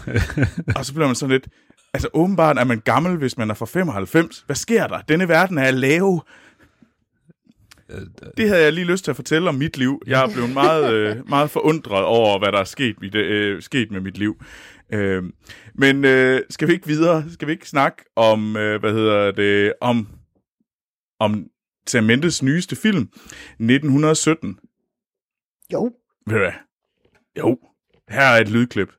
og 0.76 0.86
så 0.86 0.94
bliver 0.94 1.08
man 1.08 1.16
sådan 1.16 1.32
lidt, 1.32 1.48
Altså, 1.94 2.10
åbenbart 2.14 2.58
er 2.58 2.64
man 2.64 2.80
gammel, 2.80 3.18
hvis 3.18 3.38
man 3.38 3.50
er 3.50 3.54
fra 3.54 3.66
95. 3.66 4.44
Hvad 4.46 4.56
sker 4.56 4.88
der? 4.88 5.02
Denne 5.02 5.28
verden 5.28 5.58
er 5.58 5.72
lav. 5.72 6.26
Det 8.38 8.48
havde 8.48 8.64
jeg 8.64 8.74
lige 8.74 8.86
lyst 8.86 9.04
til 9.04 9.12
at 9.12 9.16
fortælle 9.16 9.50
om 9.50 9.56
mit 9.56 9.78
liv. 9.78 10.02
Jeg 10.08 10.24
er 10.24 10.34
blevet 10.34 10.50
meget, 10.54 10.94
øh, 10.94 11.30
meget 11.30 11.50
forundret 11.50 12.04
over, 12.04 12.40
hvad 12.40 12.52
der 12.52 12.60
er 12.60 12.64
sket, 12.64 12.96
mit, 13.02 13.16
øh, 13.16 13.62
sket 13.62 13.92
med 13.92 14.02
mit 14.02 14.18
liv. 14.18 14.44
Øh, 14.94 15.24
men 15.76 16.06
øh, 16.06 16.42
skal 16.50 16.68
vi 16.68 16.74
ikke 16.74 16.88
videre? 16.88 17.24
Skal 17.34 17.48
vi 17.48 17.52
ikke 17.52 17.70
snakke 17.70 18.04
om, 18.16 18.58
øh, 18.58 18.80
hvad 18.80 18.94
hedder 18.94 19.32
det, 19.32 19.74
om, 19.82 20.08
om 21.20 21.46
Sam 21.88 22.04
Mendes 22.04 22.44
nyeste 22.44 22.76
film, 22.76 23.10
1917? 23.60 24.60
Jo. 25.74 25.92
Ved 26.28 26.36
du 26.36 26.40
hvad? 26.40 26.52
Jo, 27.38 27.58
her 28.10 28.22
er 28.22 28.42
et 28.42 28.50
lydklip. 28.50 28.90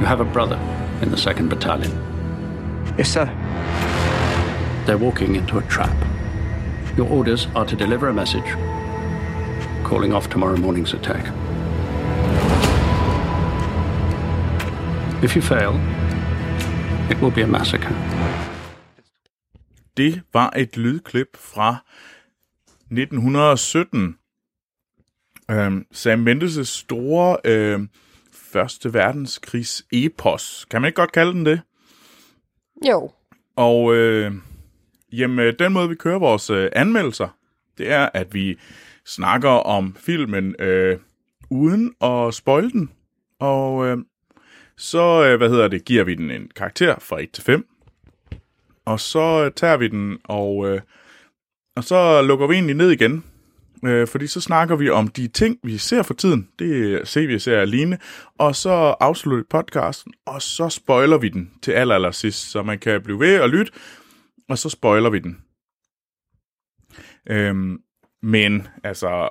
You 0.00 0.06
have 0.06 0.20
a 0.20 0.32
brother 0.32 0.58
in 1.02 1.08
the 1.08 1.16
2nd 1.16 1.48
Battalion. 1.48 1.92
Yes, 2.98 3.08
sir. 3.08 3.26
They're 4.86 5.04
walking 5.04 5.36
into 5.36 5.58
a 5.58 5.62
trap. 5.62 5.96
Your 6.96 7.10
orders 7.10 7.48
are 7.54 7.66
to 7.66 7.76
deliver 7.76 8.08
a 8.08 8.12
message 8.12 8.56
calling 9.84 10.12
off 10.12 10.28
tomorrow 10.28 10.56
morning's 10.56 10.94
attack. 10.94 11.24
If 15.22 15.36
you 15.36 15.42
fail, 15.42 15.72
it 17.10 17.22
will 17.22 17.34
be 17.34 17.42
a 17.42 17.46
massacre. 17.46 17.94
Det 19.96 20.22
var 20.32 20.52
et 20.56 20.76
lydklip 20.76 21.36
fra 21.36 21.76
1917. 22.90 24.18
Øhm, 25.50 25.86
Sam 25.92 26.28
Mendes' 26.28 26.62
store 26.62 27.36
øh, 27.44 27.80
Første 28.32 28.94
Verdenskrigs 28.94 29.86
epos. 29.92 30.66
Kan 30.70 30.82
man 30.82 30.88
ikke 30.88 30.96
godt 30.96 31.12
kalde 31.12 31.32
den 31.32 31.46
det? 31.46 31.60
Jo. 32.88 33.10
Og 33.56 33.94
øh, 33.94 34.32
jamen, 35.12 35.54
den 35.58 35.72
måde, 35.72 35.88
vi 35.88 35.94
kører 35.94 36.18
vores 36.18 36.50
øh, 36.50 36.70
anmeldelser, 36.72 37.28
det 37.78 37.90
er, 37.92 38.08
at 38.14 38.34
vi 38.34 38.58
snakker 39.06 39.50
om 39.50 39.96
filmen 39.98 40.54
øh, 40.58 40.98
uden 41.50 41.94
at 42.00 42.34
spoil 42.34 42.72
den. 42.72 42.90
Og 43.38 43.86
øh, 43.86 43.98
så, 44.78 45.24
øh, 45.24 45.36
hvad 45.36 45.48
hedder 45.48 45.68
det, 45.68 45.84
giver 45.84 46.04
vi 46.04 46.14
den 46.14 46.30
en 46.30 46.50
karakter 46.56 46.98
fra 46.98 47.22
1 47.22 47.30
til 47.30 47.44
5. 47.44 47.66
Og 48.84 49.00
så 49.00 49.44
øh, 49.44 49.52
tager 49.52 49.76
vi 49.76 49.88
den, 49.88 50.18
og, 50.24 50.68
øh, 50.68 50.80
og 51.76 51.84
så 51.84 52.22
lukker 52.22 52.46
vi 52.46 52.54
egentlig 52.54 52.76
ned 52.76 52.90
igen. 52.90 53.24
Fordi 54.06 54.26
så 54.26 54.40
snakker 54.40 54.76
vi 54.76 54.90
om 54.90 55.08
de 55.08 55.28
ting, 55.28 55.58
vi 55.62 55.78
ser 55.78 56.02
for 56.02 56.14
tiden. 56.14 56.48
Det 56.58 56.94
er 56.94 57.04
CV-serier 57.04 57.60
alene. 57.60 57.98
Og 58.38 58.56
så 58.56 58.70
afslutter 59.00 59.38
vi 59.38 59.46
podcasten, 59.50 60.14
og 60.26 60.42
så 60.42 60.68
spoiler 60.68 61.18
vi 61.18 61.28
den 61.28 61.50
til 61.62 61.72
aller, 61.72 61.94
aller 61.94 62.10
sidst, 62.10 62.50
så 62.50 62.62
man 62.62 62.78
kan 62.78 63.02
blive 63.02 63.20
ved 63.20 63.40
og 63.40 63.48
lytte, 63.48 63.72
og 64.48 64.58
så 64.58 64.68
spoiler 64.68 65.10
vi 65.10 65.18
den. 65.18 65.42
Øhm, 67.30 67.80
men 68.22 68.68
altså, 68.84 69.28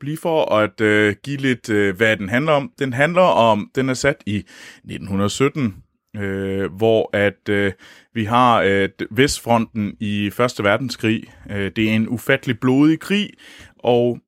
blive 0.00 0.16
for 0.16 0.54
at 0.54 0.80
øh, 0.80 1.16
give 1.22 1.36
lidt, 1.36 1.70
øh, 1.70 1.96
hvad 1.96 2.16
den 2.16 2.28
handler 2.28 2.52
om. 2.52 2.72
Den 2.78 2.92
handler 2.92 3.22
om, 3.22 3.70
den 3.74 3.88
er 3.88 3.94
sat 3.94 4.22
i 4.26 4.36
1917, 4.36 5.76
øh, 6.16 6.72
hvor 6.72 7.10
at 7.12 7.48
øh, 7.48 7.72
vi 8.14 8.24
har 8.24 8.62
øh, 8.62 8.88
Vestfronten 9.10 9.96
i 10.00 10.30
Første 10.30 10.64
Verdenskrig. 10.64 11.24
Øh, 11.50 11.72
det 11.76 11.90
er 11.90 11.94
en 11.94 12.08
ufattelig 12.08 12.60
blodig 12.60 13.00
krig, 13.00 13.30
og 13.78 14.18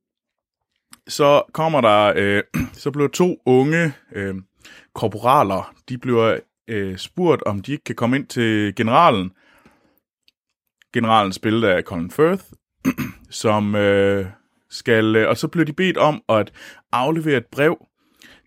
så 1.09 1.43
kommer 1.53 1.81
der, 1.81 2.13
øh, 2.17 2.43
så 2.73 2.91
bliver 2.91 3.09
to 3.09 3.43
unge 3.47 3.93
øh, 4.13 4.35
korporaler, 4.95 5.75
de 5.89 5.99
bliver 5.99 6.39
øh, 6.69 6.99
spurgt, 6.99 7.43
om 7.43 7.63
de 7.63 7.73
ikke 7.73 7.85
kan 7.85 7.95
komme 7.95 8.17
ind 8.17 8.27
til 8.27 8.75
generalen. 8.75 9.31
Generalen 10.95 11.33
spillet 11.33 11.69
af 11.69 11.83
Colin 11.83 12.11
Firth, 12.11 12.45
som 13.43 13.75
øh, 13.75 14.27
skal, 14.71 15.17
øh, 15.17 15.29
og 15.29 15.37
så 15.37 15.49
bliver 15.49 15.65
de 15.65 15.73
bedt 15.73 15.97
om 15.97 16.23
at 16.29 16.53
aflevere 16.93 17.37
et 17.37 17.47
brev 17.47 17.87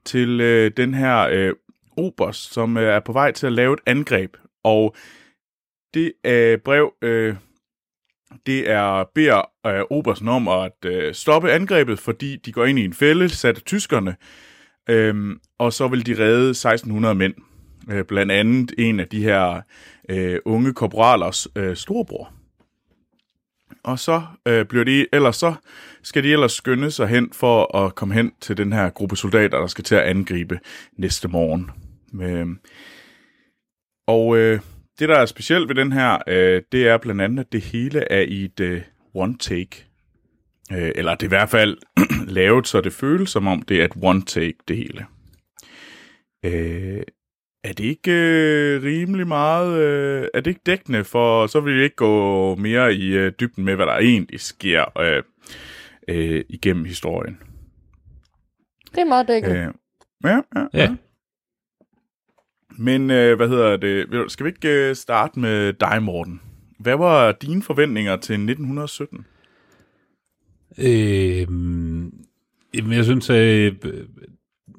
til 0.05 0.41
øh, 0.41 0.71
den 0.77 0.93
her 0.93 1.27
øh, 1.31 1.53
oberst, 1.97 2.53
som 2.53 2.77
øh, 2.77 2.83
er 2.83 2.99
på 2.99 3.11
vej 3.11 3.31
til 3.31 3.47
at 3.47 3.53
lave 3.53 3.73
et 3.73 3.79
angreb. 3.85 4.37
Og 4.63 4.95
det 5.93 6.13
øh, 6.25 6.57
brev, 6.57 6.93
øh, 7.01 7.35
det 8.45 8.71
er 8.71 9.03
beder 9.15 9.41
øh, 9.67 9.81
obersten 9.89 10.27
om 10.27 10.47
at 10.47 10.85
øh, 10.85 11.13
stoppe 11.13 11.51
angrebet, 11.51 11.99
fordi 11.99 12.35
de 12.35 12.51
går 12.51 12.65
ind 12.65 12.79
i 12.79 12.85
en 12.85 12.93
fælde 12.93 13.29
sat 13.29 13.55
af 13.55 13.63
tyskerne, 13.63 14.15
øh, 14.89 15.35
og 15.59 15.73
så 15.73 15.87
vil 15.87 16.05
de 16.05 16.23
redde 16.23 16.49
1600 16.49 17.15
mænd. 17.15 17.33
Øh, 17.91 18.05
blandt 18.05 18.31
andet 18.31 18.73
en 18.77 18.99
af 18.99 19.07
de 19.07 19.23
her 19.23 19.61
øh, 20.09 20.39
unge 20.45 20.73
korporalers 20.73 21.47
øh, 21.55 21.75
storebror. 21.75 22.33
Og 23.83 23.99
så 23.99 24.21
øh, 24.47 24.65
bliver 24.65 24.83
de, 24.83 25.07
ellers 25.13 25.35
så 25.35 25.53
skal 26.03 26.23
de 26.23 26.31
ellers 26.31 26.51
skynde 26.51 26.91
sig 26.91 27.07
hen 27.07 27.33
for 27.33 27.77
at 27.77 27.95
komme 27.95 28.13
hen 28.13 28.31
til 28.41 28.57
den 28.57 28.73
her 28.73 28.89
gruppe 28.89 29.15
soldater, 29.15 29.59
der 29.59 29.67
skal 29.67 29.83
til 29.83 29.95
at 29.95 30.03
angribe 30.03 30.59
næste 30.97 31.27
morgen. 31.27 31.71
Øh, 32.21 32.47
og 34.07 34.37
øh, 34.37 34.59
det, 34.99 35.09
der 35.09 35.15
er 35.15 35.25
specielt 35.25 35.67
ved 35.69 35.75
den 35.75 35.91
her, 35.91 36.17
øh, 36.27 36.61
det 36.71 36.87
er 36.87 36.97
blandt 36.97 37.21
andet, 37.21 37.39
at 37.39 37.51
det 37.51 37.61
hele 37.61 38.11
er 38.11 38.21
i 38.21 38.43
et 38.43 38.59
øh, 38.59 38.81
one 39.13 39.37
take. 39.37 39.85
Øh, 40.71 40.91
eller 40.95 41.15
det 41.15 41.23
er 41.23 41.27
i 41.27 41.37
hvert 41.37 41.49
fald 41.49 41.77
lavet, 42.27 42.67
så 42.67 42.81
det 42.81 42.93
føles 42.93 43.29
som 43.29 43.47
om, 43.47 43.61
det 43.61 43.81
er 43.81 43.85
et 43.85 43.97
one 44.01 44.21
take, 44.21 44.57
det 44.67 44.77
hele. 44.77 45.05
Øh, 46.45 47.01
er 47.63 47.73
det 47.73 47.83
ikke 47.83 48.11
øh, 48.11 48.83
rimelig 48.83 49.27
meget, 49.27 49.79
øh, 49.81 50.27
er 50.33 50.41
det 50.41 50.51
ikke 50.51 50.61
dækkende 50.65 51.03
for, 51.03 51.47
så 51.47 51.59
vil 51.59 51.75
vi 51.75 51.83
ikke 51.83 51.95
gå 51.95 52.55
mere 52.55 52.93
i 52.93 53.07
øh, 53.07 53.31
dybden 53.39 53.65
med, 53.65 53.75
hvad 53.75 53.85
der 53.85 53.97
egentlig 53.97 54.39
sker 54.39 54.99
øh, 54.99 55.23
øh, 56.07 56.43
igennem 56.49 56.85
historien. 56.85 57.37
Det 58.91 59.01
er 59.01 59.05
meget 59.05 59.27
dækket. 59.27 59.51
Øh, 59.51 59.73
ja, 60.23 60.41
ja, 60.55 60.67
Ja. 60.73 60.95
Men 62.77 63.11
øh, 63.11 63.37
hvad 63.37 63.47
hedder 63.47 63.77
det? 63.77 64.31
Skal 64.31 64.43
vi 64.43 64.49
ikke 64.49 64.89
øh, 64.89 64.95
starte 64.95 65.39
med 65.39 65.73
dig, 65.73 66.03
Morten? 66.03 66.41
Hvad 66.79 66.97
var 66.97 67.31
dine 67.31 67.63
forventninger 67.63 68.15
til 68.15 68.33
1917? 68.33 69.25
Øh, 70.77 71.47
jeg 72.95 73.05
synes, 73.05 73.29
øh, 73.29 73.75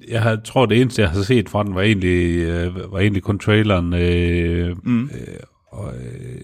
jeg 0.09 0.23
har, 0.23 0.37
tror, 0.45 0.67
det 0.67 0.81
eneste, 0.81 1.03
jeg 1.03 1.11
har 1.11 1.23
set 1.23 1.49
fra 1.49 1.63
den, 1.65 1.75
var 1.75 1.83
egentlig, 1.83 2.37
øh, 2.39 2.93
var 2.93 2.99
egentlig 2.99 3.23
kun 3.23 3.39
traileren. 3.39 3.93
Øh, 3.95 4.77
Mm. 4.83 5.03
øh, 5.05 5.11
og 5.73 5.93
øh, 5.97 6.41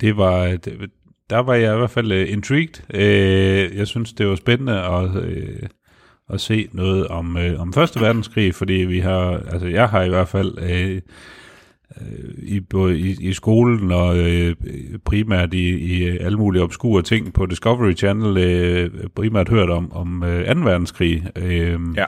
det 0.00 0.16
var, 0.16 0.46
det, 0.46 0.90
der 1.30 1.38
var 1.38 1.54
jeg 1.54 1.74
i 1.74 1.78
hvert 1.78 1.90
fald 1.90 2.12
øh, 2.12 2.32
intrigued. 2.32 2.94
Øh, 2.94 3.76
jeg 3.76 3.86
synes, 3.86 4.12
det 4.12 4.26
var 4.28 4.34
spændende 4.34 4.80
at, 4.82 5.16
øh, 5.24 5.62
at 6.30 6.40
se 6.40 6.68
noget 6.72 7.06
om, 7.08 7.36
øh, 7.36 7.60
om 7.60 7.72
Første 7.72 8.00
Verdenskrig, 8.00 8.54
fordi 8.54 8.72
vi 8.74 8.98
har, 8.98 9.42
altså 9.50 9.66
jeg 9.66 9.88
har 9.88 10.02
i 10.02 10.08
hvert 10.08 10.28
fald 10.28 10.54
øh, 10.70 11.00
øh, 12.00 12.34
i, 12.42 12.60
både 12.60 12.98
i, 13.00 13.16
i 13.20 13.32
skolen 13.32 13.92
og 13.92 14.18
øh, 14.18 14.54
primært 15.04 15.54
i, 15.54 15.68
i 15.68 16.08
alle 16.18 16.38
mulige 16.38 16.62
obskure 16.62 17.02
ting 17.02 17.32
på 17.32 17.46
Discovery 17.46 17.92
Channel 17.96 18.36
øh, 18.38 18.90
primært 19.14 19.48
hørt 19.48 19.70
om, 19.70 19.92
om 19.92 20.22
øh, 20.22 20.54
2. 20.54 20.60
verdenskrig. 20.60 21.24
Øh, 21.36 21.78
Ja. 21.96 22.04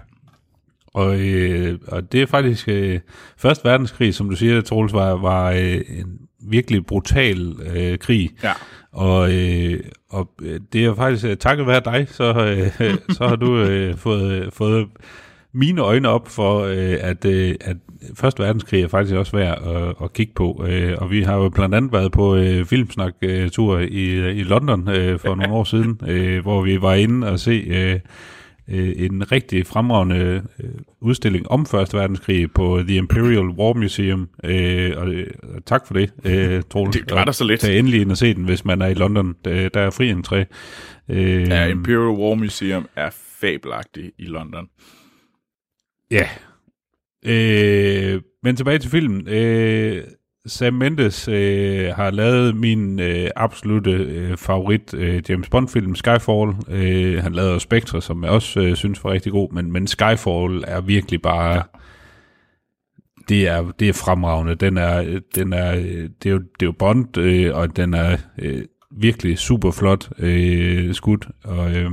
Og, 0.95 1.21
øh, 1.21 1.79
og 1.89 2.13
det 2.13 2.23
er 2.23 2.27
faktisk 2.27 2.69
øh, 2.69 3.01
Første 3.37 3.65
verdenskrig, 3.65 4.15
som 4.15 4.31
du 4.31 4.37
siger, 4.37 4.61
Troels, 4.61 4.93
var, 4.93 5.11
var 5.11 5.51
øh, 5.51 5.81
en 5.89 6.19
virkelig 6.41 6.87
brutal 6.87 7.55
øh, 7.77 7.99
krig. 7.99 8.31
Ja. 8.43 8.53
Og, 8.93 9.35
øh, 9.35 9.81
og 10.11 10.31
øh, 10.43 10.61
det 10.73 10.85
er 10.85 10.95
faktisk 10.95 11.25
øh, 11.25 11.37
takket 11.37 11.67
være 11.67 11.83
dig, 11.85 12.07
så, 12.11 12.35
øh, 12.81 12.95
så 13.17 13.29
har 13.29 13.37
du 13.37 13.59
øh, 13.59 13.97
fået, 13.97 14.53
fået 14.53 14.89
mine 15.53 15.81
øjne 15.81 16.09
op 16.09 16.29
for, 16.29 16.61
øh, 16.61 16.97
at, 17.01 17.25
øh, 17.25 17.55
at 17.61 17.77
Første 18.15 18.43
verdenskrig 18.43 18.83
er 18.83 18.89
faktisk 18.89 19.17
også 19.17 19.37
værd 19.37 19.63
at, 19.67 19.95
at 20.05 20.13
kigge 20.13 20.33
på. 20.35 20.65
Øh, 20.69 20.95
og 20.99 21.11
vi 21.11 21.23
har 21.23 21.37
jo 21.37 21.49
blandt 21.49 21.75
andet 21.75 21.93
været 21.93 22.13
på 22.13 22.37
øh, 22.37 22.65
filmsnak-tur 22.65 23.79
i, 23.79 24.31
i 24.31 24.43
London 24.43 24.89
øh, 24.89 25.19
for 25.19 25.35
nogle 25.35 25.53
år 25.53 25.65
siden, 25.65 26.01
øh, 26.07 26.43
hvor 26.43 26.63
vi 26.63 26.83
var 26.83 26.95
inde 26.95 27.29
og 27.29 27.41
se 27.41 27.51
øh, 27.51 28.01
øh, 28.71 28.93
en 28.97 29.33
rigtig 29.33 29.67
fremragende 29.67 30.43
øh, 30.61 30.71
udstilling 31.01 31.49
om 31.51 31.67
Første 31.67 31.97
Verdenskrig 31.97 32.53
på 32.53 32.83
The 32.87 32.97
Imperial 32.97 33.47
War 33.47 33.73
Museum. 33.73 34.29
Øh, 34.45 34.93
og, 34.97 35.09
øh, 35.09 35.27
tak 35.67 35.87
for 35.87 35.95
det, 35.95 36.13
øh, 36.25 36.63
Troels. 36.71 36.97
Det 36.97 37.11
var 37.11 37.25
da 37.25 37.33
så 37.33 37.45
lidt. 37.45 37.61
Tag 37.61 37.79
endelig 37.79 38.01
ind 38.01 38.11
og 38.11 38.17
se 38.17 38.35
den, 38.35 38.45
hvis 38.45 38.65
man 38.65 38.83
er 38.83 38.87
i 38.87 38.95
London. 38.95 39.35
Der, 39.45 39.69
der 39.69 39.81
er 39.81 39.91
fri 39.91 40.13
entré. 40.13 40.45
Øh, 41.09 41.49
Ja, 41.49 41.67
Imperial 41.67 42.19
War 42.21 42.35
Museum 42.35 42.89
er 42.97 43.11
fabelagtig 43.41 44.13
i 44.19 44.25
London. 44.25 44.67
Ja. 46.11 46.29
Øh, 47.27 48.21
men 48.43 48.57
tilbage 48.57 48.79
til 48.79 48.91
filmen. 48.91 49.29
Øh, 49.29 50.05
Sam 50.47 50.75
Mendes 50.75 51.29
øh, 51.29 51.89
har 51.95 52.11
lavet 52.11 52.57
min 52.57 53.01
øh, 53.01 53.31
absolute 53.37 53.91
øh, 53.91 54.37
favorit 54.37 54.95
øh, 54.95 55.23
James 55.29 55.49
Bond-film, 55.49 55.95
Skyfall. 55.95 56.55
Øh, 56.69 57.23
han 57.23 57.33
lavede 57.33 57.61
Spectre, 57.61 58.03
som 58.03 58.25
jeg 58.25 58.31
også 58.31 58.61
øh, 58.61 58.77
synes 58.77 59.05
var 59.05 59.11
rigtig 59.11 59.33
god, 59.33 59.53
men, 59.53 59.73
men 59.73 59.87
Skyfall 59.87 60.65
er 60.67 60.81
virkelig 60.81 61.23
bare... 61.23 61.55
Ja. 61.55 61.63
Det 63.29 63.49
er, 63.49 63.71
det 63.71 63.89
er 63.89 63.93
fremragende. 63.93 64.55
Den 64.55 64.77
er, 64.77 65.21
den 65.35 65.53
er, 65.53 65.75
det, 66.23 66.27
er 66.27 66.31
jo, 66.31 66.39
det 66.39 66.63
er 66.63 66.67
jo 66.67 66.73
Bond, 66.73 67.19
øh, 67.19 67.57
og 67.57 67.77
den 67.77 67.95
er 67.95 68.17
øh, 68.39 68.65
virkelig 68.91 69.39
super 69.39 69.71
flot 69.71 70.09
øh, 70.19 70.95
skudt. 70.95 71.29
Og 71.45 71.75
øh, 71.75 71.91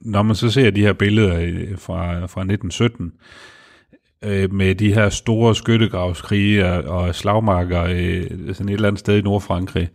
når 0.00 0.22
man 0.22 0.36
så 0.36 0.50
ser 0.50 0.70
de 0.70 0.80
her 0.80 0.92
billeder 0.92 1.40
øh, 1.40 1.78
fra, 1.78 2.12
fra 2.18 2.40
1917, 2.40 3.12
øh, 4.24 4.52
med 4.52 4.74
de 4.74 4.94
her 4.94 5.08
store 5.08 5.54
skyttegravskrige 5.54 6.66
og, 6.66 6.84
og 6.84 7.14
slagmarker 7.14 7.82
øh, 7.82 8.54
sådan 8.54 8.68
et 8.68 8.74
eller 8.74 8.88
andet 8.88 9.00
sted 9.00 9.18
i 9.18 9.22
Nordfrankrig. 9.22 9.88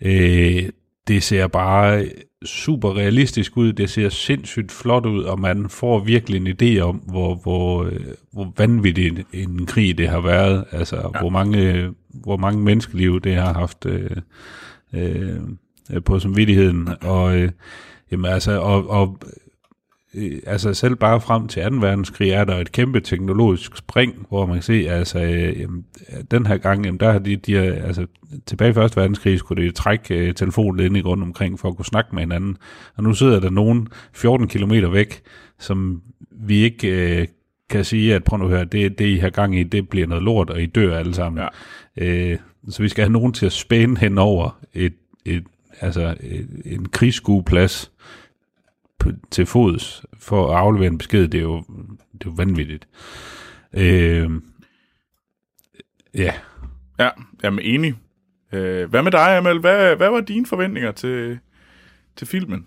Øh, 0.00 0.62
det 1.08 1.22
ser 1.22 1.46
bare 1.46 2.08
super 2.44 2.96
realistisk 2.96 3.56
ud, 3.56 3.72
det 3.72 3.90
ser 3.90 4.08
sindssygt 4.08 4.72
flot 4.72 5.06
ud, 5.06 5.22
og 5.22 5.40
man 5.40 5.68
får 5.68 5.98
virkelig 5.98 6.36
en 6.36 6.56
idé 6.62 6.80
om, 6.80 6.96
hvor, 6.96 7.34
hvor, 7.34 7.84
øh, 7.84 8.00
hvor 8.32 8.52
vanvittig 8.56 9.06
en, 9.06 9.24
en 9.32 9.66
krig 9.66 9.98
det 9.98 10.08
har 10.08 10.20
været, 10.20 10.64
altså 10.72 10.96
ja. 10.96 11.20
hvor, 11.20 11.28
mange, 11.28 11.88
hvor 12.08 12.36
mange 12.36 12.62
menneskeliv 12.62 13.20
det 13.20 13.34
har 13.34 13.52
haft 13.52 13.86
øh, 13.86 14.10
øh, 14.92 15.40
på 16.04 16.18
samvittigheden, 16.18 16.88
og, 17.00 17.36
øh, 17.36 17.50
jamen, 18.12 18.30
altså, 18.30 18.60
og, 18.60 18.90
og 18.90 19.18
øh, 20.18 20.38
altså 20.46 20.74
selv 20.74 20.96
bare 20.96 21.20
frem 21.20 21.48
til 21.48 21.62
2. 21.62 21.68
verdenskrig 21.76 22.30
er 22.30 22.44
der 22.44 22.56
et 22.56 22.72
kæmpe 22.72 23.00
teknologisk 23.00 23.76
spring, 23.76 24.26
hvor 24.28 24.46
man 24.46 24.56
kan 24.56 24.62
se, 24.62 24.86
altså 24.88 25.18
øh, 25.18 25.60
jamen, 25.60 25.84
den 26.30 26.46
her 26.46 26.56
gang, 26.56 26.84
jamen, 26.84 27.00
der 27.00 27.12
har 27.12 27.18
de, 27.18 27.36
de 27.36 27.58
altså 27.58 28.06
tilbage 28.46 28.80
i 28.80 28.84
1. 28.84 28.96
verdenskrig 28.96 29.38
skulle 29.38 29.66
de 29.66 29.70
trække 29.70 30.14
øh, 30.14 30.34
telefonen 30.34 30.86
ind 30.86 30.96
i 30.96 31.00
grund 31.00 31.22
omkring 31.22 31.60
for 31.60 31.68
at 31.68 31.76
kunne 31.76 31.84
snakke 31.84 32.10
med 32.12 32.22
hinanden, 32.22 32.56
og 32.96 33.02
nu 33.02 33.14
sidder 33.14 33.40
der 33.40 33.50
nogen 33.50 33.88
14 34.12 34.48
km 34.48 34.72
væk, 34.92 35.22
som 35.58 36.02
vi 36.30 36.62
ikke 36.62 37.20
øh, 37.20 37.26
kan 37.70 37.84
sige, 37.84 38.14
at 38.14 38.24
prøv 38.24 38.38
nu 38.38 38.44
at 38.44 38.50
høre, 38.50 38.64
det, 38.64 38.98
det 38.98 39.06
I 39.06 39.16
har 39.16 39.30
gang 39.30 39.58
i, 39.58 39.62
det 39.62 39.88
bliver 39.88 40.06
noget 40.06 40.24
lort, 40.24 40.50
og 40.50 40.62
I 40.62 40.66
dør 40.66 40.98
alle 40.98 41.14
sammen. 41.14 41.42
Ja. 41.42 41.48
Øh, 42.04 42.38
så 42.68 42.82
vi 42.82 42.88
skal 42.88 43.04
have 43.04 43.12
nogen 43.12 43.32
til 43.32 43.46
at 43.46 43.52
spænde 43.52 44.00
hen 44.00 44.18
over 44.18 44.58
et, 44.74 44.94
et, 45.24 45.44
altså 45.80 46.16
et, 46.20 46.48
en 46.64 46.88
krigsskueplads, 46.88 47.92
på, 49.10 49.16
til 49.30 49.46
fods 49.46 50.04
for 50.20 50.50
at 50.50 50.56
aflevere 50.56 50.86
en 50.86 50.98
besked, 50.98 51.28
det 51.28 51.38
er 51.38 51.42
jo, 51.42 51.56
det 52.12 52.26
er 52.26 52.26
jo 52.26 52.32
vanvittigt. 52.36 52.88
Øh, 53.72 54.30
ja. 56.14 56.34
Ja, 56.98 57.10
jeg 57.42 57.52
er 57.52 57.58
enig. 57.62 57.94
Øh, 58.52 58.90
hvad 58.90 59.02
med 59.02 59.12
dig, 59.12 59.36
Amal? 59.36 59.58
Hvad, 59.58 59.96
hvad 59.96 60.10
var 60.10 60.20
dine 60.20 60.46
forventninger 60.46 60.92
til, 60.92 61.38
til 62.16 62.26
filmen? 62.26 62.66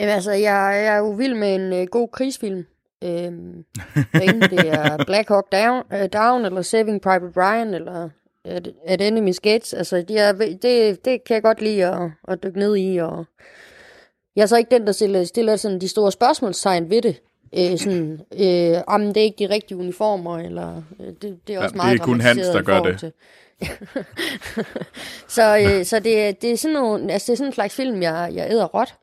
Jamen 0.00 0.14
altså, 0.14 0.32
jeg, 0.32 0.82
jeg 0.84 0.94
er 0.94 0.98
jo 0.98 1.10
vild 1.10 1.34
med 1.34 1.54
en 1.54 1.82
uh, 1.82 1.86
god 1.86 2.08
krigsfilm. 2.12 2.64
Øhm, 3.04 3.64
enten 4.22 4.50
det 4.50 4.68
er 4.68 5.04
Black 5.06 5.28
Hawk 5.28 5.52
Down, 5.52 5.82
uh, 5.90 6.06
Down 6.12 6.44
eller 6.44 6.62
Saving 6.62 7.02
Private 7.02 7.32
Ryan, 7.36 7.74
eller 7.74 8.08
at, 8.44 8.68
at 8.86 9.02
Enemy's 9.02 9.40
Gates. 9.42 9.74
Altså, 9.74 10.04
de 10.08 10.16
er, 10.18 10.32
det, 10.32 11.04
det 11.04 11.24
kan 11.24 11.34
jeg 11.34 11.42
godt 11.42 11.62
lide 11.62 11.86
at, 11.86 12.10
at 12.28 12.42
dykke 12.42 12.58
ned 12.58 12.76
i, 12.76 12.96
og 12.96 13.26
jeg 14.36 14.42
er 14.42 14.46
så 14.46 14.56
ikke 14.56 14.70
den, 14.70 14.86
der 14.86 14.92
stiller, 14.92 15.24
stiller 15.24 15.56
sådan 15.56 15.80
de 15.80 15.88
store 15.88 16.12
spørgsmålstegn 16.12 16.90
ved 16.90 17.02
det. 17.02 17.22
Øh, 17.58 17.78
sådan, 17.78 18.20
øh, 18.38 18.82
om 18.86 19.06
det 19.06 19.16
er 19.16 19.24
ikke 19.24 19.48
de 19.48 19.54
rigtige 19.54 19.78
uniformer, 19.78 20.38
eller 20.38 20.82
øh, 21.00 21.06
det, 21.06 21.38
det 21.46 21.54
er 21.54 21.60
også 21.60 21.74
ja, 21.74 21.76
meget 21.76 21.92
Det 21.92 22.00
er 22.00 22.04
kun 22.04 22.20
Hans, 22.20 22.46
der 22.46 22.62
gør 22.62 22.80
det. 22.80 22.98
Til. 22.98 23.12
så 25.36 25.58
øh, 25.58 25.84
så 25.84 25.98
det, 25.98 26.42
det 26.42 26.52
er 26.52 26.56
sådan 26.56 26.74
nogle, 26.74 27.12
altså 27.12 27.26
det 27.26 27.32
er 27.32 27.36
sådan 27.36 27.48
en 27.48 27.54
slags 27.54 27.74
film, 27.74 28.02
jeg, 28.02 28.30
jeg 28.34 28.50
æder 28.50 28.64
råt. 28.64 28.94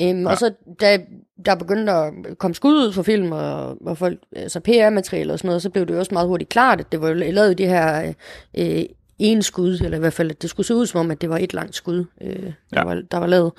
Øhm, 0.00 0.22
ja. 0.22 0.30
Og 0.30 0.38
så 0.38 0.52
da 0.80 0.98
der 1.46 1.54
begyndte 1.54 1.92
at 1.92 2.12
komme 2.38 2.54
skud 2.54 2.74
ud 2.74 2.92
for 2.92 3.02
film, 3.02 3.32
og, 3.32 3.86
og 3.86 3.98
folk, 3.98 4.18
altså 4.36 4.60
PR-materiale 4.60 5.32
og 5.32 5.38
sådan 5.38 5.48
noget, 5.48 5.62
så 5.62 5.70
blev 5.70 5.86
det 5.86 5.94
jo 5.94 5.98
også 5.98 6.14
meget 6.14 6.28
hurtigt 6.28 6.50
klart, 6.50 6.80
at 6.80 6.92
det 6.92 7.00
var 7.00 7.12
lavet 7.12 7.58
de 7.58 7.66
her 7.66 8.12
øh, 8.58 8.84
en 9.18 9.42
skud, 9.42 9.80
eller 9.84 9.96
i 9.96 10.00
hvert 10.00 10.12
fald, 10.12 10.30
at 10.30 10.42
det 10.42 10.50
skulle 10.50 10.66
se 10.66 10.74
ud 10.74 10.86
som 10.86 11.00
om, 11.00 11.10
at 11.10 11.20
det 11.20 11.30
var 11.30 11.38
et 11.38 11.54
langt 11.54 11.74
skud, 11.74 12.04
øh, 12.20 12.42
der, 12.42 12.52
ja. 12.76 12.84
var, 12.84 13.02
der 13.10 13.18
var 13.18 13.26
lavet. 13.26 13.52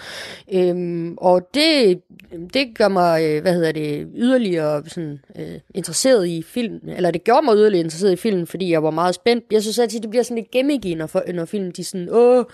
Øhm, 0.53 1.14
og 1.18 1.49
det, 1.53 2.01
det 2.53 2.78
gør 2.78 2.88
mig, 2.88 3.24
øh, 3.24 3.41
hvad 3.41 3.53
hedder 3.53 3.72
det, 3.72 4.07
yderligere 4.16 4.84
sådan, 4.88 5.20
øh, 5.39 5.60
interesseret 5.76 6.28
i 6.28 6.41
film, 6.41 6.80
eller 6.88 7.12
det 7.12 7.24
gjorde 7.24 7.45
mig 7.45 7.55
yderligere 7.55 7.84
interesseret 7.84 8.12
i 8.12 8.16
film, 8.16 8.47
fordi 8.47 8.72
jeg 8.72 8.84
var 8.84 8.91
meget 8.91 9.16
spændt. 9.16 9.45
Jeg 9.51 9.62
synes 9.62 9.80
altid, 9.80 9.99
det 9.99 10.10
bliver 10.10 10.24
sådan 10.24 10.38
lidt 10.38 10.51
gimmicky, 10.51 10.88
når, 10.88 11.32
når 11.34 11.45
film 11.45 11.72
de 11.72 11.84
sådan, 11.84 12.07
åh, 12.12 12.45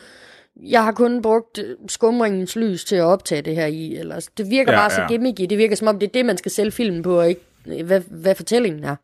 jeg 0.64 0.84
har 0.84 0.92
kun 0.92 1.22
brugt 1.22 1.60
øh, 1.60 1.76
skumringens 1.88 2.56
lys 2.56 2.86
til 2.86 2.96
at 2.96 3.04
optage 3.04 3.42
det 3.42 3.56
her 3.56 3.66
i, 3.66 3.96
eller 3.96 4.28
det 4.38 4.50
virker 4.50 4.72
ja, 4.72 4.78
bare 4.78 4.92
ja. 4.92 4.96
så 4.96 5.06
gimmicky, 5.08 5.46
det 5.50 5.58
virker 5.58 5.76
som 5.76 5.88
om, 5.88 6.00
det 6.00 6.08
er 6.08 6.12
det, 6.12 6.26
man 6.26 6.38
skal 6.38 6.52
sælge 6.52 6.72
filmen 6.72 7.04
på, 7.04 7.20
og 7.20 7.30
ikke 7.30 7.42
hvad, 7.84 8.02
hvad 8.10 8.36
fortællingen 8.36 8.84
er. 8.84 8.96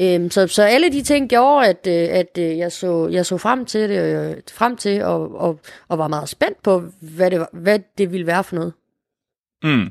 Øhm, 0.00 0.30
så, 0.30 0.46
så 0.46 0.62
alle 0.62 0.92
de 0.92 1.02
ting 1.02 1.28
gjorde, 1.28 1.66
at, 1.66 1.86
øh, 1.86 2.18
at 2.18 2.38
øh, 2.38 2.58
jeg, 2.58 2.72
så, 2.72 3.08
jeg 3.12 3.26
så 3.26 3.38
frem 3.38 3.64
til 3.64 3.88
det, 3.88 3.98
øh, 3.98 4.36
frem 4.52 4.76
til 4.76 5.02
og, 5.02 5.34
og, 5.34 5.60
og 5.88 5.98
var 5.98 6.08
meget 6.08 6.28
spændt 6.28 6.62
på, 6.62 6.84
hvad 7.00 7.30
det, 7.30 7.46
hvad 7.52 7.78
det 7.98 8.12
ville 8.12 8.26
være 8.26 8.44
for 8.44 8.56
noget. 8.56 8.72
Mm. 9.62 9.90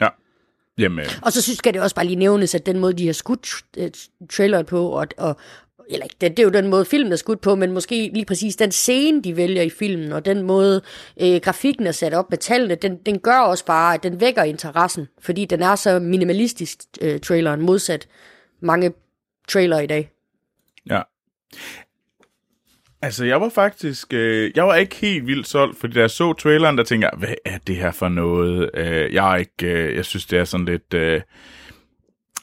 Ja. 0.00 0.08
Jamen. 0.78 1.06
Og 1.22 1.32
så 1.32 1.42
synes 1.42 1.60
jeg, 1.64 1.74
det 1.74 1.82
også 1.82 1.96
bare 1.96 2.06
lige 2.06 2.16
nævnes, 2.16 2.54
at 2.54 2.66
den 2.66 2.78
måde, 2.78 2.92
de 2.92 3.06
har 3.06 3.12
skudt 3.12 3.48
traileren 4.30 4.66
på, 4.66 4.88
og, 4.88 5.06
og, 5.18 5.36
eller 5.90 6.06
det, 6.20 6.30
det 6.30 6.38
er 6.38 6.42
jo 6.42 6.50
den 6.50 6.68
måde, 6.68 6.84
filmen 6.84 7.12
er 7.12 7.16
skudt 7.16 7.40
på, 7.40 7.54
men 7.54 7.72
måske 7.72 8.10
lige 8.14 8.24
præcis 8.24 8.56
den 8.56 8.72
scene, 8.72 9.22
de 9.22 9.36
vælger 9.36 9.62
i 9.62 9.70
filmen, 9.70 10.12
og 10.12 10.24
den 10.24 10.42
måde, 10.42 10.82
øh, 11.20 11.40
grafikken 11.42 11.86
er 11.86 11.92
sat 11.92 12.14
op 12.14 12.30
med 12.30 12.38
tallene, 12.38 12.74
den, 12.74 12.96
den 13.06 13.18
gør 13.18 13.38
også 13.38 13.64
bare, 13.64 13.94
at 13.94 14.02
den 14.02 14.20
vækker 14.20 14.42
interessen, 14.42 15.08
fordi 15.20 15.44
den 15.44 15.62
er 15.62 15.74
så 15.74 15.98
minimalistisk, 15.98 16.78
øh, 17.00 17.20
traileren, 17.20 17.60
modsat 17.60 18.08
mange 18.62 18.92
trailer 19.50 19.80
i 19.80 19.86
dag. 19.86 20.10
Ja. 20.90 21.02
Altså, 23.02 23.24
jeg 23.24 23.40
var 23.40 23.48
faktisk... 23.48 24.12
Øh, 24.12 24.50
jeg 24.54 24.66
var 24.66 24.74
ikke 24.74 24.96
helt 24.96 25.26
vildt 25.26 25.46
solgt, 25.46 25.78
fordi 25.78 25.94
da 25.94 26.00
jeg 26.00 26.10
så 26.10 26.32
traileren, 26.32 26.78
der 26.78 26.84
tænkte 26.84 27.08
jeg, 27.12 27.18
hvad 27.18 27.34
er 27.44 27.58
det 27.58 27.76
her 27.76 27.90
for 27.90 28.08
noget? 28.08 28.70
Øh, 28.74 29.14
jeg 29.14 29.32
er 29.32 29.36
ikke... 29.36 29.66
Øh, 29.66 29.96
jeg 29.96 30.04
synes, 30.04 30.26
det 30.26 30.38
er 30.38 30.44
sådan 30.44 30.66
lidt... 30.66 30.94
Øh, 30.94 31.20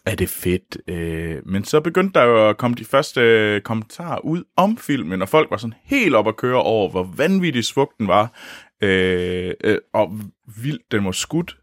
er 0.05 0.16
det 0.16 0.30
fedt? 0.30 0.78
Øh, 0.88 1.38
men 1.45 1.64
så 1.64 1.82
begyndte 1.82 2.20
der 2.20 2.26
jo 2.26 2.49
at 2.49 2.58
komme 2.58 2.76
de 2.76 2.86
første 2.86 3.22
øh, 3.22 3.62
kommentarer 3.62 4.20
ud 4.20 4.43
om 4.55 4.78
filmen, 4.78 5.22
og 5.22 5.30
folk 5.30 5.51
var 5.51 5.58
sådan 5.58 5.74
helt 5.84 6.16
op 6.16 6.28
at 6.28 6.38
køre 6.38 6.64
over, 6.64 6.89
hvor 6.89 7.14
vanvittig 7.18 7.66
smukt 7.66 7.97
den 7.97 8.08
var, 8.08 8.39
øh, 8.84 9.53
øh, 9.64 9.78
og 9.93 10.20
vildt 10.64 10.91
den 10.91 11.05
var 11.05 11.12
skudt. 11.12 11.58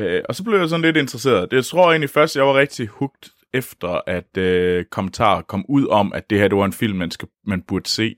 Øh, 0.00 0.22
og 0.28 0.34
så 0.34 0.44
blev 0.44 0.58
jeg 0.58 0.68
sådan 0.68 0.82
lidt 0.82 0.96
interesseret. 0.96 1.50
Det 1.50 1.56
jeg 1.56 1.64
tror 1.64 1.90
egentlig 1.90 2.10
først, 2.10 2.36
jeg 2.36 2.46
var 2.46 2.56
rigtig 2.56 2.86
hugt 2.86 3.30
efter, 3.54 4.00
at 4.06 4.36
øh, 4.36 4.84
kommentarer 4.84 5.42
kom 5.42 5.64
ud 5.68 5.86
om, 5.86 6.12
at 6.12 6.30
det 6.30 6.38
her 6.38 6.48
det 6.48 6.58
var 6.58 6.64
en 6.64 6.72
film, 6.72 6.98
man, 6.98 7.10
skal, 7.10 7.28
man 7.46 7.62
burde 7.62 7.88
se. 7.88 8.14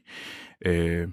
Øh, 0.67 1.09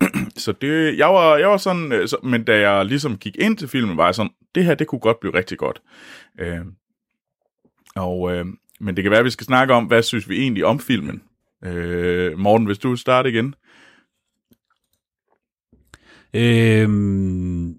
så 0.36 0.52
det, 0.52 0.98
jeg 0.98 1.08
var, 1.08 1.36
jeg 1.36 1.48
var 1.48 1.56
sådan, 1.56 1.92
øh, 1.92 2.08
så, 2.08 2.16
men 2.22 2.44
da 2.44 2.70
jeg 2.70 2.86
ligesom 2.86 3.18
gik 3.18 3.36
ind 3.36 3.56
til 3.56 3.68
filmen, 3.68 3.96
var 3.96 4.04
jeg 4.04 4.14
sådan, 4.14 4.32
det 4.54 4.64
her, 4.64 4.74
det 4.74 4.86
kunne 4.86 5.00
godt 5.00 5.20
blive 5.20 5.34
rigtig 5.34 5.58
godt. 5.58 5.82
Øh, 6.40 6.60
og, 7.96 8.32
øh, 8.32 8.46
men 8.80 8.96
det 8.96 9.04
kan 9.04 9.10
være, 9.10 9.20
at 9.20 9.24
vi 9.24 9.30
skal 9.30 9.46
snakke 9.46 9.74
om, 9.74 9.84
hvad 9.84 10.02
synes 10.02 10.28
vi 10.28 10.40
egentlig 10.40 10.64
om 10.64 10.80
filmen. 10.80 11.22
Øh, 11.64 12.38
Morten, 12.38 12.66
hvis 12.66 12.78
du 12.78 12.96
starter 12.96 13.30
igen. 13.30 13.54
Øhm, 16.34 17.74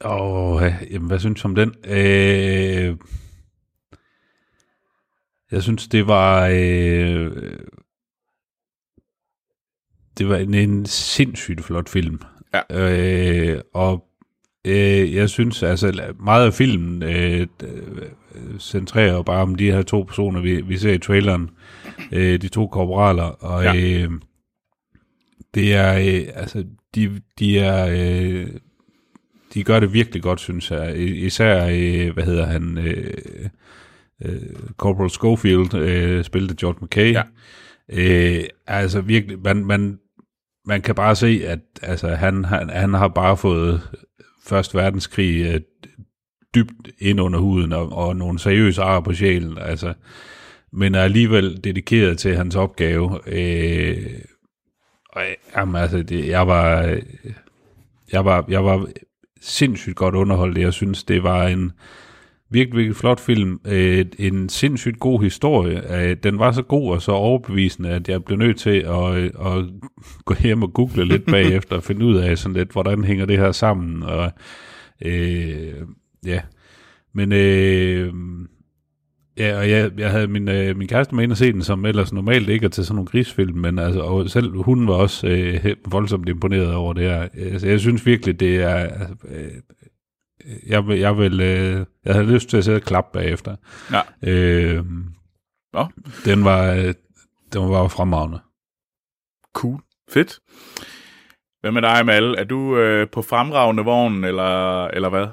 og, 0.00 0.62
jamen, 0.90 1.08
hvad 1.08 1.18
synes 1.18 1.42
du 1.42 1.48
om 1.48 1.54
den? 1.54 1.74
Øh, 1.84 2.96
jeg 5.52 5.62
synes, 5.62 5.88
det 5.88 6.06
var... 6.06 6.50
Øh, 6.52 7.58
det 10.18 10.28
var 10.28 10.36
en, 10.36 10.54
en 10.54 10.86
sindssygt 10.86 11.64
flot 11.64 11.88
film. 11.88 12.20
Ja. 12.54 12.60
Øh, 12.70 13.60
og 13.74 14.04
øh, 14.66 15.14
jeg 15.14 15.30
synes, 15.30 15.62
altså 15.62 16.14
meget 16.20 16.46
af 16.46 16.54
filmen 16.54 17.02
øh, 17.02 17.46
centrerer 18.58 19.22
bare 19.22 19.42
om 19.42 19.54
de 19.54 19.72
her 19.72 19.82
to 19.82 20.02
personer, 20.02 20.40
vi, 20.40 20.60
vi 20.60 20.76
ser 20.76 20.92
i 20.92 20.98
traileren. 20.98 21.50
Øh, 22.12 22.42
de 22.42 22.48
to 22.48 22.66
korporaler. 22.66 23.22
Og 23.22 23.64
ja. 23.64 23.76
øh, 23.76 24.10
det 25.54 25.74
er, 25.74 25.94
øh, 25.94 26.28
altså, 26.34 26.64
de, 26.94 27.20
de 27.38 27.58
er... 27.58 27.88
Øh, 27.90 28.48
de 29.54 29.64
gør 29.64 29.80
det 29.80 29.92
virkelig 29.92 30.22
godt, 30.22 30.40
synes 30.40 30.70
jeg. 30.70 30.98
Især, 30.98 31.66
øh, 31.72 32.12
hvad 32.12 32.24
hedder 32.24 32.46
han... 32.46 32.78
Øh, 32.78 33.48
øh, 34.24 34.40
Corporal 34.76 35.10
Schofield 35.10 35.74
øh, 35.74 36.24
spillede 36.24 36.56
George 36.60 36.78
McKay. 36.84 37.12
Ja. 37.12 37.22
Øh, 37.88 38.44
altså 38.66 39.00
virkelig, 39.00 39.38
man, 39.38 39.64
man, 39.64 39.98
man 40.66 40.82
kan 40.82 40.94
bare 40.94 41.16
se, 41.16 41.42
at 41.46 41.58
altså, 41.82 42.08
han, 42.08 42.44
han, 42.44 42.70
han 42.70 42.94
har 42.94 43.08
bare 43.08 43.36
fået 43.36 43.80
Første 44.46 44.78
Verdenskrig 44.78 45.54
øh, 45.54 45.60
dybt 46.54 46.90
ind 46.98 47.20
under 47.20 47.38
huden, 47.38 47.72
og, 47.72 47.92
og 47.92 48.16
nogle 48.16 48.38
seriøse 48.38 48.82
ar 48.82 49.00
på 49.00 49.12
sjælen. 49.12 49.58
Altså, 49.58 49.94
men 50.72 50.94
er 50.94 51.02
alligevel 51.02 51.64
dedikeret 51.64 52.18
til 52.18 52.36
hans 52.36 52.56
opgave. 52.56 53.18
Øh, 53.26 54.18
og, 55.12 55.22
jamen, 55.56 55.76
altså, 55.76 56.02
det, 56.02 56.28
jeg 56.28 56.46
var... 56.46 56.98
Jeg 58.12 58.24
var, 58.24 58.44
jeg 58.48 58.64
var 58.64 58.88
sindssygt 59.40 59.96
godt 59.96 60.14
underholdt. 60.14 60.58
Jeg 60.58 60.72
synes, 60.72 61.04
det 61.04 61.22
var 61.22 61.46
en 61.46 61.72
virkelig, 62.52 62.76
virkelig 62.76 62.96
flot 62.96 63.20
film. 63.20 63.60
Øh, 63.64 64.06
en 64.18 64.48
sindssygt 64.48 65.00
god 65.00 65.22
historie. 65.22 66.02
Øh, 66.02 66.16
den 66.22 66.38
var 66.38 66.52
så 66.52 66.62
god 66.62 66.92
og 66.92 67.02
så 67.02 67.12
overbevisende, 67.12 67.90
at 67.90 68.08
jeg 68.08 68.24
blev 68.24 68.38
nødt 68.38 68.58
til 68.58 68.84
at, 68.86 69.14
øh, 69.14 69.30
at 69.40 69.64
gå 70.24 70.34
hjem 70.42 70.62
og 70.62 70.72
google 70.72 71.04
lidt 71.04 71.26
bagefter 71.36 71.76
og 71.76 71.82
finde 71.82 72.06
ud 72.06 72.16
af 72.16 72.38
sådan 72.38 72.56
lidt, 72.56 72.72
hvordan 72.72 73.04
hænger 73.04 73.26
det 73.26 73.38
her 73.38 73.52
sammen. 73.52 74.02
Og, 74.02 74.32
øh, 75.04 75.72
ja, 76.26 76.40
men 77.14 77.32
øh, 77.32 78.12
Ja, 79.38 79.58
og 79.58 79.70
jeg, 79.70 79.90
jeg 79.98 80.10
havde 80.10 80.26
min, 80.26 80.48
øh, 80.48 80.76
min 80.76 80.88
kæreste 80.88 81.14
med 81.14 81.24
ind 81.24 81.32
og 81.32 81.36
se 81.38 81.52
den, 81.52 81.62
som 81.62 81.84
ellers 81.84 82.12
normalt 82.12 82.48
ikke 82.48 82.64
er 82.64 82.70
til 82.70 82.84
sådan 82.84 82.94
nogle 82.94 83.06
grisfilm, 83.06 83.58
men 83.58 83.78
altså, 83.78 84.00
og 84.00 84.30
selv 84.30 84.56
hun 84.56 84.88
var 84.88 84.94
også 84.94 85.28
øh, 85.28 85.76
voldsomt 85.90 86.28
imponeret 86.28 86.74
over 86.74 86.92
det 86.92 87.02
her. 87.02 87.28
Altså, 87.34 87.68
jeg 87.68 87.80
synes 87.80 88.06
virkelig, 88.06 88.40
det 88.40 88.56
er... 88.56 88.74
Altså, 88.74 89.14
øh, 89.28 89.50
jeg, 90.66 90.88
jeg, 90.88 91.18
vil, 91.18 91.40
øh, 91.40 91.86
jeg 92.04 92.14
havde 92.14 92.32
lyst 92.32 92.48
til 92.48 92.56
at 92.56 92.64
sætte 92.64 92.78
og 92.78 92.82
klappe 92.82 93.18
bagefter. 93.18 93.56
Ja. 93.92 94.30
Øh, 94.30 94.84
Nå. 95.72 95.86
Den 96.24 96.44
var, 96.44 96.72
øh, 96.72 96.94
den 97.52 97.70
var 97.70 97.88
fremragende. 97.88 98.40
Cool. 99.52 99.80
Fedt. 100.10 100.40
Hvad 101.60 101.72
med 101.72 101.82
dig, 101.82 102.06
Mal? 102.06 102.34
Er 102.38 102.44
du 102.44 102.76
øh, 102.76 103.10
på 103.10 103.22
fremragende 103.22 103.84
vognen, 103.84 104.24
eller, 104.24 104.84
eller 104.86 105.08
hvad? 105.08 105.26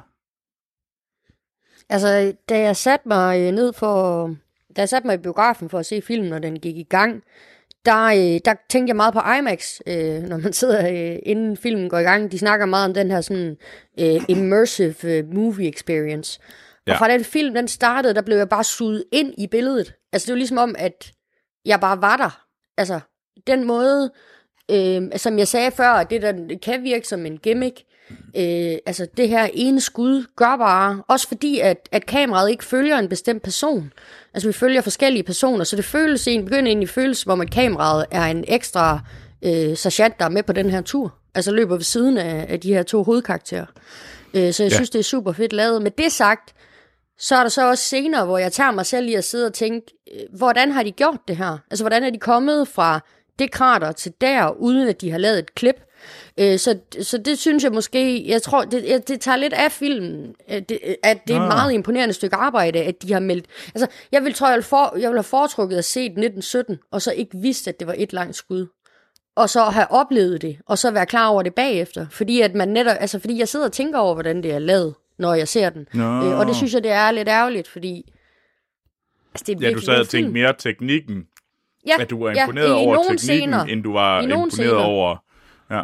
Altså, 1.89 2.33
da 2.49 2.59
jeg 2.59 2.75
satte 2.75 3.07
mig 3.07 3.41
øh, 3.41 3.51
ned 3.51 3.73
for... 3.73 4.27
Da 4.75 4.81
jeg 4.81 4.89
satte 4.89 5.07
mig 5.07 5.13
i 5.13 5.21
biografen 5.21 5.69
for 5.69 5.79
at 5.79 5.85
se 5.85 6.01
filmen, 6.01 6.29
når 6.29 6.39
den 6.39 6.59
gik 6.59 6.77
i 6.77 6.83
gang, 6.83 7.23
der, 7.85 8.05
øh, 8.05 8.39
der 8.45 8.53
tænkte 8.69 8.89
jeg 8.89 8.95
meget 8.95 9.13
på 9.13 9.19
IMAX, 9.39 9.79
øh, 9.87 10.23
når 10.23 10.37
man 10.37 10.53
sidder 10.53 10.89
øh, 10.89 11.19
inden 11.23 11.57
filmen 11.57 11.89
går 11.89 11.97
i 11.97 12.03
gang. 12.03 12.31
De 12.31 12.39
snakker 12.39 12.65
meget 12.65 12.85
om 12.85 12.93
den 12.93 13.11
her 13.11 13.21
sådan 13.21 13.57
øh, 13.99 14.21
immersive 14.27 14.95
øh, 15.03 15.33
movie 15.33 15.69
experience. 15.69 16.39
Ja. 16.87 16.93
Og 16.93 16.97
fra 16.97 17.11
den 17.11 17.23
film, 17.23 17.53
den 17.53 17.67
startede, 17.67 18.13
der 18.13 18.21
blev 18.21 18.37
jeg 18.37 18.49
bare 18.49 18.63
suget 18.63 19.03
ind 19.11 19.33
i 19.37 19.47
billedet. 19.47 19.93
Altså, 20.13 20.25
det 20.25 20.33
var 20.33 20.37
ligesom 20.37 20.57
om, 20.57 20.75
at 20.77 21.11
jeg 21.65 21.79
bare 21.79 22.01
var 22.01 22.17
der. 22.17 22.45
Altså, 22.77 22.99
den 23.47 23.63
måde, 23.63 24.11
øh, 24.71 25.01
som 25.15 25.37
jeg 25.37 25.47
sagde 25.47 25.71
før, 25.71 25.89
at 25.89 26.09
det 26.09 26.21
der 26.21 26.57
kan 26.63 26.83
virke 26.83 27.07
som 27.07 27.25
en 27.25 27.37
gimmick, 27.37 27.83
Øh, 28.37 28.77
altså 28.85 29.07
det 29.17 29.29
her 29.29 29.47
ene 29.53 29.81
skud 29.81 30.25
gør 30.35 30.57
bare, 30.57 31.03
også 31.07 31.27
fordi 31.27 31.59
at, 31.59 31.89
at 31.91 32.05
kameraet 32.05 32.51
ikke 32.51 32.65
følger 32.65 32.97
en 32.97 33.09
bestemt 33.09 33.43
person. 33.43 33.93
Altså 34.33 34.49
vi 34.49 34.53
følger 34.53 34.81
forskellige 34.81 35.23
personer, 35.23 35.63
så 35.63 35.75
det 35.75 35.85
føles 35.85 36.27
en, 36.27 36.45
begynder 36.45 36.69
egentlig 36.69 36.89
føles 36.89 37.17
som 37.17 37.31
om, 37.31 37.41
at 37.41 37.51
kameraet 37.51 38.05
er 38.11 38.23
en 38.23 38.45
ekstra 38.47 38.99
øh, 39.41 39.77
sergeant, 39.77 40.19
der 40.19 40.25
er 40.25 40.29
med 40.29 40.43
på 40.43 40.53
den 40.53 40.69
her 40.69 40.81
tur. 40.81 41.13
Altså 41.35 41.51
løber 41.51 41.75
ved 41.75 41.83
siden 41.83 42.17
af, 42.17 42.45
af 42.49 42.59
de 42.59 42.73
her 42.73 42.83
to 42.83 43.03
hovedkarakterer. 43.03 43.65
Øh, 44.33 44.53
så 44.53 44.63
jeg 44.63 44.71
ja. 44.71 44.75
synes, 44.75 44.89
det 44.89 44.99
er 44.99 45.03
super 45.03 45.31
fedt 45.31 45.53
lavet. 45.53 45.81
Med 45.81 45.91
det 45.91 46.11
sagt, 46.11 46.53
så 47.19 47.35
er 47.35 47.41
der 47.41 47.49
så 47.49 47.69
også 47.69 47.83
scener, 47.83 48.25
hvor 48.25 48.37
jeg 48.37 48.51
tager 48.51 48.71
mig 48.71 48.85
selv 48.85 49.07
i 49.07 49.13
at 49.13 49.23
sidde 49.23 49.45
og 49.45 49.53
tænke, 49.53 49.93
øh, 50.13 50.37
hvordan 50.37 50.71
har 50.71 50.83
de 50.83 50.91
gjort 50.91 51.19
det 51.27 51.37
her? 51.37 51.57
Altså 51.71 51.83
hvordan 51.83 52.03
er 52.03 52.09
de 52.09 52.17
kommet 52.17 52.67
fra 52.67 52.99
det 53.39 53.51
krater 53.51 53.91
til 53.91 54.13
der, 54.21 54.49
uden 54.49 54.87
at 54.87 55.01
de 55.01 55.11
har 55.11 55.17
lavet 55.17 55.39
et 55.39 55.55
klip? 55.55 55.75
Øh, 56.37 56.59
så, 56.59 56.79
så 57.01 57.17
det 57.17 57.39
synes 57.39 57.63
jeg 57.63 57.71
måske, 57.71 58.27
jeg 58.27 58.41
tror, 58.41 58.65
det, 58.65 59.07
det 59.07 59.21
tager 59.21 59.37
lidt 59.37 59.53
af 59.53 59.71
filmen, 59.71 60.35
at 60.47 60.69
det, 60.69 60.79
at 61.03 61.27
det 61.27 61.35
er 61.35 61.41
et 61.41 61.47
meget 61.47 61.73
imponerende 61.73 62.13
stykke 62.13 62.35
arbejde, 62.35 62.79
at 62.79 63.01
de 63.01 63.13
har 63.13 63.19
meldt. 63.19 63.45
Altså, 63.75 63.87
jeg 64.11 64.23
vil, 64.23 64.33
tror, 64.33 64.47
jeg 64.47 64.55
vil, 64.55 64.63
for, 64.63 64.97
jeg 64.97 65.09
vil 65.09 65.17
have 65.17 65.23
foretrukket 65.23 65.77
at 65.77 65.85
se 65.85 65.99
1917, 65.99 66.77
og 66.91 67.01
så 67.01 67.11
ikke 67.11 67.37
vidst, 67.37 67.67
at 67.67 67.79
det 67.79 67.87
var 67.87 67.95
et 67.97 68.13
langt 68.13 68.35
skud. 68.35 68.67
Og 69.35 69.49
så 69.49 69.63
have 69.63 69.91
oplevet 69.91 70.41
det, 70.41 70.57
og 70.65 70.77
så 70.77 70.91
være 70.91 71.05
klar 71.05 71.27
over 71.27 71.43
det 71.43 71.55
bagefter. 71.55 72.05
Fordi 72.11 72.41
at 72.41 72.55
man 72.55 72.67
netop, 72.67 72.95
altså 72.99 73.19
fordi 73.19 73.39
jeg 73.39 73.47
sidder 73.47 73.65
og 73.65 73.71
tænker 73.71 73.99
over, 73.99 74.13
hvordan 74.13 74.43
det 74.43 74.51
er 74.51 74.59
lavet, 74.59 74.93
når 75.17 75.33
jeg 75.33 75.47
ser 75.47 75.69
den. 75.69 75.87
Øh, 75.95 76.39
og 76.39 76.45
det 76.45 76.55
synes 76.55 76.73
jeg, 76.73 76.83
det 76.83 76.91
er 76.91 77.11
lidt 77.11 77.27
ærgerligt, 77.27 77.67
fordi... 77.67 78.13
Altså, 79.33 79.43
det 79.47 79.63
er 79.63 79.67
ja, 79.67 79.73
du 79.73 79.81
sad 79.81 79.99
og 79.99 80.09
tænkte 80.09 80.33
mere 80.33 80.53
teknikken, 80.59 81.27
ja, 81.87 82.01
at 82.01 82.09
du 82.09 82.23
var 82.23 82.31
imponeret 82.31 82.69
ja, 82.69 82.81
i, 82.81 82.85
over 82.85 82.95
teknikken, 82.95 83.17
scener, 83.17 83.63
end 83.63 83.83
du 83.83 83.93
var 83.93 84.21
imponeret 84.21 84.53
scener. 84.53 84.75
over... 84.75 85.17
Ja. 85.71 85.81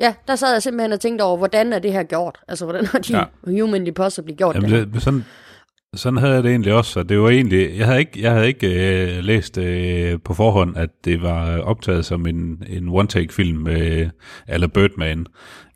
Ja, 0.00 0.14
der 0.28 0.36
sad 0.36 0.52
jeg 0.52 0.62
simpelthen 0.62 0.92
og 0.92 1.00
tænkte 1.00 1.22
over, 1.22 1.36
hvordan 1.36 1.72
er 1.72 1.78
det 1.78 1.92
her 1.92 2.02
gjort? 2.02 2.38
Altså, 2.48 2.64
hvordan 2.64 2.86
har 2.86 2.98
de 2.98 3.18
ja. 3.18 3.24
humanly 3.60 3.90
possibly 3.94 4.32
gjort 4.32 4.54
Jamen, 4.54 4.70
det, 4.70 4.88
det 4.92 5.02
sådan, 5.02 5.24
sådan 5.94 6.18
havde 6.18 6.34
jeg 6.34 6.42
det 6.42 6.50
egentlig 6.50 6.72
også, 6.74 7.00
og 7.00 7.08
det 7.08 7.20
var 7.20 7.28
egentlig, 7.28 7.78
jeg 7.78 7.86
havde 7.86 7.98
ikke, 7.98 8.22
jeg 8.22 8.32
havde 8.32 8.46
ikke 8.46 9.16
øh, 9.16 9.24
læst 9.24 9.58
øh, 9.58 10.18
på 10.24 10.34
forhånd, 10.34 10.76
at 10.76 10.90
det 11.04 11.22
var 11.22 11.58
optaget 11.58 12.04
som 12.04 12.26
en, 12.26 12.62
en 12.68 12.88
one-take-film, 12.88 13.66
øh, 13.66 14.08
eller 14.48 14.66
Birdman. 14.66 15.26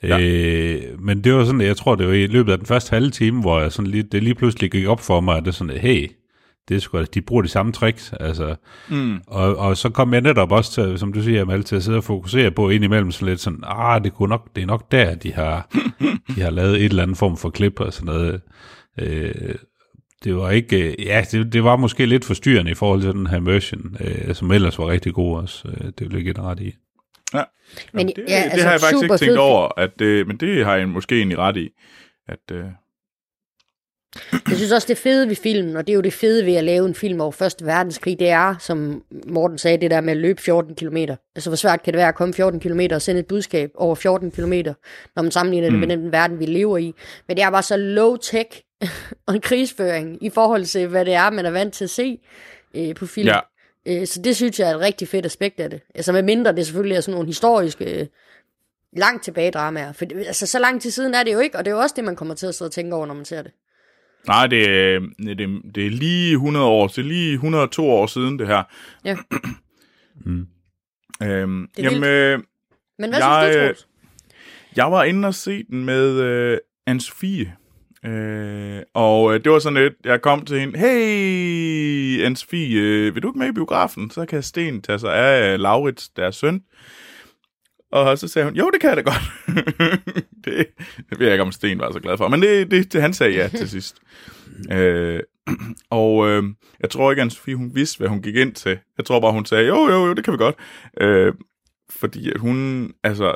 Ja. 0.02 0.20
Øh, 0.20 0.82
men 1.00 1.24
det 1.24 1.34
var 1.34 1.44
sådan, 1.44 1.60
jeg 1.60 1.76
tror, 1.76 1.94
det 1.94 2.06
var 2.06 2.12
i 2.12 2.26
løbet 2.26 2.52
af 2.52 2.58
den 2.58 2.66
første 2.66 2.90
halve 2.90 3.10
time, 3.10 3.40
hvor 3.40 3.60
jeg 3.60 3.72
sådan 3.72 3.90
lige, 3.90 4.02
det 4.02 4.22
lige 4.22 4.34
pludselig 4.34 4.70
gik 4.70 4.86
op 4.86 5.00
for 5.00 5.20
mig, 5.20 5.36
at 5.36 5.44
det 5.44 5.54
sådan, 5.54 5.78
hey, 5.78 6.08
det 6.68 6.76
er 6.76 6.80
sgu, 6.80 7.02
de 7.14 7.20
bruger 7.20 7.42
de 7.42 7.48
samme 7.48 7.72
tricks, 7.72 8.12
altså. 8.20 8.54
Mm. 8.88 9.20
Og, 9.26 9.56
og 9.56 9.76
så 9.76 9.90
kom 9.90 10.12
jeg 10.12 10.20
netop 10.20 10.52
også 10.52 10.72
til, 10.72 10.98
som 10.98 11.12
du 11.12 11.22
siger, 11.22 11.44
Mal, 11.44 11.64
til 11.64 11.76
at 11.76 11.82
sidde 11.82 11.98
og 11.98 12.04
fokusere 12.04 12.50
på 12.50 12.68
indimellem 12.68 13.10
så 13.10 13.24
lidt 13.24 13.40
sådan, 13.40 13.60
ah, 13.66 14.04
det, 14.04 14.14
kunne 14.14 14.28
nok, 14.28 14.48
det 14.56 14.62
er 14.62 14.66
nok 14.66 14.92
der, 14.92 15.14
de 15.14 15.32
har, 15.32 15.68
de 16.34 16.40
har 16.40 16.50
lavet 16.50 16.76
et 16.76 16.84
eller 16.84 17.02
andet 17.02 17.18
form 17.18 17.36
for 17.36 17.50
klip 17.50 17.80
og 17.80 17.92
sådan 17.92 18.14
noget. 18.14 18.40
Øh, 18.98 19.54
det 20.24 20.36
var 20.36 20.50
ikke, 20.50 21.02
ja, 21.02 21.24
det, 21.32 21.52
det 21.52 21.64
var 21.64 21.76
måske 21.76 22.06
lidt 22.06 22.24
forstyrrende 22.24 22.70
i 22.70 22.74
forhold 22.74 23.02
til 23.02 23.12
den 23.12 23.26
her 23.26 23.36
immersion, 23.36 23.96
øh, 24.00 24.34
som 24.34 24.50
ellers 24.50 24.78
var 24.78 24.88
rigtig 24.88 25.14
god 25.14 25.36
også. 25.36 25.68
Øh, 25.68 25.92
det 25.98 26.00
vil 26.00 26.14
jeg 26.14 26.22
give 26.22 26.38
ret 26.38 26.60
i. 26.60 26.74
Ja, 27.34 27.42
men, 27.92 28.06
det, 28.06 28.14
ja, 28.28 28.34
altså, 28.34 28.56
det 28.56 28.64
har 28.64 28.70
jeg 28.70 28.80
faktisk 28.80 29.02
ikke 29.02 29.16
tænkt 29.16 29.38
over, 29.38 29.68
at 29.76 29.90
det, 29.98 30.26
men 30.26 30.36
det 30.36 30.64
har 30.64 30.76
jeg 30.76 30.88
måske 30.88 31.16
egentlig 31.16 31.38
ret 31.38 31.56
i, 31.56 31.68
at, 32.28 32.56
øh, 32.56 32.64
jeg 34.32 34.56
synes 34.56 34.72
også, 34.72 34.88
det 34.88 34.98
fede 34.98 35.28
ved 35.28 35.36
filmen, 35.36 35.76
og 35.76 35.86
det 35.86 35.92
er 35.92 35.94
jo 35.94 36.00
det 36.00 36.12
fede 36.12 36.46
ved 36.46 36.54
at 36.54 36.64
lave 36.64 36.86
en 36.86 36.94
film 36.94 37.20
over 37.20 37.32
Første 37.32 37.66
Verdenskrig, 37.66 38.18
det 38.18 38.28
er, 38.28 38.54
som 38.58 39.04
Morten 39.26 39.58
sagde, 39.58 39.80
det 39.80 39.90
der 39.90 40.00
med 40.00 40.12
at 40.12 40.16
løbe 40.16 40.42
14 40.42 40.74
km. 40.74 40.96
Altså, 40.96 41.50
hvor 41.50 41.56
svært 41.56 41.82
kan 41.82 41.92
det 41.92 41.98
være 41.98 42.08
at 42.08 42.14
komme 42.14 42.34
14 42.34 42.60
km 42.60 42.80
og 42.90 43.02
sende 43.02 43.20
et 43.20 43.26
budskab 43.26 43.70
over 43.74 43.94
14 43.94 44.30
km, 44.30 44.52
når 45.16 45.22
man 45.22 45.30
sammenligner 45.30 45.70
mm. 45.70 45.80
det 45.80 45.88
med 45.88 45.96
den 45.96 46.12
verden, 46.12 46.38
vi 46.38 46.46
lever 46.46 46.78
i. 46.78 46.94
Men 47.28 47.36
det 47.36 47.42
er 47.42 47.50
bare 47.50 47.62
så 47.62 47.76
low-tech 47.76 48.78
og 49.26 49.34
en 49.34 49.40
krigsføring 49.40 50.24
i 50.24 50.30
forhold 50.30 50.64
til, 50.64 50.86
hvad 50.86 51.04
det 51.04 51.14
er, 51.14 51.30
man 51.30 51.46
er 51.46 51.50
vant 51.50 51.74
til 51.74 51.84
at 51.84 51.90
se 51.90 52.18
øh, 52.74 52.94
på 52.94 53.06
film. 53.06 53.28
Ja. 53.28 53.38
Øh, 53.86 54.06
så 54.06 54.22
det 54.22 54.36
synes 54.36 54.60
jeg 54.60 54.70
er 54.70 54.74
et 54.74 54.80
rigtig 54.80 55.08
fedt 55.08 55.26
aspekt 55.26 55.60
af 55.60 55.70
det. 55.70 55.80
Altså 55.94 56.12
med 56.12 56.22
mindre 56.22 56.52
det 56.52 56.66
selvfølgelig 56.66 56.96
er 56.96 57.00
sådan 57.00 57.14
nogle 57.14 57.26
historiske, 57.26 58.00
øh, 58.00 58.06
langt 58.96 59.24
tilbage 59.24 59.50
dramaer. 59.50 59.92
For 59.92 60.04
altså, 60.26 60.46
så 60.46 60.58
lang 60.58 60.82
tid 60.82 60.90
siden 60.90 61.14
er 61.14 61.22
det 61.22 61.32
jo 61.32 61.38
ikke, 61.38 61.58
og 61.58 61.64
det 61.64 61.70
er 61.70 61.74
jo 61.74 61.80
også 61.80 61.94
det, 61.96 62.04
man 62.04 62.16
kommer 62.16 62.34
til 62.34 62.46
at 62.46 62.54
sidde 62.54 62.68
og 62.68 62.72
tænke 62.72 62.96
over, 62.96 63.06
når 63.06 63.14
man 63.14 63.24
ser 63.24 63.42
det. 63.42 63.52
Nej, 64.26 64.46
det 64.46 64.70
er, 64.70 65.00
det, 65.18 65.62
det 65.74 65.86
er 65.86 65.90
lige 65.90 66.32
100 66.32 66.66
år, 66.66 66.86
det 66.86 66.98
er 66.98 67.02
lige 67.02 67.32
102 67.32 67.90
år 67.90 68.06
siden 68.06 68.38
det 68.38 68.46
her. 68.46 68.62
Ja. 69.04 69.16
mm. 70.26 70.46
Øhm, 71.22 71.68
det 71.76 71.86
er 71.86 71.90
jamen, 71.90 72.04
øh, 72.04 72.38
Men 72.98 73.10
hvad 73.10 73.18
jeg, 73.18 73.52
synes 73.52 73.56
du, 73.56 73.60
Troels? 73.60 73.88
Jeg 74.76 74.92
var 74.92 75.04
inde 75.04 75.28
og 75.28 75.34
se 75.34 75.62
den 75.62 75.84
med 75.84 76.20
øh, 76.20 76.58
Anne-Sophie. 76.90 77.48
Øh, 78.08 78.82
og 78.94 79.34
øh, 79.34 79.44
det 79.44 79.52
var 79.52 79.58
sådan 79.58 79.82
lidt, 79.82 79.94
jeg 80.04 80.22
kom 80.22 80.44
til 80.44 80.60
hende, 80.60 80.78
hey 80.78 82.26
Anne-Sophie, 82.26 82.76
øh, 82.76 83.14
vil 83.14 83.22
du 83.22 83.28
ikke 83.28 83.38
med 83.38 83.48
i 83.48 83.52
biografen? 83.52 84.10
Så 84.10 84.26
kan 84.26 84.42
Sten 84.42 84.82
tage 84.82 84.98
sig 84.98 85.14
af 85.14 85.60
Laurits, 85.60 86.08
deres 86.08 86.36
søn. 86.36 86.62
Og 87.92 88.18
så 88.18 88.28
sagde 88.28 88.48
hun, 88.48 88.56
jo, 88.56 88.70
det 88.70 88.80
kan 88.80 88.88
jeg 88.88 88.96
da 88.96 89.02
godt. 89.02 89.22
det, 90.44 90.66
det 91.10 91.18
ved 91.18 91.26
jeg 91.26 91.34
ikke, 91.34 91.42
om 91.42 91.52
Sten 91.52 91.78
var 91.78 91.92
så 91.92 92.00
glad 92.00 92.16
for. 92.16 92.28
Men 92.28 92.42
det, 92.42 92.70
det, 92.70 92.92
det 92.92 93.02
han 93.02 93.14
sagde 93.14 93.34
ja 93.34 93.48
til 93.48 93.68
sidst. 93.68 93.96
øh, 94.72 95.20
og 95.90 96.28
øh, 96.28 96.44
jeg 96.80 96.90
tror 96.90 97.10
ikke, 97.10 97.22
at 97.22 97.32
Sofie, 97.32 97.54
hun 97.54 97.74
vidste, 97.74 97.98
hvad 97.98 98.08
hun 98.08 98.22
gik 98.22 98.36
ind 98.36 98.54
til. 98.54 98.78
Jeg 98.98 99.06
tror 99.06 99.20
bare, 99.20 99.32
hun 99.32 99.46
sagde, 99.46 99.66
jo, 99.66 99.88
jo, 99.88 100.06
jo, 100.06 100.14
det 100.14 100.24
kan 100.24 100.32
vi 100.32 100.38
godt. 100.38 100.56
Øh, 101.00 101.34
fordi 101.90 102.30
at 102.30 102.40
hun, 102.40 102.88
altså... 103.02 103.34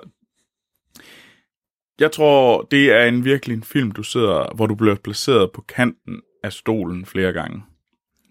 Jeg 2.01 2.13
tror, 2.13 2.63
det 2.71 2.93
er 2.93 3.05
en 3.05 3.25
virkelig 3.25 3.55
en 3.55 3.63
film, 3.63 3.91
du 3.91 4.03
sidder, 4.03 4.55
hvor 4.55 4.67
du 4.67 4.75
bliver 4.75 4.95
placeret 4.95 5.51
på 5.53 5.65
kanten 5.69 6.21
af 6.43 6.53
stolen 6.53 7.07
flere 7.07 7.33
gange. 7.33 7.63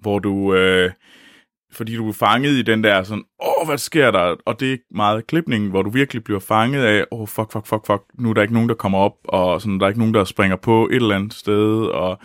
Hvor 0.02 0.19
du... 0.19 0.56
Øh, 0.56 0.91
fordi 1.76 1.95
du 1.95 2.10
er 2.10 2.14
fanget 2.14 2.52
i 2.52 2.61
den 2.61 2.84
der 2.84 3.03
sådan, 3.03 3.23
åh, 3.43 3.68
hvad 3.68 3.77
sker 3.77 4.11
der? 4.11 4.35
Og 4.45 4.60
det 4.60 4.73
er 4.73 4.77
meget 4.91 5.27
klipningen, 5.27 5.69
hvor 5.69 5.81
du 5.81 5.89
virkelig 5.89 6.23
bliver 6.23 6.39
fanget 6.39 6.84
af, 6.84 7.06
åh, 7.11 7.27
fuck, 7.27 7.52
fuck, 7.52 7.68
fuck, 7.68 7.85
fuck, 7.85 8.02
nu 8.19 8.30
er 8.30 8.34
der 8.34 8.41
ikke 8.41 8.53
nogen, 8.53 8.69
der 8.69 8.76
kommer 8.76 8.97
op, 8.97 9.15
og 9.23 9.61
sådan, 9.61 9.80
der 9.80 9.85
er 9.85 9.89
ikke 9.89 9.99
nogen, 9.99 10.14
der 10.14 10.23
springer 10.23 10.56
på 10.56 10.88
et 10.88 10.95
eller 10.95 11.15
andet 11.15 11.34
sted, 11.34 11.85
og, 11.85 12.19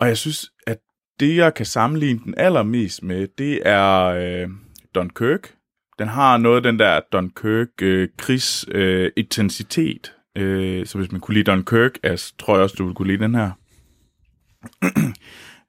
og 0.00 0.08
jeg 0.08 0.16
synes, 0.16 0.50
at 0.66 0.78
det, 1.20 1.36
jeg 1.36 1.54
kan 1.54 1.66
sammenligne 1.66 2.20
den 2.24 2.34
allermest 2.36 3.02
med, 3.02 3.28
det 3.38 3.60
er 3.64 4.04
øh, 4.04 4.48
Dunkirk. 4.94 5.54
Den 5.98 6.08
har 6.08 6.36
noget 6.36 6.56
af 6.56 6.62
den 6.62 6.78
der 6.78 7.00
Dunkirk 7.12 7.82
øh, 7.82 8.08
krigs 8.18 8.66
øh, 8.68 9.10
intensitet. 9.16 10.12
Øh, 10.38 10.86
så 10.86 10.98
hvis 10.98 11.12
man 11.12 11.20
kunne 11.20 11.34
lide 11.34 11.50
Dunkirk, 11.50 11.98
altså, 12.02 12.34
tror 12.38 12.54
jeg 12.54 12.62
også, 12.62 12.76
du 12.78 12.84
ville 12.84 12.94
kunne 12.94 13.08
lide 13.08 13.24
den 13.24 13.34
her. 13.34 13.50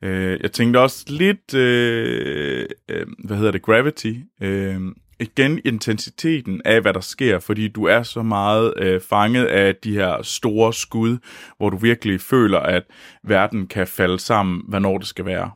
Øh, 0.04 0.40
jeg 0.42 0.52
tænkte 0.52 0.80
også 0.80 1.06
lidt, 1.08 1.54
øh, 1.54 2.66
øh, 2.90 3.08
hvad 3.26 3.38
hedder 3.38 3.52
det, 3.52 3.62
Gravity. 3.62 4.14
Øh, 4.42 4.82
igen 5.20 5.60
intensiteten 5.66 6.62
af, 6.66 6.82
hvad 6.82 6.94
der 6.94 7.00
sker, 7.00 7.40
fordi 7.40 7.68
du 7.68 7.86
er 7.86 8.04
så 8.04 8.24
meget 8.24 8.74
øh, 8.78 9.02
fanget 9.02 9.46
af 9.46 9.76
de 9.76 9.94
her 9.94 10.22
store 10.22 10.74
skud, 10.74 11.18
hvor 11.58 11.70
du 11.70 11.78
virkelig 11.78 12.22
føler, 12.22 12.60
at 12.60 12.84
verden 13.24 13.68
kan 13.68 13.88
falde 13.88 14.20
sammen, 14.20 14.62
hvornår 14.68 14.98
det 14.98 15.08
skal 15.08 15.26
være. 15.26 15.52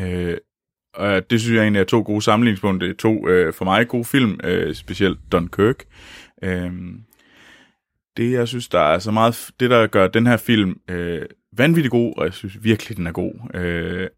Øh, 0.00 0.36
og 0.94 1.30
det 1.30 1.40
synes 1.40 1.54
jeg 1.54 1.62
egentlig 1.62 1.80
er 1.80 1.84
to 1.84 2.02
gode 2.02 2.22
sammenligningspunkter. 2.22 2.94
To 2.94 3.28
øh, 3.28 3.52
for 3.52 3.64
mig 3.64 3.88
gode 3.88 4.04
film, 4.04 4.40
øh, 4.44 4.74
specielt 4.74 5.18
Dunkirk. 5.32 5.84
Øh, 6.42 6.72
det, 8.16 8.32
jeg 8.32 8.48
synes, 8.48 8.68
der 8.68 8.80
er 8.80 8.98
så 8.98 9.10
meget... 9.10 9.50
Det, 9.60 9.70
der 9.70 9.86
gør 9.86 10.06
den 10.06 10.26
her 10.26 10.36
film 10.36 10.80
øh, 10.90 11.22
vanvittigt 11.58 11.90
god, 11.90 12.14
og 12.16 12.24
jeg 12.24 12.32
synes 12.32 12.64
virkelig, 12.64 12.96
den 12.96 13.06
er 13.06 13.12
god, 13.12 13.32
øh, 13.54 14.08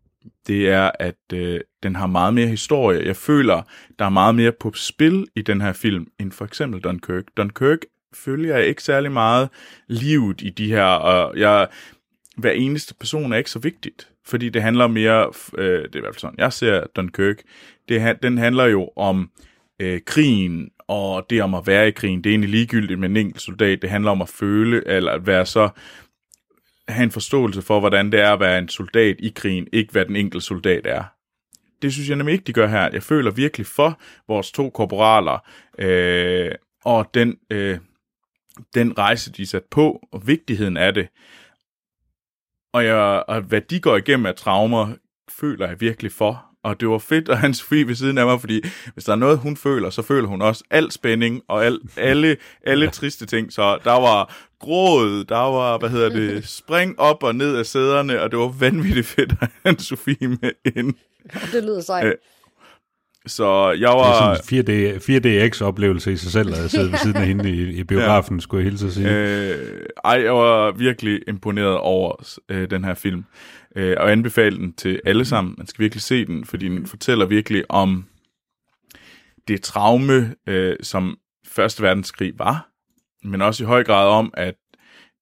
det 0.46 0.68
er, 0.68 0.90
at 0.98 1.32
øh, 1.32 1.60
den 1.82 1.96
har 1.96 2.06
meget 2.06 2.34
mere 2.34 2.46
historie. 2.46 3.06
Jeg 3.06 3.16
føler, 3.16 3.62
der 3.98 4.04
er 4.04 4.08
meget 4.08 4.34
mere 4.34 4.52
på 4.52 4.72
spil 4.74 5.26
i 5.36 5.42
den 5.42 5.60
her 5.60 5.72
film, 5.72 6.06
end 6.20 6.32
for 6.32 6.44
eksempel 6.44 6.80
Dunkirk. 6.80 7.24
Dunkirk 7.36 7.78
følger 8.14 8.56
jeg 8.56 8.66
ikke 8.66 8.82
særlig 8.82 9.12
meget 9.12 9.48
livet 9.88 10.42
i 10.42 10.50
de 10.50 10.66
her, 10.66 10.84
og 10.84 11.38
jeg, 11.38 11.68
hver 12.36 12.50
eneste 12.50 12.94
person 12.94 13.32
er 13.32 13.36
ikke 13.36 13.50
så 13.50 13.58
vigtigt, 13.58 14.08
fordi 14.26 14.48
det 14.48 14.62
handler 14.62 14.86
mere, 14.86 15.32
øh, 15.58 15.82
det 15.82 15.94
er 15.94 15.98
i 15.98 16.00
hvert 16.00 16.14
fald 16.14 16.20
sådan, 16.20 16.38
jeg 16.38 16.52
ser 16.52 16.84
Dunkirk, 16.96 17.36
det, 17.88 18.22
den 18.22 18.38
handler 18.38 18.64
jo 18.64 18.90
om 18.96 19.30
øh, 19.80 20.00
krigen, 20.06 20.70
og 20.88 21.26
det 21.30 21.42
om 21.42 21.54
at 21.54 21.66
være 21.66 21.88
i 21.88 21.90
krigen, 21.90 22.24
det 22.24 22.30
er 22.30 22.32
egentlig 22.32 22.50
ligegyldigt 22.50 23.00
med 23.00 23.10
en 23.10 23.16
enkelt 23.16 23.42
soldat, 23.42 23.82
det 23.82 23.90
handler 23.90 24.10
om 24.10 24.22
at 24.22 24.28
føle, 24.28 24.88
eller 24.88 25.12
at 25.12 25.26
være 25.26 25.46
så 25.46 25.68
have 26.90 27.04
en 27.04 27.10
forståelse 27.10 27.62
for, 27.62 27.80
hvordan 27.80 28.12
det 28.12 28.20
er 28.20 28.32
at 28.32 28.40
være 28.40 28.58
en 28.58 28.68
soldat 28.68 29.16
i 29.18 29.32
krigen, 29.36 29.68
ikke 29.72 29.92
hvad 29.92 30.04
den 30.04 30.16
enkelte 30.16 30.46
soldat 30.46 30.86
er. 30.86 31.04
Det 31.82 31.92
synes 31.92 32.08
jeg 32.08 32.16
nemlig 32.16 32.32
ikke, 32.32 32.44
de 32.44 32.52
gør 32.52 32.66
her. 32.66 32.90
Jeg 32.92 33.02
føler 33.02 33.30
virkelig 33.30 33.66
for 33.66 34.00
vores 34.28 34.52
to 34.52 34.70
korporaler, 34.70 35.38
øh, 35.78 36.52
og 36.84 37.10
den, 37.14 37.36
øh, 37.50 37.78
den 38.74 38.98
rejse, 38.98 39.32
de 39.32 39.42
er 39.42 39.46
sat 39.46 39.64
på, 39.64 40.08
og 40.12 40.26
vigtigheden 40.26 40.76
af 40.76 40.94
det. 40.94 41.08
Og, 42.72 42.84
jeg, 42.84 43.24
og 43.28 43.40
hvad 43.40 43.60
de 43.60 43.80
går 43.80 43.96
igennem 43.96 44.26
af 44.26 44.34
traumer, 44.34 44.94
føler 45.30 45.68
jeg 45.68 45.80
virkelig 45.80 46.12
for 46.12 46.49
og 46.64 46.80
det 46.80 46.88
var 46.88 46.98
fedt 46.98 47.28
at 47.28 47.38
have 47.38 47.54
Sofie 47.54 47.86
ved 47.86 47.94
siden 47.94 48.18
af 48.18 48.26
mig, 48.26 48.40
fordi 48.40 48.62
hvis 48.94 49.04
der 49.04 49.12
er 49.12 49.16
noget, 49.16 49.38
hun 49.38 49.56
føler, 49.56 49.90
så 49.90 50.02
føler 50.02 50.28
hun 50.28 50.42
også 50.42 50.64
al 50.70 50.90
spænding 50.92 51.42
og 51.48 51.64
al, 51.64 51.78
alle, 51.96 52.36
alle 52.66 52.90
triste 52.90 53.26
ting. 53.26 53.52
Så 53.52 53.78
der 53.84 54.00
var 54.00 54.36
gråd, 54.60 55.24
der 55.24 55.36
var, 55.36 55.78
hvad 55.78 55.88
hedder 55.88 56.08
det, 56.08 56.48
spring 56.48 57.00
op 57.00 57.22
og 57.22 57.34
ned 57.34 57.56
af 57.56 57.66
sæderne, 57.66 58.22
og 58.22 58.30
det 58.30 58.38
var 58.38 58.48
vanvittigt 58.48 59.06
fedt 59.06 59.34
at 59.40 59.48
have 59.64 59.78
Sofie 59.78 60.28
med 60.28 60.72
ind. 60.76 60.94
Det 61.52 61.64
lyder 61.64 61.80
sejt. 61.80 62.16
Så 63.26 63.70
jeg 63.70 63.88
var... 63.88 64.32
Det 64.32 64.38
er 64.38 64.64
sådan 64.66 64.76
en 64.76 64.96
4D, 64.96 65.52
4DX-oplevelse 65.52 66.12
i 66.12 66.16
sig 66.16 66.32
selv, 66.32 66.48
at 66.48 66.70
sidde 66.70 66.92
ved 66.92 66.98
siden 66.98 67.16
af 67.16 67.26
hende 67.26 67.50
i, 67.50 67.78
i 67.78 67.84
biografen, 67.84 68.36
ja. 68.36 68.40
skulle 68.40 68.64
jeg 68.64 68.70
hilse 68.70 68.86
at 68.86 68.92
sige. 68.92 69.10
Øh, 69.10 69.86
ej, 70.04 70.22
jeg 70.24 70.34
var 70.34 70.70
virkelig 70.70 71.20
imponeret 71.28 71.76
over 71.76 72.38
øh, 72.48 72.70
den 72.70 72.84
her 72.84 72.94
film 72.94 73.24
øh, 73.76 73.96
og 74.00 74.12
anbefale 74.12 74.56
den 74.56 74.72
til 74.72 75.00
alle 75.04 75.24
sammen. 75.24 75.54
Man 75.58 75.66
skal 75.66 75.82
virkelig 75.82 76.02
se 76.02 76.26
den, 76.26 76.44
fordi 76.44 76.68
den 76.68 76.86
fortæller 76.86 77.26
virkelig 77.26 77.64
om 77.68 78.04
det 79.48 79.62
traume, 79.62 80.34
øh, 80.48 80.76
som 80.82 81.16
Første 81.46 81.82
Verdenskrig 81.82 82.32
var, 82.38 82.68
men 83.24 83.42
også 83.42 83.64
i 83.64 83.66
høj 83.66 83.84
grad 83.84 84.08
om, 84.08 84.30
at 84.36 84.54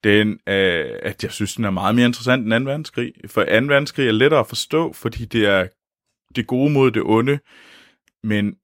den, 0.04 0.30
øh, 0.32 0.86
at 1.02 1.22
jeg 1.22 1.32
synes, 1.32 1.54
den 1.54 1.64
er 1.64 1.70
meget 1.70 1.94
mere 1.94 2.06
interessant 2.06 2.52
end 2.52 2.64
2. 2.64 2.70
verdenskrig. 2.70 3.12
For 3.26 3.44
2. 3.44 3.50
verdenskrig 3.50 4.08
er 4.08 4.12
lettere 4.12 4.40
at 4.40 4.46
forstå, 4.46 4.92
fordi 4.92 5.24
det 5.24 5.46
er 5.46 5.66
det 6.36 6.46
gode 6.46 6.72
mod 6.72 6.90
det 6.90 7.02
onde, 7.04 7.38
men 8.28 8.54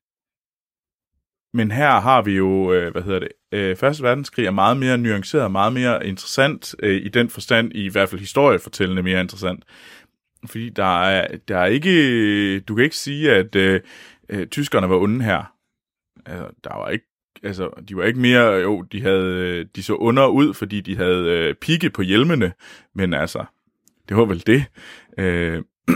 men 1.56 1.70
her 1.70 2.00
har 2.00 2.22
vi 2.22 2.36
jo, 2.36 2.72
øh, 2.72 2.92
hvad 2.92 3.02
hedder 3.02 3.18
det, 3.18 3.28
øh, 3.52 3.76
Første 3.76 4.02
verdenskrig 4.02 4.46
er 4.46 4.50
meget 4.50 4.76
mere 4.76 4.98
nuanceret, 4.98 5.52
meget 5.52 5.72
mere 5.72 6.06
interessant 6.06 6.74
øh, 6.78 7.02
i 7.02 7.08
den 7.08 7.28
forstand, 7.28 7.72
i 7.74 7.88
hvert 7.88 8.08
fald 8.08 8.20
historiefortællende 8.20 9.02
mere 9.02 9.20
interessant. 9.20 9.64
Fordi 10.46 10.68
der 10.68 11.02
er, 11.02 11.36
der 11.48 11.58
er 11.58 11.66
ikke, 11.66 12.60
du 12.60 12.74
kan 12.74 12.84
ikke 12.84 12.96
sige, 12.96 13.32
at 13.32 13.56
øh, 13.56 13.80
øh, 14.28 14.46
tyskerne 14.46 14.90
var 14.90 14.96
onde 14.96 15.24
her. 15.24 15.54
Altså, 16.26 16.48
der 16.64 16.74
var 16.76 16.88
ikke, 16.88 17.06
altså, 17.42 17.70
de 17.88 17.96
var 17.96 18.04
ikke 18.04 18.20
mere, 18.20 18.44
jo, 18.44 18.82
de 18.82 19.02
havde, 19.02 19.64
de 19.64 19.82
så 19.82 19.94
under 19.94 20.26
ud, 20.26 20.54
fordi 20.54 20.80
de 20.80 20.96
havde 20.96 21.28
øh, 21.28 21.54
pigge 21.54 21.90
på 21.90 22.02
hjelmene, 22.02 22.52
men 22.94 23.14
altså, 23.14 23.44
det 24.08 24.16
var 24.16 24.24
vel 24.24 24.46
det. 24.46 24.64
Øh, 25.18 25.62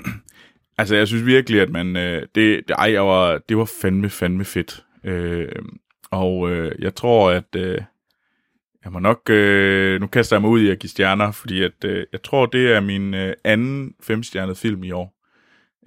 altså, 0.79 0.97
jeg 0.97 1.09
synes 1.09 1.27
virkelig, 1.27 1.61
at 1.61 1.71
man, 1.71 1.97
øh, 1.97 2.23
det, 2.35 2.69
det, 2.69 2.75
ej, 2.79 2.93
jeg 2.93 3.07
var, 3.07 3.39
det 3.49 3.57
var 3.57 3.71
fandme, 3.83 4.11
fandme 4.11 4.45
fedt. 4.45 4.85
Øh, 5.05 5.49
og 6.11 6.51
øh, 6.51 6.73
jeg 6.79 6.95
tror, 6.95 7.31
at 7.31 7.57
øh, 7.57 7.81
jeg 8.85 8.93
må 8.93 8.99
nok... 8.99 9.31
Øh, 9.31 10.01
nu 10.01 10.07
kaster 10.07 10.37
jeg 10.37 10.43
mig 10.43 10.51
ud 10.51 10.61
i 10.61 10.71
at 10.71 10.79
give 10.79 10.91
stjerner, 10.91 11.31
fordi 11.31 11.63
at, 11.63 11.85
øh, 11.85 12.07
jeg 12.13 12.23
tror, 12.23 12.47
det 12.47 12.73
er 12.73 12.81
min 12.81 13.15
øh, 13.15 13.35
anden 13.45 13.95
femstjernede 14.03 14.57
film 14.57 14.85
i 14.85 14.91
år. 14.91 15.15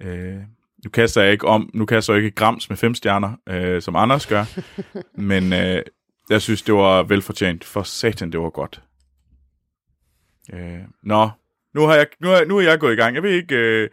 Øh, 0.02 0.36
nu 0.84 0.90
kaster 0.90 1.22
jeg 1.22 1.32
ikke 1.32 1.46
om, 1.46 1.70
nu 1.74 1.86
kaster 1.86 2.14
jeg 2.14 2.24
ikke 2.24 2.34
grams 2.34 2.68
med 2.68 2.76
fem 2.76 2.94
stjerner, 2.94 3.32
øh, 3.48 3.82
som 3.82 3.96
Anders 3.96 4.26
gør, 4.26 4.44
men 5.30 5.52
øh, 5.52 5.82
jeg 6.30 6.42
synes, 6.42 6.62
det 6.62 6.74
var 6.74 7.02
velfortjent. 7.02 7.64
For 7.64 7.82
satan, 7.82 8.32
det 8.32 8.40
var 8.40 8.50
godt. 8.50 8.82
Øh, 10.52 10.78
nå, 11.02 11.30
nu 11.74 11.82
har, 11.82 11.94
jeg, 11.94 12.06
nu, 12.20 12.28
har, 12.28 12.44
nu 12.44 12.58
er 12.58 12.62
jeg 12.62 12.78
gået 12.78 12.92
i 12.92 12.96
gang. 12.96 13.14
Jeg 13.14 13.22
ved 13.22 13.30
ikke... 13.30 13.56
Øh, 13.56 13.88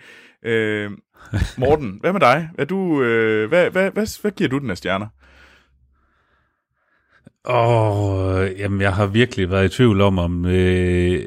øh, 0.45 0.91
Morten, 1.57 1.97
hvad 2.01 2.13
med 2.13 2.19
dig? 2.19 2.49
Er 2.57 2.65
du, 2.65 3.01
øh, 3.03 3.49
hvad, 3.49 3.71
hvad, 3.71 3.91
hvad, 3.91 4.21
hvad 4.21 4.31
giver 4.31 4.49
du 4.49 4.59
den 4.59 4.69
af 4.69 4.77
stjerner? 4.77 5.07
Åh, 7.45 8.35
oh, 8.35 8.59
jamen 8.59 8.81
jeg 8.81 8.93
har 8.93 9.05
virkelig 9.05 9.49
været 9.49 9.65
i 9.65 9.75
tvivl 9.75 10.01
om, 10.01 10.19
om, 10.19 10.45
øh, 10.45 11.21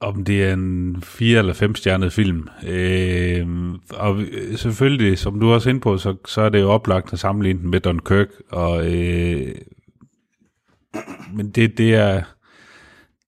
om 0.00 0.24
det 0.24 0.44
er 0.44 0.52
en 0.52 1.02
fire 1.02 1.38
eller 1.38 1.52
fem 1.52 1.74
stjernet 1.74 2.12
film. 2.12 2.48
Øh, 2.66 3.46
og 3.90 4.20
øh, 4.20 4.56
selvfølgelig, 4.56 5.18
som 5.18 5.40
du 5.40 5.52
også 5.52 5.70
ind 5.70 5.80
på, 5.80 5.98
så, 5.98 6.16
så 6.26 6.40
er 6.40 6.48
det 6.48 6.60
jo 6.60 6.70
oplagt 6.70 7.12
at 7.12 7.18
sammenligne 7.18 7.60
den 7.60 7.70
med 7.70 7.80
Dunkirk. 7.80 8.28
Og, 8.50 8.94
øh, 8.94 9.54
men 11.32 11.50
det, 11.50 11.78
det 11.78 11.94
er, 11.94 12.22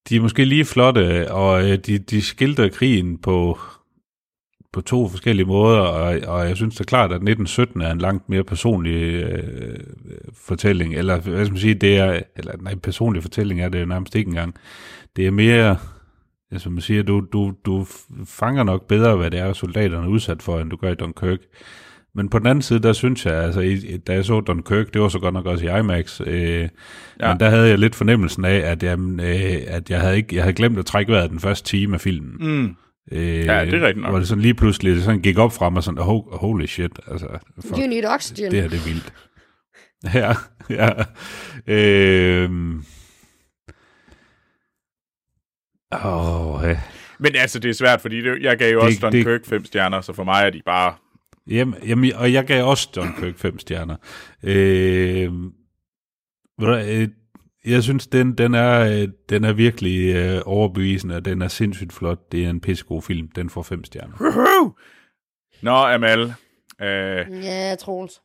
de 0.09 0.17
er 0.17 0.21
måske 0.21 0.45
lige 0.45 0.65
flotte, 0.65 1.33
og 1.33 1.71
øh, 1.71 1.79
de, 1.79 1.99
de 1.99 2.23
skildrer 2.23 2.69
krigen 2.69 3.19
på 3.19 3.59
på 4.77 4.83
to 4.83 5.09
forskellige 5.09 5.47
måder, 5.47 5.81
og, 5.81 6.19
og 6.27 6.49
jeg 6.49 6.57
synes 6.57 6.75
det 6.75 6.81
er 6.81 6.85
klart, 6.85 7.11
at 7.11 7.15
1917 7.15 7.81
er 7.81 7.93
en 7.93 7.99
langt 7.99 8.29
mere 8.29 8.45
personlig 8.45 8.93
øh, 8.93 9.79
fortælling, 10.35 10.95
eller 10.95 11.21
hvad 11.21 11.45
skal 11.45 11.53
man 11.53 11.61
sige, 11.61 11.75
det 11.75 11.99
er, 11.99 12.21
eller 12.37 12.53
nej, 12.61 12.75
personlig 12.75 13.23
fortælling 13.23 13.61
er 13.61 13.69
det 13.69 13.81
jo 13.81 13.87
nærmest 13.87 14.15
ikke 14.15 14.29
engang. 14.29 14.55
Det 15.17 15.27
er 15.27 15.31
mere, 15.31 15.77
som 16.57 16.73
man 16.73 16.81
siger, 16.81 17.03
du, 17.03 17.21
du, 17.33 17.55
du 17.67 17.87
fanger 18.25 18.63
nok 18.63 18.87
bedre, 18.87 19.17
hvad 19.17 19.31
det 19.31 19.41
er, 19.41 19.53
soldaterne 19.53 20.07
er 20.07 20.11
udsat 20.11 20.43
for, 20.43 20.61
end 20.61 20.71
du 20.71 20.77
gør 20.77 20.91
i 20.91 20.95
Dunkirk. 20.95 21.39
Men 22.15 22.29
på 22.29 22.39
den 22.39 22.47
anden 22.47 22.63
side, 22.63 22.83
der 22.83 22.93
synes 22.93 23.27
jeg, 23.27 23.35
altså, 23.35 23.77
da 24.07 24.13
jeg 24.13 24.25
så 24.25 24.41
Dunkirk, 24.41 24.95
det 24.95 25.03
var 25.03 25.09
så 25.09 25.19
godt 25.19 25.35
nok 25.35 25.47
også 25.47 25.65
i 25.65 25.79
IMAX, 25.79 26.21
øh, 26.27 26.69
ja. 27.21 27.29
men 27.29 27.41
der 27.41 27.51
havde 27.51 27.69
jeg 27.69 27.79
lidt 27.79 27.95
fornemmelsen 27.95 28.45
af, 28.45 28.59
at, 28.71 28.83
jeg, 28.83 28.99
øh, 28.99 29.57
at 29.67 29.91
jeg, 29.91 30.01
havde 30.01 30.17
ikke, 30.17 30.37
jeg 30.37 30.43
havde 30.43 30.55
glemt 30.55 30.79
at 30.79 30.87
trække 30.87 31.13
vejret 31.13 31.31
den 31.31 31.41
første 31.41 31.69
time 31.69 31.95
af 31.95 32.01
filmen. 32.01 32.37
Mm. 32.41 32.77
Øh, 33.13 33.19
ja, 33.19 33.65
det 33.65 33.75
er 33.75 33.87
rigtigt 33.87 33.97
nok. 33.97 34.11
Hvor 34.11 34.19
det 34.19 34.29
sådan 34.29 34.43
lige 34.43 34.55
pludselig 34.55 34.95
det 34.95 35.05
sådan 35.05 35.23
gik 35.23 35.39
op 35.39 35.53
fra 35.53 35.71
mig 35.71 35.83
sådan, 35.83 35.99
oh, 35.99 36.33
holy 36.33 36.67
shit. 36.67 36.99
Altså, 37.07 37.27
fuck, 37.61 37.79
you 37.79 37.87
need 37.87 38.05
oxygen. 38.05 38.51
Det 38.51 38.63
her, 38.63 38.69
det 38.69 38.79
er 38.79 38.85
vildt. 38.85 39.13
ja, 40.15 40.35
ja. 40.71 40.91
Øh, 41.67 42.51
oh, 45.91 46.63
ja. 46.65 46.81
Men 47.19 47.37
altså, 47.37 47.59
det 47.59 47.69
er 47.69 47.75
svært, 47.75 48.01
fordi 48.01 48.23
det, 48.23 48.43
jeg 48.43 48.59
gav 48.59 48.73
jo 48.73 48.79
det, 48.79 48.87
også 48.87 48.99
Dunkirk 49.03 49.41
det, 49.41 49.49
fem 49.49 49.65
stjerner, 49.65 50.01
så 50.01 50.13
for 50.13 50.25
mig 50.25 50.47
er 50.47 50.51
de 50.51 50.63
bare... 50.67 50.95
Jamen, 51.51 51.75
jamen, 51.87 52.13
og 52.13 52.33
jeg 52.33 52.45
gav 52.45 52.65
også 52.65 52.89
Dunkirk 52.95 53.39
fem 53.39 53.59
stjerner. 53.59 53.97
Øh, 54.43 55.33
øh 56.61 57.09
jeg 57.67 57.83
synes, 57.83 58.07
den, 58.07 58.39
den, 58.39 58.55
er, 58.55 58.81
øh, 59.03 59.09
den 59.29 59.45
er 59.45 59.53
virkelig 59.53 60.15
øh, 60.17 60.43
overbevisende, 60.47 61.17
og 61.17 61.25
den 61.25 61.43
er 61.43 61.49
sindssygt 61.49 61.93
flot. 61.93 62.33
Det 62.33 62.45
er 62.45 62.51
en 62.51 62.61
pissegod 62.61 63.03
film. 63.03 63.29
Den 63.29 63.51
får 63.51 63.63
fem 63.63 63.85
stjerner. 63.85 64.17
Nå, 65.63 65.71
Amal. 65.77 66.21
Øh, 66.83 67.45
ja, 67.45 67.75
Troels. 67.81 68.21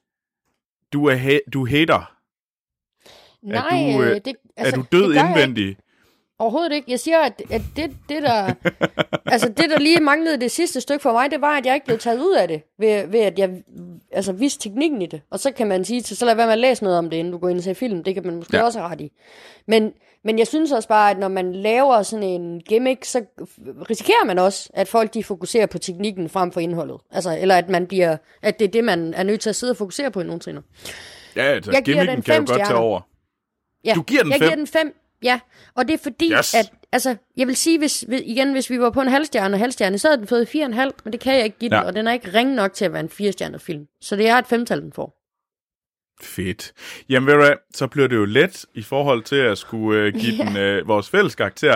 Du 0.94 1.06
er, 1.06 1.16
he- 1.16 1.50
du 1.54 1.66
hater. 1.66 2.18
Nej, 3.44 3.58
er 3.72 3.98
du, 3.98 4.04
øh, 4.04 4.16
det, 4.26 4.36
altså, 4.58 4.76
er 4.76 4.82
du 4.82 4.86
død 4.92 5.14
indvendig? 5.16 5.78
Overhovedet 6.42 6.74
ikke. 6.74 6.92
Jeg 6.92 7.00
siger, 7.00 7.20
at, 7.20 7.42
at 7.50 7.62
det, 7.76 7.92
det, 8.10 8.24
der, 8.24 8.54
altså 9.34 9.50
det, 9.50 9.70
der 9.70 9.80
lige 9.80 10.00
manglede 10.00 10.38
det 10.42 10.52
sidste 10.52 10.82
stykke 10.82 11.02
for 11.02 11.12
mig, 11.12 11.32
det 11.32 11.42
var, 11.42 11.58
at 11.58 11.66
jeg 11.66 11.74
ikke 11.76 11.86
blev 11.86 11.98
taget 12.00 12.20
ud 12.20 12.34
af 12.36 12.48
det, 12.48 12.62
ved, 12.80 13.08
ved 13.08 13.20
at 13.20 13.40
jeg 13.40 13.50
altså, 14.12 14.32
vidste 14.34 14.70
teknikken 14.70 15.02
i 15.02 15.06
det. 15.06 15.22
Og 15.32 15.40
så 15.40 15.52
kan 15.52 15.68
man 15.68 15.86
sige, 15.86 16.04
så 16.04 16.26
lad 16.26 16.36
være 16.36 16.46
med 16.46 16.54
at 16.54 16.60
læse 16.60 16.84
noget 16.84 16.98
om 17.00 17.10
det, 17.10 17.18
inden 17.18 17.32
du 17.34 17.38
går 17.38 17.50
ind 17.50 17.58
og 17.58 17.64
ser 17.64 17.74
film. 17.74 18.04
Det 18.04 18.14
kan 18.14 18.26
man 18.26 18.36
måske 18.36 18.58
ja. 18.58 18.64
også 18.64 18.80
have 18.80 18.92
ret 18.92 19.02
i. 19.02 19.12
Men, 19.68 19.92
Men 20.24 20.40
jeg 20.40 20.48
synes 20.48 20.72
også 20.72 20.88
bare, 20.88 21.12
at 21.12 21.18
når 21.20 21.28
man 21.28 21.54
laver 21.54 22.02
sådan 22.02 22.24
en 22.24 22.60
gimmick, 22.60 23.06
så 23.06 23.22
risikerer 23.90 24.26
man 24.26 24.40
også, 24.40 24.70
at 24.74 24.88
folk 24.88 25.14
de 25.14 25.24
fokuserer 25.24 25.66
på 25.66 25.78
teknikken 25.78 26.30
frem 26.30 26.52
for 26.52 26.60
indholdet. 26.60 26.98
Altså, 27.12 27.38
eller 27.42 27.56
at, 27.56 27.70
man 27.70 27.88
bliver, 27.88 28.18
at 28.42 28.60
det 28.60 28.66
er 28.68 28.72
det, 28.72 28.84
man 28.84 29.14
er 29.14 29.24
nødt 29.24 29.42
til 29.42 29.50
at 29.50 29.56
sidde 29.56 29.72
og 29.72 29.78
fokusere 29.78 30.12
på 30.12 30.22
i 30.22 30.24
nogle 30.24 30.40
trin. 30.40 30.58
Ja, 31.36 31.42
altså, 31.44 31.72
Jeg 31.72 31.84
gimmicken 31.84 32.16
den 32.16 32.24
kan 32.24 32.34
jo 32.36 32.40
godt 32.40 32.48
tage 32.50 32.66
stjerner. 32.66 32.82
over. 32.82 33.02
Ja, 33.86 33.94
Du 33.96 34.02
giver 34.02 34.24
den 34.24 34.32
jeg 34.32 34.40
fem? 34.40 34.48
giver 34.48 34.56
den 34.56 34.68
fem, 34.68 34.96
ja. 35.24 35.40
Og 35.76 35.88
det 35.88 35.94
er 35.94 35.98
fordi, 36.04 36.32
Yes. 36.34 36.54
at, 36.56 36.72
altså, 36.92 37.16
jeg 37.38 37.48
vil 37.48 37.56
sige, 37.56 37.78
hvis, 37.78 38.02
hvis- 38.02 38.22
igen, 38.26 38.52
hvis 38.52 38.70
vi 38.70 38.80
var 38.80 38.90
på 38.90 39.02
en 39.02 39.08
halvstjerne 39.08 39.56
og 39.56 39.60
halvstjerne, 39.60 39.98
så 39.98 40.08
havde 40.08 40.18
den 40.18 40.28
fået 40.28 40.48
4,5, 40.48 40.92
men 41.04 41.14
det 41.14 41.20
kan 41.20 41.36
jeg 41.36 41.44
ikke 41.44 41.58
give 41.60 41.70
den, 41.70 41.78
Ja. 41.80 41.84
og 41.86 41.96
den 41.96 42.08
er 42.08 42.12
ikke 42.12 42.34
ringe 42.34 42.56
nok 42.56 42.74
til 42.74 42.86
at 42.86 42.94
være 42.94 43.00
en 43.02 43.10
firestjernet 43.10 43.62
film. 43.62 43.86
Så 44.02 44.16
det 44.16 44.28
er 44.28 44.36
et 44.38 44.48
femtal, 44.48 44.82
den 44.82 44.94
får. 44.94 45.18
Fedt. 46.24 46.74
Jamen 47.10 47.28
ved 47.28 47.34
du 47.34 47.40
hvad, 47.40 47.52
så 47.74 47.88
bliver 47.88 48.08
det 48.08 48.16
jo 48.16 48.26
let 48.26 48.66
i 48.74 48.82
forhold 48.82 49.24
til 49.24 49.36
at 49.36 49.58
skulle 49.58 50.00
øh, 50.02 50.14
give 50.14 50.36
Ja. 50.40 50.44
den 50.46 50.58
øh, 50.58 50.88
vores 50.88 51.10
fælles 51.10 51.36
karakter. 51.36 51.76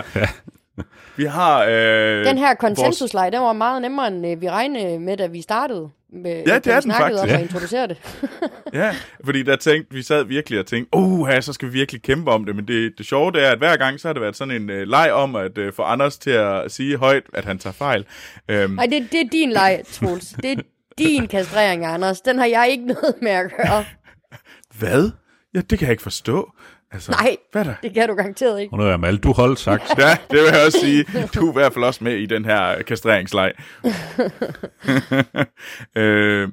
Vi 1.16 1.24
har... 1.24 1.64
Øh, 1.64 2.24
Den 2.24 2.38
her 2.38 2.46
vores- 2.46 2.58
konsensusleje, 2.60 3.30
den 3.30 3.40
var 3.40 3.52
meget 3.52 3.82
nemmere, 3.82 4.06
end 4.08 4.26
øh, 4.26 4.40
vi 4.40 4.50
regnede 4.50 4.98
med, 5.00 5.16
da 5.16 5.26
vi 5.26 5.42
startede. 5.42 5.90
Med, 6.16 6.42
Ja, 6.46 6.58
det 6.58 6.72
er 6.72 6.80
den 6.80 6.92
faktisk. 6.92 7.22
om 7.22 7.28
at 7.28 7.40
introducere 7.40 7.86
det. 7.86 7.96
Ja, 8.72 8.94
fordi 9.24 9.42
der 9.42 9.56
tænkte, 9.56 9.94
vi 9.94 10.02
sad 10.02 10.24
virkelig 10.24 10.58
og 10.60 10.66
tænkte, 10.66 10.88
oh, 10.92 11.28
ja, 11.30 11.40
så 11.40 11.52
skal 11.52 11.68
vi 11.68 11.72
virkelig 11.72 12.02
kæmpe 12.02 12.30
om 12.30 12.44
det. 12.44 12.56
Men 12.56 12.68
det, 12.68 12.92
det 12.98 13.06
sjove 13.06 13.32
det 13.32 13.46
er, 13.46 13.50
at 13.50 13.58
hver 13.58 13.76
gang 13.76 14.00
så 14.00 14.08
har 14.08 14.12
det 14.12 14.22
været 14.22 14.36
sådan 14.36 14.62
en 14.62 14.70
øh, 14.70 14.86
leg 14.88 15.12
om 15.12 15.36
at 15.36 15.58
øh, 15.58 15.72
få 15.72 15.82
Anders 15.82 16.18
til 16.18 16.30
at 16.30 16.72
sige 16.72 16.96
højt, 16.96 17.22
at 17.34 17.44
han 17.44 17.58
tager 17.58 17.74
fejl. 17.74 18.04
Øhm, 18.50 18.72
Nej, 18.74 18.86
det, 18.86 19.08
det 19.12 19.20
er 19.20 19.28
din 19.32 19.50
leg, 19.50 19.82
Troels. 19.92 20.26
Det 20.42 20.52
er 20.52 20.62
din 20.98 21.26
kastrering, 21.28 21.84
Anders. 21.86 22.20
Den 22.20 22.38
har 22.38 22.46
jeg 22.46 22.68
ikke 22.70 22.86
noget 22.86 23.14
med 23.22 23.30
at 23.30 23.50
gøre. 23.56 23.84
hvad? 24.78 25.10
Ja, 25.54 25.60
det 25.60 25.78
kan 25.78 25.86
jeg 25.86 25.90
ikke 25.92 26.02
forstå. 26.02 26.52
Altså, 26.96 27.12
Nej, 27.12 27.36
Hvad 27.52 27.62
er 27.62 27.66
der? 27.66 27.74
det 27.82 27.94
kan 27.94 28.08
du 28.08 28.14
garanteret 28.14 28.60
ikke. 28.60 28.72
Og 28.72 28.78
nu 28.78 28.84
er 28.84 28.94
Amal, 28.94 29.16
du 29.16 29.32
holdt 29.32 29.58
sagt. 29.58 29.82
Ja, 29.98 30.10
det 30.30 30.38
vil 30.38 30.48
jeg 30.52 30.66
også 30.66 30.78
sige. 30.80 31.04
Du 31.34 31.46
er 31.46 31.50
i 31.50 31.52
hvert 31.52 31.72
fald 31.72 31.84
også 31.84 32.04
med 32.04 32.12
i 32.16 32.26
den 32.26 32.44
her 32.44 32.82
kastreringsleg. 32.82 33.52
øh, 35.96 36.48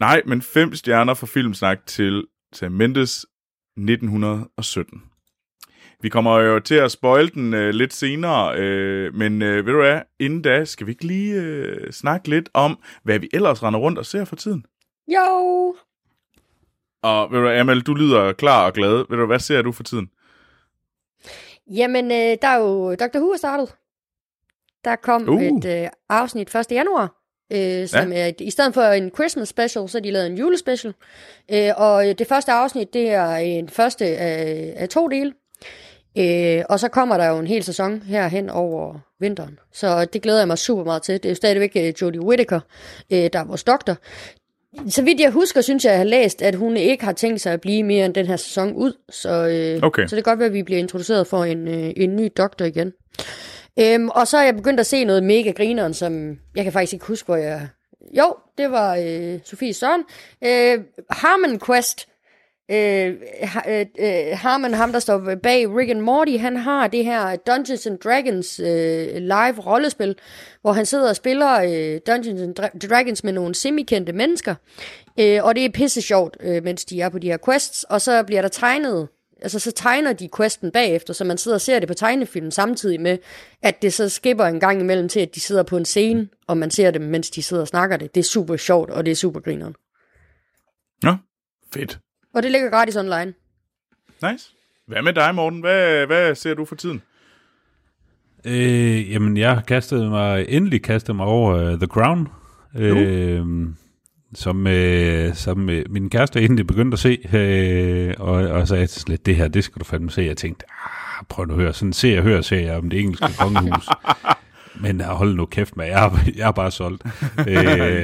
nej, 0.00 0.22
men 0.26 0.42
fem 0.42 0.74
stjerner 0.74 1.14
for 1.14 1.26
Filmsnak 1.26 1.86
til 1.86 2.24
Sam 2.52 2.72
Mendes 2.72 3.26
1917. 3.76 5.02
Vi 6.02 6.08
kommer 6.08 6.38
jo 6.40 6.60
til 6.60 6.74
at 6.74 6.90
spoil 6.92 7.34
den 7.34 7.54
øh, 7.54 7.70
lidt 7.70 7.92
senere, 7.94 8.58
øh, 8.58 9.14
men 9.14 9.42
øh, 9.42 9.66
ved 9.66 9.72
du 9.72 9.78
hvad, 9.80 10.00
inden 10.20 10.42
da 10.42 10.64
skal 10.64 10.86
vi 10.86 10.92
ikke 10.92 11.04
lige 11.06 11.34
øh, 11.34 11.92
snakke 11.92 12.28
lidt 12.28 12.48
om, 12.54 12.78
hvad 13.02 13.18
vi 13.18 13.28
ellers 13.32 13.62
render 13.62 13.80
rundt 13.80 13.98
og 13.98 14.06
ser 14.06 14.24
for 14.24 14.36
tiden? 14.36 14.64
Jo. 15.08 15.74
Og 17.02 17.30
ved 17.30 17.38
du 17.38 17.44
hvad, 17.44 17.58
Amal, 17.58 17.80
du 17.80 17.94
lyder 17.94 18.32
klar 18.32 18.66
og 18.66 18.72
glad. 18.72 19.04
Ved 19.10 19.16
du 19.18 19.26
hvad 19.26 19.38
ser 19.38 19.62
du 19.62 19.72
for 19.72 19.82
tiden? 19.82 20.10
Jamen, 21.70 22.04
øh, 22.04 22.36
der 22.42 22.48
er 22.48 22.56
jo 22.56 22.94
Dr. 22.94 23.18
Who 23.18 23.28
er 23.30 23.36
startet. 23.36 23.74
Der 24.84 24.96
kom 24.96 25.28
Uh. 25.28 25.42
et 25.42 25.64
øh, 25.64 25.88
afsnit 26.08 26.54
1. 26.54 26.66
januar, 26.72 27.14
øh, 27.52 27.88
som 27.88 28.12
ja. 28.12 28.18
er, 28.20 28.26
et- 28.26 28.40
i 28.40 28.50
stedet 28.50 28.74
for 28.74 28.82
en 28.82 29.10
Christmas 29.14 29.48
special, 29.48 29.88
så 29.88 30.00
de 30.00 30.10
lavet 30.10 30.26
en 30.26 30.38
julespecial. 30.38 30.94
Øh, 31.52 31.70
og 31.76 32.08
øh, 32.08 32.14
det 32.18 32.26
første 32.26 32.52
afsnit, 32.52 32.92
det 32.94 33.10
er 33.10 33.36
en 33.36 33.68
første 33.68 34.04
af, 34.06 34.72
af 34.76 34.88
to 34.88 35.08
dele. 35.08 35.32
Øh, 36.18 36.64
og 36.68 36.80
så 36.80 36.88
kommer 36.88 37.16
der 37.16 37.26
jo 37.28 37.38
en 37.38 37.46
hel 37.46 37.62
sæson 37.62 38.02
her 38.02 38.28
hen 38.28 38.50
over 38.50 38.98
vinteren. 39.20 39.58
Så 39.72 40.04
det 40.04 40.22
glæder 40.22 40.38
jeg 40.38 40.48
mig 40.48 40.58
super 40.58 40.84
meget 40.84 41.02
til. 41.02 41.14
Det 41.14 41.24
er 41.24 41.28
jo 41.30 41.34
stadigvæk 41.34 41.72
øh, 41.76 41.94
Jodie 42.02 42.20
Whittaker, 42.22 42.60
øh, 43.12 43.18
der 43.32 43.38
er 43.38 43.44
vores 43.44 43.64
doktor. 43.64 43.96
Så 44.88 45.02
vidt 45.02 45.20
jeg 45.20 45.30
husker, 45.30 45.60
synes 45.60 45.84
jeg, 45.84 45.90
jeg 45.90 45.98
har 45.98 46.04
læst, 46.04 46.42
at 46.42 46.54
hun 46.54 46.76
ikke 46.76 47.04
har 47.04 47.12
tænkt 47.12 47.40
sig 47.40 47.52
at 47.52 47.60
blive 47.60 47.82
mere 47.82 48.06
end 48.06 48.14
den 48.14 48.26
her 48.26 48.36
sæson 48.36 48.72
ud. 48.72 48.92
Så, 49.08 49.30
øh, 49.48 49.82
Okay. 49.82 50.06
så 50.06 50.16
det 50.16 50.24
kan 50.24 50.30
godt 50.30 50.38
være, 50.38 50.46
at 50.48 50.52
vi 50.54 50.62
bliver 50.62 50.78
introduceret 50.78 51.26
for 51.26 51.44
en, 51.44 51.68
øh, 51.68 51.92
en 51.96 52.16
ny 52.16 52.32
doktor 52.36 52.64
igen. 52.64 52.92
Øhm, 53.78 54.08
og 54.08 54.26
så 54.28 54.38
er 54.38 54.42
jeg 54.44 54.56
begyndt 54.56 54.80
at 54.80 54.86
se 54.86 55.04
noget 55.04 55.22
mega 55.22 55.50
grineren, 55.50 55.94
som 55.94 56.38
jeg 56.56 56.64
kan 56.64 56.72
faktisk 56.72 56.92
ikke 56.92 57.06
huske, 57.06 57.26
hvor 57.26 57.36
jeg... 57.36 57.68
Jo, 58.18 58.34
det 58.58 58.70
var 58.70 58.96
øh, 58.96 59.38
Sofie 59.44 59.74
Søren. 59.74 60.02
Øh, 60.44 60.78
Harmon 61.10 61.60
Quest. 61.66 62.08
Øh, 62.70 63.16
ha, 63.42 63.80
øh, 63.80 63.86
øh, 63.98 64.38
ham 64.38 64.92
der 64.92 64.98
står 64.98 65.34
bag 65.42 65.76
Rick 65.76 65.90
and 65.90 66.00
Morty, 66.00 66.36
han 66.36 66.56
har 66.56 66.86
det 66.86 67.04
her 67.04 67.36
Dungeons 67.36 67.86
and 67.86 67.98
Dragons 67.98 68.60
øh, 68.60 69.16
live 69.16 69.60
rollespil, 69.66 70.14
hvor 70.60 70.72
han 70.72 70.86
sidder 70.86 71.08
og 71.08 71.16
spiller 71.16 71.60
øh, 71.62 72.00
Dungeons 72.06 72.40
and 72.40 72.58
Dra- 72.60 72.88
Dragons 72.88 73.24
med 73.24 73.32
nogle 73.32 73.54
semikendte 73.54 74.12
mennesker. 74.12 74.54
Øh, 75.20 75.44
og 75.44 75.54
det 75.54 75.64
er 75.64 75.70
pisse 75.70 76.02
sjovt, 76.02 76.36
øh, 76.40 76.64
mens 76.64 76.84
de 76.84 77.00
er 77.00 77.08
på 77.08 77.18
de 77.18 77.26
her 77.26 77.38
quests. 77.44 77.84
Og 77.84 78.00
så 78.00 78.22
bliver 78.22 78.42
der 78.42 78.48
tegnet, 78.48 79.08
altså 79.42 79.58
så 79.58 79.72
tegner 79.72 80.12
de 80.12 80.28
questen 80.36 80.70
bagefter, 80.70 81.12
så 81.14 81.24
man 81.24 81.38
sidder 81.38 81.54
og 81.56 81.60
ser 81.60 81.78
det 81.78 81.88
på 81.88 81.94
tegnefilm 81.94 82.50
samtidig 82.50 83.00
med, 83.00 83.18
at 83.62 83.82
det 83.82 83.92
så 83.92 84.08
skipper 84.08 84.44
en 84.44 84.60
gang 84.60 84.80
imellem 84.80 85.08
til, 85.08 85.20
at 85.20 85.34
de 85.34 85.40
sidder 85.40 85.62
på 85.62 85.76
en 85.76 85.84
scene, 85.84 86.28
og 86.46 86.56
man 86.56 86.70
ser 86.70 86.90
dem, 86.90 87.02
mens 87.02 87.30
de 87.30 87.42
sidder 87.42 87.62
og 87.62 87.68
snakker 87.68 87.96
det. 87.96 88.14
Det 88.14 88.20
er 88.20 88.24
super 88.24 88.56
sjovt, 88.56 88.90
og 88.90 89.06
det 89.06 89.10
er 89.10 89.16
super 89.16 89.40
grineren. 89.40 89.74
Nå, 91.02 91.16
fedt. 91.74 91.98
Og 92.36 92.42
det 92.42 92.50
ligger 92.50 92.70
gratis 92.70 92.96
online. 92.96 93.34
Nice. 94.30 94.50
Hvad 94.86 95.02
med 95.02 95.12
dig, 95.12 95.34
Morten? 95.34 95.60
Hvad, 95.60 96.06
hvad 96.06 96.34
ser 96.34 96.54
du 96.54 96.64
for 96.64 96.74
tiden? 96.74 97.02
Øh, 98.44 99.10
jamen, 99.12 99.36
jeg 99.36 99.54
har 99.54 99.60
kastet 99.60 100.10
mig, 100.10 100.46
endelig 100.48 100.82
kastet 100.82 101.16
mig 101.16 101.26
over 101.26 101.72
uh, 101.72 101.78
The 101.78 101.86
Crown, 101.86 102.28
øh, 102.76 103.46
som, 104.34 104.66
øh, 104.66 105.34
som 105.34 105.70
øh, 105.70 105.84
min 105.90 106.10
kæreste 106.10 106.40
egentlig 106.40 106.66
begyndte 106.66 106.94
at 106.94 106.98
se, 106.98 107.36
øh, 107.36 108.14
og, 108.18 108.34
og 108.34 108.68
sagde 108.68 108.86
sådan 108.86 109.12
lidt, 109.12 109.26
det 109.26 109.36
her, 109.36 109.48
det 109.48 109.64
skal 109.64 109.80
du 109.80 109.84
fandme 109.84 110.10
se. 110.10 110.22
Jeg 110.22 110.36
tænkte, 110.36 110.64
ah, 110.70 111.24
prøv 111.28 111.46
nu 111.46 111.54
at 111.54 111.60
høre, 111.60 111.72
sådan 111.72 111.92
ser 111.92 112.14
jeg, 112.14 112.22
hører 112.22 112.42
ser 112.42 112.60
jeg 112.60 112.76
om 112.76 112.90
det 112.90 113.00
engelske 113.00 113.38
kongehus. 113.38 113.88
Men 114.80 115.00
uh, 115.00 115.06
hold 115.06 115.36
nu 115.36 115.46
kæft 115.46 115.76
med, 115.76 115.86
jeg 115.86 116.04
er, 116.06 116.18
jeg 116.36 116.48
er 116.48 116.52
bare 116.52 116.70
solgt. 116.70 117.02
Øh, 117.48 117.54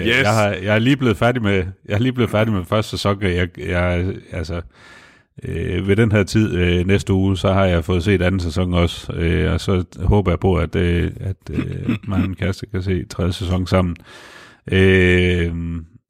Yes. 0.07 0.23
jeg, 0.23 0.35
har, 0.35 0.47
jeg 0.49 0.75
er 0.75 0.79
lige 0.79 0.97
blevet 0.97 1.17
færdig 1.17 1.43
med, 1.43 1.65
jeg 1.89 1.95
er 1.95 1.99
lige 1.99 2.13
blevet 2.13 2.31
færdig 2.31 2.53
med 2.55 2.65
første 2.65 2.91
sæson, 2.91 3.23
jeg, 3.23 3.49
jeg 3.59 4.13
altså, 4.33 4.61
Øh, 5.45 5.89
ved 5.89 5.97
den 5.97 6.13
her 6.13 6.23
tid 6.23 6.55
øh, 6.55 6.87
næste 6.87 7.13
uge, 7.13 7.37
så 7.37 7.53
har 7.53 7.65
jeg 7.65 7.85
fået 7.85 8.05
set 8.05 8.23
anden 8.23 8.41
sæson 8.41 8.75
også, 8.75 9.13
øh, 9.13 9.53
og 9.53 9.61
så 9.61 9.85
håber 10.03 10.31
jeg 10.31 10.41
på, 10.41 10.55
at, 10.57 10.77
øh, 10.77 11.11
at 11.21 11.37
øh, 11.51 11.97
mig 12.09 12.17
og 12.17 12.21
min 12.21 12.35
kæreste 12.35 12.67
kan 12.67 12.83
se 12.83 13.05
tredje 13.05 13.33
sæson 13.33 13.67
sammen. 13.67 13.97
Øh, 14.73 15.53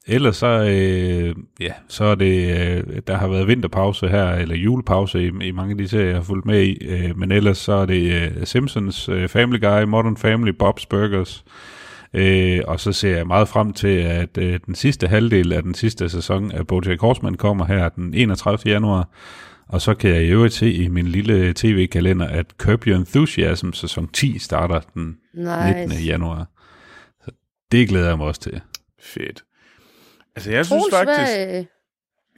ellers 0.07 0.37
så, 0.37 0.47
øh, 0.47 1.35
ja, 1.61 1.73
så 1.89 2.05
er 2.05 2.15
det, 2.15 2.61
øh, 2.61 3.03
der 3.07 3.17
har 3.17 3.29
været 3.29 3.49
vinterpause 3.49 4.09
her, 4.09 4.31
eller 4.31 4.55
julepause 4.55 5.25
i, 5.25 5.31
i 5.43 5.51
mange 5.51 5.71
af 5.71 5.79
de 5.79 5.89
serier, 5.89 6.07
jeg 6.07 6.17
har 6.17 6.23
fulgt 6.23 6.47
med 6.47 6.63
i, 6.63 6.85
øh, 6.85 7.19
men 7.19 7.33
ellers 7.33 7.59
så 7.59 7.73
er 7.73 7.87
det 7.87 8.13
øh, 8.13 8.47
Simpsons, 8.47 9.09
øh, 9.09 9.29
Family 9.29 9.61
Guy, 9.61 9.83
Modern 9.83 10.17
Family, 10.17 10.53
Bob's 10.63 10.87
Burgers, 10.91 11.45
Øh, 12.15 12.61
og 12.67 12.81
så 12.81 12.93
ser 12.93 13.17
jeg 13.17 13.27
meget 13.27 13.49
frem 13.49 13.73
til, 13.73 13.89
at 13.89 14.39
øh, 14.39 14.61
den 14.67 14.75
sidste 14.75 15.07
halvdel 15.07 15.53
af 15.53 15.63
den 15.63 15.75
sidste 15.75 16.09
sæson 16.09 16.53
af 16.53 16.67
BoJack 16.67 17.01
Horseman 17.01 17.35
kommer 17.35 17.65
her 17.65 17.89
den 17.89 18.15
31. 18.15 18.73
januar. 18.73 19.09
Og 19.69 19.81
så 19.81 19.95
kan 19.95 20.11
jeg 20.11 20.23
i 20.23 20.31
øvrigt 20.31 20.55
se 20.55 20.73
i 20.73 20.89
min 20.89 21.07
lille 21.07 21.53
tv-kalender, 21.57 22.27
at 22.27 22.47
Curb 22.59 22.87
Your 22.87 22.97
Enthusiasm 22.97 23.73
sæson 23.73 24.09
10 24.09 24.39
starter 24.39 24.81
den 24.95 25.17
Nice. 25.35 25.87
19. 25.89 26.07
januar. 26.07 26.47
Så 27.25 27.31
det 27.73 27.89
glæder 27.89 28.09
jeg 28.09 28.17
mig 28.17 28.27
også 28.27 28.41
til. 28.41 28.61
Fedt. 29.01 29.45
Altså, 30.37 30.51
jeg 30.51 30.67
synes 30.67 30.83
Troels, 30.91 30.95
faktisk... 31.09 31.37
hvad, 31.39 31.65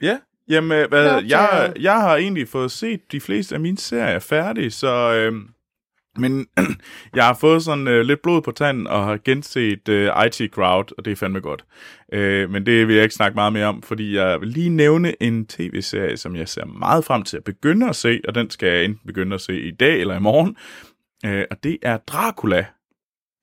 Ja, 0.01 0.19
jamen, 0.49 0.81
Nå, 0.81 0.87
hvad, 0.87 1.09
så- 1.21 1.25
jeg, 1.27 1.73
jeg 1.79 1.93
har 2.01 2.15
egentlig 2.15 2.47
fået 2.47 2.71
set 2.71 3.11
de 3.11 3.19
fleste 3.21 3.55
af 3.55 3.61
mine 3.61 3.77
serier 3.77 4.19
færdige, 4.19 4.71
så... 4.71 5.13
Øh, 5.13 5.33
men 6.17 6.47
jeg 7.15 7.25
har 7.25 7.33
fået 7.33 7.63
sådan 7.63 7.87
øh, 7.87 8.01
lidt 8.01 8.21
blod 8.21 8.41
på 8.41 8.51
tanden 8.51 8.87
og 8.87 9.05
har 9.05 9.17
genset 9.25 9.89
øh, 9.89 10.11
IT 10.25 10.51
Crowd, 10.53 10.93
og 10.97 11.05
det 11.05 11.11
er 11.11 11.15
fandme 11.15 11.39
godt. 11.39 11.65
Øh, 12.13 12.49
men 12.49 12.65
det 12.65 12.87
vil 12.87 12.95
jeg 12.95 13.03
ikke 13.03 13.15
snakke 13.15 13.35
meget 13.35 13.53
mere 13.53 13.65
om, 13.65 13.81
fordi 13.81 14.15
jeg 14.15 14.41
vil 14.41 14.49
lige 14.49 14.69
nævne 14.69 15.23
en 15.23 15.45
tv-serie, 15.47 16.17
som 16.17 16.35
jeg 16.35 16.49
ser 16.49 16.65
meget 16.65 17.05
frem 17.05 17.23
til 17.23 17.37
at 17.37 17.43
begynde 17.43 17.89
at 17.89 17.95
se, 17.95 18.21
og 18.27 18.35
den 18.35 18.49
skal 18.49 18.69
jeg 18.69 18.83
enten 18.85 19.01
begynde 19.07 19.33
at 19.35 19.41
se 19.41 19.61
i 19.61 19.71
dag 19.71 19.99
eller 20.01 20.15
i 20.15 20.19
morgen. 20.19 20.57
Øh, 21.25 21.45
og 21.51 21.63
det 21.63 21.77
er 21.81 21.97
Dracula. 21.97 22.65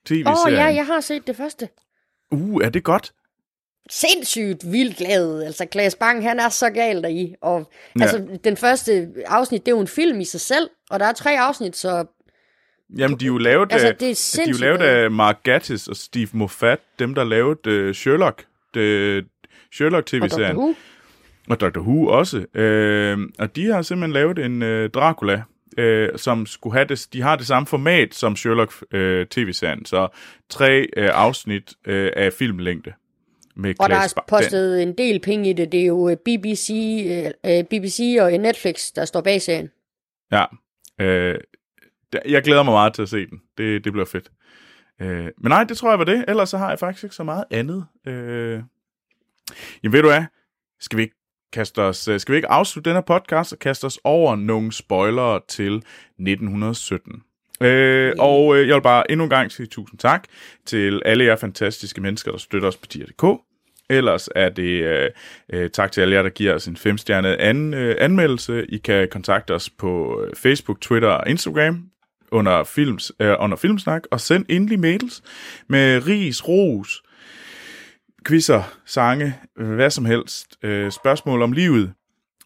TV-serien. 0.07 0.27
Åh 0.27 0.47
oh, 0.47 0.53
ja, 0.53 0.65
jeg 0.65 0.87
har 0.87 1.01
set 1.01 1.27
det 1.27 1.37
første. 1.37 1.69
Uh, 2.31 2.65
er 2.65 2.69
det 2.69 2.85
godt? 2.85 3.13
Sindssygt 3.91 4.73
vildt 4.73 4.97
glad. 4.97 5.43
Altså, 5.43 5.67
Klaas 5.67 5.95
Bang, 5.95 6.23
han 6.23 6.41
er 6.41 6.49
så 6.49 6.71
gal 6.71 7.03
deri. 7.03 7.35
Og 7.41 7.71
Ja. 7.99 8.03
altså, 8.03 8.27
den 8.45 8.57
første 8.57 9.09
afsnit, 9.27 9.67
det 9.67 9.73
er 9.73 9.77
jo 9.77 9.81
en 9.81 9.87
film 9.89 10.21
i 10.21 10.25
sig 10.25 10.41
selv, 10.41 10.71
og 10.91 11.01
der 11.01 11.07
er 11.07 11.13
tre 11.13 11.41
afsnit, 11.41 11.77
så 11.77 12.05
Jamen, 12.99 13.21
de 13.21 13.25
er 13.25 13.27
jo 13.27 13.39
lavet, 13.39 13.73
Altså, 13.73 13.89
af, 13.89 13.97
det 13.97 14.11
er 14.11 14.43
de 14.45 14.51
er 14.51 14.53
jo 14.53 14.59
lavet 14.59 14.81
af 14.81 15.11
Mark 15.11 15.43
Gatiss 15.43 15.89
og 15.89 15.97
Steve 15.97 16.29
Moffat, 16.33 16.79
dem 16.99 17.15
der 17.15 17.25
lavede 17.25 17.89
uh, 17.89 17.95
Sherlock, 17.95 18.45
det, 18.75 19.25
Sherlock 19.73 20.13
og 20.15 20.31
Dr. 20.31 20.53
Who. 20.53 20.75
Og 21.49 21.61
Dr. 21.61 21.81
Who 21.81 22.07
også. 22.07 22.39
Øh, 22.55 23.19
og 23.39 23.57
de 23.57 23.67
har 23.67 23.83
simpelthen 23.83 24.13
lavet 24.13 24.39
en 24.39 24.63
øh, 24.63 24.91
Dracula, 24.91 25.43
øh, 25.79 26.09
som 26.17 26.47
skulle 26.47 26.75
have 26.75 26.87
det, 26.89 27.07
de 27.13 27.23
har 27.23 27.37
det 27.37 27.47
samme 27.47 27.67
format 27.67 28.15
som 28.15 28.37
Sherlock 28.37 28.73
øh, 28.93 29.27
tv-serien. 29.27 29.85
Så 29.85 30.09
tre 30.51 30.87
øh, 30.97 31.11
afsnit 31.13 31.73
øh, 31.87 32.11
af 32.17 32.33
filmlængde. 32.33 32.93
Med 33.57 33.75
Og 33.79 33.91
der 33.91 33.97
er 33.97 34.25
postet 34.29 34.83
en 34.83 34.99
del 34.99 35.21
penge 35.21 35.51
i 35.51 35.53
det. 35.53 35.73
Det 35.73 35.81
er 35.81 35.87
jo 35.87 36.09
øh, 36.09 36.17
BBC, 36.17 36.71
øh, 37.07 37.57
øh, 37.59 37.65
BBC 37.65 38.17
og 38.21 38.33
Netflix, 38.33 38.93
der 38.95 39.05
står 39.05 39.21
bag 39.21 39.43
serien. 39.43 39.71
Ja, 40.33 40.45
Øh, 41.01 41.41
jeg 42.25 42.43
glæder 42.43 42.63
mig 42.63 42.73
meget 42.73 42.95
til 42.95 43.03
at 43.03 43.09
se 43.09 43.27
den. 43.27 43.43
Det, 43.59 43.85
det 43.85 43.93
bliver 43.93 44.07
fedt. 44.07 44.31
Øh, 45.01 45.31
men 45.39 45.49
nej, 45.51 45.65
det 45.65 45.77
tror 45.77 45.91
jeg 45.91 45.99
var 45.99 46.05
det. 46.05 46.25
Ellers 46.29 46.51
så 46.51 46.59
har 46.59 46.69
jeg 46.69 46.79
faktisk 46.79 47.05
ikke 47.05 47.17
så 47.17 47.25
meget 47.25 47.45
andet. 47.51 47.87
Øh, 48.07 48.63
jamen 49.83 49.93
ved 49.93 50.03
du 50.03 50.09
hvad? 50.09 50.25
Skal 50.81 50.97
vi 50.97 51.03
ikke 51.03 51.17
kaste 51.53 51.83
os, 51.83 52.09
øh, 52.09 52.21
skal 52.21 52.33
vi 52.33 52.37
ikke 52.37 52.49
afslutte 52.49 52.91
den 52.91 52.97
her 52.97 53.03
podcast 53.03 53.53
og 53.53 53.59
kaste 53.59 53.85
os 53.85 53.99
over 54.05 54.37
nogle 54.37 54.73
spoilere 54.73 55.41
til 55.49 55.75
1917? 56.19 57.23
Øh, 57.63 58.13
og 58.19 58.57
øh, 58.57 58.69
jeg 58.69 58.75
vil 58.75 58.83
bare 58.83 59.11
endnu 59.11 59.25
en 59.25 59.31
gang 59.31 59.53
sige 59.53 59.67
tusind 59.67 59.99
tak 59.99 60.25
til 60.67 61.03
alle 61.05 61.25
jer 61.25 61.37
fantastiske 61.37 62.01
mennesker, 62.01 62.31
der 62.31 62.39
støtter 62.39 62.69
os 62.69 62.77
på 62.77 62.87
tier.dk. 62.87 63.41
Ellers 63.91 64.29
er 64.37 64.49
det 64.49 64.83
øh, 64.83 65.11
øh, 65.53 65.71
tak 65.71 65.93
til 65.93 66.01
alle 66.01 66.15
jer, 66.15 66.23
der 66.23 66.31
giver 66.31 66.55
os 66.55 66.67
en 66.67 66.77
femstjernet 66.77 67.33
an, 67.33 67.75
øh, 67.75 67.97
anmeldelse. 67.99 68.67
I 68.69 68.79
kan 68.79 69.09
kontakte 69.11 69.55
os 69.55 69.71
på 69.71 70.23
øh, 70.25 70.37
Facebook, 70.37 70.81
Twitter 70.81 71.09
og 71.09 71.31
Instagram 71.31 71.85
under, 72.33 72.65
films, 72.65 73.13
øh, 73.21 73.35
under 73.39 73.57
Filmsnak, 73.57 74.03
og 74.11 74.21
send 74.21 74.47
endelig 74.49 74.81
mails 74.81 75.23
med 75.69 76.07
ris, 76.07 76.49
ros, 76.49 77.03
quizzer, 78.27 78.63
sange, 78.87 79.35
øh, 79.59 79.75
hvad 79.75 79.91
som 79.91 80.05
helst, 80.05 80.47
øh, 80.63 80.91
spørgsmål 80.91 81.43
om 81.43 81.53
livet, 81.53 81.93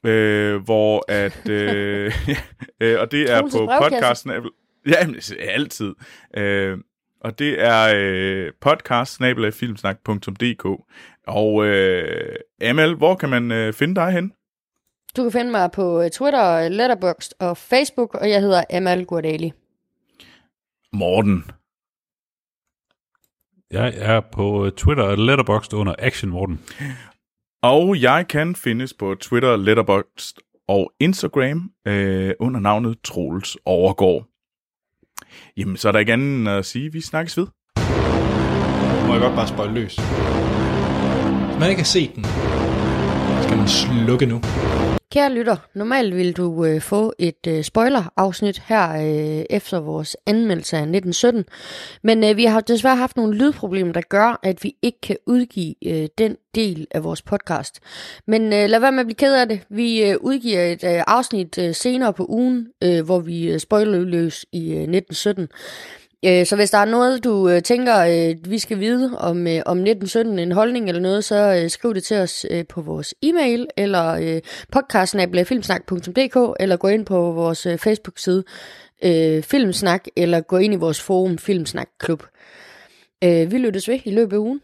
øh, 0.05 0.56
hvor 0.56 1.05
at, 1.09 1.48
øh, 1.48 2.12
ja, 2.28 2.36
øh, 2.80 3.01
og 3.01 3.12
det 3.12 3.32
er 3.32 3.43
på 3.43 3.70
podcasten, 3.82 4.30
ja, 4.92 5.06
men, 5.06 5.16
altid, 5.38 5.94
øh, 6.36 6.78
og 7.20 7.38
det 7.38 7.60
er 7.60 7.92
øh, 7.94 8.52
podcast 8.60 9.20
og 11.26 11.66
øh, 11.66 12.36
Amal, 12.62 12.94
hvor 12.94 13.14
kan 13.14 13.28
man 13.28 13.52
øh, 13.52 13.72
finde 13.72 13.94
dig 13.94 14.12
hen? 14.12 14.32
Du 15.16 15.22
kan 15.22 15.32
finde 15.32 15.50
mig 15.50 15.70
på 15.70 16.02
øh, 16.02 16.10
Twitter, 16.10 16.68
Letterboxd 16.68 17.32
og 17.40 17.56
Facebook, 17.56 18.14
og 18.14 18.30
jeg 18.30 18.40
hedder 18.40 18.64
Amal 18.70 19.04
Gurdali. 19.04 19.52
Morten. 20.92 21.44
Jeg 23.70 23.94
er 23.96 24.20
på 24.20 24.66
øh, 24.66 24.72
Twitter 24.72 25.04
og 25.04 25.18
Letterboxd 25.18 25.74
under 25.74 25.94
Action 25.98 26.30
Morten. 26.30 26.60
Og 27.62 28.02
jeg 28.02 28.28
kan 28.28 28.56
findes 28.56 28.94
på 28.94 29.14
Twitter, 29.14 29.56
Letterboxd 29.56 30.38
og 30.68 30.92
Instagram 31.00 31.70
øh, 31.86 32.34
under 32.40 32.60
navnet 32.60 32.98
Troels 33.04 33.56
Overgaard. 33.64 34.26
Jamen, 35.56 35.76
så 35.76 35.88
er 35.88 35.92
der 35.92 35.98
ikke 35.98 36.12
andet 36.12 36.38
end 36.38 36.48
at 36.48 36.64
sige, 36.64 36.86
at 36.86 36.92
vi 36.92 37.00
snakkes 37.00 37.36
ved. 37.36 37.46
Må 39.06 39.12
jeg 39.12 39.22
godt 39.22 39.34
bare 39.34 39.48
spøjle 39.48 39.74
løs. 39.74 39.96
Hvis 39.96 41.60
man 41.60 41.70
ikke 41.70 41.80
har 41.80 41.84
set 41.84 42.14
den, 42.14 42.24
skal 43.42 43.56
man 43.56 43.68
slukke 43.68 44.26
nu. 44.26 44.40
Kære 45.12 45.33
lytter, 45.33 45.57
normalt 45.74 46.16
vil 46.16 46.37
du 46.37 46.65
øh, 46.65 46.81
få 46.81 47.12
et 47.19 47.47
øh, 47.49 47.65
spoiler-afsnit 47.65 48.62
her 48.66 48.93
øh, 48.93 49.45
efter 49.51 49.81
vores 49.81 50.16
anmeldelse 50.27 50.77
af 50.77 50.81
1917, 50.81 51.45
men 52.03 52.24
øh, 52.24 52.37
vi 52.37 52.45
har 52.45 52.61
desværre 52.61 52.97
haft 52.97 53.16
nogle 53.16 53.37
lydproblemer, 53.37 53.93
der 53.93 54.01
gør, 54.01 54.41
at 54.43 54.65
vi 54.65 54.77
ikke 54.83 55.01
kan 55.01 55.16
udgive 55.27 55.74
øh, 55.87 56.09
den 56.19 56.37
del 56.55 56.87
af 56.91 57.05
vores 57.05 57.23
podcast. 57.23 57.81
Men 58.27 58.43
øh, 58.43 58.69
lad 58.69 58.81
være 58.81 58.93
med 58.93 59.01
at 59.01 59.07
blive 59.07 59.16
ked 59.16 59.35
af 59.35 59.49
det. 59.49 59.61
Vi 59.70 60.03
øh, 60.03 60.16
udgiver 60.20 60.65
et 60.65 60.85
øh, 60.85 61.03
afsnit 61.07 61.59
øh, 61.59 61.74
senere 61.74 62.12
på 62.12 62.27
ugen, 62.28 62.69
øh, 62.85 63.05
hvor 63.05 63.20
vi 63.20 63.53
øh, 63.53 63.59
spoiler 63.59 63.99
løs 63.99 64.47
i 64.53 64.61
øh, 64.61 64.83
1917. 64.83 65.49
Øh, 66.24 66.47
Så 66.47 66.56
hvis 66.56 66.70
der 66.70 66.78
er 66.78 66.84
noget, 66.84 67.24
du 67.24 67.48
øh, 67.48 67.62
tænker, 67.62 67.98
øh, 67.98 68.51
vi 68.51 68.59
skal 68.59 68.80
vide 68.80 69.18
om, 69.18 69.47
øh, 69.47 69.62
om 69.66 69.78
1917, 69.78 70.38
en 70.38 70.52
holdning 70.52 70.88
eller 70.88 71.01
noget, 71.01 71.24
så 71.24 71.60
øh, 71.62 71.70
skriv 71.70 71.94
det 71.94 72.05
til 72.05 72.16
os 72.16 72.47
øh, 72.51 72.64
på 72.68 72.80
vores 72.80 73.14
e-mail, 73.22 73.66
eller 73.76 74.06
øh, 74.12 74.40
podcastsnabelagfilmsnak.dk, 74.72 76.56
eller 76.60 76.76
gå 76.76 76.88
ind 76.88 77.06
på 77.06 77.32
vores 77.32 77.66
øh, 77.66 77.78
Facebook-side 77.78 78.44
øh, 79.05 79.43
Filmsnak, 79.43 80.05
eller 80.16 80.40
gå 80.40 80.56
ind 80.56 80.74
i 80.74 80.76
vores 80.76 81.01
forum 81.01 81.38
Filmsnak 81.38 81.88
Klub. 81.98 82.22
Øh, 83.24 83.52
vi 83.52 83.59
lyttes 83.59 83.88
ved 83.88 83.98
i 84.05 84.10
løbet 84.10 84.36
af 84.36 84.40
ugen. 84.40 84.60